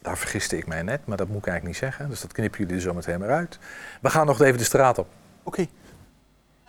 Daar 0.03 0.19
vergiste 0.19 0.57
ik 0.59 0.67
mij 0.67 0.83
net, 0.83 1.01
maar 1.07 1.17
dat 1.17 1.29
moet 1.29 1.39
ik 1.39 1.47
eigenlijk 1.47 1.81
niet 1.81 1.91
zeggen. 1.91 2.09
Dus 2.11 2.21
dat 2.21 2.33
knippen 2.33 2.61
jullie 2.61 2.75
er 2.75 2.81
zo 2.81 2.95
meteen 2.95 3.19
maar 3.19 3.31
uit. 3.31 3.59
We 4.01 4.11
gaan 4.11 4.27
nog 4.27 4.41
even 4.41 4.59
de 4.59 4.65
straat 4.65 4.99
op. 4.99 5.07
Oké. 5.43 5.67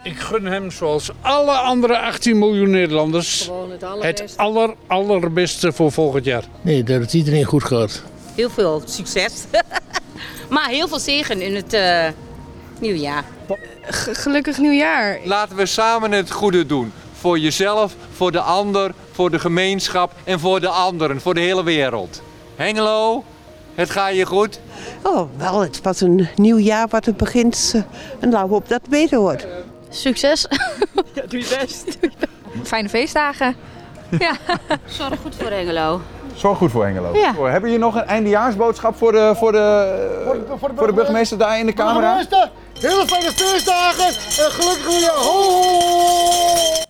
Ik 0.04 0.20
gun 0.20 0.46
hem 0.46 0.72
zoals 0.72 1.12
alle 1.22 1.52
andere 1.52 1.98
18 1.98 2.40
miljoen 2.40 2.70
Nederlanders 2.70 3.42
Gewoon 3.42 3.72
het 3.72 3.82
het 3.82 3.90
allerbeste. 3.90 4.38
aller, 4.38 4.74
allerbeste 4.88 5.72
voor 5.72 5.92
volgend 5.92 6.26
jaar. 6.26 6.44
Nee, 6.62 6.84
dat 6.84 7.02
het 7.02 7.14
iedereen 7.14 7.44
goed 7.44 7.64
gaat. 7.64 8.04
Heel 8.36 8.50
veel 8.50 8.82
succes. 8.86 9.34
maar 10.50 10.68
heel 10.70 10.88
veel 10.88 11.00
zegen 11.00 11.42
in 11.42 11.56
het 11.56 11.74
eh 11.74 12.08
nieuwjaar. 12.80 13.24
G- 13.90 14.10
gelukkig 14.22 14.58
nieuwjaar. 14.58 15.20
Laten 15.24 15.56
we 15.56 15.66
samen 15.66 16.12
het 16.12 16.32
goede 16.32 16.66
doen. 16.66 16.94
Voor 17.14 17.40
jezelf, 17.40 17.96
voor 18.12 18.32
de 18.32 18.40
ander, 18.42 18.94
voor 19.12 19.32
de 19.32 19.40
gemeenschap 19.40 20.14
en 20.24 20.40
voor 20.40 20.60
de 20.60 20.68
anderen, 20.68 21.22
voor 21.22 21.34
de 21.34 21.40
hele 21.40 21.64
wereld. 21.64 22.22
Hengelo, 22.56 23.24
het 23.76 23.90
gaat 23.90 24.16
je 24.16 24.26
goed? 24.26 24.60
Oh, 25.02 25.30
wel, 25.38 25.60
het 25.60 25.72
is 25.74 25.80
pas 25.80 26.02
een 26.02 26.28
nieuw 26.36 26.58
jaar 26.58 26.88
wat 26.88 27.06
het 27.06 27.18
begint. 27.18 27.72
eh, 27.76 27.82
En 28.20 28.30
nou 28.30 28.50
hoop 28.50 28.68
dat 28.68 28.82
het 28.82 28.90
beter 28.90 29.20
wordt. 29.20 29.48
Succes. 29.90 30.48
Ja, 31.14 31.22
doe 31.30 31.40
je 31.40 31.58
best. 31.60 31.98
Fijne 32.64 32.90
feestdagen. 32.90 33.56
Ja. 34.20 34.38
Zorg 34.86 35.20
goed 35.22 35.36
voor 35.36 35.50
Hengelo. 35.52 36.02
Zorg 36.36 36.58
goed 36.58 36.72
voor 36.72 36.86
Hengelo. 36.86 37.14
Ja. 37.16 37.34
Hebben 37.36 37.70
jullie 37.70 37.86
nog 37.86 37.96
een 37.96 38.06
eindejaarsboodschap 38.06 38.96
voor 38.96 39.12
de, 39.12 39.34
voor 39.36 39.52
de, 39.52 40.44
voor 40.60 40.88
de, 40.88 40.94
burgemeester 40.94 41.38
daar 41.38 41.60
in 41.60 41.66
de 41.66 41.74
camera? 41.74 42.16
Burgemeester, 42.16 42.52
hele 42.74 43.06
fijne 43.08 43.32
feestdagen 43.32 44.06
en 44.46 44.52
gelukkig 44.52 44.88
nieuwjaar. 44.88 45.16
Ho, 45.16 45.42
ho, 45.42 45.62
ho. 45.62 46.84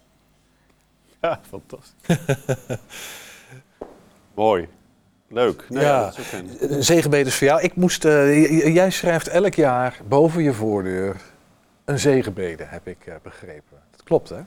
Ja, 1.21 1.39
fantastisch. 1.49 1.93
Mooi. 4.35 4.67
Leuk. 5.31 5.65
Nee, 5.69 5.83
Ja. 5.83 6.03
dat 6.03 6.13
is 6.13 6.19
ook 6.19 6.25
fijn. 6.25 6.49
Een 6.59 6.83
zegenbede 6.83 7.29
is 7.29 7.35
voor 7.35 7.47
jou. 7.47 7.61
Ik 7.61 7.75
moest, 7.75 8.05
eh, 8.05 8.73
jij 8.73 8.89
schrijft 8.89 9.27
elk 9.27 9.53
jaar 9.53 9.99
boven 10.07 10.43
je 10.43 10.53
voordeur 10.53 11.15
een 11.85 11.99
zegenbede, 11.99 12.63
heb 12.67 12.87
ik 12.87 12.97
eh, 13.05 13.13
begrepen. 13.23 13.77
Dat 13.91 14.03
klopt, 14.03 14.29
hè? 14.29 14.39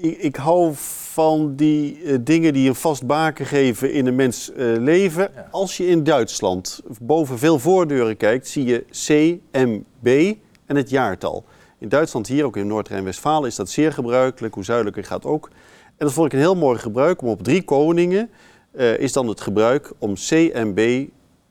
Ik, 0.00 0.18
ik 0.18 0.36
hou 0.36 0.72
van 1.12 1.56
die 1.56 2.02
eh, 2.04 2.18
dingen 2.20 2.52
die 2.52 2.68
een 2.68 2.74
vast 2.74 3.06
baken 3.06 3.46
geven 3.46 3.92
in 3.92 4.06
een 4.06 4.14
mens 4.14 4.52
eh, 4.52 4.66
leven. 4.78 5.30
Als 5.50 5.76
je 5.76 5.86
in 5.86 6.04
Duitsland 6.04 6.82
boven 7.00 7.38
veel 7.38 7.58
voordeuren 7.58 8.16
kijkt, 8.16 8.48
zie 8.48 8.64
je 8.64 8.84
CMB 8.90 10.34
en 10.66 10.76
het 10.76 10.90
jaartal. 10.90 11.44
In 11.78 11.88
Duitsland, 11.88 12.26
hier 12.26 12.44
ook 12.44 12.56
in 12.56 12.66
Noord-Rijn-Westfalen, 12.66 13.48
is 13.48 13.56
dat 13.56 13.70
zeer 13.70 13.92
gebruikelijk. 13.92 14.54
Hoe 14.54 14.64
zuidelijker 14.64 15.04
gaat 15.04 15.24
ook. 15.24 15.48
En 15.96 16.06
dat 16.06 16.12
vond 16.12 16.26
ik 16.26 16.32
een 16.32 16.38
heel 16.38 16.56
mooi 16.56 16.78
gebruik 16.78 17.22
om 17.22 17.28
op 17.28 17.42
drie 17.42 17.62
koningen 17.62 18.30
eh, 18.72 18.98
is 18.98 19.12
dan 19.12 19.28
het 19.28 19.40
gebruik 19.40 19.92
om 19.98 20.14
CMB 20.14 21.06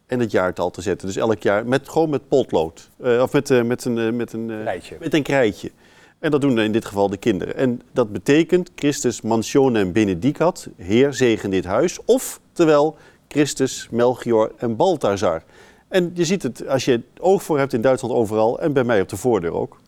en 0.05 0.19
het 0.19 0.32
jaartal 0.32 0.69
te 0.72 0.82
zetten. 0.82 1.07
Dus 1.07 1.15
elk 1.15 1.41
jaar 1.43 1.65
met, 1.65 1.89
gewoon 1.89 2.09
met 2.09 2.28
potlood. 2.28 2.89
Eh, 3.03 3.22
of 3.22 3.34
met, 3.34 3.49
eh, 3.49 3.61
met 3.61 3.86
een, 3.86 4.15
met, 4.15 4.34
een, 4.34 4.47
Krijtje. 4.61 4.95
met 4.99 5.13
een 5.13 5.24
krijtje. 5.24 5.72
En 6.19 6.32
dat 6.32 6.41
doen 6.41 6.59
in 6.59 6.72
dit 6.72 6.86
geval 6.86 7.09
de 7.09 7.17
kinderen. 7.17 7.55
En 7.55 7.82
dat 7.91 8.11
betekent 8.11 8.72
Christus 8.76 9.22
mansionem 9.22 9.91
benedicat, 9.91 10.67
Heer 10.76 11.13
zegen 11.13 11.49
dit 11.49 11.65
huis. 11.65 11.99
Of, 12.05 12.39
terwijl 12.51 12.95
Christus, 13.28 13.88
Melchior 13.91 14.51
en 14.57 14.76
Balthazar. 14.76 15.43
En 15.88 16.11
je 16.13 16.26
ziet 16.26 16.43
het 16.43 16.67
als 16.67 16.86
je 16.86 16.91
het 16.91 17.01
oog 17.19 17.43
voor 17.43 17.57
hebt 17.57 17.74
in 17.74 17.82
Duitsland 17.82 18.13
overal 18.13 18.59
en 18.59 18.74
bij 18.74 18.84
mij 18.84 19.01
op 19.01 19.09
de 19.09 19.17
voordeur 19.17 19.53
ook. 19.53 19.80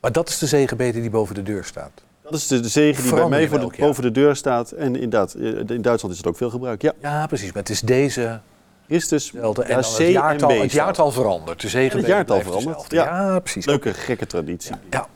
Maar 0.00 0.12
dat 0.12 0.28
is 0.28 0.38
de 0.38 0.46
zegenbede 0.46 1.00
die 1.00 1.10
boven 1.10 1.34
de 1.34 1.42
deur 1.42 1.64
staat. 1.64 2.02
Dat 2.30 2.38
is 2.38 2.46
de, 2.46 2.60
de 2.60 2.68
zegen 2.68 3.02
die 3.02 3.14
bij 3.14 3.28
mij 3.28 3.48
voor 3.48 3.58
de, 3.58 3.70
boven 3.78 4.02
de 4.02 4.10
deur 4.10 4.36
staat. 4.36 4.70
En 4.70 4.94
inderdaad, 4.94 5.34
eh, 5.34 5.44
in 5.66 5.82
Duitsland 5.82 6.10
is 6.14 6.16
het 6.16 6.26
ook 6.26 6.36
veel 6.36 6.50
gebruikt. 6.50 6.82
Ja, 6.82 6.92
Ja, 7.02 7.26
precies. 7.26 7.52
Maar 7.52 7.62
het 7.62 7.70
is 7.70 7.80
deze 7.80 8.40
Christus. 8.86 9.32
En 9.34 9.40
dan 9.40 9.54
het 9.58 9.96
jaartal, 9.98 10.50
het 10.60 10.72
jaartal 10.72 11.10
verandert. 11.12 11.60
De 11.60 11.68
zegenbede 11.68 11.98
het 12.06 12.06
jaartal 12.16 12.40
verandert. 12.40 12.90
Ja. 12.90 13.04
Ja, 13.04 13.38
precies. 13.38 13.66
Leuke, 13.66 13.94
gekke 13.94 14.26
traditie. 14.26 14.74
Ja. 14.90 15.06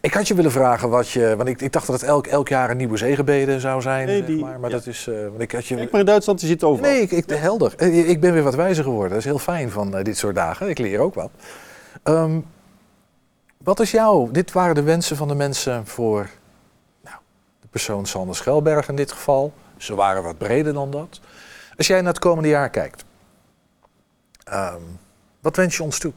Ik 0.00 0.14
had 0.14 0.28
je 0.28 0.34
willen 0.34 0.50
vragen 0.52 0.88
wat 0.88 1.08
je. 1.08 1.34
Want 1.36 1.48
ik, 1.48 1.60
ik 1.60 1.72
dacht 1.72 1.86
dat 1.86 2.00
het 2.00 2.08
elk, 2.08 2.26
elk 2.26 2.48
jaar 2.48 2.70
een 2.70 2.76
nieuwe 2.76 2.96
zegenbede 2.96 3.60
zou 3.60 3.82
zijn. 3.82 4.06
Nee, 4.06 4.16
zeg 4.16 4.26
die- 4.26 4.40
maar 4.44 4.60
maar 4.60 4.70
dat 4.70 4.86
is. 4.86 5.06
eh, 5.08 5.14
want 5.28 5.40
ik 5.40 5.52
had 5.52 5.66
je. 5.66 5.74
Kijk 5.76 5.90
maar 5.90 6.00
in 6.00 6.06
Duitsland, 6.06 6.40
je 6.40 6.46
ziet 6.46 6.60
het 6.60 6.70
overal. 6.70 6.90
Nee, 6.90 7.00
ik, 7.00 7.10
ik, 7.10 7.30
helder. 7.30 7.72
Eh, 7.76 8.08
Ik 8.08 8.20
ben 8.20 8.32
weer 8.32 8.42
wat 8.42 8.54
wijzer 8.54 8.84
geworden. 8.84 9.08
Dat 9.10 9.18
is 9.18 9.24
heel 9.24 9.38
fijn 9.38 9.70
van 9.70 10.02
dit 10.02 10.16
soort 10.18 10.34
dagen. 10.34 10.68
Ik 10.68 10.78
leer 10.78 10.98
ook 11.00 11.14
wat. 11.14 11.30
Ehm, 12.02 12.38
wat 13.64 13.80
is 13.80 13.90
jouw... 13.90 14.28
Dit 14.32 14.52
waren 14.52 14.74
de 14.74 14.82
wensen 14.82 15.16
van 15.16 15.28
de 15.28 15.34
mensen 15.34 15.86
voor 15.86 16.28
persoon 17.76 18.06
Sander 18.06 18.36
Schelberg 18.36 18.88
in 18.88 18.96
dit 18.96 19.12
geval. 19.12 19.52
Ze 19.76 19.94
waren 19.94 20.22
wat 20.22 20.38
breder 20.38 20.72
dan 20.72 20.90
dat. 20.90 21.20
Als 21.76 21.86
jij 21.86 22.00
naar 22.00 22.12
het 22.12 22.18
komende 22.18 22.48
jaar 22.48 22.70
kijkt. 22.70 23.04
ehm, 24.44 24.80
wat 25.40 25.56
wens 25.56 25.76
je 25.76 25.82
ons 25.82 25.98
toe? 25.98 26.12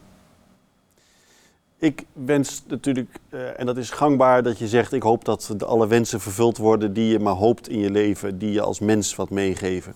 Ik 1.78 2.04
wens 2.12 2.62
natuurlijk, 2.68 3.16
eh, 3.28 3.60
en 3.60 3.66
dat 3.66 3.76
is 3.76 3.90
gangbaar, 3.90 4.42
dat 4.42 4.58
je 4.58 4.68
zegt: 4.68 4.92
ik 4.92 5.02
hoop 5.02 5.24
dat 5.24 5.64
alle 5.64 5.86
wensen 5.86 6.20
vervuld 6.20 6.56
worden 6.56 6.92
die 6.92 7.12
je 7.12 7.18
maar 7.18 7.34
hoopt 7.34 7.68
in 7.68 7.78
je 7.78 7.90
leven, 7.90 8.38
die 8.38 8.52
je 8.52 8.60
als 8.60 8.78
mens 8.78 9.14
wat 9.14 9.30
meegeven. 9.30 9.94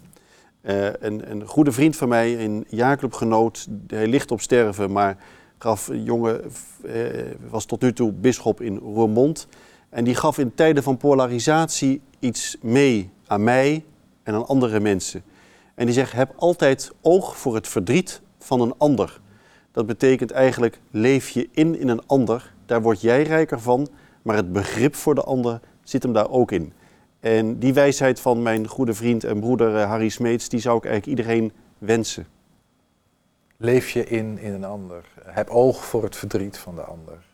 Eh, 0.61 0.87
een, 0.87 1.31
een 1.31 1.47
goede 1.47 1.73
vriend 1.73 1.97
van 1.97 2.09
mij, 2.09 2.45
een 2.45 2.65
jaarclubgenoot, 2.69 3.69
hij 3.87 4.07
ligt 4.07 4.31
op 4.31 4.41
sterven, 4.41 4.93
maar 4.93 5.17
gaf 5.59 5.89
een 5.89 6.03
jongen, 6.03 6.53
eh, 6.85 6.95
was 7.51 7.65
tot 7.65 7.81
nu 7.81 7.93
toe 7.93 8.13
bisschop 8.13 8.61
in 8.61 8.77
Roermond. 8.77 9.47
En 9.95 10.05
die 10.05 10.15
gaf 10.15 10.39
in 10.39 10.55
tijden 10.55 10.83
van 10.83 10.97
polarisatie 10.97 12.01
iets 12.19 12.57
mee 12.63 13.11
aan 13.27 13.45
mij 13.45 13.85
en 14.23 14.35
aan 14.35 14.47
andere 14.47 14.81
mensen. 14.81 15.23
En 15.75 15.87
die 15.87 15.95
zegt: 15.95 16.13
heb 16.13 16.33
altijd 16.37 16.93
oog 17.01 17.37
voor 17.37 17.55
het 17.55 17.69
verdriet 17.69 18.21
van 18.39 18.61
een 18.61 18.75
ander. 18.79 19.21
Dat 19.73 19.87
betekent 19.87 20.31
eigenlijk, 20.31 20.81
leef 20.91 21.29
je 21.29 21.49
in 21.53 21.79
in 21.79 21.89
een 21.89 22.07
ander. 22.07 22.55
Daar 22.67 22.83
word 22.83 23.01
jij 23.01 23.23
rijker 23.23 23.61
van, 23.61 23.89
maar 24.23 24.37
het 24.37 24.53
begrip 24.53 24.95
voor 24.95 25.15
de 25.15 25.25
ander 25.25 25.61
zit 25.83 26.03
hem 26.03 26.13
daar 26.13 26.31
ook 26.31 26.53
in. 26.53 26.73
En 27.21 27.59
die 27.59 27.75
wijsheid 27.75 28.21
van 28.21 28.43
mijn 28.43 28.67
goede 28.69 28.95
vriend 28.95 29.25
en 29.25 29.41
broeder 29.41 29.77
eh, 29.77 29.89
Harry 29.89 30.09
Smeets, 30.09 30.49
die 30.49 30.61
zou 30.61 30.77
ik 30.77 30.85
eigenlijk 30.85 31.19
iedereen 31.19 31.53
wensen. 31.79 32.27
Leef 33.57 33.91
je 33.91 34.05
in 34.05 34.39
in 34.39 34.53
een 34.53 34.65
ander. 34.65 35.05
Heb 35.25 35.49
oog 35.49 35.85
voor 35.85 36.03
het 36.03 36.17
verdriet 36.17 36.59
van 36.59 36.75
de 36.75 36.83
ander. 36.83 37.34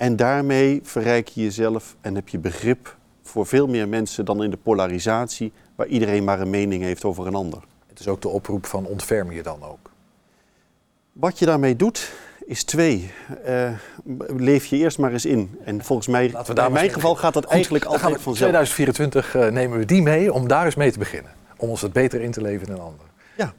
En 0.00 0.16
daarmee 0.16 0.80
verrijk 0.82 1.28
je 1.28 1.42
jezelf 1.42 1.96
en 2.00 2.14
heb 2.14 2.28
je 2.28 2.38
begrip 2.38 2.96
voor 3.22 3.46
veel 3.46 3.66
meer 3.66 3.88
mensen 3.88 4.24
dan 4.24 4.42
in 4.42 4.50
de 4.50 4.56
polarisatie, 4.56 5.52
waar 5.74 5.86
iedereen 5.86 6.24
maar 6.24 6.40
een 6.40 6.50
mening 6.50 6.82
heeft 6.82 7.04
over 7.04 7.26
een 7.26 7.34
ander. 7.34 7.62
Het 7.86 8.00
is 8.00 8.08
ook 8.08 8.22
de 8.22 8.28
oproep 8.28 8.66
van 8.66 8.86
ontferm 8.86 9.32
je 9.32 9.42
dan 9.42 9.62
ook. 9.64 9.90
Wat 11.12 11.38
je 11.38 11.46
daarmee 11.46 11.76
doet, 11.76 12.12
is 12.44 12.64
twee. 12.64 13.12
Eh, 13.44 13.70
leef 14.36 14.66
je 14.66 14.76
eerst 14.76 14.98
maar 14.98 15.12
eens 15.12 15.26
in. 15.26 15.58
En 15.64 15.84
volgens 15.84 16.08
mij, 16.08 16.30
Laten 16.32 16.54
we 16.54 16.62
in 16.62 16.72
mijn 16.72 16.90
geval 16.90 17.14
gaat 17.14 17.34
dat 17.34 17.44
eigenlijk 17.44 17.84
gaan 17.84 17.92
altijd 17.92 18.16
we 18.16 18.22
vanzelf. 18.22 18.50
2024 18.50 19.34
eh, 19.34 19.48
nemen 19.48 19.78
we 19.78 19.84
die 19.84 20.02
mee 20.02 20.32
om 20.32 20.48
daar 20.48 20.64
eens 20.64 20.74
mee 20.74 20.92
te 20.92 20.98
beginnen. 20.98 21.32
Om 21.56 21.68
ons 21.68 21.80
het 21.80 21.92
beter 21.92 22.20
in 22.20 22.30
te 22.30 22.40
leven 22.40 22.66
dan 22.66 22.80
anderen. 22.80 23.10
Ja. 23.36 23.52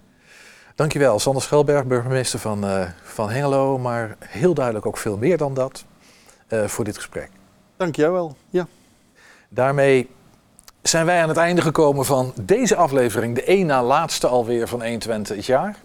Dankjewel, 0.75 1.19
Sander 1.19 1.41
Schelberg, 1.41 1.85
burgemeester 1.85 2.39
van, 2.39 2.65
eh, 2.65 2.87
van 3.03 3.29
Hengelo. 3.29 3.77
Maar 3.77 4.15
heel 4.19 4.53
duidelijk 4.53 4.85
ook 4.85 4.97
veel 4.97 5.17
meer 5.17 5.37
dan 5.37 5.53
dat 5.53 5.85
voor 6.65 6.83
dit 6.85 6.95
gesprek. 6.95 7.29
Dank 7.77 7.95
jij 7.95 8.11
wel. 8.11 8.35
Ja. 8.49 8.67
Daarmee 9.49 10.09
zijn 10.81 11.05
wij 11.05 11.21
aan 11.21 11.27
het 11.29 11.37
einde 11.37 11.61
gekomen 11.61 12.05
van 12.05 12.33
deze 12.41 12.75
aflevering. 12.75 13.35
De 13.35 13.43
één 13.43 13.65
na 13.65 13.83
laatste 13.83 14.27
alweer 14.27 14.67
van 14.67 14.81
120 14.83 15.35
het 15.35 15.45
jaar. 15.45 15.75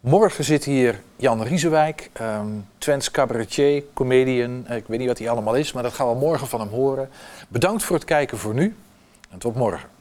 Morgen 0.00 0.44
zit 0.44 0.64
hier 0.64 1.00
Jan 1.16 1.42
Riesewijk, 1.42 2.10
ehm 2.12 2.46
Twents 2.78 3.10
cabaretier, 3.10 3.82
comedian. 3.94 4.64
Eh, 4.66 4.76
Ik 4.76 4.86
weet 4.86 4.98
niet 4.98 5.08
wat 5.08 5.18
hij 5.18 5.30
allemaal 5.30 5.54
is, 5.54 5.72
maar 5.72 5.82
dat 5.82 5.92
gaan 5.92 6.08
we 6.08 6.14
morgen 6.14 6.46
van 6.46 6.60
hem 6.60 6.68
horen. 6.68 7.08
Bedankt 7.48 7.82
voor 7.82 7.96
het 7.96 8.04
kijken 8.04 8.38
voor 8.38 8.54
nu 8.54 8.76
en 9.30 9.38
tot 9.38 9.54
morgen. 9.54 9.95